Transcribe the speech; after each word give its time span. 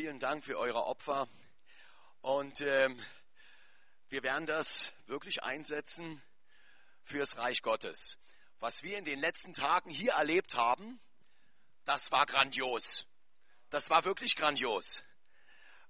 vielen 0.00 0.20
Dank 0.20 0.44
für 0.44 0.56
eure 0.56 0.84
Opfer. 0.84 1.26
Und 2.20 2.60
ähm, 2.60 3.04
wir 4.10 4.22
werden 4.22 4.46
das 4.46 4.92
wirklich 5.06 5.42
einsetzen 5.42 6.22
fürs 7.02 7.36
Reich 7.36 7.62
Gottes. 7.62 8.20
Was 8.60 8.84
wir 8.84 8.96
in 8.96 9.04
den 9.04 9.18
letzten 9.18 9.54
Tagen 9.54 9.90
hier 9.90 10.12
erlebt 10.12 10.54
haben, 10.54 11.00
das 11.84 12.12
war 12.12 12.26
grandios. 12.26 13.06
Das 13.70 13.90
war 13.90 14.04
wirklich 14.04 14.36
grandios. 14.36 15.02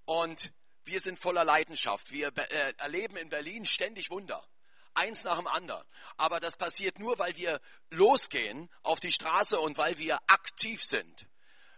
Und 0.07 0.55
wir 0.85 1.01
sind 1.01 1.19
voller 1.19 1.45
Leidenschaft. 1.45 2.11
Wir 2.11 2.33
äh, 2.35 2.73
erleben 2.79 3.19
in 3.19 3.29
Berlin 3.29 3.67
ständig 3.67 4.09
Wunder. 4.09 4.43
Eins 4.95 5.25
nach 5.25 5.37
dem 5.37 5.49
anderen. 5.49 5.87
Aber 6.17 6.41
das 6.41 6.57
passiert 6.57 6.99
nur, 6.99 7.19
weil 7.19 7.37
wir 7.37 7.61
losgehen 7.91 8.71
auf 8.83 9.01
die 9.01 9.13
Straße 9.13 9.61
und 9.61 9.77
weil 9.77 9.99
wir 9.99 10.19
aktiv 10.29 10.83
sind. 10.83 11.29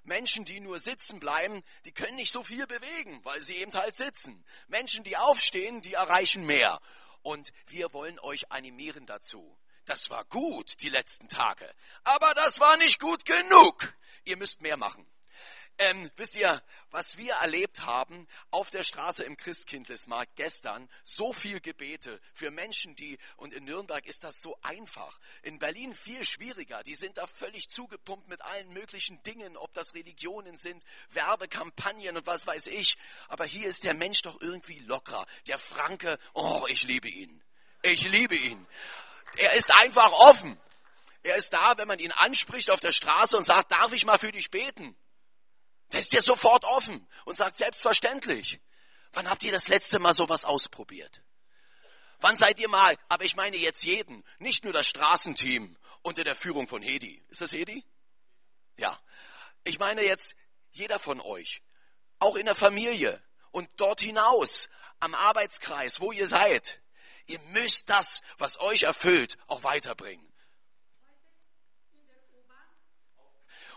Menschen, 0.03 0.45
die 0.45 0.61
nur 0.61 0.81
sitzen 0.81 1.21
bleiben, 1.21 1.63
die 1.85 1.93
können 1.93 2.17
nicht 2.17 2.33
so 2.33 2.43
viel 2.43 2.67
bewegen, 2.67 3.21
weil 3.25 3.41
sie 3.43 3.57
eben 3.57 3.73
halt 3.73 3.97
sitzen. 3.97 4.45
Menschen, 4.69 5.05
die 5.05 5.17
aufstehen, 5.17 5.81
die 5.81 5.95
erreichen 5.95 6.47
mehr. 6.47 6.81
Und 7.23 7.53
wir 7.67 7.93
wollen 7.93 8.19
euch 8.21 8.51
animieren 8.51 9.07
dazu. 9.07 9.57
Das 9.85 10.11
war 10.11 10.25
gut 10.27 10.83
die 10.83 10.89
letzten 10.89 11.29
Tage, 11.29 11.69
aber 12.05 12.33
das 12.35 12.61
war 12.61 12.77
nicht 12.77 13.01
gut 13.01 13.25
genug. 13.25 13.95
Ihr 14.25 14.37
müsst 14.37 14.61
mehr 14.61 14.77
machen. 14.77 15.07
Ähm, 15.83 16.11
wisst 16.17 16.37
ihr, 16.37 16.63
was 16.91 17.17
wir 17.17 17.33
erlebt 17.37 17.87
haben 17.87 18.29
auf 18.51 18.69
der 18.69 18.83
Straße 18.83 19.25
im 19.25 19.39
Christkindlesmarkt 19.39 20.37
gestern? 20.37 20.91
So 21.05 21.33
viel 21.33 21.59
Gebete 21.59 22.21
für 22.35 22.51
Menschen, 22.51 22.95
die, 22.97 23.17
und 23.39 23.55
in 23.55 23.65
Nürnberg 23.65 24.05
ist 24.05 24.23
das 24.23 24.43
so 24.43 24.59
einfach. 24.61 25.19
In 25.41 25.59
Berlin 25.59 25.95
viel 25.95 26.23
schwieriger. 26.27 26.83
Die 26.83 26.97
sind 26.97 27.17
da 27.17 27.27
völlig 27.27 27.71
zugepumpt 27.71 28.29
mit 28.29 28.43
allen 28.43 28.69
möglichen 28.75 29.23
Dingen, 29.23 29.57
ob 29.57 29.73
das 29.73 29.95
Religionen 29.95 30.59
sind, 30.59 30.85
Werbekampagnen 31.13 32.19
und 32.19 32.27
was 32.27 32.47
weiß 32.47 32.67
ich. 32.67 32.99
Aber 33.29 33.47
hier 33.47 33.67
ist 33.67 33.85
der 33.85 33.95
Mensch 33.95 34.21
doch 34.21 34.39
irgendwie 34.43 34.81
lockerer. 34.81 35.27
Der 35.47 35.59
Franke, 35.59 36.19
oh, 36.35 36.67
ich 36.69 36.83
liebe 36.83 37.09
ihn. 37.09 37.43
Ich 37.81 38.07
liebe 38.07 38.37
ihn. 38.37 38.67
Er 39.39 39.55
ist 39.55 39.75
einfach 39.77 40.13
offen. 40.13 40.61
Er 41.23 41.37
ist 41.37 41.55
da, 41.55 41.79
wenn 41.79 41.89
man 41.89 42.01
ihn 42.01 42.13
anspricht 42.13 42.71
auf 42.71 42.81
der 42.81 42.93
Straße 42.93 43.35
und 43.35 43.45
sagt, 43.45 43.73
darf 43.73 43.95
ich 43.95 44.05
mal 44.05 44.19
für 44.19 44.33
dich 44.33 44.51
beten? 44.51 44.95
Der 45.93 46.01
ist 46.01 46.13
ja 46.13 46.23
sofort 46.23 46.65
offen 46.65 47.07
und 47.25 47.37
sagt 47.37 47.57
selbstverständlich. 47.57 48.61
Wann 49.13 49.29
habt 49.29 49.43
ihr 49.43 49.53
das 49.53 49.69
letzte 49.69 49.99
Mal 49.99 50.15
sowas 50.15 50.45
ausprobiert? 50.45 51.23
Wann 52.21 52.37
seid 52.37 52.61
ihr 52.61 52.69
mal, 52.69 52.97
aber 53.09 53.25
ich 53.25 53.35
meine 53.35 53.57
jetzt 53.57 53.83
jeden, 53.83 54.25
nicht 54.39 54.65
nur 54.65 54.73
das 54.73 54.87
Straßenteam 54.87 55.77
unter 56.03 56.23
der 56.23 56.37
Führung 56.37 56.69
von 56.69 56.83
Hedi. 56.83 57.23
Ist 57.29 57.41
das 57.41 57.53
Hedi? 57.53 57.85
Ja. 58.77 58.99
Ich 59.65 59.79
meine 59.79 60.03
jetzt 60.03 60.37
jeder 60.71 60.99
von 60.99 61.21
euch, 61.21 61.63
auch 62.19 62.37
in 62.37 62.47
der 62.47 62.55
Familie 62.55 63.23
und 63.51 63.69
dort 63.77 64.01
hinaus, 64.01 64.69
am 65.01 65.15
Arbeitskreis, 65.15 66.01
wo 66.01 66.13
ihr 66.13 66.29
seid. 66.29 66.83
Ihr 67.27 67.41
müsst 67.53 67.89
das, 67.89 68.21
was 68.39 68.61
euch 68.61 68.85
erfüllt, 68.85 69.39
auch 69.47 69.65
weiterbringen. 69.65 70.30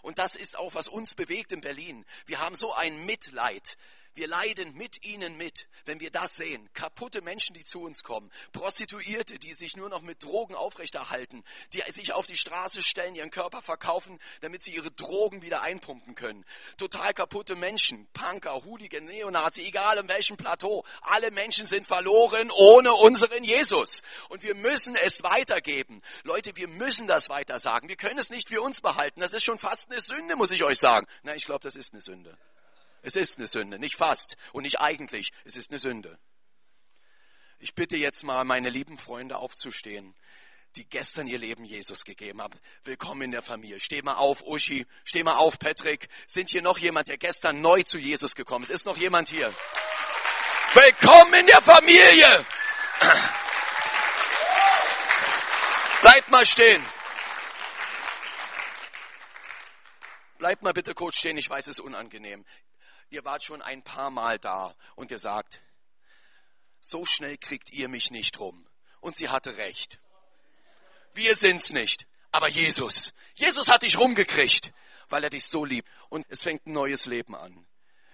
Und 0.04 0.20
das 0.20 0.36
ist 0.36 0.58
auch, 0.58 0.76
was 0.76 0.90
uns 0.90 1.16
bewegt 1.16 1.54
in 1.54 1.62
Berlin. 1.62 2.06
Wir 2.26 2.40
haben 2.40 2.56
so 2.56 2.73
ein 2.73 3.06
Mitleid 3.06 3.78
wir 4.16 4.28
leiden 4.28 4.75
mit 4.75 5.06
ihnen 5.06 5.38
mit, 5.38 5.67
wenn 5.86 6.00
wir 6.00 6.11
das 6.11 6.36
sehen. 6.36 6.69
Kaputte 6.73 7.22
Menschen, 7.22 7.56
die 7.56 7.64
zu 7.64 7.81
uns 7.81 8.03
kommen. 8.03 8.31
Prostituierte, 8.52 9.39
die 9.39 9.53
sich 9.53 9.75
nur 9.75 9.89
noch 9.89 10.02
mit 10.02 10.23
Drogen 10.23 10.56
aufrechterhalten. 10.56 11.44
Die 11.73 11.81
sich 11.92 12.14
auf 12.14 12.28
die 12.28 12.38
Straße 12.38 12.84
stellen, 12.84 13.16
ihren 13.16 13.31
Körper 13.31 13.61
verkaufen, 13.61 14.19
damit 14.41 14.64
sie 14.64 14.75
ihre 14.75 14.91
Drogen 14.91 15.41
wieder 15.41 15.61
einpumpen 15.61 16.16
können. 16.16 16.45
Total 16.78 17.14
kaputte 17.14 17.56
Menschen. 17.56 18.08
Punker, 18.14 18.64
Hooligan, 18.64 19.06
Neonazi, 19.06 19.64
egal 19.64 19.97
in 19.97 20.08
welchem 20.08 20.38
Plateau. 20.38 20.86
Alle 21.02 21.31
Menschen 21.31 21.66
sind 21.66 21.88
verloren 21.88 22.52
ohne 22.52 22.94
unseren 22.94 23.44
Jesus. 23.44 24.03
Und 24.30 24.44
wir 24.44 24.53
müssen 24.53 24.95
es 24.95 25.23
weitergeben. 25.23 26.02
Leute, 26.23 26.56
wir 26.56 26.68
müssen 26.68 27.07
das 27.07 27.29
weiter 27.29 27.59
sagen. 27.59 27.90
Wir 27.90 27.96
können 27.96 28.19
es 28.19 28.29
nicht 28.29 28.50
für 28.50 28.62
uns 28.62 28.81
behalten. 28.81 29.22
Das 29.22 29.34
ist 29.34 29.44
schon 29.44 29.57
fast 29.57 29.91
eine 29.91 30.02
Sünde, 30.02 30.35
muss 30.35 30.52
ich 30.52 30.63
euch 30.63 30.79
sagen. 30.79 31.07
Na, 31.23 31.34
ich 31.34 31.46
glaube, 31.46 31.62
das 31.62 31.75
ist 31.75 31.94
eine 31.94 32.02
Sünde. 32.02 32.38
Es 33.06 33.18
ist 33.18 33.38
eine 33.38 33.47
Sünde, 33.47 33.80
nicht 33.80 33.97
fast 33.97 34.38
und 34.53 34.64
nicht 34.64 34.80
eigentlich, 34.80 35.34
es 35.44 35.58
ist 35.58 35.72
eine 35.72 35.80
Sünde. 35.80 36.18
Ich 37.59 37.75
bitte 37.75 37.97
jetzt 37.97 38.24
mal 38.24 38.46
meine 38.46 38.69
lieben 38.69 38.97
Freunde 38.97 39.38
aufzustehen, 39.38 40.16
die 40.78 40.86
gestern 40.88 41.28
ihr 41.28 41.38
Leben 41.38 41.66
Jesus 41.66 42.06
gegeben 42.06 42.41
haben. 42.41 42.58
Willkommen 42.86 43.24
in 43.24 43.31
der 43.31 43.41
Familie. 43.41 43.81
Steh 43.81 44.02
mal 44.02 44.16
auf, 44.16 44.41
Uschi. 44.41 44.88
Steh 45.03 45.22
mal 45.22 45.36
auf, 45.36 45.59
Patrick. 45.59 46.08
Sind 46.28 46.50
hier 46.50 46.62
noch 46.62 46.78
jemand, 46.78 47.09
der 47.09 47.18
gestern 47.18 47.59
neu 47.59 47.84
zu 47.84 48.00
Jesus 48.00 48.36
gekommen 48.36 48.64
ist? 48.64 48.72
Ist 48.72 48.86
noch 48.86 48.97
jemand 48.97 49.28
hier? 49.28 49.53
Willkommen 50.74 51.34
in 51.34 51.47
der 51.47 51.62
Familie. 51.62 52.46
Bleibt 56.02 56.30
mal 56.30 56.46
stehen. 56.46 56.84
Bleibt 60.38 60.64
mal 60.64 60.74
bitte 60.74 60.94
kurz 60.94 61.18
stehen. 61.18 61.38
Ich 61.38 61.50
weiß, 61.50 61.68
es 61.68 61.80
ist 61.80 61.80
unangenehm 61.81 62.46
ihr 63.13 63.24
wart 63.25 63.44
schon 63.44 63.62
ein 63.62 63.84
paar 63.84 64.09
Mal 64.09 64.40
da 64.40 64.75
und 64.96 65.12
ihr 65.12 65.19
sagt, 65.19 65.62
so 66.79 67.06
schnell 67.06 67.38
kriegt 67.38 67.72
ihr 67.72 67.88
mich 67.88 68.12
nicht 68.12 68.40
rum. 68.40 68.68
Und 69.00 69.16
sie 69.16 69.29
hatte 69.29 69.57
recht. 69.57 70.00
Wir 71.13 71.35
sind's 71.35 71.72
nicht, 71.72 72.07
aber 72.31 72.50
Jesus. 72.50 73.13
Jesus 73.35 73.68
hat 73.68 73.84
dich 73.84 73.97
rumgekriegt, 73.97 74.73
weil 75.09 75.23
er 75.23 75.29
dich 75.29 75.46
so 75.46 75.63
liebt. 75.63 75.88
Und 76.09 76.25
es 76.29 76.44
fängt 76.44 76.66
ein 76.66 76.73
neues 76.73 77.06
Leben 77.06 77.35
an. 77.35 77.66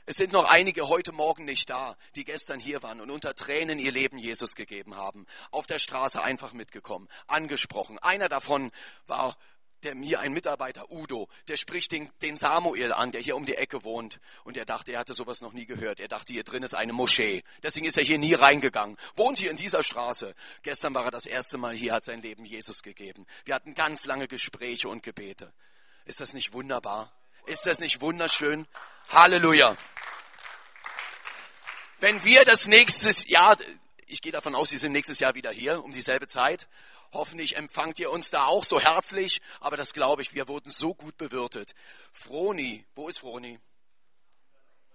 Es 0.06 0.18
sind 0.18 0.34
noch 0.34 0.46
einige 0.46 0.88
heute 0.88 1.12
Morgen 1.12 1.46
nicht 1.46 1.70
da, 1.70 1.96
die 2.16 2.26
gestern 2.26 2.60
hier 2.60 2.82
waren 2.82 3.00
und 3.00 3.12
unter 3.12 3.36
Tränen 3.36 3.78
ihr 3.78 3.92
Leben 3.92 4.18
Jesus 4.18 4.56
gegeben 4.56 4.96
haben. 4.96 5.28
Auf 5.52 5.68
der 5.68 5.78
Straße 5.78 6.22
einfach 6.22 6.52
mitgekommen, 6.52 7.08
angesprochen. 7.28 8.00
Einer 8.00 8.28
davon 8.28 8.72
war 9.06 9.38
der 9.84 9.96
mir 9.96 10.20
ein 10.20 10.34
Mitarbeiter, 10.34 10.92
Udo, 10.92 11.28
der 11.48 11.58
spricht 11.58 11.92
den, 11.92 12.10
den, 12.22 12.38
Samuel 12.38 12.94
an, 12.94 13.12
der 13.12 13.22
hier 13.22 13.36
um 13.36 13.46
die 13.46 13.56
Ecke 13.56 13.84
wohnt. 13.84 14.20
Und 14.44 14.58
er 14.58 14.66
dachte, 14.66 14.92
er 14.92 15.00
hatte 15.00 15.14
sowas 15.14 15.42
noch 15.42 15.54
nie 15.54 15.66
gehört. 15.66 16.00
Er 16.00 16.08
dachte, 16.08 16.34
hier 16.34 16.44
drin 16.44 16.64
ist 16.64 16.74
eine 16.74 16.94
Moschee. 16.94 17.44
Deswegen 17.64 17.86
ist 17.86 17.98
er 17.98 18.04
hier 18.04 18.18
nie 18.18 18.34
reingegangen. 18.34 18.98
Wohnt 19.16 19.40
hier 19.40 19.52
in 19.52 19.58
dieser 19.58 19.84
Straße. 19.84 20.36
Gestern 20.64 20.94
war 20.94 21.06
er 21.06 21.12
das 21.12 21.26
erste 21.26 21.58
Mal 21.58 21.76
hier, 21.76 21.94
hat 21.94 22.04
sein 22.04 22.22
Leben 22.22 22.46
Jesus 22.46 22.84
gegeben. 22.84 23.26
Wir 23.46 23.56
hatten 23.56 23.74
ganz 23.74 24.06
lange 24.06 24.28
Gespräche 24.28 24.90
und 24.90 25.04
Gebete. 25.04 25.54
Ist 26.06 26.20
das 26.20 26.34
nicht 26.34 26.54
wunderbar? 26.54 27.12
Ist 27.46 27.66
das 27.66 27.80
nicht 27.80 28.02
wunderschön? 28.02 28.68
Halleluja. 29.10 29.76
Wenn 32.00 32.24
wir 32.24 32.46
das 32.46 32.68
nächstes 32.68 33.28
Jahr, 33.28 33.58
ich 34.08 34.22
gehe 34.22 34.32
davon 34.32 34.56
aus, 34.56 34.70
Sie 34.70 34.78
sind 34.78 34.92
nächstes 34.92 35.20
Jahr 35.20 35.36
wieder 35.36 35.52
hier 35.52 35.84
um 35.84 35.92
dieselbe 35.92 36.28
Zeit. 36.28 36.68
Hoffentlich 37.12 37.58
empfangt 37.58 37.98
ihr 38.00 38.12
uns 38.12 38.30
da 38.30 38.46
auch 38.46 38.64
so 38.64 38.80
herzlich, 38.80 39.42
aber 39.60 39.78
das 39.78 39.94
glaube 39.94 40.22
ich, 40.22 40.36
wir 40.36 40.48
wurden 40.48 40.70
so 40.72 40.94
gut 40.94 41.18
bewirtet. 41.18 41.74
Froni, 42.12 42.86
wo 42.96 43.08
ist 43.08 43.20
Froni? 43.20 43.60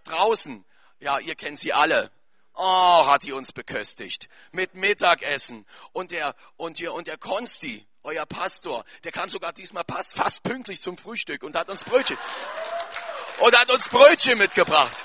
Draußen. 0.04 0.64
Ja, 1.00 1.18
ihr 1.18 1.34
kennt 1.34 1.58
sie 1.58 1.72
alle. 1.72 2.10
Oh, 2.54 3.06
hat 3.06 3.24
die 3.24 3.32
uns 3.32 3.52
beköstigt. 3.52 4.28
Mit 4.52 4.74
Mittagessen. 4.74 5.66
Und 5.92 6.12
der, 6.12 6.36
und 6.56 6.78
der, 6.78 6.92
und 6.94 7.08
der 7.08 7.18
Konsti, 7.18 7.84
euer 8.04 8.26
Pastor, 8.26 8.84
der 9.02 9.10
kam 9.10 9.28
sogar 9.28 9.52
diesmal 9.52 9.84
fast, 9.88 10.14
fast 10.14 10.44
pünktlich 10.44 10.80
zum 10.80 10.96
Frühstück 10.96 11.42
und 11.42 11.58
hat 11.58 11.68
uns 11.68 11.82
Brötchen, 11.82 12.18
und 13.40 13.58
hat 13.58 13.72
uns 13.72 13.88
Brötchen 13.88 14.38
mitgebracht. 14.38 15.04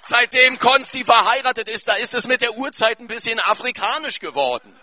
Seitdem 0.00 0.58
Konsti 0.58 1.04
verheiratet 1.04 1.68
ist, 1.68 1.86
da 1.86 1.94
ist 1.94 2.14
es 2.14 2.26
mit 2.26 2.42
der 2.42 2.54
Uhrzeit 2.54 2.98
ein 2.98 3.06
bisschen 3.06 3.38
afrikanisch 3.38 4.18
geworden. 4.18 4.74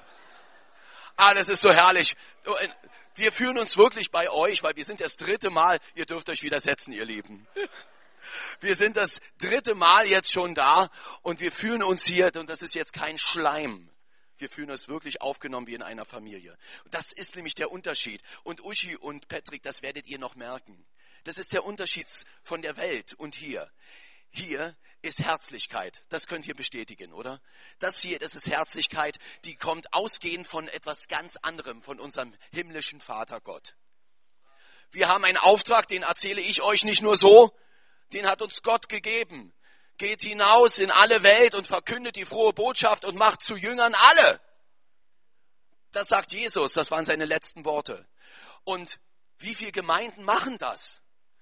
Ah, 1.22 1.34
das 1.34 1.50
ist 1.50 1.60
so 1.60 1.74
herrlich. 1.74 2.16
Äh, 2.46 2.70
wir 3.16 3.34
fühlen 3.34 3.58
uns 3.58 3.76
wirklich 3.76 4.10
bei 4.10 4.30
euch, 4.30 4.64
weil 4.64 4.78
wir 4.78 4.86
sind 4.86 5.02
das 5.02 5.18
dritte 5.18 5.50
Mal, 5.50 5.78
ihr 5.94 6.06
dürft 6.06 6.30
euch 6.30 6.44
widersetzen, 6.44 6.94
ihr 6.94 7.04
Lieben. 7.04 7.46
Wir 8.62 8.74
sind 8.76 8.96
das 8.96 9.20
dritte 9.38 9.76
Mal 9.76 10.08
jetzt 10.08 10.32
schon 10.32 10.56
da 10.56 10.90
und 11.22 11.42
wir 11.42 11.52
fühlen 11.52 11.84
uns 11.84 12.06
hier, 12.06 12.32
und 12.36 12.50
das 12.50 12.62
ist 12.62 12.74
jetzt 12.74 12.94
kein 12.94 13.18
Schleim. 13.18 13.90
Wir 14.38 14.48
fühlen 14.50 14.72
uns 14.72 14.88
wirklich 14.88 15.22
aufgenommen 15.22 15.68
wie 15.68 15.74
in 15.74 15.82
einer 15.82 16.06
Familie. 16.06 16.58
Das 16.90 17.12
ist 17.12 17.36
nämlich 17.36 17.56
der 17.56 17.70
Unterschied. 17.70 18.22
Und 18.44 18.64
Uschi 18.64 18.96
und 18.96 19.28
Patrick, 19.28 19.62
das 19.62 19.82
werdet 19.82 20.08
ihr 20.08 20.20
noch 20.20 20.36
merken. 20.36 20.86
Das 21.26 21.38
ist 21.38 21.52
der 21.52 21.66
Unterschied 21.66 22.08
von 22.44 22.62
der 22.62 22.78
Welt 22.78 23.14
und 23.16 23.36
hier. 23.36 23.70
Hier 24.32 24.76
ist 25.02 25.24
Herzlichkeit. 25.24 26.04
Das 26.10 26.28
könnt 26.28 26.46
ihr 26.46 26.56
bestätigen, 26.56 27.14
oder? 27.14 27.42
Das 27.80 28.02
hier, 28.02 28.20
das 28.20 28.36
ist 28.36 28.50
Herzlichkeit, 28.50 29.18
die 29.46 29.56
kommt 29.56 29.94
ausgehend 29.94 30.48
von 30.48 30.68
etwas 30.68 31.08
ganz 31.08 31.38
anderem, 31.38 31.82
von 31.82 32.00
unserem 32.00 32.36
himmlischen 32.52 33.00
Vater 33.00 33.40
Gott. 33.42 33.76
Wir 34.92 35.08
haben 35.08 35.24
einen 35.24 35.38
Auftrag, 35.38 35.88
den 35.88 36.04
erzähle 36.04 36.42
ich 36.42 36.62
euch 36.62 36.84
nicht 36.84 37.02
nur 37.02 37.16
so, 37.16 37.56
den 38.14 38.28
hat 38.28 38.42
uns 38.42 38.62
Gott 38.62 38.90
gegeben. 38.90 39.54
Geht 39.98 40.22
hinaus 40.22 40.80
in 40.80 40.92
alle 40.92 41.24
Welt 41.24 41.56
und 41.56 41.68
verkündet 41.68 42.16
die 42.16 42.26
frohe 42.26 42.54
Botschaft 42.54 43.06
und 43.06 43.16
macht 43.16 43.42
zu 43.42 43.56
Jüngern 43.56 43.94
alle. 43.94 44.42
Das 45.92 46.08
sagt 46.08 46.34
Jesus, 46.34 46.74
das 46.74 46.92
waren 46.92 47.06
seine 47.06 47.26
letzten 47.26 47.66
Worte. 47.66 48.08
Und 48.64 49.00
wie 49.38 49.56
viele 49.56 49.72
Gemeinden 49.72 50.24
machen 50.24 50.58
das? 50.58 50.99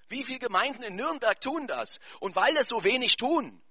Wie 0.09 0.24
viele 0.24 0.39
Gemeinden 0.39 0.83
in 0.83 0.95
Nürnberg 0.95 1.39
tun 1.42 1.68
das? 1.68 2.00
Und 2.19 2.36
weil 2.36 2.56
es 2.57 2.69
so 2.69 2.83
wenig 2.83 3.18
tun, 3.18 3.62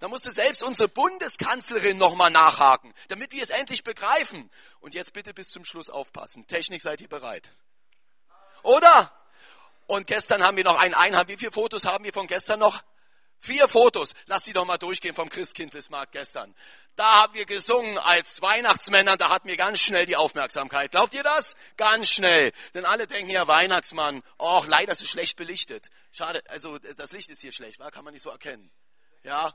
da 0.00 0.08
musste 0.08 0.32
selbst 0.32 0.62
unsere 0.62 0.88
Bundeskanzlerin 0.88 1.96
nochmal 1.96 2.30
nachhaken, 2.30 2.92
damit 3.08 3.32
wir 3.32 3.42
es 3.42 3.50
endlich 3.50 3.84
begreifen. 3.84 4.50
Und 4.80 4.94
jetzt 4.94 5.12
bitte 5.12 5.32
bis 5.32 5.50
zum 5.50 5.64
Schluss 5.64 5.88
aufpassen. 5.88 6.46
Technik, 6.46 6.82
seid 6.82 7.00
ihr 7.00 7.08
bereit? 7.08 7.52
Oder? 8.62 9.12
Und 9.86 10.06
gestern 10.06 10.42
haben 10.42 10.56
wir 10.56 10.64
noch 10.64 10.78
einen 10.78 10.94
Einhalt. 10.94 11.28
Wie 11.28 11.36
viele 11.36 11.52
Fotos 11.52 11.86
haben 11.86 12.04
wir 12.04 12.12
von 12.12 12.26
gestern 12.26 12.60
noch? 12.60 12.82
Vier 13.38 13.68
Fotos. 13.68 14.14
Lass 14.26 14.44
sie 14.44 14.52
doch 14.52 14.64
mal 14.64 14.78
durchgehen 14.78 15.14
vom 15.14 15.28
Christkindlesmarkt 15.28 16.12
gestern. 16.12 16.54
Da 16.96 17.22
haben 17.22 17.34
wir 17.34 17.44
gesungen 17.44 17.98
als 17.98 18.40
Weihnachtsmänner, 18.40 19.16
da 19.16 19.30
hatten 19.30 19.48
wir 19.48 19.56
ganz 19.56 19.80
schnell 19.80 20.06
die 20.06 20.16
Aufmerksamkeit. 20.16 20.92
Glaubt 20.92 21.14
ihr 21.14 21.24
das? 21.24 21.56
Ganz 21.76 22.08
schnell. 22.08 22.52
Denn 22.74 22.84
alle 22.84 23.06
denken 23.06 23.30
ja, 23.30 23.48
Weihnachtsmann, 23.48 24.22
oh, 24.38 24.62
leider 24.68 24.92
ist 24.92 25.02
es 25.02 25.08
schlecht 25.08 25.36
belichtet. 25.36 25.90
Schade, 26.12 26.42
also 26.48 26.78
das 26.78 27.12
Licht 27.12 27.30
ist 27.30 27.40
hier 27.40 27.52
schlecht, 27.52 27.80
wa? 27.80 27.90
kann 27.90 28.04
man 28.04 28.14
nicht 28.14 28.22
so 28.22 28.30
erkennen. 28.30 28.70
Ja, 29.24 29.54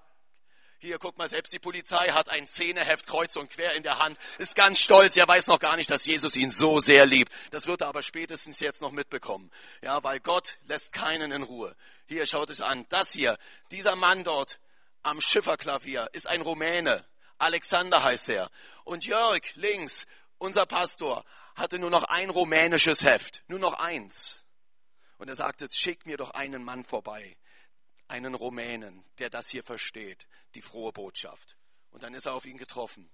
hier, 0.81 0.97
guck 0.97 1.17
mal, 1.17 1.27
selbst 1.27 1.51
die 1.51 1.59
Polizei 1.59 2.07
hat 2.07 2.29
ein 2.29 2.47
Zähneheft 2.47 3.05
kreuz 3.05 3.35
und 3.35 3.49
quer 3.49 3.73
in 3.73 3.83
der 3.83 3.99
Hand, 3.99 4.17
ist 4.37 4.55
ganz 4.55 4.79
stolz. 4.79 5.17
Er 5.17 5.27
weiß 5.27 5.47
noch 5.47 5.59
gar 5.59 5.75
nicht, 5.75 5.89
dass 5.89 6.05
Jesus 6.05 6.37
ihn 6.37 6.51
so 6.51 6.79
sehr 6.79 7.05
liebt. 7.05 7.33
Das 7.51 7.67
wird 7.67 7.81
er 7.81 7.87
aber 7.87 8.01
spätestens 8.01 8.61
jetzt 8.61 8.81
noch 8.81 8.91
mitbekommen. 8.91 9.51
Ja, 9.81 10.01
weil 10.05 10.21
Gott 10.21 10.57
lässt 10.67 10.93
keinen 10.93 11.33
in 11.33 11.43
Ruhe. 11.43 11.75
Hier, 12.07 12.25
schaut 12.25 12.49
es 12.49 12.61
an. 12.61 12.85
Das 12.87 13.11
hier, 13.11 13.37
dieser 13.71 13.97
Mann 13.97 14.23
dort 14.23 14.59
am 15.03 15.19
Schifferklavier 15.19 16.09
ist 16.13 16.27
ein 16.27 16.41
Rumäne. 16.41 17.05
Alexander 17.39 18.03
heißt 18.03 18.29
er. 18.29 18.51
Und 18.83 19.05
Jörg, 19.05 19.41
links, 19.55 20.05
unser 20.37 20.65
Pastor, 20.65 21.25
hatte 21.55 21.79
nur 21.79 21.89
noch 21.89 22.03
ein 22.03 22.29
rumänisches 22.29 23.03
Heft. 23.03 23.43
Nur 23.47 23.59
noch 23.59 23.73
eins. 23.73 24.45
Und 25.17 25.27
er 25.27 25.35
sagte, 25.35 25.67
schick 25.71 26.05
mir 26.05 26.17
doch 26.17 26.31
einen 26.31 26.63
Mann 26.63 26.83
vorbei 26.83 27.35
einen 28.09 28.33
Rumänen, 28.33 29.05
der 29.19 29.29
das 29.29 29.49
hier 29.49 29.63
versteht, 29.63 30.27
die 30.55 30.61
frohe 30.61 30.91
Botschaft. 30.91 31.55
Und 31.91 32.03
dann 32.03 32.13
ist 32.13 32.25
er 32.25 32.33
auf 32.33 32.45
ihn 32.45 32.57
getroffen. 32.57 33.09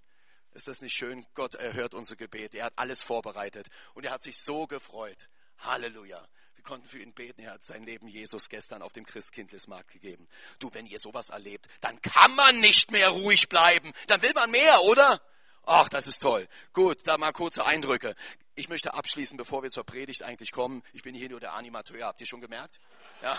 Ist 0.52 0.68
das 0.68 0.82
nicht 0.82 0.94
schön? 0.94 1.26
Gott 1.34 1.56
erhört 1.56 1.94
unsere 1.94 2.16
Gebete. 2.16 2.60
Er 2.60 2.66
hat 2.66 2.74
alles 2.78 3.04
vorbereitet 3.04 3.68
und 3.94 4.06
er 4.06 4.12
hat 4.12 4.24
sich 4.24 4.38
so 4.40 4.68
gefreut. 4.68 5.30
Halleluja. 5.58 6.28
Konnten 6.66 6.88
für 6.88 7.00
ihn 7.00 7.14
beten. 7.14 7.42
Er 7.42 7.54
hat 7.54 7.64
sein 7.64 7.84
Leben 7.84 8.08
Jesus 8.08 8.50
gestern 8.50 8.82
auf 8.82 8.92
dem 8.92 9.06
Christkindlesmarkt 9.06 9.92
gegeben. 9.92 10.28
Du, 10.60 10.74
wenn 10.74 10.86
ihr 10.86 11.00
sowas 11.00 11.30
erlebt, 11.30 11.68
dann 11.82 12.02
kann 12.02 12.36
man 12.36 12.60
nicht 12.60 12.92
mehr 12.92 13.10
ruhig 13.10 13.48
bleiben. 13.50 13.94
Dann 14.08 14.22
will 14.22 14.34
man 14.34 14.52
mehr, 14.52 14.82
oder? 14.84 15.22
Ach, 15.64 15.90
das 15.90 16.08
ist 16.08 16.20
toll. 16.20 16.48
Gut, 16.74 17.08
da 17.08 17.18
mal 17.18 17.32
kurze 17.32 17.66
Eindrücke. 17.66 18.16
Ich 18.56 18.70
möchte 18.70 18.94
abschließen, 18.94 19.38
bevor 19.38 19.64
wir 19.64 19.72
zur 19.72 19.84
Predigt 19.84 20.24
eigentlich 20.24 20.52
kommen. 20.52 20.84
Ich 20.94 21.04
bin 21.04 21.16
hier 21.16 21.30
nur 21.30 21.40
der 21.40 21.54
Animateur, 21.54 22.06
habt 22.06 22.20
ihr 22.22 22.28
schon 22.28 22.42
gemerkt? 22.42 22.80
Ja. 23.22 23.38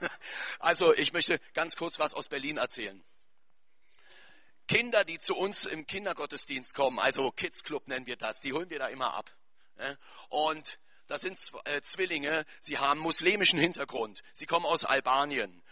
Also, 0.58 0.94
ich 0.94 1.12
möchte 1.12 1.38
ganz 1.54 1.76
kurz 1.76 1.98
was 1.98 2.14
aus 2.14 2.28
Berlin 2.28 2.56
erzählen. 2.56 3.04
Kinder, 4.66 5.04
die 5.04 5.18
zu 5.18 5.34
uns 5.34 5.66
im 5.66 5.86
Kindergottesdienst 5.86 6.74
kommen, 6.74 6.98
also 6.98 7.30
Kids 7.30 7.62
Club 7.62 7.88
nennen 7.88 8.06
wir 8.06 8.16
das, 8.16 8.40
die 8.40 8.52
holen 8.52 8.68
wir 8.70 8.78
da 8.78 8.88
immer 8.88 9.14
ab. 9.14 9.30
Und 10.28 10.78
das 11.08 11.22
sind 11.22 11.38
äh, 11.64 11.80
Zwillinge, 11.82 12.44
sie 12.60 12.78
haben 12.78 13.00
muslimischen 13.00 13.58
Hintergrund. 13.58 14.22
Sie 14.32 14.46
kommen 14.46 14.66
aus 14.66 14.84
Albanien. 14.84 15.62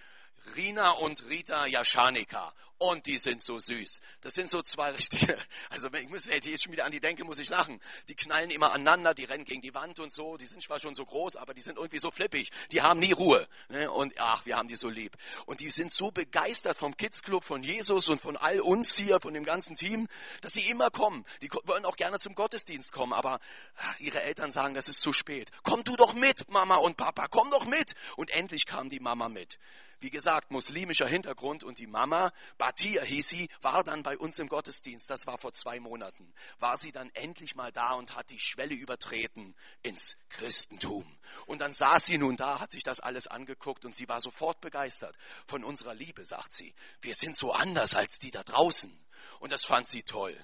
Rina 0.55 0.93
und 0.93 1.29
Rita 1.29 1.67
Jaschanika. 1.67 2.53
Und 2.79 3.07
die 3.07 3.17
sind 3.17 3.41
so 3.41 3.59
süß. 3.59 4.03
Das 4.21 4.35
sind 4.35 4.51
so 4.51 4.61
zwei 4.61 4.91
richtige, 4.91 5.39
also 5.71 5.91
wenn 5.93 6.05
ich 6.05 6.11
muss, 6.11 6.27
jetzt 6.27 6.63
schon 6.63 6.73
wieder 6.73 6.85
an 6.85 6.93
die 6.93 7.01
denke, 7.01 7.25
muss 7.25 7.39
ich 7.39 7.49
lachen. 7.49 7.81
Die 8.09 8.15
knallen 8.15 8.51
immer 8.51 8.73
aneinander, 8.73 9.15
die 9.15 9.25
rennen 9.25 9.47
gegen 9.47 9.63
die 9.63 9.73
Wand 9.73 9.99
und 9.99 10.13
so. 10.13 10.37
Die 10.37 10.45
sind 10.45 10.63
zwar 10.63 10.79
schon 10.79 10.95
so 10.95 11.07
groß, 11.07 11.37
aber 11.37 11.55
die 11.55 11.63
sind 11.63 11.79
irgendwie 11.79 11.99
so 11.99 12.11
flippig. 12.11 12.51
Die 12.73 12.83
haben 12.83 13.01
nie 13.01 13.13
Ruhe. 13.13 13.49
Ne? 13.71 13.91
Und 13.91 14.13
ach, 14.19 14.45
wir 14.45 14.59
haben 14.59 14.69
die 14.69 14.77
so 14.77 14.91
lieb. 14.91 15.17
Und 15.47 15.61
die 15.61 15.71
sind 15.71 15.91
so 15.91 16.11
begeistert 16.11 16.77
vom 16.77 16.95
Kids 16.99 17.23
Club, 17.23 17.45
von 17.45 17.63
Jesus 17.63 18.11
und 18.11 18.21
von 18.21 18.37
all 18.37 18.61
uns 18.61 18.95
hier, 18.95 19.21
von 19.21 19.33
dem 19.33 19.45
ganzen 19.45 19.75
Team, 19.75 20.07
dass 20.43 20.53
sie 20.53 20.69
immer 20.69 20.91
kommen. 20.91 21.25
Die 21.41 21.49
wollen 21.65 21.87
auch 21.87 21.97
gerne 21.97 22.19
zum 22.19 22.35
Gottesdienst 22.35 22.93
kommen, 22.93 23.15
aber 23.15 23.41
ach, 23.77 24.01
ihre 24.01 24.21
Eltern 24.21 24.53
sagen, 24.53 24.75
das 24.75 24.89
ist 24.89 25.01
zu 25.01 25.15
spät. 25.15 25.51
Komm 25.63 25.83
du 25.83 25.97
doch 25.97 26.13
mit, 26.13 26.51
Mama 26.51 26.77
und 26.77 26.99
Papa, 26.99 27.27
komm 27.31 27.51
doch 27.51 27.65
mit. 27.65 27.95
Und 28.17 28.31
endlich 28.31 28.67
kam 28.67 28.91
die 28.91 29.01
Mama 29.01 29.31
mit. 29.31 29.59
Wie 30.01 30.11
gesagt, 30.11 30.51
muslimischer 30.51 31.07
Hintergrund 31.07 31.65
und 31.65 31.79
die 31.79 31.87
Mama, 31.87 32.33
Batia 32.59 33.03
hieß 33.03 33.29
sie, 33.29 33.49
war 33.63 33.83
dann 33.83 34.03
bei 34.03 34.19
uns 34.19 34.39
im 34.39 34.49
Gottesdienst, 34.49 35.09
das 35.09 35.27
war 35.27 35.39
vor 35.39 35.55
zwei 35.55 35.81
Monaten, 35.81 36.35
war 36.59 36.77
sie 36.77 36.93
dann 36.93 37.11
endlich 37.15 37.55
mal 37.55 37.73
da 37.73 37.95
und 37.95 38.15
hat 38.15 38.31
die 38.31 38.39
Schwelle 38.39 38.75
übertreten 38.75 39.55
ins 39.83 40.17
Christentum. 40.29 41.07
Und 41.47 41.61
dann 41.61 41.73
saß 41.73 42.05
sie 42.05 42.19
nun 42.19 42.37
da, 42.37 42.61
hat 42.61 42.73
sich 42.73 42.83
das 42.83 43.01
alles 43.01 43.27
angeguckt 43.27 43.85
und 43.85 43.95
sie 43.95 44.09
war 44.09 44.21
sofort 44.21 44.61
begeistert 44.61 45.17
von 45.47 45.65
unserer 45.65 45.95
Liebe, 45.95 46.25
sagt 46.25 46.53
sie. 46.53 46.75
Wir 47.01 47.15
sind 47.15 47.35
so 47.35 47.53
anders 47.53 47.95
als 47.95 48.19
die 48.19 48.31
da 48.31 48.43
draußen. 48.43 48.97
Und 49.41 49.53
das 49.53 49.65
fand 49.65 49.89
sie 49.89 50.03
toll. 50.03 50.37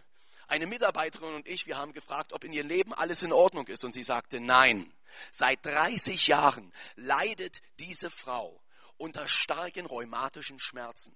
Eine 0.48 0.66
Mitarbeiterin 0.66 1.34
und 1.34 1.46
ich, 1.48 1.66
wir 1.66 1.76
haben 1.76 1.92
gefragt, 1.92 2.32
ob 2.32 2.44
in 2.44 2.52
ihr 2.52 2.64
Leben 2.64 2.92
alles 2.92 3.22
in 3.22 3.32
Ordnung 3.32 3.66
ist. 3.68 3.84
Und 3.84 3.92
sie 3.92 4.02
sagte, 4.02 4.40
nein. 4.40 4.92
Seit 5.30 5.64
30 5.64 6.26
Jahren 6.26 6.72
leidet 6.96 7.60
diese 7.78 8.10
Frau 8.10 8.61
unter 8.96 9.26
starken 9.28 9.86
rheumatischen 9.86 10.58
Schmerzen. 10.58 11.14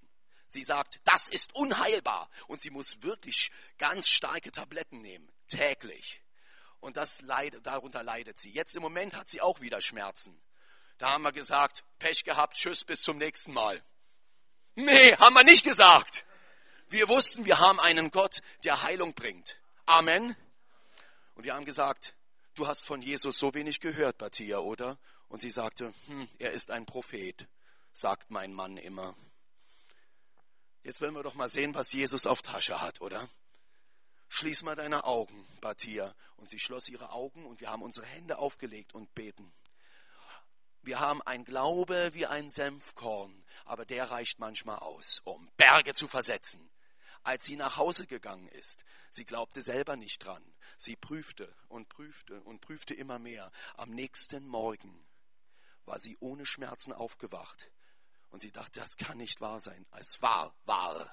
Sie 0.48 0.62
sagt, 0.62 1.00
das 1.04 1.28
ist 1.28 1.54
unheilbar 1.54 2.30
und 2.46 2.60
sie 2.60 2.70
muss 2.70 3.02
wirklich 3.02 3.50
ganz 3.78 4.08
starke 4.08 4.52
Tabletten 4.52 5.00
nehmen, 5.00 5.30
täglich. 5.48 6.22
Und 6.80 6.96
das 6.96 7.22
leidet, 7.22 7.66
darunter 7.66 8.02
leidet 8.02 8.38
sie. 8.38 8.50
Jetzt 8.50 8.76
im 8.76 8.82
Moment 8.82 9.14
hat 9.14 9.28
sie 9.28 9.40
auch 9.40 9.60
wieder 9.60 9.80
Schmerzen. 9.80 10.40
Da 10.98 11.12
haben 11.12 11.22
wir 11.22 11.32
gesagt, 11.32 11.84
Pech 11.98 12.24
gehabt, 12.24 12.56
tschüss, 12.56 12.84
bis 12.84 13.02
zum 13.02 13.18
nächsten 13.18 13.52
Mal. 13.52 13.82
Nee, 14.76 15.16
haben 15.16 15.34
wir 15.34 15.44
nicht 15.44 15.64
gesagt. 15.64 16.24
Wir 16.88 17.08
wussten, 17.08 17.44
wir 17.44 17.58
haben 17.58 17.80
einen 17.80 18.10
Gott, 18.10 18.40
der 18.64 18.82
Heilung 18.82 19.14
bringt. 19.14 19.60
Amen. 19.84 20.36
Und 21.34 21.44
wir 21.44 21.54
haben 21.54 21.64
gesagt, 21.64 22.14
du 22.54 22.66
hast 22.66 22.86
von 22.86 23.02
Jesus 23.02 23.38
so 23.38 23.52
wenig 23.54 23.80
gehört, 23.80 24.18
Batia, 24.18 24.58
oder? 24.58 24.98
Und 25.28 25.42
sie 25.42 25.50
sagte, 25.50 25.92
hm, 26.06 26.28
er 26.38 26.52
ist 26.52 26.70
ein 26.70 26.86
Prophet 26.86 27.48
sagt 27.96 28.30
mein 28.30 28.52
Mann 28.52 28.76
immer. 28.76 29.16
Jetzt 30.82 31.00
wollen 31.00 31.14
wir 31.14 31.22
doch 31.22 31.34
mal 31.34 31.48
sehen, 31.48 31.74
was 31.74 31.92
Jesus 31.92 32.26
auf 32.26 32.42
Tasche 32.42 32.82
hat, 32.82 33.00
oder? 33.00 33.26
Schließ 34.28 34.64
mal 34.64 34.76
deine 34.76 35.04
Augen, 35.04 35.46
Batia. 35.62 36.14
Und 36.36 36.50
sie 36.50 36.58
schloss 36.58 36.88
ihre 36.88 37.10
Augen 37.10 37.46
und 37.46 37.60
wir 37.60 37.70
haben 37.70 37.82
unsere 37.82 38.06
Hände 38.06 38.36
aufgelegt 38.36 38.94
und 38.94 39.14
beten. 39.14 39.50
Wir 40.82 41.00
haben 41.00 41.22
ein 41.22 41.44
Glaube 41.44 42.10
wie 42.12 42.26
ein 42.26 42.50
Senfkorn, 42.50 43.44
aber 43.64 43.86
der 43.86 44.10
reicht 44.10 44.38
manchmal 44.38 44.78
aus, 44.80 45.22
um 45.24 45.50
Berge 45.56 45.94
zu 45.94 46.06
versetzen. 46.06 46.70
Als 47.22 47.46
sie 47.46 47.56
nach 47.56 47.78
Hause 47.78 48.06
gegangen 48.06 48.46
ist, 48.48 48.84
sie 49.10 49.24
glaubte 49.24 49.62
selber 49.62 49.96
nicht 49.96 50.18
dran. 50.18 50.44
Sie 50.76 50.96
prüfte 50.96 51.52
und 51.68 51.88
prüfte 51.88 52.42
und 52.42 52.60
prüfte 52.60 52.92
immer 52.92 53.18
mehr. 53.18 53.50
Am 53.74 53.90
nächsten 53.90 54.46
Morgen 54.46 55.06
war 55.86 55.98
sie 55.98 56.18
ohne 56.20 56.44
Schmerzen 56.44 56.92
aufgewacht. 56.92 57.70
Und 58.36 58.40
sie 58.40 58.52
dachte, 58.52 58.80
das 58.80 58.98
kann 58.98 59.16
nicht 59.16 59.40
wahr 59.40 59.58
sein. 59.60 59.86
Es 59.92 60.20
war 60.20 60.54
wahr. 60.66 61.10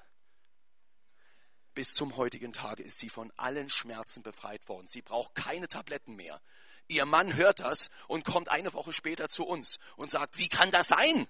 Bis 1.73 1.93
zum 1.93 2.17
heutigen 2.17 2.51
Tage 2.51 2.83
ist 2.83 2.99
sie 2.99 3.07
von 3.07 3.31
allen 3.37 3.69
Schmerzen 3.69 4.23
befreit 4.23 4.67
worden. 4.67 4.89
Sie 4.89 5.01
braucht 5.01 5.33
keine 5.33 5.69
Tabletten 5.69 6.17
mehr. 6.17 6.41
Ihr 6.89 7.05
Mann 7.05 7.33
hört 7.33 7.61
das 7.61 7.91
und 8.09 8.25
kommt 8.25 8.49
eine 8.49 8.73
Woche 8.73 8.91
später 8.91 9.29
zu 9.29 9.45
uns 9.45 9.79
und 9.95 10.11
sagt, 10.11 10.37
wie 10.37 10.49
kann 10.49 10.69
das 10.71 10.89
sein? 10.89 11.29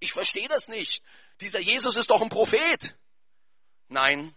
Ich 0.00 0.14
verstehe 0.14 0.48
das 0.48 0.68
nicht. 0.68 1.04
Dieser 1.42 1.60
Jesus 1.60 1.96
ist 1.96 2.08
doch 2.08 2.22
ein 2.22 2.30
Prophet. 2.30 2.96
Nein, 3.88 4.34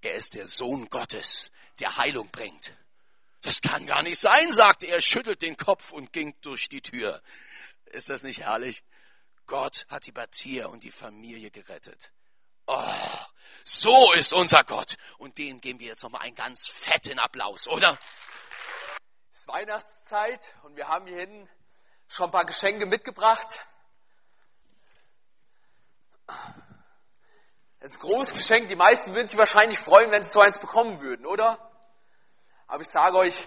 er 0.00 0.14
ist 0.14 0.34
der 0.34 0.46
Sohn 0.46 0.88
Gottes, 0.90 1.50
der 1.80 1.96
Heilung 1.96 2.30
bringt. 2.30 2.72
Das 3.40 3.62
kann 3.62 3.84
gar 3.84 4.04
nicht 4.04 4.20
sein, 4.20 4.52
sagte 4.52 4.86
er, 4.86 5.00
schüttelt 5.00 5.42
den 5.42 5.56
Kopf 5.56 5.90
und 5.90 6.12
ging 6.12 6.36
durch 6.40 6.68
die 6.68 6.82
Tür. 6.82 7.20
Ist 7.86 8.10
das 8.10 8.22
nicht 8.22 8.42
herrlich? 8.42 8.84
Gott 9.46 9.86
hat 9.88 10.06
die 10.06 10.12
Batia 10.12 10.66
und 10.66 10.84
die 10.84 10.90
Familie 10.90 11.50
gerettet. 11.50 12.12
Oh, 12.66 13.18
so 13.64 14.12
ist 14.14 14.32
unser 14.32 14.64
Gott. 14.64 14.96
Und 15.18 15.36
dem 15.38 15.60
geben 15.60 15.80
wir 15.80 15.88
jetzt 15.88 16.02
nochmal 16.02 16.22
einen 16.22 16.34
ganz 16.34 16.68
fetten 16.68 17.18
Applaus, 17.18 17.68
oder? 17.68 17.98
Es 19.30 19.40
ist 19.40 19.48
Weihnachtszeit 19.48 20.54
und 20.62 20.76
wir 20.76 20.88
haben 20.88 21.06
hier 21.06 21.18
hinten 21.18 21.48
schon 22.08 22.26
ein 22.26 22.32
paar 22.32 22.46
Geschenke 22.46 22.86
mitgebracht. 22.86 23.66
Das 26.26 27.90
ist 27.90 27.96
ein 27.96 28.00
großes 28.00 28.32
Geschenk. 28.32 28.68
Die 28.68 28.76
meisten 28.76 29.14
würden 29.14 29.28
sich 29.28 29.38
wahrscheinlich 29.38 29.78
freuen, 29.78 30.10
wenn 30.10 30.24
sie 30.24 30.30
so 30.30 30.40
eins 30.40 30.58
bekommen 30.58 31.00
würden, 31.00 31.26
oder? 31.26 31.70
Aber 32.66 32.82
ich 32.82 32.88
sage 32.88 33.18
euch, 33.18 33.46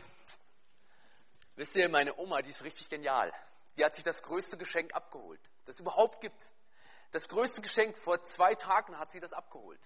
wisst 1.56 1.76
ihr, 1.76 1.90
meine 1.90 2.16
Oma, 2.18 2.44
die 2.44 2.52
ist 2.52 2.64
richtig 2.64 2.88
genial 2.88 3.34
die 3.78 3.86
hat 3.86 3.96
sich 3.96 4.04
das 4.04 4.24
größte 4.24 4.58
Geschenk 4.58 4.94
abgeholt, 4.94 5.40
das 5.68 5.80
überhaupt 5.80 6.22
gibt. 6.22 6.48
Das 7.12 7.30
größte 7.30 7.62
Geschenk, 7.62 7.98
vor 7.98 8.22
zwei 8.22 8.56
Tagen 8.56 8.98
hat 8.98 9.12
sie 9.12 9.20
das 9.20 9.34
abgeholt. 9.34 9.80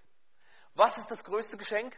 Was 0.74 0.98
ist 0.98 1.10
das 1.10 1.24
größte 1.24 1.56
Geschenk? 1.56 1.96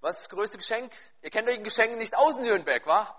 Was 0.00 0.16
ist 0.16 0.24
das 0.24 0.36
größte 0.36 0.58
Geschenk? 0.58 0.92
Ihr 1.22 1.30
kennt 1.30 1.48
euch 1.48 1.56
ein 1.56 1.64
Geschenk 1.64 1.96
nicht 1.96 2.14
aus 2.14 2.36
Nürnberg, 2.36 2.86
wa? 2.86 3.16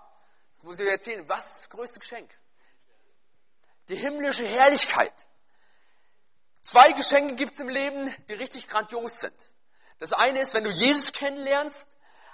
Das 0.54 0.62
muss 0.62 0.78
ich 0.78 0.86
euch 0.86 0.92
erzählen, 0.92 1.28
was 1.28 1.46
ist 1.46 1.58
das 1.58 1.70
größte 1.70 2.00
Geschenk? 2.00 2.30
Die 3.88 3.96
himmlische 3.96 4.46
Herrlichkeit. 4.46 5.26
Zwei 6.62 6.92
Geschenke 6.92 7.34
gibt 7.36 7.54
es 7.54 7.60
im 7.60 7.68
Leben, 7.68 8.12
die 8.28 8.34
richtig 8.34 8.68
grandios 8.68 9.20
sind. 9.20 9.54
Das 9.98 10.12
eine 10.12 10.40
ist, 10.40 10.54
wenn 10.54 10.64
du 10.64 10.70
Jesus 10.70 11.12
kennenlernst, 11.12 11.88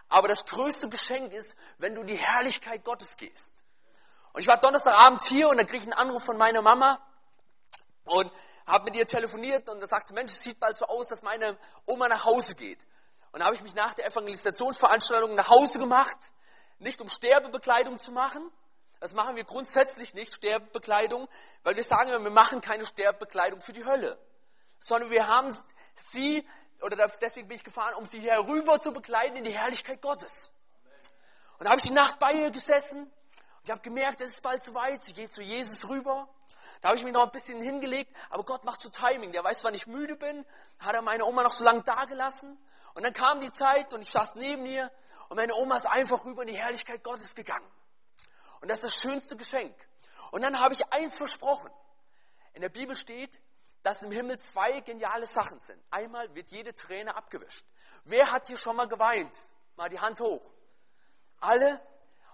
aber 0.08 0.28
das 0.28 0.44
größte 0.46 0.88
Geschenk 0.88 1.32
ist, 1.32 1.56
wenn 1.78 1.94
du 1.94 2.04
die 2.04 2.16
Herrlichkeit 2.16 2.84
Gottes 2.84 3.16
gehst. 3.16 3.61
Und 4.32 4.40
ich 4.40 4.46
war 4.46 4.56
Donnerstagabend 4.56 5.22
hier 5.24 5.48
und 5.48 5.58
da 5.58 5.64
krieg 5.64 5.80
ich 5.80 5.86
einen 5.86 5.92
Anruf 5.92 6.24
von 6.24 6.38
meiner 6.38 6.62
Mama 6.62 7.00
und 8.04 8.30
habe 8.66 8.84
mit 8.84 8.96
ihr 8.96 9.06
telefoniert 9.06 9.68
und 9.68 9.80
da 9.80 9.86
sagt 9.86 10.08
sie, 10.08 10.14
Mensch, 10.14 10.32
es 10.32 10.42
sieht 10.42 10.58
bald 10.58 10.76
so 10.76 10.86
aus, 10.86 11.08
dass 11.08 11.22
meine 11.22 11.58
Oma 11.84 12.08
nach 12.08 12.24
Hause 12.24 12.54
geht. 12.54 12.78
Und 13.32 13.40
da 13.40 13.46
habe 13.46 13.56
ich 13.56 13.62
mich 13.62 13.74
nach 13.74 13.94
der 13.94 14.06
Evangelisationsveranstaltung 14.06 15.34
nach 15.34 15.48
Hause 15.48 15.78
gemacht, 15.78 16.16
nicht 16.78 17.00
um 17.00 17.08
Sterbebekleidung 17.08 17.98
zu 17.98 18.12
machen. 18.12 18.42
Das 19.00 19.14
machen 19.14 19.36
wir 19.36 19.44
grundsätzlich 19.44 20.14
nicht, 20.14 20.34
Sterbebekleidung, 20.34 21.28
weil 21.64 21.76
wir 21.76 21.84
sagen, 21.84 22.10
wir 22.10 22.30
machen 22.30 22.60
keine 22.60 22.86
Sterbebekleidung 22.86 23.60
für 23.60 23.72
die 23.72 23.84
Hölle, 23.84 24.18
sondern 24.78 25.10
wir 25.10 25.26
haben 25.26 25.56
sie, 25.96 26.46
oder 26.80 27.08
deswegen 27.20 27.48
bin 27.48 27.56
ich 27.56 27.64
gefahren, 27.64 27.94
um 27.94 28.06
sie 28.06 28.20
herüber 28.20 28.80
zu 28.80 28.92
bekleiden 28.92 29.36
in 29.36 29.44
die 29.44 29.56
Herrlichkeit 29.56 30.00
Gottes. 30.00 30.52
Und 31.58 31.64
da 31.64 31.70
habe 31.70 31.80
ich 31.80 31.86
die 31.86 31.92
Nacht 31.92 32.18
bei 32.18 32.32
ihr 32.32 32.50
gesessen 32.50 33.10
ich 33.64 33.70
habe 33.70 33.80
gemerkt, 33.80 34.20
es 34.20 34.30
ist 34.30 34.42
bald 34.42 34.62
soweit, 34.62 35.02
sie 35.02 35.12
geht 35.12 35.32
zu 35.32 35.42
Jesus 35.42 35.88
rüber. 35.88 36.28
Da 36.80 36.88
habe 36.88 36.98
ich 36.98 37.04
mich 37.04 37.12
noch 37.12 37.22
ein 37.22 37.30
bisschen 37.30 37.62
hingelegt, 37.62 38.14
aber 38.28 38.44
Gott 38.44 38.64
macht 38.64 38.82
so 38.82 38.88
Timing. 38.88 39.30
Der 39.30 39.44
weiß, 39.44 39.62
wann 39.62 39.74
ich 39.74 39.86
müde 39.86 40.16
bin, 40.16 40.44
hat 40.80 40.94
er 40.94 41.02
meine 41.02 41.24
Oma 41.24 41.44
noch 41.44 41.52
so 41.52 41.62
lange 41.62 41.82
dagelassen. 41.82 42.58
Und 42.94 43.04
dann 43.04 43.12
kam 43.12 43.40
die 43.40 43.52
Zeit 43.52 43.92
und 43.94 44.02
ich 44.02 44.10
saß 44.10 44.34
neben 44.34 44.66
ihr 44.66 44.90
und 45.28 45.36
meine 45.36 45.54
Oma 45.54 45.76
ist 45.76 45.86
einfach 45.86 46.24
rüber 46.24 46.42
in 46.42 46.48
die 46.48 46.56
Herrlichkeit 46.56 47.04
Gottes 47.04 47.36
gegangen. 47.36 47.66
Und 48.60 48.68
das 48.68 48.82
ist 48.82 48.84
das 48.84 49.00
schönste 49.00 49.36
Geschenk. 49.36 49.74
Und 50.32 50.42
dann 50.42 50.58
habe 50.58 50.74
ich 50.74 50.92
eins 50.92 51.16
versprochen. 51.16 51.70
In 52.54 52.62
der 52.62 52.68
Bibel 52.68 52.96
steht, 52.96 53.40
dass 53.82 54.02
im 54.02 54.10
Himmel 54.10 54.38
zwei 54.40 54.80
geniale 54.80 55.26
Sachen 55.26 55.60
sind. 55.60 55.80
Einmal 55.90 56.34
wird 56.34 56.50
jede 56.50 56.74
Träne 56.74 57.14
abgewischt. 57.14 57.64
Wer 58.04 58.30
hat 58.32 58.48
hier 58.48 58.58
schon 58.58 58.76
mal 58.76 58.88
geweint? 58.88 59.38
Mal 59.76 59.88
die 59.88 60.00
Hand 60.00 60.20
hoch. 60.20 60.44
Alle? 61.40 61.80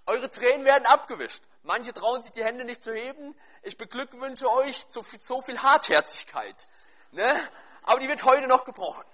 Eure 0.09 0.31
Tränen 0.31 0.65
werden 0.65 0.87
abgewischt. 0.87 1.43
Manche 1.65 1.93
trauen 1.93 2.23
sich 2.23 2.33
die 2.33 2.43
Hände 2.43 2.65
nicht 2.65 2.83
zu 2.83 2.95
heben. 2.95 3.39
Ich 3.63 3.77
beglückwünsche 3.77 4.51
euch 4.51 4.89
zu 4.89 5.03
viel, 5.03 5.21
so 5.21 5.43
viel 5.43 5.61
Hartherzigkeit. 5.61 6.67
Ne? 7.11 7.39
Aber 7.83 8.01
die 8.01 8.09
wird 8.09 8.25
heute 8.25 8.47
noch 8.47 8.65
gebrochen. 8.65 9.05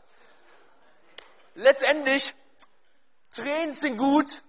Letztendlich, 1.57 2.33
Tränen 3.35 3.75
sind 3.75 3.97
gut, 3.97 4.45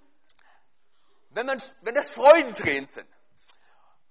wenn, 1.31 1.47
man, 1.47 1.59
wenn 1.81 1.95
das 1.95 2.11
Freudentränen 2.11 2.85
sind. 2.85 3.09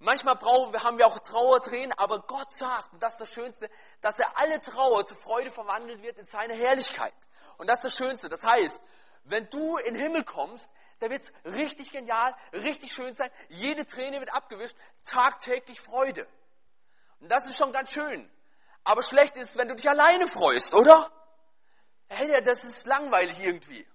Manchmal 0.00 0.34
brauchen, 0.34 0.82
haben 0.82 0.98
wir 0.98 1.06
auch 1.06 1.20
Trauertränen, 1.20 1.96
aber 1.96 2.18
Gott 2.18 2.52
sagt, 2.52 2.92
und 2.94 3.00
das 3.00 3.12
ist 3.12 3.20
das 3.20 3.32
Schönste, 3.32 3.70
dass 4.00 4.18
er 4.18 4.36
alle 4.38 4.60
Trauer 4.60 5.06
zu 5.06 5.14
Freude 5.14 5.52
verwandelt 5.52 6.02
wird 6.02 6.18
in 6.18 6.26
seine 6.26 6.54
Herrlichkeit. 6.54 7.14
Und 7.58 7.70
das 7.70 7.84
ist 7.84 7.84
das 7.84 7.96
Schönste. 7.96 8.28
Das 8.28 8.42
heißt, 8.42 8.82
wenn 9.22 9.48
du 9.50 9.76
in 9.78 9.94
den 9.94 10.02
Himmel 10.02 10.24
kommst, 10.24 10.68
da 11.00 11.10
wird 11.10 11.22
es 11.22 11.32
richtig 11.44 11.90
genial, 11.90 12.34
richtig 12.52 12.92
schön 12.92 13.14
sein. 13.14 13.30
Jede 13.48 13.86
Träne 13.86 14.20
wird 14.20 14.32
abgewischt, 14.32 14.76
tagtäglich 15.04 15.80
Freude. 15.80 16.26
Und 17.20 17.30
das 17.30 17.46
ist 17.46 17.56
schon 17.56 17.72
ganz 17.72 17.92
schön. 17.92 18.30
Aber 18.84 19.02
schlecht 19.02 19.36
ist, 19.36 19.56
wenn 19.56 19.68
du 19.68 19.74
dich 19.74 19.88
alleine 19.88 20.26
freust, 20.26 20.74
oder? 20.74 21.10
Hey, 22.08 22.42
das 22.42 22.64
ist 22.64 22.86
langweilig 22.86 23.38
irgendwie. 23.40 23.86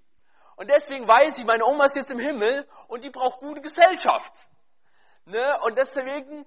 Und 0.56 0.70
deswegen 0.70 1.08
weiß 1.08 1.38
ich, 1.38 1.46
meine 1.46 1.66
Oma 1.66 1.86
ist 1.86 1.96
jetzt 1.96 2.12
im 2.12 2.20
Himmel 2.20 2.68
und 2.88 3.04
die 3.04 3.10
braucht 3.10 3.40
gute 3.40 3.62
Gesellschaft. 3.62 4.34
Ne? 5.26 5.60
Und 5.62 5.78
deswegen 5.78 6.46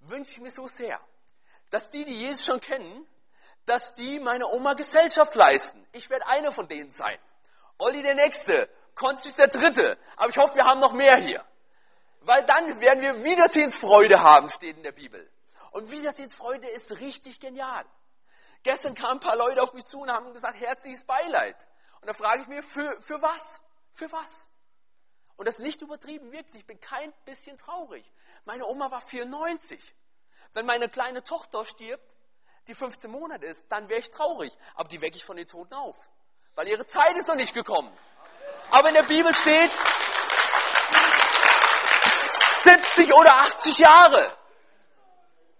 wünsche 0.00 0.32
ich 0.32 0.40
mir 0.40 0.50
so 0.50 0.66
sehr, 0.66 1.00
dass 1.70 1.90
die, 1.90 2.04
die 2.04 2.14
Jesus 2.14 2.44
schon 2.44 2.60
kennen, 2.60 3.06
dass 3.64 3.94
die 3.94 4.20
meine 4.20 4.46
Oma 4.48 4.74
Gesellschaft 4.74 5.34
leisten. 5.34 5.86
Ich 5.92 6.10
werde 6.10 6.26
einer 6.26 6.52
von 6.52 6.68
denen 6.68 6.90
sein. 6.90 7.18
Olli 7.78 8.02
der 8.02 8.14
Nächste, 8.14 8.68
Konsti 8.94 9.28
ist 9.28 9.38
der 9.38 9.48
Dritte. 9.48 9.98
Aber 10.16 10.30
ich 10.30 10.38
hoffe, 10.38 10.54
wir 10.54 10.64
haben 10.64 10.80
noch 10.80 10.92
mehr 10.92 11.16
hier. 11.16 11.44
Weil 12.20 12.44
dann 12.46 12.80
werden 12.80 13.02
wir 13.02 13.24
Wiedersehensfreude 13.24 14.22
haben, 14.22 14.48
steht 14.48 14.76
in 14.76 14.82
der 14.82 14.92
Bibel. 14.92 15.30
Und 15.72 15.90
Wiedersehensfreude 15.90 16.68
ist 16.68 17.00
richtig 17.00 17.40
genial. 17.40 17.84
Gestern 18.62 18.94
kamen 18.94 19.14
ein 19.14 19.20
paar 19.20 19.36
Leute 19.36 19.62
auf 19.62 19.74
mich 19.74 19.84
zu 19.84 20.00
und 20.00 20.10
haben 20.10 20.32
gesagt, 20.32 20.58
herzliches 20.58 21.04
Beileid. 21.04 21.56
Und 22.00 22.08
da 22.08 22.14
frage 22.14 22.42
ich 22.42 22.48
mir, 22.48 22.62
für, 22.62 22.98
für 23.00 23.20
was? 23.20 23.60
Für 23.92 24.10
was? 24.10 24.48
Und 25.36 25.46
das 25.46 25.58
ist 25.58 25.64
nicht 25.64 25.82
übertrieben, 25.82 26.32
wirklich. 26.32 26.60
Ich 26.60 26.66
bin 26.66 26.80
kein 26.80 27.12
bisschen 27.24 27.58
traurig. 27.58 28.10
Meine 28.44 28.66
Oma 28.66 28.90
war 28.90 29.00
94. 29.00 29.94
Wenn 30.54 30.64
meine 30.64 30.88
kleine 30.88 31.22
Tochter 31.24 31.64
stirbt, 31.64 32.04
die 32.68 32.74
15 32.74 33.10
Monate 33.10 33.44
ist, 33.46 33.66
dann 33.68 33.88
wäre 33.88 34.00
ich 34.00 34.10
traurig. 34.10 34.56
Aber 34.76 34.88
die 34.88 35.00
wecke 35.00 35.16
ich 35.16 35.24
von 35.24 35.36
den 35.36 35.46
Toten 35.46 35.74
auf. 35.74 36.10
Weil 36.54 36.68
ihre 36.68 36.86
Zeit 36.86 37.16
ist 37.16 37.28
noch 37.28 37.34
nicht 37.34 37.52
gekommen. 37.52 37.92
Aber 38.70 38.88
in 38.88 38.94
der 38.94 39.02
Bibel 39.04 39.32
steht 39.34 39.70
70 42.62 43.14
oder 43.14 43.34
80 43.34 43.78
Jahre. 43.78 44.36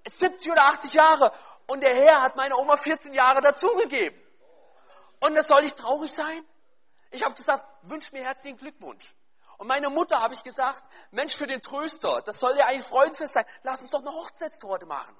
70 0.07 0.53
oder 0.53 0.63
80 0.65 0.95
Jahre. 0.95 1.33
Und 1.67 1.83
der 1.83 1.95
Herr 1.95 2.23
hat 2.23 2.37
meine 2.37 2.57
Oma 2.57 2.77
14 2.77 3.15
Jahre 3.15 3.41
dazugegeben. 3.41 4.21
Und 5.21 5.35
das 5.35 5.49
soll 5.49 5.65
ich 5.65 5.75
traurig 5.75 6.13
sein? 6.13 6.45
Ich 7.11 7.25
habe 7.25 7.35
gesagt, 7.35 7.65
wünsch 7.83 8.13
mir 8.13 8.25
herzlichen 8.25 8.59
Glückwunsch. 8.59 9.15
Und 9.57 9.69
meine 9.69 9.89
Mutter 9.89 10.21
habe 10.21 10.35
ich 10.35 10.43
gesagt, 10.43 10.83
Mensch, 11.11 11.35
für 11.35 11.47
den 11.47 11.63
Tröster, 11.63 12.23
das 12.23 12.41
soll 12.41 12.57
ja 12.57 12.67
eigentlich 12.67 12.87
Freundesfest 12.87 13.35
sein. 13.35 13.47
Lass 13.63 13.83
uns 13.83 13.93
doch 13.93 14.01
eine 14.01 14.13
Hochzeitstorte 14.13 14.85
machen. 14.85 15.17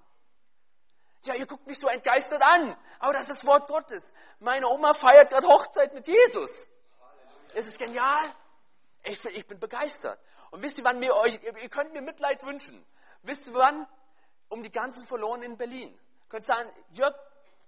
Ja, 1.25 1.35
ihr 1.35 1.47
guckt 1.47 1.67
mich 1.67 1.79
so 1.79 1.89
entgeistert 1.89 2.43
an. 2.43 2.77
Aber 2.99 3.13
das 3.13 3.23
ist 3.23 3.31
das 3.31 3.47
Wort 3.47 3.69
Gottes. 3.69 4.13
Meine 4.41 4.69
Oma 4.69 4.93
feiert 4.93 5.31
gerade 5.31 5.47
Hochzeit 5.47 5.95
mit 5.95 6.07
Jesus. 6.07 6.69
Es 7.55 7.67
ist 7.67 7.79
genial. 7.79 8.25
Ich, 9.05 9.25
ich 9.25 9.47
bin 9.47 9.59
begeistert. 9.59 10.19
Und 10.51 10.63
wisst 10.63 10.79
ihr, 10.79 10.85
wann 10.85 10.99
mir 10.99 11.17
euch, 11.17 11.41
ihr 11.43 11.69
könnt 11.69 11.93
mir 11.93 12.03
Mitleid 12.03 12.45
wünschen. 12.45 12.85
Wisst 13.23 13.49
ihr 13.49 13.55
wann? 13.55 13.87
Um 14.49 14.63
die 14.63 14.71
ganzen 14.71 15.07
Verlorenen 15.07 15.53
in 15.53 15.57
Berlin. 15.57 15.89
Ihr 15.91 16.29
könnt 16.29 16.45
sagen, 16.45 16.69
Jörg, 16.93 17.15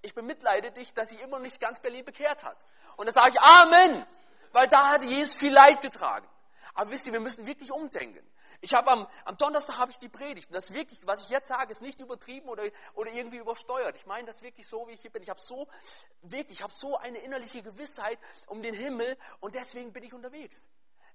ich 0.02 0.14
bemitleide 0.14 0.70
dich, 0.70 0.94
dass 0.94 1.08
sich 1.08 1.20
immer 1.20 1.38
nicht 1.38 1.60
ganz 1.60 1.80
Berlin 1.80 2.04
bekehrt 2.04 2.44
hat. 2.44 2.56
Und 2.96 3.06
dann 3.06 3.14
sage 3.14 3.30
ich 3.30 3.40
Amen. 3.40 4.06
Weil 4.52 4.68
da 4.68 4.90
hat 4.90 5.04
Jesus 5.04 5.36
viel 5.36 5.52
Leid 5.52 5.82
getragen. 5.82 6.26
Aber 6.74 6.90
wisst 6.90 7.06
ihr, 7.06 7.12
wir 7.12 7.20
müssen 7.20 7.46
wirklich 7.46 7.72
umdenken. 7.72 8.24
Ich 8.60 8.74
habe 8.74 8.90
am, 8.90 9.06
am 9.24 9.36
Donnerstag 9.36 9.78
habe 9.78 9.90
ich 9.90 9.98
die 9.98 10.08
Predigt. 10.08 10.48
Und 10.48 10.56
das 10.56 10.72
wirklich, 10.72 11.06
was 11.06 11.22
ich 11.22 11.28
jetzt 11.28 11.48
sage, 11.48 11.72
ist 11.72 11.82
nicht 11.82 12.00
übertrieben 12.00 12.48
oder, 12.48 12.62
oder 12.94 13.10
irgendwie 13.12 13.36
übersteuert. 13.36 13.96
Ich 13.96 14.06
meine 14.06 14.26
das 14.26 14.42
wirklich 14.42 14.66
so, 14.66 14.88
wie 14.88 14.92
ich 14.92 15.00
hier 15.00 15.10
bin. 15.10 15.22
Ich 15.22 15.30
habe 15.30 15.40
so, 15.40 15.68
wirklich, 16.22 16.58
ich 16.58 16.62
habe 16.62 16.72
so 16.74 16.96
eine 16.98 17.18
innerliche 17.18 17.62
Gewissheit 17.62 18.18
um 18.46 18.62
den 18.62 18.74
Himmel 18.74 19.16
und 19.40 19.54
deswegen 19.54 19.92
bin 19.92 20.04
ich 20.04 20.14
unterwegs. 20.14 20.68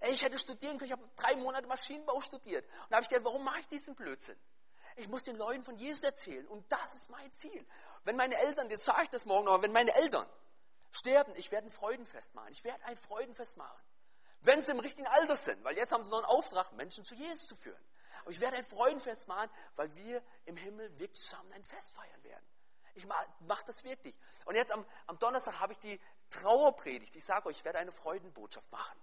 Ich 0.09 0.23
hätte 0.23 0.39
studieren 0.39 0.77
können, 0.77 0.87
ich 0.87 0.91
habe 0.91 1.07
drei 1.15 1.35
Monate 1.35 1.67
Maschinenbau 1.67 2.21
studiert. 2.21 2.65
Und 2.65 2.91
da 2.91 2.95
habe 2.97 3.03
ich 3.03 3.09
gedacht, 3.09 3.25
warum 3.25 3.43
mache 3.43 3.59
ich 3.59 3.67
diesen 3.67 3.95
Blödsinn? 3.95 4.37
Ich 4.95 5.07
muss 5.07 5.23
den 5.23 5.37
Leuten 5.37 5.63
von 5.63 5.77
Jesus 5.77 6.03
erzählen 6.03 6.47
und 6.47 6.69
das 6.71 6.95
ist 6.95 7.09
mein 7.09 7.31
Ziel. 7.33 7.65
Wenn 8.03 8.15
meine 8.15 8.37
Eltern, 8.37 8.69
jetzt 8.69 8.85
sage 8.85 9.03
ich 9.03 9.09
das 9.09 9.25
morgen 9.25 9.45
noch, 9.45 9.61
wenn 9.61 9.71
meine 9.71 9.93
Eltern 9.95 10.27
sterben, 10.91 11.33
ich 11.35 11.51
werde 11.51 11.67
ein 11.67 11.71
Freudenfest 11.71 12.35
machen. 12.35 12.49
Ich 12.51 12.63
werde 12.63 12.83
ein 12.85 12.97
Freudenfest 12.97 13.57
machen. 13.57 13.79
Wenn 14.41 14.63
sie 14.63 14.71
im 14.71 14.79
richtigen 14.79 15.07
Alter 15.07 15.37
sind, 15.37 15.63
weil 15.63 15.77
jetzt 15.77 15.91
haben 15.93 16.03
sie 16.03 16.09
noch 16.09 16.17
einen 16.17 16.25
Auftrag, 16.25 16.71
Menschen 16.73 17.05
zu 17.05 17.15
Jesus 17.15 17.47
zu 17.47 17.55
führen. 17.55 17.83
Aber 18.21 18.31
ich 18.31 18.39
werde 18.39 18.57
ein 18.57 18.63
Freudenfest 18.63 19.27
machen, 19.27 19.49
weil 19.75 19.93
wir 19.95 20.23
im 20.45 20.57
Himmel 20.57 20.97
wirklich 20.99 21.21
zusammen 21.21 21.51
ein 21.53 21.63
Fest 21.63 21.93
feiern 21.93 22.23
werden. 22.23 22.45
Ich 22.95 23.05
mache 23.05 23.65
das 23.65 23.83
wirklich. 23.83 24.17
Und 24.45 24.55
jetzt 24.55 24.71
am, 24.71 24.85
am 25.07 25.17
Donnerstag 25.19 25.59
habe 25.59 25.73
ich 25.73 25.79
die 25.79 25.99
Trauerpredigt. 26.29 27.15
Ich 27.15 27.25
sage 27.25 27.47
euch, 27.47 27.57
ich 27.57 27.65
werde 27.65 27.79
eine 27.79 27.91
Freudenbotschaft 27.91 28.71
machen. 28.71 28.99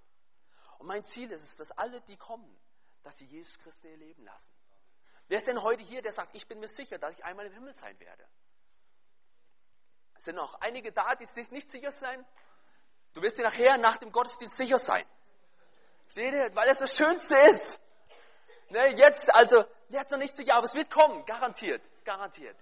Und 0.78 0.87
mein 0.87 1.04
Ziel 1.04 1.30
ist 1.33 1.42
es, 1.42 1.57
dass 1.57 1.73
alle, 1.73 2.00
die 2.02 2.16
kommen, 2.16 2.59
dass 3.02 3.16
sie 3.16 3.25
Jesus 3.25 3.59
Christus 3.59 3.85
ihr 3.85 3.97
Leben 3.97 4.25
lassen. 4.25 4.52
Wer 5.28 5.38
ist 5.38 5.47
denn 5.47 5.62
heute 5.62 5.83
hier, 5.83 6.02
der 6.02 6.12
sagt, 6.12 6.35
ich 6.35 6.47
bin 6.47 6.61
mir 6.61 6.68
sicher, 6.68 6.99
dass 6.99 7.14
ich 7.14 7.25
einmal 7.25 7.47
im 7.47 7.52
Himmel 7.52 7.75
sein 7.75 7.99
werde? 8.00 8.26
Es 10.14 10.25
sind 10.25 10.37
noch 10.37 10.61
einige 10.61 10.92
da, 10.92 11.14
die 11.14 11.26
sich 11.26 11.50
nicht 11.50 11.71
sicher 11.71 11.92
sein. 11.92 12.25
Du 13.12 13.23
wirst 13.23 13.38
dir 13.38 13.45
nachher 13.45 13.78
nach 13.78 13.99
dem 13.99 14.11
Gottesdienst 14.11 14.57
sicher 14.57 14.78
sein. 14.78 15.07
Seht 16.09 16.33
ihr? 16.33 16.55
Weil 16.55 16.69
das 16.69 16.79
das 16.79 16.97
Schönste 16.97 17.35
ist. 17.50 17.81
Ne, 18.71 18.88
jetzt, 18.97 19.35
also, 19.35 19.65
jetzt 19.88 20.11
noch 20.11 20.19
nicht 20.19 20.37
sicher, 20.37 20.55
aber 20.55 20.67
es 20.67 20.75
wird 20.75 20.91
kommen, 20.91 21.25
garantiert, 21.25 21.83
garantiert. 22.05 22.57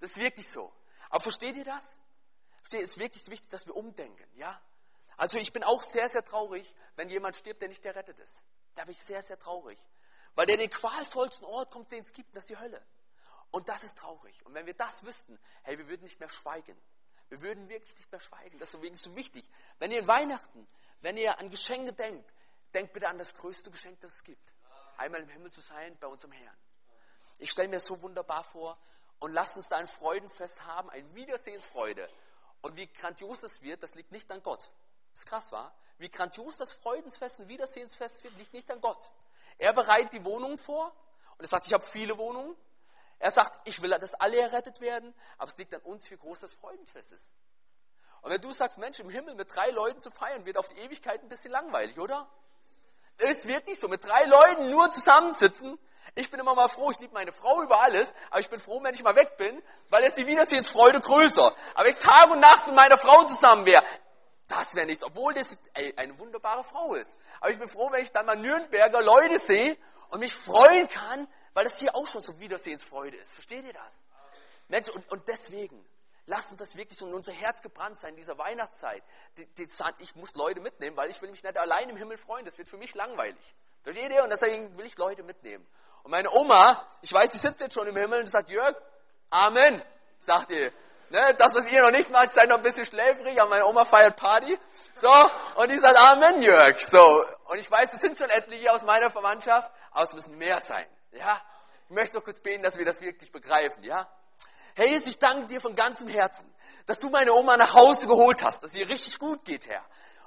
Das 0.00 0.10
ist 0.10 0.18
wirklich 0.18 0.48
so. 0.48 0.72
Aber 1.08 1.22
versteht 1.22 1.56
ihr 1.56 1.64
das? 1.64 1.98
Versteht, 2.58 2.82
es 2.82 2.92
ist 2.92 2.98
wirklich 2.98 3.26
wichtig, 3.30 3.48
dass 3.50 3.66
wir 3.66 3.74
umdenken, 3.74 4.28
ja? 4.36 4.60
Also 5.16 5.38
ich 5.38 5.52
bin 5.52 5.64
auch 5.64 5.82
sehr, 5.82 6.08
sehr 6.08 6.24
traurig, 6.24 6.74
wenn 6.96 7.08
jemand 7.08 7.34
stirbt, 7.34 7.60
der 7.62 7.68
nicht 7.68 7.84
errettet 7.84 8.20
ist. 8.20 8.44
Da 8.76 8.84
bin 8.84 8.92
ich 8.92 9.02
sehr, 9.02 9.22
sehr 9.22 9.38
traurig. 9.38 9.78
Weil 10.34 10.46
der 10.46 10.56
den 10.56 10.70
qualvollsten 10.70 11.44
Ort 11.46 11.72
kommt, 11.72 11.90
den 11.90 12.02
es 12.02 12.12
gibt, 12.12 12.36
das 12.36 12.44
ist 12.44 12.50
die 12.50 12.58
Hölle. 12.58 12.80
Und 13.50 13.68
das 13.68 13.82
ist 13.82 13.98
traurig. 13.98 14.44
Und 14.44 14.54
wenn 14.54 14.66
wir 14.66 14.74
das 14.74 15.04
wüssten, 15.04 15.38
hey, 15.62 15.78
wir 15.78 15.88
würden 15.88 16.04
nicht 16.04 16.20
mehr 16.20 16.28
schweigen. 16.28 16.76
Wir 17.30 17.40
würden 17.40 17.68
wirklich 17.68 17.96
nicht 17.96 18.12
mehr 18.12 18.20
schweigen. 18.20 18.58
Das 18.58 18.74
ist 18.74 19.02
so 19.02 19.16
wichtig. 19.16 19.48
Wenn 19.78 19.90
ihr 19.90 20.00
in 20.00 20.06
Weihnachten, 20.06 20.68
wenn 21.00 21.16
ihr 21.16 21.38
an 21.38 21.50
Geschenke 21.50 21.92
denkt, 21.92 22.32
denkt 22.74 22.92
bitte 22.92 23.08
an 23.08 23.18
das 23.18 23.34
größte 23.34 23.70
Geschenk, 23.70 24.00
das 24.00 24.14
es 24.14 24.24
gibt. 24.24 24.54
einmal 24.96 25.20
im 25.22 25.28
Himmel 25.28 25.52
zu 25.52 25.60
sein 25.60 25.96
bei 26.00 26.08
unserem 26.08 26.32
Herrn. 26.32 26.56
Ich 27.38 27.50
stelle 27.50 27.68
mir 27.68 27.80
so 27.80 28.02
wunderbar 28.02 28.42
vor 28.42 28.76
und 29.20 29.32
lasst 29.32 29.56
uns 29.56 29.68
da 29.68 29.76
ein 29.76 29.86
Freudenfest 29.86 30.66
haben, 30.66 30.90
ein 30.90 31.14
Wiedersehensfreude. 31.14 32.08
Und 32.62 32.76
wie 32.76 32.88
grandios 32.88 33.42
es 33.44 33.62
wird, 33.62 33.82
das 33.82 33.94
liegt 33.94 34.10
nicht 34.10 34.30
an 34.32 34.42
Gott. 34.42 34.72
Das 35.12 35.22
ist 35.22 35.26
krass, 35.26 35.52
war? 35.52 35.74
Wie 35.98 36.10
grandios 36.10 36.56
das 36.56 36.72
Freudensfest 36.72 37.40
und 37.40 37.48
Wiedersehensfest 37.48 38.24
wird, 38.24 38.36
liegt 38.38 38.52
nicht 38.52 38.70
an 38.70 38.80
Gott. 38.80 39.12
Er 39.58 39.72
bereitet 39.72 40.12
die 40.12 40.24
Wohnungen 40.24 40.58
vor 40.58 40.92
und 41.36 41.44
er 41.44 41.48
sagt, 41.48 41.66
ich 41.66 41.72
habe 41.72 41.84
viele 41.84 42.18
Wohnungen. 42.18 42.56
Er 43.20 43.32
sagt, 43.32 43.66
ich 43.66 43.82
will, 43.82 43.90
dass 43.90 44.14
alle 44.14 44.38
errettet 44.38 44.80
werden, 44.80 45.12
aber 45.38 45.48
es 45.48 45.58
liegt 45.58 45.74
an 45.74 45.80
uns, 45.82 46.08
wie 46.10 46.16
groß 46.16 46.40
das 46.40 46.54
Freudenfest 46.54 47.12
ist. 47.12 47.32
Und 48.22 48.30
wenn 48.30 48.40
du 48.40 48.52
sagst, 48.52 48.78
Mensch, 48.78 49.00
im 49.00 49.10
Himmel 49.10 49.34
mit 49.34 49.52
drei 49.54 49.70
Leuten 49.70 50.00
zu 50.00 50.10
feiern, 50.10 50.44
wird 50.44 50.56
auf 50.56 50.68
die 50.68 50.78
Ewigkeit 50.78 51.20
ein 51.22 51.28
bisschen 51.28 51.50
langweilig, 51.50 51.98
oder? 51.98 52.28
Es 53.18 53.46
wird 53.46 53.66
nicht 53.66 53.80
so. 53.80 53.88
Mit 53.88 54.04
drei 54.04 54.24
Leuten 54.24 54.70
nur 54.70 54.90
zusammensitzen. 54.90 55.78
Ich 56.14 56.30
bin 56.30 56.40
immer 56.40 56.54
mal 56.54 56.68
froh, 56.68 56.90
ich 56.90 56.98
liebe 56.98 57.14
meine 57.14 57.30
Frau 57.32 57.62
über 57.62 57.80
alles, 57.80 58.12
aber 58.30 58.40
ich 58.40 58.48
bin 58.48 58.58
froh, 58.58 58.82
wenn 58.82 58.92
ich 58.94 59.02
mal 59.04 59.14
weg 59.14 59.36
bin, 59.36 59.62
weil 59.88 60.02
jetzt 60.02 60.18
die 60.18 60.26
Wiedersehensfreude 60.26 61.00
größer. 61.00 61.54
Aber 61.74 61.88
ich 61.88 61.96
Tag 61.96 62.30
und 62.30 62.40
Nacht 62.40 62.66
mit 62.66 62.74
meiner 62.74 62.98
Frau 62.98 63.22
zusammen 63.24 63.66
wäre, 63.66 63.84
das 64.48 64.74
wäre 64.74 64.86
nichts, 64.86 65.04
obwohl 65.04 65.34
das 65.34 65.56
eine 65.96 66.18
wunderbare 66.18 66.64
Frau 66.64 66.94
ist. 66.94 67.16
Aber 67.40 67.50
ich 67.50 67.58
bin 67.58 67.68
froh, 67.68 67.92
wenn 67.92 68.02
ich 68.02 68.10
dann 68.10 68.26
mal 68.26 68.36
Nürnberger 68.36 69.02
Leute 69.02 69.38
sehe 69.38 69.76
und 70.08 70.20
mich 70.20 70.34
freuen 70.34 70.88
kann, 70.88 71.28
weil 71.54 71.64
das 71.64 71.78
hier 71.78 71.94
auch 71.94 72.06
schon 72.06 72.22
so 72.22 72.40
Wiedersehensfreude 72.40 73.16
ist. 73.16 73.34
Versteht 73.34 73.64
ihr 73.64 73.72
das? 73.72 74.02
Mensch, 74.68 74.88
und, 74.88 75.08
und 75.12 75.28
deswegen, 75.28 75.84
lasst 76.28 76.52
uns 76.52 76.60
das 76.60 76.76
wirklich 76.76 76.98
so 76.98 77.06
in 77.06 77.14
unser 77.14 77.32
Herz 77.32 77.62
gebrannt 77.62 77.98
sein, 77.98 78.10
in 78.10 78.16
dieser 78.16 78.38
Weihnachtszeit. 78.38 79.02
Die, 79.36 79.46
die, 79.46 79.66
ich 79.98 80.14
muss 80.14 80.34
Leute 80.34 80.60
mitnehmen, 80.60 80.96
weil 80.96 81.10
ich 81.10 81.20
will 81.20 81.30
mich 81.30 81.42
nicht 81.42 81.58
allein 81.58 81.88
im 81.88 81.96
Himmel 81.96 82.18
freuen. 82.18 82.44
Das 82.44 82.56
wird 82.58 82.68
für 82.68 82.76
mich 82.76 82.94
langweilig. 82.94 83.56
Versteht 83.82 84.10
ihr? 84.12 84.22
Und 84.22 84.30
deswegen 84.30 84.76
will 84.78 84.86
ich 84.86 84.96
Leute 84.98 85.22
mitnehmen. 85.22 85.66
Und 86.02 86.10
meine 86.10 86.30
Oma, 86.30 86.86
ich 87.00 87.12
weiß, 87.12 87.32
sie 87.32 87.38
sitzt 87.38 87.60
jetzt 87.60 87.74
schon 87.74 87.86
im 87.86 87.96
Himmel 87.96 88.20
und 88.20 88.26
sagt, 88.26 88.50
Jörg, 88.50 88.76
Amen, 89.30 89.82
sagt 90.20 90.50
ihr. 90.52 90.70
Ne, 91.10 91.34
das, 91.38 91.54
was 91.54 91.72
ihr 91.72 91.80
noch 91.80 91.90
nicht 91.90 92.10
macht, 92.10 92.32
seid 92.32 92.50
noch 92.50 92.58
ein 92.58 92.62
bisschen 92.62 92.84
schläfrig, 92.84 93.40
aber 93.40 93.48
meine 93.48 93.64
Oma 93.64 93.86
feiert 93.86 94.16
Party. 94.16 94.58
So, 94.94 95.10
und 95.54 95.70
die 95.70 95.78
sagt, 95.78 95.96
Amen, 95.96 96.42
Jörg. 96.42 96.78
So, 96.80 97.24
und 97.46 97.58
ich 97.58 97.70
weiß, 97.70 97.94
es 97.94 98.02
sind 98.02 98.18
schon 98.18 98.28
etliche 98.28 98.70
aus 98.70 98.82
meiner 98.84 99.10
Verwandtschaft, 99.10 99.70
aber 99.92 100.04
es 100.04 100.12
müssen 100.12 100.36
mehr 100.36 100.60
sein. 100.60 100.86
Ja, 101.12 101.40
ich 101.88 101.94
möchte 101.94 102.18
doch 102.18 102.24
kurz 102.24 102.40
beten, 102.40 102.62
dass 102.62 102.76
wir 102.76 102.84
das 102.84 103.00
wirklich 103.00 103.32
begreifen, 103.32 103.82
ja. 103.82 104.06
Hey 104.78 104.90
Jesus, 104.90 105.08
ich 105.08 105.18
danke 105.18 105.48
dir 105.48 105.60
von 105.60 105.74
ganzem 105.74 106.06
Herzen, 106.06 106.48
dass 106.86 107.00
du 107.00 107.10
meine 107.10 107.32
Oma 107.32 107.56
nach 107.56 107.74
Hause 107.74 108.06
geholt 108.06 108.44
hast, 108.44 108.62
dass 108.62 108.76
ihr 108.76 108.88
richtig 108.88 109.18
gut 109.18 109.44
geht, 109.44 109.66
Herr. 109.66 109.84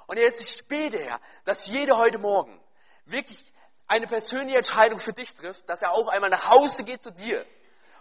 Und 0.08 0.18
jetzt 0.18 0.42
ich 0.42 0.68
bete, 0.68 0.98
Herr, 0.98 1.22
dass 1.46 1.68
jeder 1.68 1.96
heute 1.96 2.18
Morgen 2.18 2.60
wirklich 3.06 3.50
eine 3.86 4.06
persönliche 4.06 4.58
Entscheidung 4.58 4.98
für 4.98 5.14
dich 5.14 5.32
trifft, 5.32 5.66
dass 5.70 5.80
er 5.80 5.92
auch 5.92 6.08
einmal 6.08 6.28
nach 6.28 6.50
Hause 6.50 6.84
geht 6.84 7.02
zu 7.02 7.12
dir. 7.12 7.46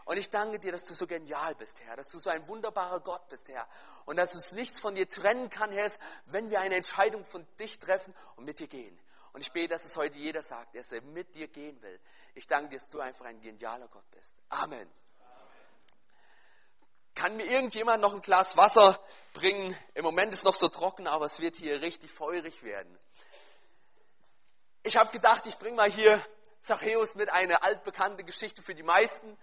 Und 0.04 0.18
ich 0.18 0.30
danke 0.30 0.60
dir, 0.60 0.74
dass 0.74 0.84
du 0.84 0.94
so 0.94 1.08
genial 1.08 1.56
bist, 1.56 1.80
Herr, 1.86 1.96
dass 1.96 2.10
du 2.10 2.20
so 2.20 2.30
ein 2.30 2.46
wunderbarer 2.50 3.00
Gott 3.00 3.30
bist, 3.30 3.48
Herr. 3.48 3.66
Und 4.04 4.18
dass 4.18 4.36
uns 4.36 4.52
nichts 4.52 4.82
von 4.82 4.94
dir 4.94 5.08
trennen 5.08 5.50
kann, 5.50 5.72
Herr, 5.72 5.90
wenn 6.26 6.50
wir 6.50 6.60
eine 6.60 6.76
Entscheidung 6.76 7.24
von 7.24 7.48
dich 7.60 7.80
treffen 7.80 8.14
und 8.36 8.44
mit 8.44 8.60
dir 8.60 8.68
gehen. 8.68 9.00
Und 9.32 9.40
ich 9.40 9.54
bete, 9.54 9.70
dass 9.70 9.86
es 9.86 9.96
heute 9.96 10.18
jeder 10.18 10.44
sagt, 10.44 10.76
dass 10.76 10.92
er 10.92 11.02
mit 11.02 11.34
dir 11.34 11.48
gehen 11.48 11.82
will. 11.82 11.98
Ich 12.36 12.46
danke 12.46 12.72
dir, 12.72 12.78
dass 12.78 12.90
du 12.90 13.00
einfach 13.00 13.24
ein 13.24 13.40
genialer 13.40 13.88
Gott 13.88 14.12
bist. 14.12 14.36
Amen. 14.50 14.92
Kann 17.16 17.36
mir 17.36 17.46
irgendjemand 17.46 18.02
noch 18.02 18.14
ein 18.14 18.22
Glas 18.22 18.58
Wasser 18.58 19.00
bringen? 19.34 19.78
Im 19.94 20.04
Moment 20.04 20.32
ist 20.32 20.40
es 20.40 20.44
noch 20.44 20.56
so 20.56 20.70
trocken, 20.70 21.08
aber 21.08 21.26
es 21.26 21.40
wird 21.40 21.56
hier 21.56 21.82
richtig 21.82 22.12
feurig 22.12 22.64
werden. 22.64 22.98
Ich 24.84 24.98
habe 24.98 25.12
gedacht, 25.12 25.46
ich 25.46 25.58
bringe 25.58 25.76
mal 25.76 25.92
hier 25.92 26.20
Zachäus 26.62 27.16
mit 27.16 27.32
eine 27.32 27.64
altbekannte 27.64 28.24
Geschichte 28.24 28.62
für 28.62 28.76
die 28.76 28.84
meisten. 28.84 29.38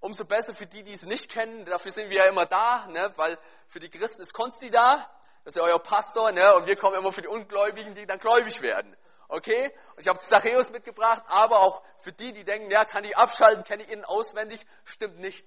Umso 0.00 0.24
besser 0.24 0.54
für 0.54 0.66
die, 0.66 0.82
die 0.82 0.94
es 0.94 1.04
nicht 1.04 1.30
kennen. 1.30 1.64
Dafür 1.66 1.92
sind 1.92 2.08
wir 2.08 2.18
ja 2.18 2.24
immer 2.24 2.46
da, 2.46 2.86
ne? 2.86 3.12
weil 3.16 3.38
für 3.66 3.80
die 3.80 3.90
Christen 3.90 4.22
ist 4.22 4.32
Konsti 4.32 4.70
da. 4.70 5.10
Das 5.44 5.54
ist 5.54 5.60
ja 5.60 5.62
euer 5.62 5.78
Pastor. 5.78 6.32
Ne? 6.32 6.54
Und 6.54 6.66
wir 6.66 6.76
kommen 6.76 6.96
immer 6.96 7.12
für 7.12 7.22
die 7.22 7.28
Ungläubigen, 7.28 7.94
die 7.94 8.06
dann 8.06 8.18
gläubig 8.18 8.62
werden. 8.62 8.96
Okay? 9.28 9.72
Und 9.94 10.00
ich 10.00 10.08
habe 10.08 10.18
Zachäus 10.20 10.70
mitgebracht, 10.70 11.22
aber 11.28 11.60
auch 11.60 11.82
für 11.98 12.12
die, 12.12 12.32
die 12.32 12.44
denken, 12.44 12.70
ja, 12.70 12.84
kann 12.84 13.04
ich 13.04 13.16
abschalten, 13.16 13.62
kenne 13.62 13.84
ich 13.84 13.90
ihn 13.90 14.04
auswendig, 14.04 14.66
stimmt 14.84 15.18
nicht. 15.18 15.46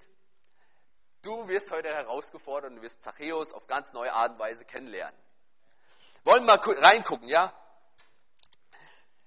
Du 1.24 1.48
wirst 1.48 1.72
heute 1.72 1.88
herausgefordert 1.88 2.72
und 2.72 2.76
du 2.78 2.82
wirst 2.82 3.02
Zachäus 3.02 3.54
auf 3.54 3.66
ganz 3.66 3.94
neue 3.94 4.12
Art 4.12 4.34
und 4.34 4.40
Weise 4.40 4.66
kennenlernen. 4.66 5.18
Wollen 6.26 6.46
wir 6.46 6.58
mal 6.58 6.74
reingucken, 6.82 7.30
ja? 7.30 7.54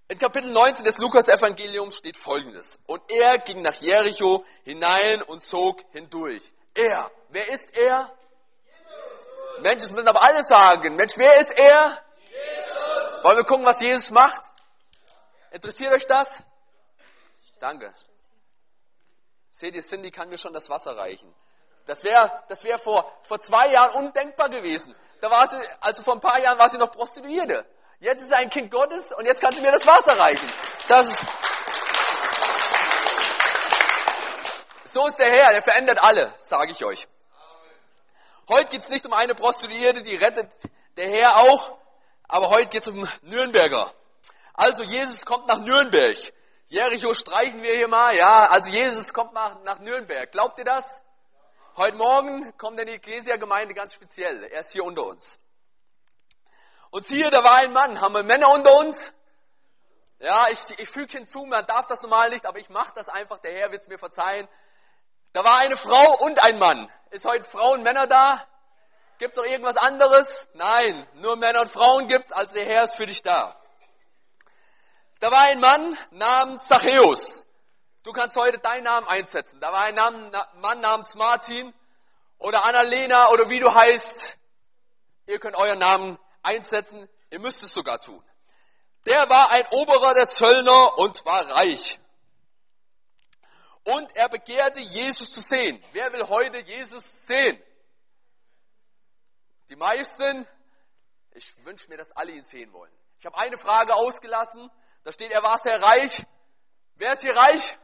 In 0.08 0.18
Kapitel 0.18 0.52
19 0.52 0.84
des 0.84 0.98
Lukas-Evangeliums 0.98 1.96
steht 1.96 2.18
folgendes. 2.18 2.78
Und 2.86 3.02
er 3.10 3.38
ging 3.38 3.62
nach 3.62 3.74
Jericho 3.76 4.44
hinein 4.64 5.22
und 5.22 5.42
zog 5.42 5.82
hindurch. 5.92 6.52
Er. 6.74 7.10
Wer 7.30 7.48
ist 7.48 7.74
er? 7.74 8.14
Jesus. 8.66 9.62
Mensch, 9.62 9.82
das 9.82 9.92
müssen 9.92 10.08
aber 10.08 10.22
alle 10.22 10.44
sagen. 10.44 10.96
Mensch, 10.96 11.16
wer 11.16 11.40
ist 11.40 11.52
er? 11.52 12.04
Jesus. 12.28 13.24
Wollen 13.24 13.38
wir 13.38 13.44
gucken, 13.44 13.64
was 13.64 13.80
Jesus 13.80 14.10
macht? 14.10 14.42
Interessiert 15.50 15.94
euch 15.94 16.06
das? 16.06 16.42
Danke. 17.58 17.94
Seht 19.50 19.74
ihr, 19.74 19.82
Cindy 19.82 20.10
kann 20.10 20.28
mir 20.28 20.36
schon 20.36 20.52
das 20.52 20.68
Wasser 20.68 20.94
reichen. 20.94 21.34
Das 21.86 22.04
wäre 22.04 22.42
das 22.48 22.64
wär 22.64 22.78
vor, 22.78 23.10
vor 23.22 23.40
zwei 23.40 23.68
Jahren 23.68 23.92
undenkbar 23.92 24.48
gewesen. 24.48 24.94
Da 25.20 25.30
war 25.30 25.46
sie, 25.46 25.56
also 25.80 26.02
vor 26.02 26.14
ein 26.14 26.20
paar 26.20 26.38
Jahren 26.40 26.58
war 26.58 26.68
sie 26.68 26.78
noch 26.78 26.90
Prostituierte. 26.92 27.64
Jetzt 28.00 28.22
ist 28.22 28.28
sie 28.28 28.34
ein 28.34 28.50
Kind 28.50 28.70
Gottes 28.70 29.12
und 29.12 29.24
jetzt 29.24 29.40
kann 29.40 29.54
sie 29.54 29.60
mir 29.60 29.72
das 29.72 29.86
Wasser 29.86 30.18
reichen. 30.18 30.52
Das 30.88 31.08
ist, 31.08 31.22
so 34.84 35.06
ist 35.06 35.18
der 35.18 35.30
Herr, 35.30 35.52
der 35.52 35.62
verändert 35.62 36.02
alle, 36.02 36.32
sage 36.38 36.72
ich 36.72 36.84
euch. 36.84 37.08
Heute 38.48 38.68
geht 38.68 38.82
es 38.82 38.90
nicht 38.90 39.06
um 39.06 39.12
eine 39.12 39.34
Prostituierte, 39.34 40.02
die 40.02 40.16
rettet 40.16 40.50
der 40.96 41.08
Herr 41.08 41.36
auch, 41.36 41.78
aber 42.28 42.50
heute 42.50 42.66
geht 42.66 42.82
es 42.82 42.88
um 42.88 43.08
Nürnberger. 43.22 43.92
Also 44.54 44.82
Jesus 44.82 45.24
kommt 45.24 45.46
nach 45.46 45.58
Nürnberg. 45.58 46.16
Jericho 46.66 47.14
streichen 47.14 47.62
wir 47.62 47.74
hier 47.74 47.88
mal, 47.88 48.14
ja. 48.16 48.48
Also 48.48 48.70
Jesus 48.70 49.12
kommt 49.12 49.32
nach, 49.32 49.62
nach 49.62 49.78
Nürnberg. 49.78 50.30
Glaubt 50.32 50.58
ihr 50.58 50.64
das? 50.64 51.02
Heute 51.78 51.98
Morgen 51.98 52.56
kommt 52.56 52.80
in 52.80 52.86
die 52.86 52.94
Ecclesia-Gemeinde 52.94 53.74
ganz 53.74 53.92
speziell. 53.92 54.44
Er 54.44 54.60
ist 54.60 54.72
hier 54.72 54.82
unter 54.82 55.04
uns. 55.04 55.38
Und 56.88 57.06
siehe, 57.06 57.30
da 57.30 57.44
war 57.44 57.56
ein 57.56 57.74
Mann. 57.74 58.00
Haben 58.00 58.14
wir 58.14 58.22
Männer 58.22 58.48
unter 58.48 58.78
uns? 58.78 59.12
Ja, 60.18 60.46
ich, 60.48 60.58
ich 60.78 60.88
füge 60.88 61.18
hinzu, 61.18 61.44
man 61.44 61.66
darf 61.66 61.86
das 61.86 62.00
normal 62.00 62.30
nicht, 62.30 62.46
aber 62.46 62.58
ich 62.60 62.70
mache 62.70 62.94
das 62.94 63.10
einfach. 63.10 63.36
Der 63.40 63.52
Herr 63.52 63.72
wird 63.72 63.82
es 63.82 63.88
mir 63.88 63.98
verzeihen. 63.98 64.48
Da 65.34 65.44
war 65.44 65.58
eine 65.58 65.76
Frau 65.76 66.16
und 66.24 66.42
ein 66.42 66.58
Mann. 66.58 66.90
Ist 67.10 67.26
heute 67.26 67.44
Frauen 67.44 67.80
und 67.80 67.82
Männer 67.82 68.06
da? 68.06 68.46
Gibt's 69.18 69.36
noch 69.36 69.44
irgendwas 69.44 69.76
anderes? 69.76 70.48
Nein, 70.54 71.06
nur 71.16 71.36
Männer 71.36 71.60
und 71.60 71.70
Frauen 71.70 72.08
gibt's, 72.08 72.32
also 72.32 72.54
der 72.54 72.64
Herr 72.64 72.84
ist 72.84 72.94
für 72.94 73.06
dich 73.06 73.22
da. 73.22 73.54
Da 75.20 75.30
war 75.30 75.42
ein 75.42 75.60
Mann 75.60 75.98
namens 76.10 76.64
Zachäus. 76.64 77.45
Du 78.06 78.12
kannst 78.12 78.36
heute 78.36 78.58
deinen 78.58 78.84
Namen 78.84 79.08
einsetzen. 79.08 79.58
Da 79.58 79.72
war 79.72 79.80
ein 79.80 79.96
Mann 80.60 80.80
namens 80.80 81.16
Martin 81.16 81.74
oder 82.38 82.64
Annalena 82.64 83.30
oder 83.30 83.50
wie 83.50 83.58
du 83.58 83.74
heißt. 83.74 84.38
Ihr 85.26 85.40
könnt 85.40 85.56
euren 85.56 85.80
Namen 85.80 86.16
einsetzen. 86.40 87.08
Ihr 87.30 87.40
müsst 87.40 87.64
es 87.64 87.74
sogar 87.74 88.00
tun. 88.00 88.22
Der 89.06 89.28
war 89.28 89.50
ein 89.50 89.66
Oberer 89.72 90.14
der 90.14 90.28
Zöllner 90.28 90.96
und 90.98 91.24
war 91.24 91.50
reich. 91.50 91.98
Und 93.82 94.14
er 94.14 94.28
begehrte, 94.28 94.78
Jesus 94.78 95.34
zu 95.34 95.40
sehen. 95.40 95.82
Wer 95.90 96.12
will 96.12 96.28
heute 96.28 96.58
Jesus 96.58 97.26
sehen? 97.26 97.60
Die 99.68 99.76
meisten, 99.76 100.46
ich 101.32 101.52
wünsche 101.64 101.88
mir, 101.88 101.96
dass 101.96 102.12
alle 102.12 102.30
ihn 102.30 102.44
sehen 102.44 102.72
wollen. 102.72 102.92
Ich 103.18 103.26
habe 103.26 103.36
eine 103.36 103.58
Frage 103.58 103.96
ausgelassen. 103.96 104.70
Da 105.02 105.10
steht, 105.10 105.32
er 105.32 105.42
war 105.42 105.58
sehr 105.58 105.82
reich. 105.82 106.24
Wer 106.94 107.12
ist 107.12 107.22
hier 107.22 107.36
reich? 107.36 107.76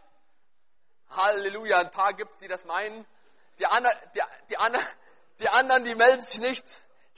Halleluja, 1.17 1.79
ein 1.79 1.91
paar 1.91 2.13
gibt's, 2.15 2.39
die 2.39 2.49
das 2.49 2.65
meinen. 2.65 3.07
Die, 3.59 3.67
andre, 3.67 3.91
die, 4.15 4.21
die, 4.51 4.57
andre, 4.57 4.81
die 5.41 5.49
anderen, 5.49 5.85
die 5.85 5.95
melden 5.95 6.23
sich 6.23 6.41
nicht. 6.41 6.65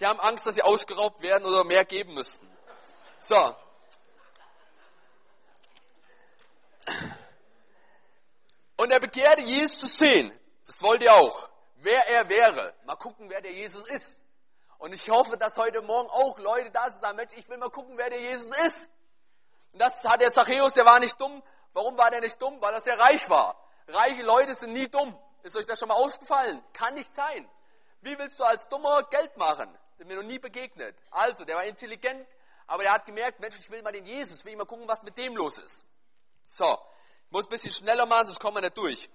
Die 0.00 0.06
haben 0.06 0.20
Angst, 0.20 0.46
dass 0.46 0.56
sie 0.56 0.62
ausgeraubt 0.62 1.22
werden 1.22 1.44
oder 1.46 1.64
mehr 1.64 1.84
geben 1.84 2.14
müssten. 2.14 2.48
So. 3.18 3.56
Und 8.76 8.90
er 8.90 9.00
begehrte, 9.00 9.42
Jesus 9.42 9.80
zu 9.80 9.86
sehen. 9.86 10.38
Das 10.66 10.82
wollt 10.82 11.02
ihr 11.02 11.14
auch. 11.14 11.48
Wer 11.76 12.08
er 12.08 12.28
wäre. 12.28 12.74
Mal 12.84 12.96
gucken, 12.96 13.30
wer 13.30 13.40
der 13.40 13.52
Jesus 13.52 13.86
ist. 13.88 14.22
Und 14.78 14.92
ich 14.92 15.08
hoffe, 15.08 15.36
dass 15.36 15.56
heute 15.56 15.80
Morgen 15.82 16.10
auch 16.10 16.38
Leute 16.38 16.70
da 16.70 16.90
sind, 16.90 17.00
sagen, 17.00 17.16
Mensch, 17.16 17.32
ich 17.34 17.48
will 17.48 17.56
mal 17.58 17.70
gucken, 17.70 17.96
wer 17.96 18.10
der 18.10 18.20
Jesus 18.20 18.50
ist. 18.66 18.90
Und 19.72 19.80
das 19.80 20.04
hat 20.04 20.20
der 20.20 20.32
Zachäus, 20.32 20.74
der 20.74 20.84
war 20.84 21.00
nicht 21.00 21.18
dumm. 21.20 21.42
Warum 21.72 21.96
war 21.96 22.10
der 22.10 22.20
nicht 22.20 22.40
dumm? 22.40 22.60
Weil 22.60 22.74
er 22.74 22.80
sehr 22.80 22.98
reich 22.98 23.28
war. 23.30 23.56
Reiche 23.86 24.22
Leute 24.22 24.54
sind 24.54 24.72
nie 24.72 24.88
dumm. 24.88 25.18
Ist 25.42 25.56
euch 25.56 25.66
das 25.66 25.78
schon 25.78 25.88
mal 25.88 25.94
ausgefallen? 25.94 26.62
Kann 26.72 26.94
nicht 26.94 27.12
sein. 27.12 27.48
Wie 28.00 28.18
willst 28.18 28.38
du 28.40 28.44
als 28.44 28.68
Dummer 28.68 29.02
Geld 29.04 29.36
machen? 29.36 29.78
Das 29.98 30.06
mir 30.06 30.16
noch 30.16 30.22
nie 30.22 30.38
begegnet. 30.38 30.96
Also, 31.10 31.44
der 31.44 31.56
war 31.56 31.64
intelligent, 31.64 32.26
aber 32.66 32.82
der 32.82 32.92
hat 32.92 33.06
gemerkt, 33.06 33.40
Mensch, 33.40 33.58
ich 33.58 33.70
will 33.70 33.82
mal 33.82 33.92
den 33.92 34.06
Jesus, 34.06 34.44
will 34.44 34.52
ich 34.52 34.58
mal 34.58 34.64
gucken, 34.64 34.88
was 34.88 35.02
mit 35.02 35.16
dem 35.18 35.36
los 35.36 35.58
ist. 35.58 35.84
So, 36.42 36.78
muss 37.30 37.46
ein 37.46 37.50
bisschen 37.50 37.72
schneller 37.72 38.06
machen, 38.06 38.26
sonst 38.26 38.40
kommen 38.40 38.56
wir 38.56 38.62
nicht 38.62 38.76
durch. 38.76 39.08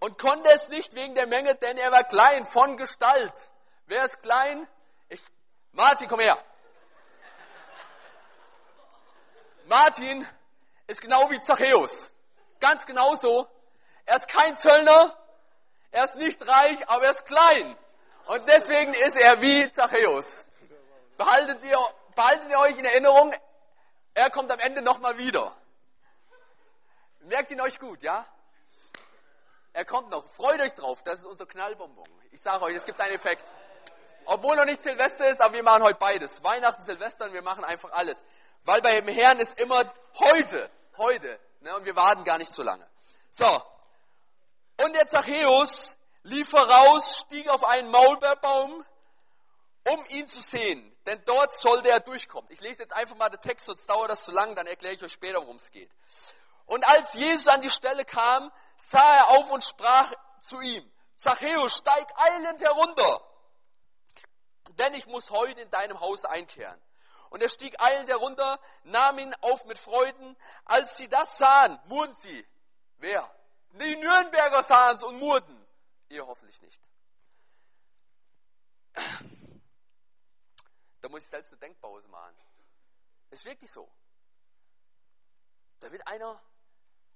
Und 0.00 0.18
konnte 0.18 0.50
es 0.50 0.68
nicht 0.68 0.94
wegen 0.94 1.14
der 1.14 1.26
Menge, 1.26 1.54
denn 1.56 1.76
er 1.78 1.90
war 1.90 2.04
klein 2.04 2.44
von 2.44 2.76
Gestalt. 2.76 3.50
Wer 3.86 4.04
ist 4.04 4.22
klein? 4.22 4.68
Ich, 5.08 5.22
Martin, 5.72 6.08
komm 6.08 6.20
her. 6.20 6.38
Martin 9.66 10.26
ist 10.86 11.00
genau 11.00 11.30
wie 11.30 11.40
Zachäus. 11.40 12.12
Ganz 12.60 12.86
genauso. 12.86 13.48
Er 14.06 14.16
ist 14.16 14.28
kein 14.28 14.56
Zöllner, 14.56 15.16
er 15.90 16.04
ist 16.04 16.16
nicht 16.16 16.46
reich, 16.46 16.88
aber 16.88 17.04
er 17.04 17.10
ist 17.10 17.26
klein. 17.26 17.76
Und 18.26 18.46
deswegen 18.48 18.92
ist 18.94 19.16
er 19.16 19.40
wie 19.40 19.70
Zachäus. 19.70 20.46
Behaltet 21.16 21.64
ihr, 21.64 21.78
behaltet 22.14 22.48
ihr 22.50 22.58
euch 22.58 22.78
in 22.78 22.84
Erinnerung, 22.84 23.34
er 24.14 24.30
kommt 24.30 24.50
am 24.50 24.58
Ende 24.60 24.82
nochmal 24.82 25.16
wieder. 25.18 25.54
Merkt 27.20 27.50
ihn 27.50 27.60
euch 27.60 27.78
gut, 27.78 28.02
ja? 28.02 28.26
Er 29.72 29.84
kommt 29.84 30.10
noch. 30.10 30.28
Freut 30.30 30.60
euch 30.60 30.74
drauf. 30.74 31.02
Das 31.04 31.20
ist 31.20 31.26
unser 31.26 31.46
Knallbonbon. 31.46 32.08
Ich 32.32 32.40
sage 32.40 32.64
euch, 32.64 32.74
es 32.74 32.84
gibt 32.84 33.00
einen 33.00 33.14
Effekt. 33.14 33.44
Obwohl 34.24 34.56
noch 34.56 34.64
nicht 34.64 34.82
Silvester 34.82 35.28
ist, 35.30 35.40
aber 35.40 35.54
wir 35.54 35.62
machen 35.62 35.82
heute 35.82 35.98
beides. 35.98 36.42
Weihnachten, 36.42 36.82
Silvester 36.82 37.26
und 37.26 37.32
wir 37.32 37.42
machen 37.42 37.64
einfach 37.64 37.92
alles. 37.92 38.24
Weil 38.64 38.82
bei 38.82 39.00
dem 39.00 39.08
Herrn 39.08 39.38
ist 39.38 39.58
immer 39.60 39.84
heute. 40.18 40.70
Heute. 40.96 41.38
Ne? 41.60 41.74
Und 41.76 41.84
wir 41.84 41.96
warten 41.96 42.24
gar 42.24 42.38
nicht 42.38 42.52
so 42.52 42.62
lange. 42.62 42.88
So. 43.30 43.62
Und 44.84 44.94
der 44.94 45.06
Zachäus 45.06 45.96
lief 46.22 46.50
voraus, 46.50 47.18
stieg 47.18 47.48
auf 47.48 47.64
einen 47.64 47.90
Maulbeerbaum, 47.90 48.84
um 49.88 50.06
ihn 50.08 50.26
zu 50.28 50.40
sehen. 50.40 50.96
Denn 51.06 51.22
dort 51.24 51.52
sollte 51.56 51.88
er 51.88 52.00
durchkommen. 52.00 52.50
Ich 52.50 52.60
lese 52.60 52.82
jetzt 52.82 52.92
einfach 52.92 53.16
mal 53.16 53.30
den 53.30 53.40
Text, 53.40 53.66
sonst 53.66 53.88
dauert 53.88 54.10
das 54.10 54.24
zu 54.24 54.32
lang, 54.32 54.54
dann 54.54 54.66
erkläre 54.66 54.94
ich 54.94 55.02
euch 55.02 55.12
später, 55.12 55.40
worum 55.40 55.56
es 55.56 55.70
geht. 55.70 55.90
Und 56.66 56.86
als 56.86 57.14
Jesus 57.14 57.48
an 57.48 57.62
die 57.62 57.70
Stelle 57.70 58.04
kam, 58.04 58.52
sah 58.76 59.16
er 59.16 59.28
auf 59.28 59.50
und 59.50 59.64
sprach 59.64 60.12
zu 60.42 60.60
ihm, 60.60 60.92
Zachäus, 61.16 61.78
steig 61.78 62.06
eilend 62.16 62.60
herunter, 62.60 63.20
denn 64.78 64.94
ich 64.94 65.06
muss 65.06 65.30
heute 65.30 65.60
in 65.62 65.70
deinem 65.70 65.98
Haus 65.98 66.24
einkehren. 66.24 66.80
Und 67.30 67.42
er 67.42 67.48
stieg 67.48 67.80
eilend 67.80 68.08
herunter, 68.08 68.60
nahm 68.84 69.18
ihn 69.18 69.34
auf 69.40 69.64
mit 69.66 69.78
Freuden. 69.78 70.36
Als 70.64 70.96
sie 70.96 71.08
das 71.08 71.38
sahen, 71.38 71.78
murrten 71.86 72.14
sie. 72.16 72.46
Wer? 72.98 73.34
Die 73.72 73.96
Nürnberger 73.96 74.62
sahen 74.62 74.96
es 74.96 75.02
und 75.02 75.18
murrten. 75.18 75.66
Ihr 76.08 76.26
hoffentlich 76.26 76.60
nicht. 76.62 76.88
Da 81.00 81.08
muss 81.08 81.22
ich 81.22 81.28
selbst 81.28 81.52
eine 81.52 81.60
Denkpause 81.60 82.08
machen. 82.08 82.34
Ist 83.30 83.44
wirklich 83.44 83.70
so. 83.70 83.90
Da 85.80 85.92
wird 85.92 86.06
einer, 86.06 86.42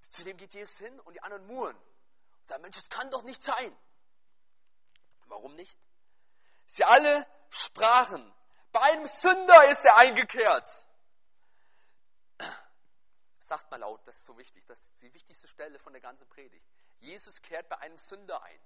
zu 0.02 0.24
dem 0.24 0.36
geht 0.36 0.54
Jesus 0.54 0.78
hin 0.78 1.00
und 1.00 1.14
die 1.14 1.22
anderen 1.22 1.46
murren. 1.46 1.76
Und 1.76 2.48
sagen, 2.48 2.62
Mensch, 2.62 2.76
das 2.76 2.88
kann 2.88 3.10
doch 3.10 3.22
nicht 3.22 3.42
sein. 3.42 3.76
Warum 5.26 5.54
nicht? 5.56 5.78
Sie 6.66 6.84
alle 6.84 7.26
sprachen, 7.50 8.32
bei 8.72 8.80
einem 8.80 9.06
Sünder 9.06 9.70
ist 9.70 9.84
er 9.84 9.96
eingekehrt. 9.96 10.68
Sagt 13.38 13.70
mal 13.70 13.78
laut, 13.78 14.00
das 14.06 14.16
ist 14.16 14.24
so 14.24 14.38
wichtig, 14.38 14.64
das 14.66 14.80
ist 14.80 15.02
die 15.02 15.12
wichtigste 15.12 15.46
Stelle 15.46 15.78
von 15.78 15.92
der 15.92 16.00
ganzen 16.00 16.26
Predigt. 16.28 16.68
Jesus 17.00 17.42
kehrt 17.42 17.68
bei 17.68 17.78
einem 17.78 17.98
Sünder 17.98 18.42
ein. 18.42 18.60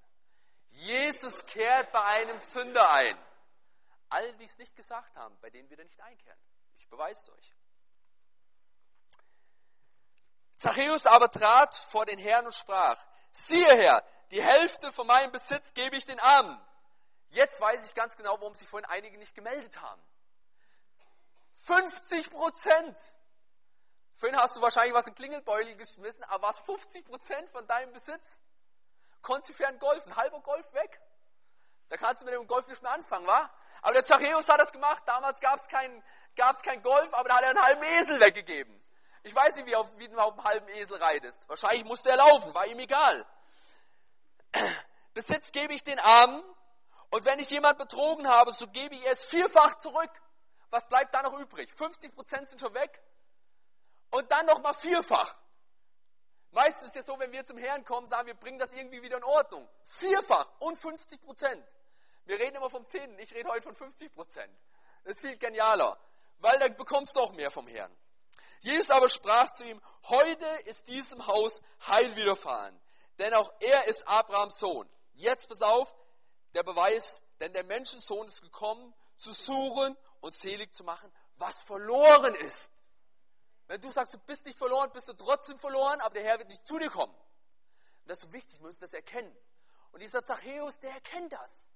Jesus 0.69 1.45
kehrt 1.47 1.91
bei 1.93 2.03
einem 2.03 2.39
Sünder 2.39 2.89
ein. 2.91 3.19
All 4.09 4.33
die 4.35 4.45
es 4.45 4.59
nicht 4.59 4.77
gesagt 4.77 5.17
haben, 5.17 5.37
bei 5.41 5.51
denen 5.51 5.69
wird 5.69 5.81
er 5.81 5.87
nicht 5.87 6.01
einkehren. 6.01 6.39
Ich 6.79 6.89
beweise 6.89 7.21
es 7.21 7.31
euch. 7.37 7.57
Zachäus 10.57 11.07
aber 11.07 11.31
trat 11.31 11.75
vor 11.75 12.07
den 12.07 12.19
Herrn 12.19 12.47
und 12.47 12.55
sprach, 12.55 12.99
siehe 13.33 13.77
Herr, 13.77 14.05
die 14.31 14.43
Hälfte 14.43 14.93
von 14.93 15.07
meinem 15.07 15.33
Besitz 15.33 15.75
gebe 15.75 15.97
ich 15.97 16.05
den 16.05 16.21
Armen. 16.21 16.61
Jetzt 17.37 17.61
weiß 17.61 17.85
ich 17.85 17.95
ganz 17.95 18.17
genau, 18.17 18.41
warum 18.41 18.55
sich 18.55 18.67
vorhin 18.67 18.89
einige 18.89 19.19
nicht 19.19 19.35
gemeldet 19.35 19.79
haben. 19.83 20.03
50 21.67 22.31
Prozent. 22.31 22.97
Vorhin 24.15 24.39
hast 24.41 24.57
du 24.57 24.63
wahrscheinlich 24.63 24.95
was 24.95 25.07
in 25.07 25.15
Klingelbeutel 25.15 25.77
geschmissen, 25.77 26.25
aber 26.25 26.49
was 26.49 26.59
50 26.61 27.05
Prozent 27.05 27.51
von 27.51 27.67
deinem 27.67 27.93
Besitz? 27.93 28.39
Konntest 29.21 29.51
du 29.51 29.53
fern 29.53 29.79
golfen, 29.79 30.17
halber 30.17 30.41
Golf 30.41 30.73
weg. 30.73 30.99
Da 31.91 31.99
kannst 31.99 32.23
du 32.23 32.25
mit 32.25 32.33
dem 32.33 32.47
Golf 32.47 32.69
nicht 32.69 32.83
mehr 32.83 32.93
anfangen, 32.93 33.27
wa? 33.27 33.51
Aber 33.83 33.93
der 33.93 34.07
Zachäus 34.07 34.49
hat 34.49 34.59
das 34.59 34.73
gemacht. 34.73 35.03
Damals 35.05 35.39
gab 35.41 35.61
es 35.61 35.69
kein, 35.69 36.03
gab's 36.37 36.63
kein 36.63 36.83
Golf, 36.83 37.13
aber 37.13 37.29
da 37.29 37.37
hat 37.37 37.43
er 37.43 37.51
einen 37.51 37.63
halben 37.63 37.83
Esel 37.83 38.19
weggegeben. 38.19 38.83
Ich 39.25 39.35
weiß 39.35 39.57
nicht, 39.57 39.67
wie, 39.67 39.77
auf, 39.77 39.95
wie 39.99 40.09
du 40.09 40.19
auf 40.19 40.33
einem 40.33 40.45
halben 40.45 40.69
Esel 40.69 40.97
reitest. 40.97 41.47
Wahrscheinlich 41.51 41.85
musste 41.85 42.09
er 42.09 42.17
laufen, 42.17 42.55
war 42.55 42.67
ihm 42.67 42.79
egal. 42.79 43.27
Besitz 45.13 45.53
gebe 45.53 45.75
ich 45.75 45.85
den 45.85 45.99
Armen 45.99 46.43
und 47.11 47.25
wenn 47.25 47.39
ich 47.39 47.51
jemand 47.51 47.79
betrogen 47.79 48.29
habe, 48.29 48.53
so 48.53 48.67
gebe 48.69 48.95
ich 48.95 49.07
es 49.07 49.25
vierfach 49.27 49.77
zurück. 49.77 50.11
Was 50.71 50.87
bleibt 50.89 51.15
da 51.15 51.23
noch 51.23 51.39
übrig? 51.39 51.73
50 51.73 52.15
Prozent 52.15 52.49
sind 52.49 52.61
schon 52.61 52.75
weg. 52.75 53.03
Und 54.11 54.31
dann 54.31 54.47
nochmal 54.47 54.75
vierfach. 54.75 55.37
Meistens 56.51 56.89
ist 56.89 56.89
es 56.89 56.95
ja 56.95 57.03
so, 57.03 57.19
wenn 57.19 57.33
wir 57.33 57.45
zum 57.45 57.59
Herrn 57.59 57.85
kommen, 57.85 58.09
sagen 58.09 58.27
wir, 58.27 58.35
bringen 58.35 58.59
das 58.59 58.73
irgendwie 58.73 59.03
wieder 59.03 59.19
in 59.19 59.25
Ordnung. 59.25 59.69
Vierfach 59.85 60.51
und 60.61 60.77
50 60.77 61.23
Prozent. 61.23 61.65
Wir 62.25 62.39
reden 62.39 62.57
immer 62.57 62.71
vom 62.71 62.87
Zehnten, 62.87 63.19
ich 63.19 63.33
rede 63.35 63.49
heute 63.49 63.63
von 63.63 63.75
50 63.75 64.13
Prozent. 64.13 64.53
Das 65.05 65.15
ist 65.15 65.21
viel 65.21 65.37
genialer, 65.37 65.97
weil 66.39 66.59
dann 66.59 66.77
bekommst 66.77 67.15
du 67.15 67.21
auch 67.21 67.33
mehr 67.33 67.51
vom 67.51 67.67
Herrn. 67.69 67.95
Jesus 68.61 68.91
aber 68.91 69.09
sprach 69.09 69.51
zu 69.51 69.65
ihm, 69.65 69.81
heute 70.05 70.47
ist 70.65 70.89
diesem 70.89 71.25
Haus 71.27 71.63
Heil 71.87 72.17
widerfahren, 72.17 72.81
denn 73.19 73.33
auch 73.35 73.53
er 73.61 73.87
ist 73.87 74.09
Abrahams 74.09 74.59
Sohn. 74.59 74.89
Jetzt 75.15 75.49
pass 75.49 75.63
auf, 75.63 75.95
der 76.55 76.63
Beweis, 76.63 77.23
denn 77.41 77.53
der 77.53 77.65
Menschensohn 77.65 78.27
ist 78.27 78.43
gekommen, 78.43 78.95
zu 79.17 79.33
suchen 79.33 79.97
und 80.21 80.35
selig 80.35 80.75
zu 80.75 80.85
machen, 80.85 81.13
was 81.37 81.63
verloren 81.63 82.35
ist. 82.35 82.73
Wenn 83.67 83.81
du 83.81 83.91
sagst, 83.91 84.15
du 84.15 84.19
bist 84.21 84.47
nicht 84.47 84.59
verloren, 84.59 84.91
bist 84.93 85.09
du 85.09 85.13
trotzdem 85.15 85.59
verloren, 85.59 86.01
aber 86.01 86.15
der 86.15 86.23
Herr 86.23 86.39
wird 86.39 86.49
nicht 86.49 86.67
zu 86.67 86.79
dir 86.79 86.91
kommen. 86.91 87.15
Und 87.15 88.11
das 88.11 88.21
ist 88.25 88.33
wichtig, 88.33 88.61
wir 88.61 88.67
müssen 88.67 88.81
das 88.81 88.95
erkennen. 88.95 89.37
Und 89.91 90.01
dieser 90.01 90.25
Zachäus, 90.25 90.79
der 90.79 90.93
erkennt 90.93 91.33
das. 91.33 91.67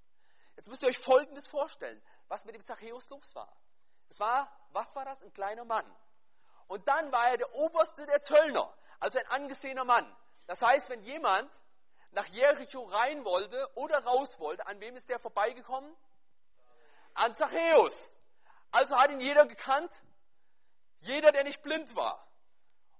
Jetzt 0.57 0.69
müsst 0.69 0.83
ihr 0.83 0.89
euch 0.89 0.99
Folgendes 0.99 1.49
vorstellen, 1.49 2.01
was 2.29 2.45
mit 2.45 2.55
dem 2.55 2.63
Zachäus 2.63 3.09
los 3.11 3.35
war. 3.35 3.51
Es 4.09 4.21
war, 4.21 4.51
was 4.71 4.95
war 4.95 5.05
das? 5.05 5.23
Ein 5.23 5.33
kleiner 5.33 5.65
Mann. 5.65 5.87
Und 6.67 6.87
dann 6.87 7.11
war 7.11 7.29
er 7.31 7.39
der 7.39 7.53
Oberste 7.55 8.07
der 8.07 8.21
Zöllner, 8.21 8.73
also 9.01 9.19
ein 9.19 9.27
angesehener 9.29 9.85
Mann. 9.85 10.17
Das 10.47 10.63
heißt, 10.63 10.91
wenn 10.91 11.03
jemand 11.03 11.51
nach 12.13 12.27
Jericho 12.27 12.83
rein 12.85 13.25
wollte 13.25 13.69
oder 13.75 14.05
raus 14.05 14.39
wollte, 14.41 14.67
an 14.67 14.81
wem 14.81 14.97
ist 14.97 15.09
der 15.09 15.19
vorbeigekommen? 15.19 15.95
An 17.15 17.35
Zachäus. 17.35 18.17
Also 18.71 18.97
hat 18.97 19.11
ihn 19.11 19.21
jeder 19.21 19.47
gekannt. 19.47 20.03
Jeder, 21.01 21.33
der 21.33 21.45
nicht 21.45 21.63
blind 21.63 21.95
war. 21.97 22.27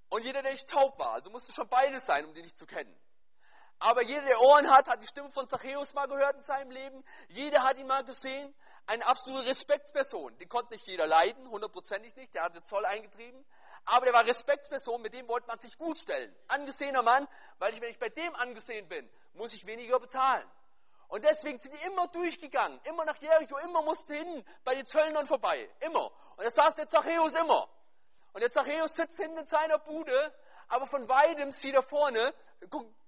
Und 0.09 0.25
jeder, 0.25 0.43
der 0.43 0.53
nicht 0.53 0.69
taub 0.69 0.99
war. 0.99 1.13
Also 1.13 1.31
musste 1.31 1.53
schon 1.53 1.69
beides 1.69 2.07
sein, 2.07 2.25
um 2.25 2.35
die 2.35 2.43
nicht 2.43 2.59
zu 2.59 2.67
kennen. 2.67 2.95
Aber 3.79 4.03
jeder, 4.03 4.23
der 4.23 4.41
Ohren 4.41 4.71
hat, 4.71 4.89
hat 4.89 5.03
die 5.03 5.07
Stimme 5.07 5.31
von 5.31 5.49
Zachäus 5.49 5.95
mal 5.95 6.07
gehört 6.07 6.35
in 6.35 6.41
seinem 6.41 6.71
Leben. 6.71 7.05
Jeder 7.29 7.63
hat 7.63 7.79
ihn 7.79 7.87
mal 7.87 8.05
gesehen. 8.05 8.55
Eine 8.87 9.07
absolute 9.07 9.47
Respektsperson. 9.47 10.37
Den 10.39 10.49
konnte 10.49 10.75
nicht 10.75 10.87
jeder 10.87 11.07
leiden, 11.07 11.49
hundertprozentig 11.49 12.15
nicht. 12.17 12.35
Der 12.35 12.43
hatte 12.43 12.63
Zoll 12.63 12.85
eingetrieben. 12.85 13.47
Aber 13.85 14.05
der 14.05 14.15
war 14.15 14.25
Respektsperson, 14.25 15.03
mit 15.03 15.15
dem 15.15 15.29
wollte 15.29 15.47
man 15.47 15.59
sich 15.59 15.77
gut 15.79 15.99
stellen. 15.99 16.35
Angesehener 16.49 17.03
Mann, 17.03 17.27
weil 17.59 17.73
ich, 17.73 17.81
wenn 17.81 17.91
ich 17.91 17.99
bei 17.99 18.09
dem 18.09 18.35
angesehen 18.37 18.89
bin, 18.89 19.09
muss 19.35 19.53
ich 19.55 19.67
weniger 19.67 19.99
bezahlen. 19.99 20.49
Und 21.09 21.25
deswegen 21.25 21.59
sind 21.59 21.75
die 21.75 21.87
immer 21.87 22.07
durchgegangen, 22.09 22.81
immer 22.85 23.05
nach 23.05 23.17
Jericho, 23.17 23.59
immer 23.59 23.83
musste 23.83 24.15
hin 24.15 24.45
bei 24.63 24.77
den 24.77 24.87
Zöllnern 24.87 25.27
vorbei, 25.27 25.69
immer. 25.81 26.07
Und 26.37 26.45
da 26.45 26.51
saß 26.51 26.77
der 26.77 26.89
Zachäus 26.89 27.35
immer. 27.35 27.69
Und 28.33 28.43
der 28.43 28.51
Zachäus 28.51 28.95
sitzt 28.95 29.17
hinten 29.17 29.39
in 29.39 29.47
seiner 29.47 29.79
Bude, 29.79 30.35
aber 30.69 30.87
von 30.87 31.09
weitem 31.09 31.51
sieht 31.51 31.75
er 31.75 31.83
vorne, 31.83 32.33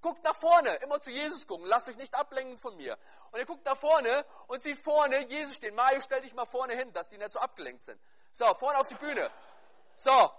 guckt, 0.01 0.25
nach 0.25 0.35
vorne, 0.35 0.75
immer 0.77 1.01
zu 1.01 1.13
Jesus 1.13 1.47
gucken, 1.47 1.67
lasst 1.67 1.89
euch 1.89 1.97
nicht 1.97 2.13
ablenken 2.15 2.57
von 2.57 2.77
mir. 2.77 2.99
Und 3.31 3.39
er 3.39 3.47
guckt 3.47 3.65
nach 3.65 3.77
vorne 3.77 4.25
und 4.49 4.65
sieht 4.65 4.79
vorne 4.79 5.29
Jesus 5.29 5.57
stehen. 5.57 5.77
Mario, 5.77 6.01
stell 6.01 6.23
dich 6.23 6.35
mal 6.35 6.45
vorne 6.45 6.75
hin, 6.75 6.93
dass 6.93 7.07
die 7.07 7.19
nicht 7.19 7.33
so 7.33 7.39
abgelenkt 7.39 7.85
sind. 7.85 8.01
So, 8.33 8.53
vorne 8.55 8.79
auf 8.79 8.89
die 8.89 8.97
Bühne. 8.97 9.31
So. 9.97 10.33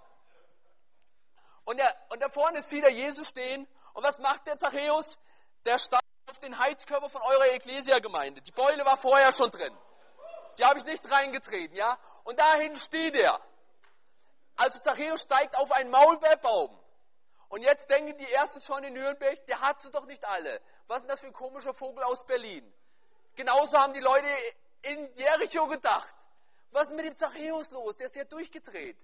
Und, 1.66 1.78
der, 1.78 1.96
und 2.10 2.22
da 2.22 2.30
vorne 2.30 2.62
sieht 2.62 2.84
er 2.84 2.90
Jesus 2.90 3.30
stehen. 3.30 3.68
Und 3.94 4.04
was 4.04 4.20
macht 4.20 4.48
der 4.48 4.58
Zachäus? 4.58 5.18
Der 5.66 5.80
steigt 5.80 6.04
auf 6.30 6.40
den 6.40 6.58
Heizkörper 6.58 7.10
von 7.10 7.22
eurer 7.22 7.54
Ecclesia-Gemeinde. 7.54 8.42
Die 8.42 8.52
Beule 8.52 8.86
war 8.86 8.98
vorher 8.98 9.32
schon 9.32 9.52
drin. 9.52 9.76
Die 10.58 10.66
habe 10.66 10.80
ich 10.80 10.86
nicht 10.86 11.10
reingetreten, 11.10 11.76
ja? 11.76 11.98
Und 12.24 12.40
dahin 12.40 12.76
steht 12.76 13.16
er. 13.16 13.40
Also 14.56 14.80
Zachäus 14.80 15.22
steigt 15.22 15.58
auf 15.58 15.72
einen 15.72 15.90
Maulbeerbaum. 15.90 16.80
Und 17.50 17.62
jetzt 17.62 17.90
denken 17.90 18.18
die 18.18 18.32
Ersten 18.34 18.62
schon 18.62 18.84
in 18.84 18.94
Nürnberg, 18.94 19.46
der 19.46 19.62
hat 19.62 19.80
sie 19.80 19.92
doch 19.92 20.06
nicht 20.06 20.26
alle. 20.26 20.62
Was 20.88 21.04
ist 21.04 21.10
das 21.10 21.22
für 21.22 21.28
ein 21.28 21.34
komischer 21.34 21.74
Vogel 21.74 22.04
aus 22.04 22.26
Berlin? 22.26 22.74
Genauso 23.36 23.78
haben 23.78 23.94
die 23.94 24.00
Leute 24.00 24.28
in 24.82 25.12
Jericho 25.14 25.68
gedacht. 25.68 26.16
Was 26.72 26.90
ist 26.90 26.96
mit 26.96 27.06
dem 27.06 27.16
Zachäus 27.16 27.72
los? 27.72 27.96
Der 27.96 28.08
ist 28.08 28.16
ja 28.16 28.24
durchgedreht. 28.24 28.98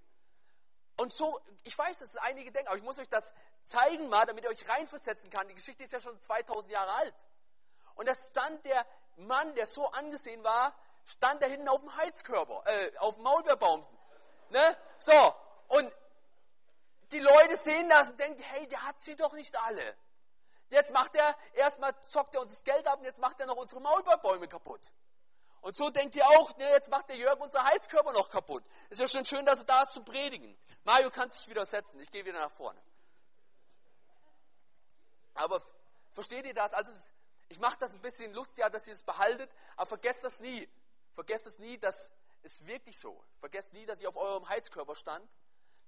Und 1.00 1.14
so, 1.14 1.40
ich 1.64 1.78
weiß, 1.78 2.00
dass 2.00 2.18
einige 2.18 2.52
denken, 2.52 2.68
aber 2.68 2.78
ich 2.78 2.84
muss 2.84 3.00
euch 3.00 3.08
das 3.08 3.32
zeigen 3.64 4.10
mal, 4.10 4.26
damit 4.26 4.44
ihr 4.44 4.50
euch 4.50 4.68
reinversetzen 4.68 5.30
kann. 5.30 5.48
Die 5.48 5.56
Geschichte 5.56 5.84
ist 5.84 5.94
ja 5.94 6.02
schon 6.02 6.20
2000 6.20 6.70
Jahre 6.74 6.92
alt. 6.92 7.16
Und 7.96 8.10
da 8.10 8.14
stand 8.14 8.66
der 8.66 8.86
Mann, 9.16 9.56
der 9.56 9.66
so 9.66 9.90
angesehen 9.92 10.44
war, 10.44 10.76
stand 11.06 11.42
da 11.42 11.48
hinten 11.48 11.70
auf 11.70 11.80
dem 11.80 11.96
Heizkörper, 11.96 12.64
äh, 12.66 12.98
auf 12.98 13.16
dem 13.16 13.24
Maulbeerbaum. 13.24 13.88
Ne? 14.50 14.78
So, 15.00 15.36
und 15.70 15.96
die 17.14 17.20
Leute 17.20 17.56
sehen 17.56 17.88
das 17.88 18.12
und 18.12 18.20
denken, 18.20 18.42
hey, 18.42 18.68
der 18.68 18.86
hat 18.86 19.00
sie 19.00 19.16
doch 19.16 19.32
nicht 19.32 19.58
alle. 19.58 19.96
Jetzt 20.70 20.92
macht 20.92 21.16
er, 21.16 21.34
erstmal 21.54 21.96
zockt 22.08 22.36
er 22.36 22.42
uns 22.42 22.52
das 22.52 22.64
Geld 22.66 22.86
ab 22.88 23.00
und 23.00 23.06
jetzt 23.06 23.20
macht 23.20 23.40
er 23.40 23.48
noch 23.48 23.56
unsere 23.56 23.80
Maulbeerbäume 23.80 24.50
kaputt. 24.50 24.82
Und 25.62 25.76
so 25.76 25.90
denkt 25.90 26.16
ihr 26.16 26.26
auch, 26.26 26.56
ne, 26.58 26.70
jetzt 26.72 26.90
macht 26.90 27.10
der 27.10 27.16
Jörg 27.16 27.40
unser 27.40 27.64
Heizkörper 27.64 28.12
noch 28.12 28.30
kaputt. 28.30 28.64
Ist 28.90 29.00
ja 29.00 29.08
schon 29.08 29.26
schön, 29.26 29.46
dass 29.46 29.60
er 29.60 29.66
da 29.66 29.82
ist 29.82 29.94
zu 29.94 30.04
predigen. 30.04 30.58
Mario 30.90 31.12
kann 31.12 31.30
sich 31.30 31.48
wieder 31.48 31.68
setzen, 31.68 32.00
ich 32.00 32.10
gehe 32.10 32.26
wieder 32.26 32.40
nach 32.40 32.50
vorne. 32.50 32.82
Aber 35.36 35.62
versteht 36.10 36.48
ihr 36.48 36.56
das? 36.56 36.74
Also 36.74 36.92
ich 37.48 37.60
mache 37.60 37.78
das 37.78 37.94
ein 37.94 38.02
bisschen 38.02 38.34
lustig, 38.34 38.66
dass 38.72 38.88
ihr 38.88 38.96
es 38.96 39.04
behaltet, 39.04 39.52
aber 39.76 39.86
vergesst 39.86 40.24
das 40.24 40.40
nie. 40.40 40.68
Vergesst 41.14 41.46
es 41.46 41.60
nie, 41.60 41.78
dass 41.78 42.10
es 42.42 42.66
wirklich 42.66 42.98
so. 42.98 43.24
Vergesst 43.38 43.72
nie, 43.74 43.86
dass 43.86 44.00
ich 44.00 44.08
auf 44.08 44.18
eurem 44.18 44.50
Heizkörper 44.50 44.96
stand. 44.96 45.30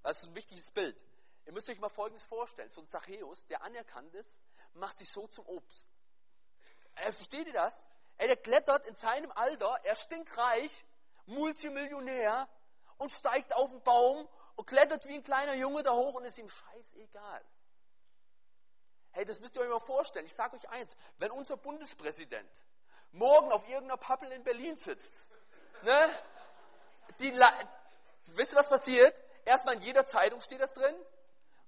Das 0.04 0.22
ist 0.22 0.28
ein 0.28 0.36
wichtiges 0.36 0.70
Bild. 0.70 1.04
Ihr 1.46 1.52
müsst 1.52 1.68
euch 1.68 1.80
mal 1.80 1.88
Folgendes 1.88 2.22
vorstellen. 2.24 2.70
So 2.70 2.80
ein 2.80 2.86
Zachäus, 2.86 3.44
der 3.48 3.62
anerkannt 3.62 4.14
ist, 4.14 4.38
macht 4.74 4.98
sich 4.98 5.10
so 5.10 5.26
zum 5.26 5.44
Obst. 5.46 5.90
Äh, 6.94 7.10
versteht 7.10 7.48
ihr 7.48 7.54
das? 7.54 7.88
Der 8.20 8.36
klettert 8.36 8.86
in 8.86 8.94
seinem 8.94 9.32
Alter, 9.32 9.80
er 9.82 9.96
stinkreich, 9.96 10.84
Multimillionär 11.26 12.48
und 12.98 13.10
steigt 13.10 13.52
auf 13.56 13.70
den 13.70 13.82
Baum 13.82 14.28
und 14.56 14.66
klettert 14.66 15.06
wie 15.06 15.14
ein 15.14 15.24
kleiner 15.24 15.54
Junge 15.54 15.82
da 15.82 15.92
hoch 15.92 16.14
und 16.14 16.24
ist 16.24 16.38
ihm 16.38 16.48
scheißegal. 16.48 17.44
Hey, 19.12 19.24
das 19.24 19.40
müsst 19.40 19.56
ihr 19.56 19.62
euch 19.62 19.68
mal 19.68 19.80
vorstellen. 19.80 20.26
Ich 20.26 20.34
sage 20.34 20.56
euch 20.56 20.68
eins, 20.70 20.96
wenn 21.18 21.30
unser 21.30 21.56
Bundespräsident 21.56 22.50
morgen 23.12 23.52
auf 23.52 23.68
irgendeiner 23.68 23.98
Pappel 23.98 24.32
in 24.32 24.42
Berlin 24.42 24.76
sitzt, 24.76 25.26
ne, 25.82 26.18
die, 27.20 27.32
wisst 28.34 28.54
ihr, 28.54 28.58
was 28.58 28.68
passiert? 28.68 29.20
Erstmal 29.44 29.74
in 29.74 29.82
jeder 29.82 30.06
Zeitung 30.06 30.40
steht 30.40 30.60
das 30.60 30.72
drin. 30.72 30.94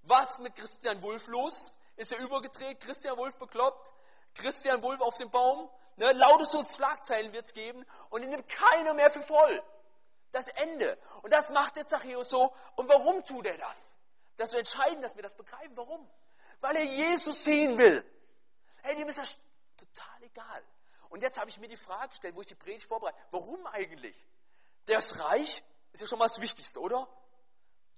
Was 0.03 0.38
mit 0.38 0.55
Christian 0.55 1.03
Wulff 1.03 1.27
los? 1.29 1.75
Ist 1.97 2.12
er 2.12 2.18
übergedreht? 2.20 2.81
Christian 2.81 3.16
Wulff 3.16 3.37
bekloppt? 3.37 3.92
Christian 4.35 4.83
Wulff 4.83 5.01
auf 5.01 5.16
dem 5.18 5.31
Baum? 5.31 5.70
Ne, 5.97 6.12
laute 6.12 6.44
so 6.44 6.64
Schlagzeilen 6.64 7.33
wird 7.33 7.44
es 7.44 7.53
geben 7.53 7.85
und 8.11 8.23
ihn 8.23 8.31
nimmt 8.31 8.49
keiner 8.49 8.94
mehr 8.94 9.11
für 9.11 9.23
voll. 9.23 9.62
Das 10.35 10.49
Ende. 10.49 10.99
Und 11.23 11.33
das 11.33 11.51
macht 11.51 11.77
der 11.77 11.87
Zachäus 11.87 12.29
so. 12.29 12.53
Und 12.75 12.88
warum 12.88 13.25
tut 13.25 13.47
er 13.47 13.57
das? 13.57 13.77
Das 14.37 14.49
ist 14.53 14.59
entscheidend, 14.59 15.05
dass 15.05 15.14
wir 15.14 15.23
das 15.23 15.37
begreifen. 15.37 15.77
Warum? 15.77 16.11
Weil 16.61 16.75
er 16.75 16.83
Jesus 16.83 17.44
sehen 17.44 17.79
will. 17.79 18.05
Hey, 18.83 18.97
dem 18.97 19.07
ist 19.07 19.18
das 19.18 19.38
total 19.77 20.23
egal. 20.25 20.64
Und 21.11 21.23
jetzt 21.23 21.38
habe 21.38 21.51
ich 21.51 21.59
mir 21.61 21.68
die 21.68 21.77
Frage 21.77 22.09
gestellt, 22.09 22.35
wo 22.35 22.40
ich 22.40 22.49
die 22.49 22.57
Predigt 22.57 22.85
vorbereite. 22.85 23.16
Warum 23.31 23.64
eigentlich? 23.68 24.16
Ist 24.87 25.20
reich, 25.20 25.62
ist 25.92 26.01
ja 26.01 26.09
schon 26.09 26.18
mal 26.18 26.27
das 26.27 26.40
Wichtigste, 26.40 26.81
oder? 26.81 27.07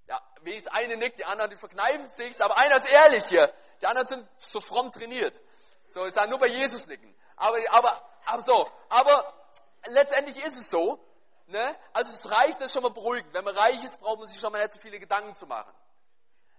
Ja, 0.07 0.22
wenigstens 0.42 0.75
eine 0.75 0.99
nickt, 0.99 1.18
die 1.18 1.25
anderen, 1.25 1.51
die 1.51 1.57
verkneifen 1.57 2.11
sich, 2.11 2.38
aber 2.44 2.59
einer 2.59 2.77
ist 2.77 2.87
ehrlich 2.87 3.25
hier. 3.29 3.51
Die 3.81 3.87
anderen 3.87 4.07
sind 4.07 4.29
so 4.37 4.61
fromm 4.61 4.92
trainiert. 4.92 5.40
So, 5.88 6.05
ich 6.05 6.12
sage 6.12 6.29
nur 6.29 6.38
bei 6.38 6.49
Jesus 6.49 6.87
nicken. 6.87 7.16
Aber, 7.37 7.57
aber, 7.70 8.09
aber 8.27 8.42
so, 8.42 8.70
aber 8.90 9.51
letztendlich 9.87 10.37
ist 10.44 10.59
es 10.59 10.68
so, 10.68 11.03
ne? 11.46 11.76
Also 11.92 12.12
es 12.12 12.30
reicht, 12.30 12.61
das 12.61 12.66
ist 12.66 12.72
schon 12.72 12.82
mal 12.82 12.90
beruhigend. 12.90 13.32
Wenn 13.35 13.44
man 13.44 13.56
reich 13.56 13.82
ist, 13.82 14.00
braucht 14.00 14.18
man 14.18 14.28
sich 14.28 14.40
schon 14.40 14.52
mal 14.52 14.62
nicht 14.62 14.72
so 14.72 14.78
viele 14.78 14.98
Gedanken 14.98 15.35
zu 15.35 15.46
machen. 15.46 15.72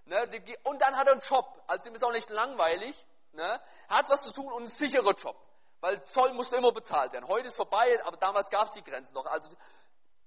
Ne? 0.06 0.28
Und 0.64 0.82
dann 0.82 0.96
hat 0.96 1.08
er 1.08 1.14
einen 1.14 1.22
Job, 1.22 1.64
also 1.68 1.90
ihm 1.90 1.96
ist 1.96 2.04
auch 2.04 2.12
nicht 2.12 2.30
langweilig, 2.30 3.06
ne? 3.34 3.62
hat 3.90 4.10
was 4.10 4.24
zu 4.24 4.32
tun 4.32 4.52
und 4.52 4.60
einen 4.60 4.68
sicheren 4.68 5.16
Job. 5.16 5.38
Weil 5.80 6.04
Zoll 6.06 6.34
musste 6.34 6.56
immer 6.56 6.72
bezahlt 6.72 7.14
werden. 7.14 7.28
Heute 7.28 7.50
ist 7.50 7.56
vorbei, 7.56 8.00
aber 8.06 8.18
damals 8.18 8.50
gab 8.50 8.68
es 8.68 8.74
die 8.74 8.84
Grenzen 8.84 9.14
noch. 9.14 9.26
Also 9.26 9.56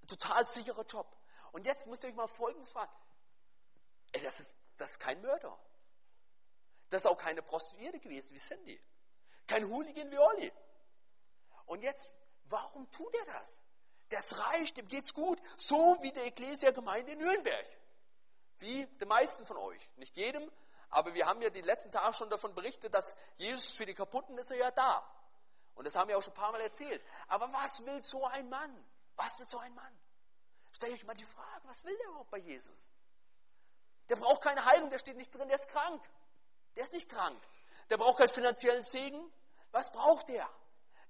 total 0.06 0.46
sicherer 0.46 0.84
Job. 0.84 1.06
Und 1.52 1.66
jetzt 1.66 1.86
müsst 1.86 2.04
ihr 2.04 2.10
euch 2.10 2.14
mal 2.14 2.28
Folgendes 2.28 2.70
fragen. 2.70 2.92
Ey, 4.12 4.22
das 4.22 4.38
ist, 4.40 4.56
das 4.76 4.92
ist 4.92 5.00
kein 5.00 5.20
Mörder. 5.20 5.58
Das 6.90 7.04
ist 7.04 7.10
auch 7.10 7.18
keine 7.18 7.42
Prostituierte 7.42 8.00
gewesen 8.00 8.34
wie 8.34 8.38
Sandy. 8.38 8.80
Kein 9.46 9.64
Hooligan 9.68 10.10
wie 10.10 10.18
Olli. 10.18 10.52
Und 11.66 11.82
jetzt, 11.82 12.12
warum 12.44 12.90
tut 12.90 13.14
er 13.14 13.26
das? 13.26 13.62
Der 14.10 14.18
ist 14.18 14.38
reich, 14.38 14.74
dem 14.74 14.88
geht's 14.88 15.14
gut. 15.14 15.40
So 15.56 15.98
wie 16.00 16.12
der 16.12 16.26
Ecclesia-Gemeinde 16.26 17.12
in 17.12 17.18
Nürnberg. 17.18 17.66
Wie 18.58 18.86
den 18.86 19.08
meisten 19.08 19.44
von 19.44 19.56
euch. 19.56 19.90
Nicht 19.96 20.16
jedem, 20.16 20.50
aber 20.90 21.14
wir 21.14 21.26
haben 21.26 21.40
ja 21.40 21.50
die 21.50 21.60
letzten 21.60 21.90
Tage 21.92 22.14
schon 22.14 22.28
davon 22.30 22.54
berichtet, 22.54 22.94
dass 22.94 23.14
Jesus 23.36 23.74
für 23.74 23.86
die 23.86 23.94
Kaputten 23.94 24.36
ist 24.38 24.50
er 24.50 24.56
ja 24.56 24.70
da. 24.72 25.08
Und 25.74 25.86
das 25.86 25.94
haben 25.94 26.08
wir 26.08 26.18
auch 26.18 26.22
schon 26.22 26.32
ein 26.32 26.36
paar 26.36 26.52
Mal 26.52 26.60
erzählt. 26.60 27.02
Aber 27.28 27.50
was 27.52 27.84
will 27.86 28.02
so 28.02 28.24
ein 28.26 28.48
Mann? 28.48 28.84
Was 29.16 29.38
will 29.38 29.46
so 29.46 29.58
ein 29.58 29.74
Mann? 29.74 29.98
Stellt 30.72 30.92
euch 30.92 31.04
mal 31.04 31.14
die 31.14 31.24
Frage, 31.24 31.62
was 31.64 31.84
will 31.84 31.96
der 31.96 32.08
überhaupt 32.08 32.30
bei 32.30 32.38
Jesus? 32.38 32.90
Der 34.08 34.16
braucht 34.16 34.42
keine 34.42 34.64
Heilung, 34.64 34.90
der 34.90 34.98
steht 34.98 35.16
nicht 35.16 35.32
drin, 35.32 35.48
der 35.48 35.56
ist 35.56 35.68
krank. 35.68 36.02
Der 36.76 36.84
ist 36.84 36.92
nicht 36.92 37.08
krank. 37.08 37.40
Der 37.88 37.96
braucht 37.96 38.18
keinen 38.18 38.28
finanziellen 38.28 38.84
Segen. 38.84 39.32
Was 39.70 39.92
braucht 39.92 40.28
der? 40.28 40.48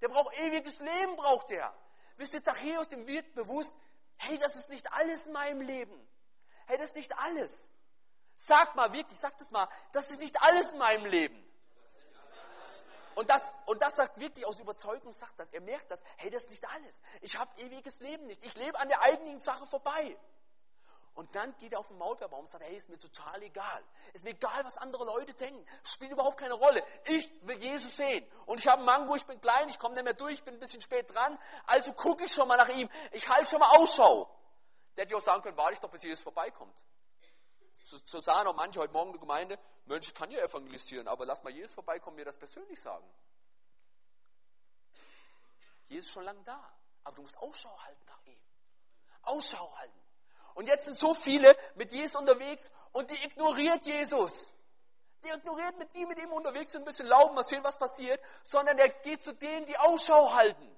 Der 0.02 0.08
braucht 0.08 0.36
ewiges 0.38 0.78
Leben, 0.80 1.16
braucht 1.16 1.50
der. 1.50 1.74
Wisst 2.20 2.34
ihr, 2.34 2.42
Zachäus, 2.42 2.86
dem 2.88 3.06
wird 3.06 3.34
bewusst, 3.34 3.74
hey, 4.18 4.36
das 4.36 4.54
ist 4.54 4.68
nicht 4.68 4.92
alles 4.92 5.24
in 5.24 5.32
meinem 5.32 5.62
Leben. 5.62 6.06
Hey, 6.66 6.76
das 6.76 6.88
ist 6.88 6.96
nicht 6.96 7.16
alles. 7.16 7.70
Sag 8.36 8.74
mal 8.76 8.92
wirklich, 8.92 9.18
sag 9.18 9.38
das 9.38 9.50
mal, 9.50 9.66
das 9.92 10.10
ist 10.10 10.20
nicht 10.20 10.40
alles 10.42 10.70
in 10.70 10.76
meinem 10.76 11.06
Leben. 11.06 11.42
Und 13.14 13.30
das, 13.30 13.54
und 13.64 13.80
das 13.80 13.96
sagt 13.96 14.20
wirklich 14.20 14.44
aus 14.44 14.60
Überzeugung, 14.60 15.14
sagt 15.14 15.40
das. 15.40 15.48
Er 15.48 15.62
merkt 15.62 15.90
das, 15.90 16.02
hey, 16.18 16.28
das 16.28 16.44
ist 16.44 16.50
nicht 16.50 16.68
alles. 16.68 17.00
Ich 17.22 17.38
habe 17.38 17.58
ewiges 17.58 18.00
Leben 18.00 18.26
nicht. 18.26 18.44
Ich 18.44 18.54
lebe 18.54 18.78
an 18.78 18.88
der 18.88 19.00
eigentlichen 19.00 19.40
Sache 19.40 19.66
vorbei. 19.66 20.14
Und 21.20 21.34
dann 21.34 21.54
geht 21.58 21.74
er 21.74 21.80
auf 21.80 21.88
den 21.88 21.98
Maulbeerbaum 21.98 22.40
und 22.40 22.48
sagt, 22.48 22.64
hey, 22.64 22.74
ist 22.74 22.88
mir 22.88 22.98
total 22.98 23.42
egal. 23.42 23.84
Ist 24.14 24.24
mir 24.24 24.30
egal, 24.30 24.64
was 24.64 24.78
andere 24.78 25.04
Leute 25.04 25.34
denken. 25.34 25.62
Spielt 25.84 26.12
überhaupt 26.12 26.38
keine 26.38 26.54
Rolle. 26.54 26.82
Ich 27.08 27.30
will 27.42 27.58
Jesus 27.58 27.94
sehen. 27.94 28.26
Und 28.46 28.58
ich 28.58 28.66
habe 28.66 28.78
einen 28.78 28.86
Mango, 28.86 29.14
ich 29.16 29.26
bin 29.26 29.38
klein, 29.38 29.68
ich 29.68 29.78
komme 29.78 29.94
nicht 29.96 30.04
mehr 30.04 30.14
durch, 30.14 30.32
ich 30.32 30.44
bin 30.44 30.54
ein 30.54 30.60
bisschen 30.60 30.80
spät 30.80 31.12
dran. 31.14 31.38
Also 31.66 31.92
gucke 31.92 32.24
ich 32.24 32.32
schon 32.32 32.48
mal 32.48 32.56
nach 32.56 32.70
ihm. 32.70 32.88
Ich 33.12 33.28
halte 33.28 33.50
schon 33.50 33.60
mal 33.60 33.68
Ausschau. 33.76 34.34
Der 34.96 35.04
hätte 35.04 35.14
auch 35.14 35.20
sagen 35.20 35.42
können, 35.42 35.58
warte 35.58 35.74
ich 35.74 35.80
doch, 35.80 35.90
bis 35.90 36.04
Jesus 36.04 36.22
vorbeikommt. 36.22 36.74
So, 37.84 37.98
so 38.06 38.20
sahen 38.22 38.46
auch 38.46 38.56
manche 38.56 38.80
heute 38.80 38.94
Morgen 38.94 39.08
in 39.08 39.12
der 39.12 39.20
Gemeinde, 39.20 39.58
Mensch, 39.84 40.08
ich 40.08 40.14
kann 40.14 40.30
ja 40.30 40.42
evangelisieren, 40.42 41.06
aber 41.06 41.26
lass 41.26 41.42
mal 41.42 41.52
Jesus 41.52 41.74
vorbeikommen, 41.74 42.16
mir 42.16 42.24
das 42.24 42.38
persönlich 42.38 42.80
sagen. 42.80 43.06
Jesus 45.88 46.06
ist 46.06 46.14
schon 46.14 46.24
lange 46.24 46.42
da, 46.44 46.72
aber 47.04 47.16
du 47.16 47.20
musst 47.20 47.36
Ausschau 47.36 47.78
halten 47.82 48.06
nach 48.06 48.24
ihm. 48.24 48.40
Ausschau 49.20 49.76
halten. 49.76 50.00
Und 50.54 50.68
jetzt 50.68 50.84
sind 50.84 50.96
so 50.96 51.14
viele 51.14 51.56
mit 51.74 51.92
Jesus 51.92 52.16
unterwegs 52.16 52.70
und 52.92 53.10
die 53.10 53.24
ignoriert 53.24 53.84
Jesus. 53.84 54.52
Die 55.24 55.28
ignoriert 55.28 55.76
mit 55.78 55.94
ihm, 55.94 56.08
mit 56.08 56.18
ihm 56.18 56.32
unterwegs 56.32 56.72
sind, 56.72 56.82
ein 56.82 56.86
bisschen 56.86 57.06
lauben, 57.06 57.34
mal 57.34 57.44
sehen, 57.44 57.62
was 57.62 57.78
passiert, 57.78 58.20
sondern 58.42 58.76
der 58.76 58.88
geht 58.88 59.22
zu 59.22 59.32
denen, 59.34 59.66
die 59.66 59.76
Ausschau 59.76 60.32
halten. 60.32 60.76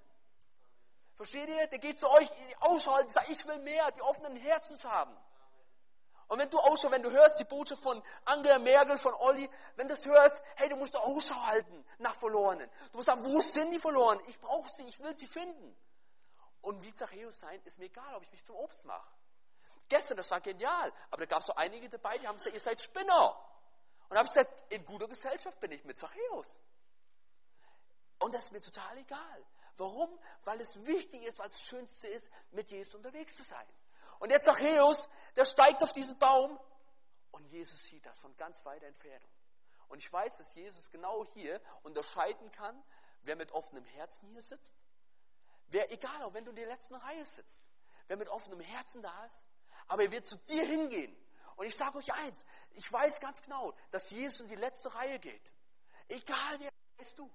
Versteht 1.17 1.49
ihr? 1.49 1.67
Der 1.69 1.79
geht 1.79 1.99
zu 1.99 2.09
euch, 2.09 2.29
die 2.29 2.57
Ausschau 2.61 2.95
halten, 2.95 3.11
sagt, 3.11 3.29
ich 3.29 3.47
will 3.47 3.59
mehr, 3.59 3.91
die 3.93 4.03
offenen 4.03 4.37
Herzens 4.37 4.85
haben. 4.85 5.17
Und 6.29 6.39
wenn 6.39 6.51
du 6.51 6.59
Ausschau, 6.59 6.91
wenn 6.91 7.03
du 7.03 7.11
hörst 7.11 7.39
die 7.39 7.45
Botschaft 7.45 7.83
von 7.83 8.03
Angela 8.25 8.59
Merkel, 8.59 8.97
von 8.97 9.15
Olli, 9.15 9.49
wenn 9.77 9.87
du 9.87 9.95
das 9.95 10.07
hörst, 10.07 10.41
hey, 10.57 10.69
du 10.69 10.77
musst 10.77 10.97
Ausschau 10.97 11.35
halten 11.47 11.85
nach 11.99 12.15
Verlorenen. 12.15 12.69
Du 12.91 12.97
musst 12.97 13.07
sagen, 13.07 13.23
wo 13.23 13.41
sind 13.43 13.71
die 13.71 13.79
Verlorenen? 13.79 14.25
Ich 14.29 14.41
brauche 14.41 14.69
sie, 14.71 14.85
ich 14.89 14.99
will 15.01 15.17
sie 15.17 15.27
finden. 15.27 15.77
Und 16.63 16.83
wie 16.83 16.95
Zachäus 16.95 17.39
sein, 17.39 17.61
ist 17.65 17.79
mir 17.79 17.85
egal, 17.85 18.15
ob 18.15 18.23
ich 18.23 18.33
mich 18.33 18.45
zum 18.45 18.57
Obst 18.57 18.87
mache. 18.87 19.07
Gestern, 19.89 20.17
das 20.17 20.31
war 20.31 20.41
genial. 20.41 20.93
Aber 21.11 21.21
da 21.23 21.27
gab 21.27 21.41
es 21.41 21.47
so 21.47 21.55
einige 21.55 21.89
dabei, 21.89 22.17
die 22.19 22.27
haben 22.27 22.39
gesagt, 22.39 22.55
ihr 22.55 22.61
seid 22.61 22.81
Spinner. 22.81 23.39
Und 24.09 24.17
habe 24.17 24.27
ich 24.27 24.35
gesagt, 24.35 24.73
in 24.73 24.85
guter 24.85 25.09
Gesellschaft 25.09 25.59
bin 25.61 25.73
ich 25.73 25.85
mit 25.85 25.99
Zachäus. 25.99 26.59
Und 28.19 28.35
das 28.35 28.45
ist 28.45 28.53
mir 28.53 28.61
total 28.61 28.99
egal. 28.99 29.47
Warum? 29.77 30.19
Weil 30.45 30.61
es 30.61 30.87
wichtig 30.87 31.23
ist, 31.25 31.39
weil 31.39 31.49
es 31.49 31.55
das 31.55 31.63
Schönste 31.63 32.09
ist, 32.09 32.31
mit 32.51 32.71
Jesus 32.71 32.95
unterwegs 32.95 33.37
zu 33.37 33.43
sein. 33.43 33.67
Und 34.19 34.31
der 34.31 34.41
Zachäus, 34.41 35.09
der 35.35 35.45
steigt 35.45 35.83
auf 35.83 35.93
diesen 35.93 36.19
Baum 36.19 36.61
und 37.33 37.45
Jesus 37.47 37.83
sieht 37.85 38.07
das 38.07 38.19
von 38.21 38.37
ganz 38.37 38.65
weiter 38.65 38.87
Entfernung. 38.87 39.31
Und 39.89 39.99
ich 39.99 40.13
weiß, 40.13 40.39
dass 40.39 40.55
Jesus 40.55 40.91
genau 40.91 41.25
hier 41.35 41.61
unterscheiden 41.83 42.53
kann, 42.53 42.81
wer 43.23 43.37
mit 43.37 43.51
offenem 43.53 43.85
Herzen 43.85 44.29
hier 44.29 44.43
sitzt. 44.43 44.75
Wer, 45.67 45.91
egal, 45.91 46.23
auch 46.23 46.35
wenn 46.35 46.45
du 46.45 46.51
in 46.51 46.57
der 46.57 46.67
letzten 46.67 46.95
Reihe 46.95 47.25
sitzt, 47.25 47.61
wer 48.07 48.17
mit 48.17 48.29
offenem 48.29 48.61
Herzen 48.61 49.03
da 49.03 49.25
ist 49.25 49.49
aber 49.89 50.05
er 50.05 50.13
wird 50.13 50.27
zu 50.27 50.37
dir 50.39 50.65
hingehen. 50.65 51.17
Und 51.57 51.67
ich 51.67 51.77
sage 51.77 51.99
euch 51.99 52.13
eins, 52.13 52.45
ich 52.73 52.91
weiß 52.91 53.21
ganz 53.21 53.43
genau, 53.43 53.75
dass 53.91 54.11
Jesus 54.11 54.41
in 54.41 54.49
die 54.49 54.57
letzte 54.57 54.95
Reihe 54.95 55.19
geht. 55.19 55.53
Egal 56.09 56.59
wer 56.61 56.71
bist 56.97 57.19
du. 57.19 57.31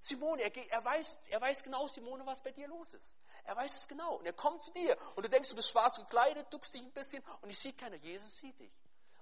Simone, 0.00 0.42
er, 0.42 0.56
er, 0.70 0.84
weiß, 0.84 1.18
er 1.28 1.40
weiß 1.40 1.62
genau, 1.62 1.86
Simone, 1.86 2.26
was 2.26 2.42
bei 2.42 2.50
dir 2.50 2.66
los 2.66 2.92
ist. 2.92 3.16
Er 3.44 3.54
weiß 3.54 3.76
es 3.76 3.86
genau. 3.86 4.16
Und 4.16 4.26
er 4.26 4.32
kommt 4.32 4.62
zu 4.64 4.72
dir. 4.72 4.98
Und 5.14 5.24
du 5.24 5.30
denkst, 5.30 5.48
du 5.50 5.54
bist 5.54 5.70
schwarz 5.70 5.96
gekleidet, 5.96 6.52
duckst 6.52 6.74
dich 6.74 6.82
ein 6.82 6.90
bisschen 6.90 7.22
und 7.40 7.50
ich 7.50 7.58
sieht 7.58 7.78
keiner. 7.78 7.96
Jesus 7.96 8.36
sieht 8.36 8.58
dich. 8.58 8.72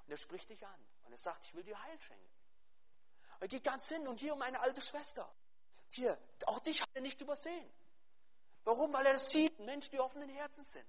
Und 0.07 0.13
er 0.13 0.17
spricht 0.17 0.49
dich 0.49 0.65
an. 0.65 0.87
Und 1.05 1.13
er 1.13 1.19
sagt, 1.19 1.45
ich 1.45 1.55
will 1.55 1.65
dir 1.65 1.81
Heil 1.83 2.01
schenken. 2.01 2.31
Er 3.41 3.49
geht 3.49 3.65
ganz 3.65 3.89
hin 3.89 4.07
und 4.09 4.21
hier 4.21 4.33
um 4.33 4.39
meine 4.39 4.61
alte 4.61 4.81
Schwester. 4.81 5.31
Hier, 5.91 6.19
auch 6.47 6.61
dich 6.61 6.81
hat 6.81 6.89
er 6.95 7.01
nicht 7.03 7.21
übersehen. 7.21 7.73
Warum? 8.65 8.93
Weil 8.93 9.07
er 9.07 9.15
das 9.15 9.31
sieht, 9.31 9.59
Menschen, 9.59 9.91
die 9.91 10.01
offenen 10.01 10.29
Herzen 10.29 10.63
sind. 10.63 10.87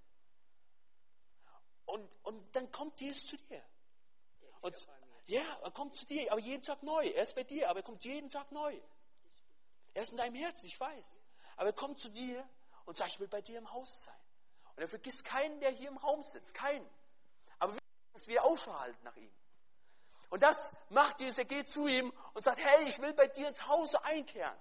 Und, 1.86 2.10
und 2.24 2.56
dann 2.56 2.72
kommt 2.72 3.00
Jesus 3.00 3.28
zu 3.28 3.38
dir. 3.38 3.64
Und, 4.62 4.88
ja, 5.26 5.44
er 5.64 5.72
kommt 5.72 5.96
zu 5.96 6.06
dir, 6.06 6.32
aber 6.32 6.42
jeden 6.42 6.64
Tag 6.64 6.84
neu. 6.84 7.08
Er 7.08 7.24
ist 7.24 7.36
bei 7.36 7.44
dir, 7.44 7.70
aber 7.70 7.80
er 7.80 7.84
kommt 7.84 8.04
jeden 8.04 8.30
Tag 8.30 8.52
neu. 8.52 8.80
Er 9.94 10.04
ist 10.04 10.12
in 10.12 10.18
deinem 10.18 10.36
Herzen, 10.36 10.66
ich 10.66 10.80
weiß. 10.80 11.20
Aber 11.58 11.68
er 11.68 11.74
kommt 11.74 12.00
zu 12.00 12.10
dir 12.10 12.48
und 12.86 12.98
sagt, 12.98 13.12
ich 13.14 13.20
will 13.20 13.28
bei 13.28 13.42
dir 13.42 13.58
im 13.58 13.72
Haus 13.72 14.04
sein. 14.04 14.16
Und 14.76 14.82
er 14.82 14.88
vergisst 14.88 15.26
keinen, 15.26 15.60
der 15.60 15.72
hier 15.72 15.90
im 15.90 15.98
Raum 15.98 16.24
sitzt. 16.24 16.54
Keinen. 16.54 16.88
Aber 17.60 17.78
dass 18.14 18.28
wir 18.28 18.44
Ausschau 18.44 18.78
halten 18.80 19.04
nach 19.04 19.16
ihm. 19.16 19.32
Und 20.30 20.44
das 20.44 20.74
macht 20.90 21.20
Jesus. 21.20 21.40
Er 21.40 21.46
geht 21.46 21.70
zu 21.70 21.88
ihm 21.88 22.12
und 22.34 22.42
sagt, 22.42 22.64
hey, 22.64 22.88
ich 22.88 23.00
will 23.00 23.14
bei 23.14 23.28
dir 23.28 23.48
ins 23.48 23.68
Hause 23.68 24.04
einkehren. 24.04 24.58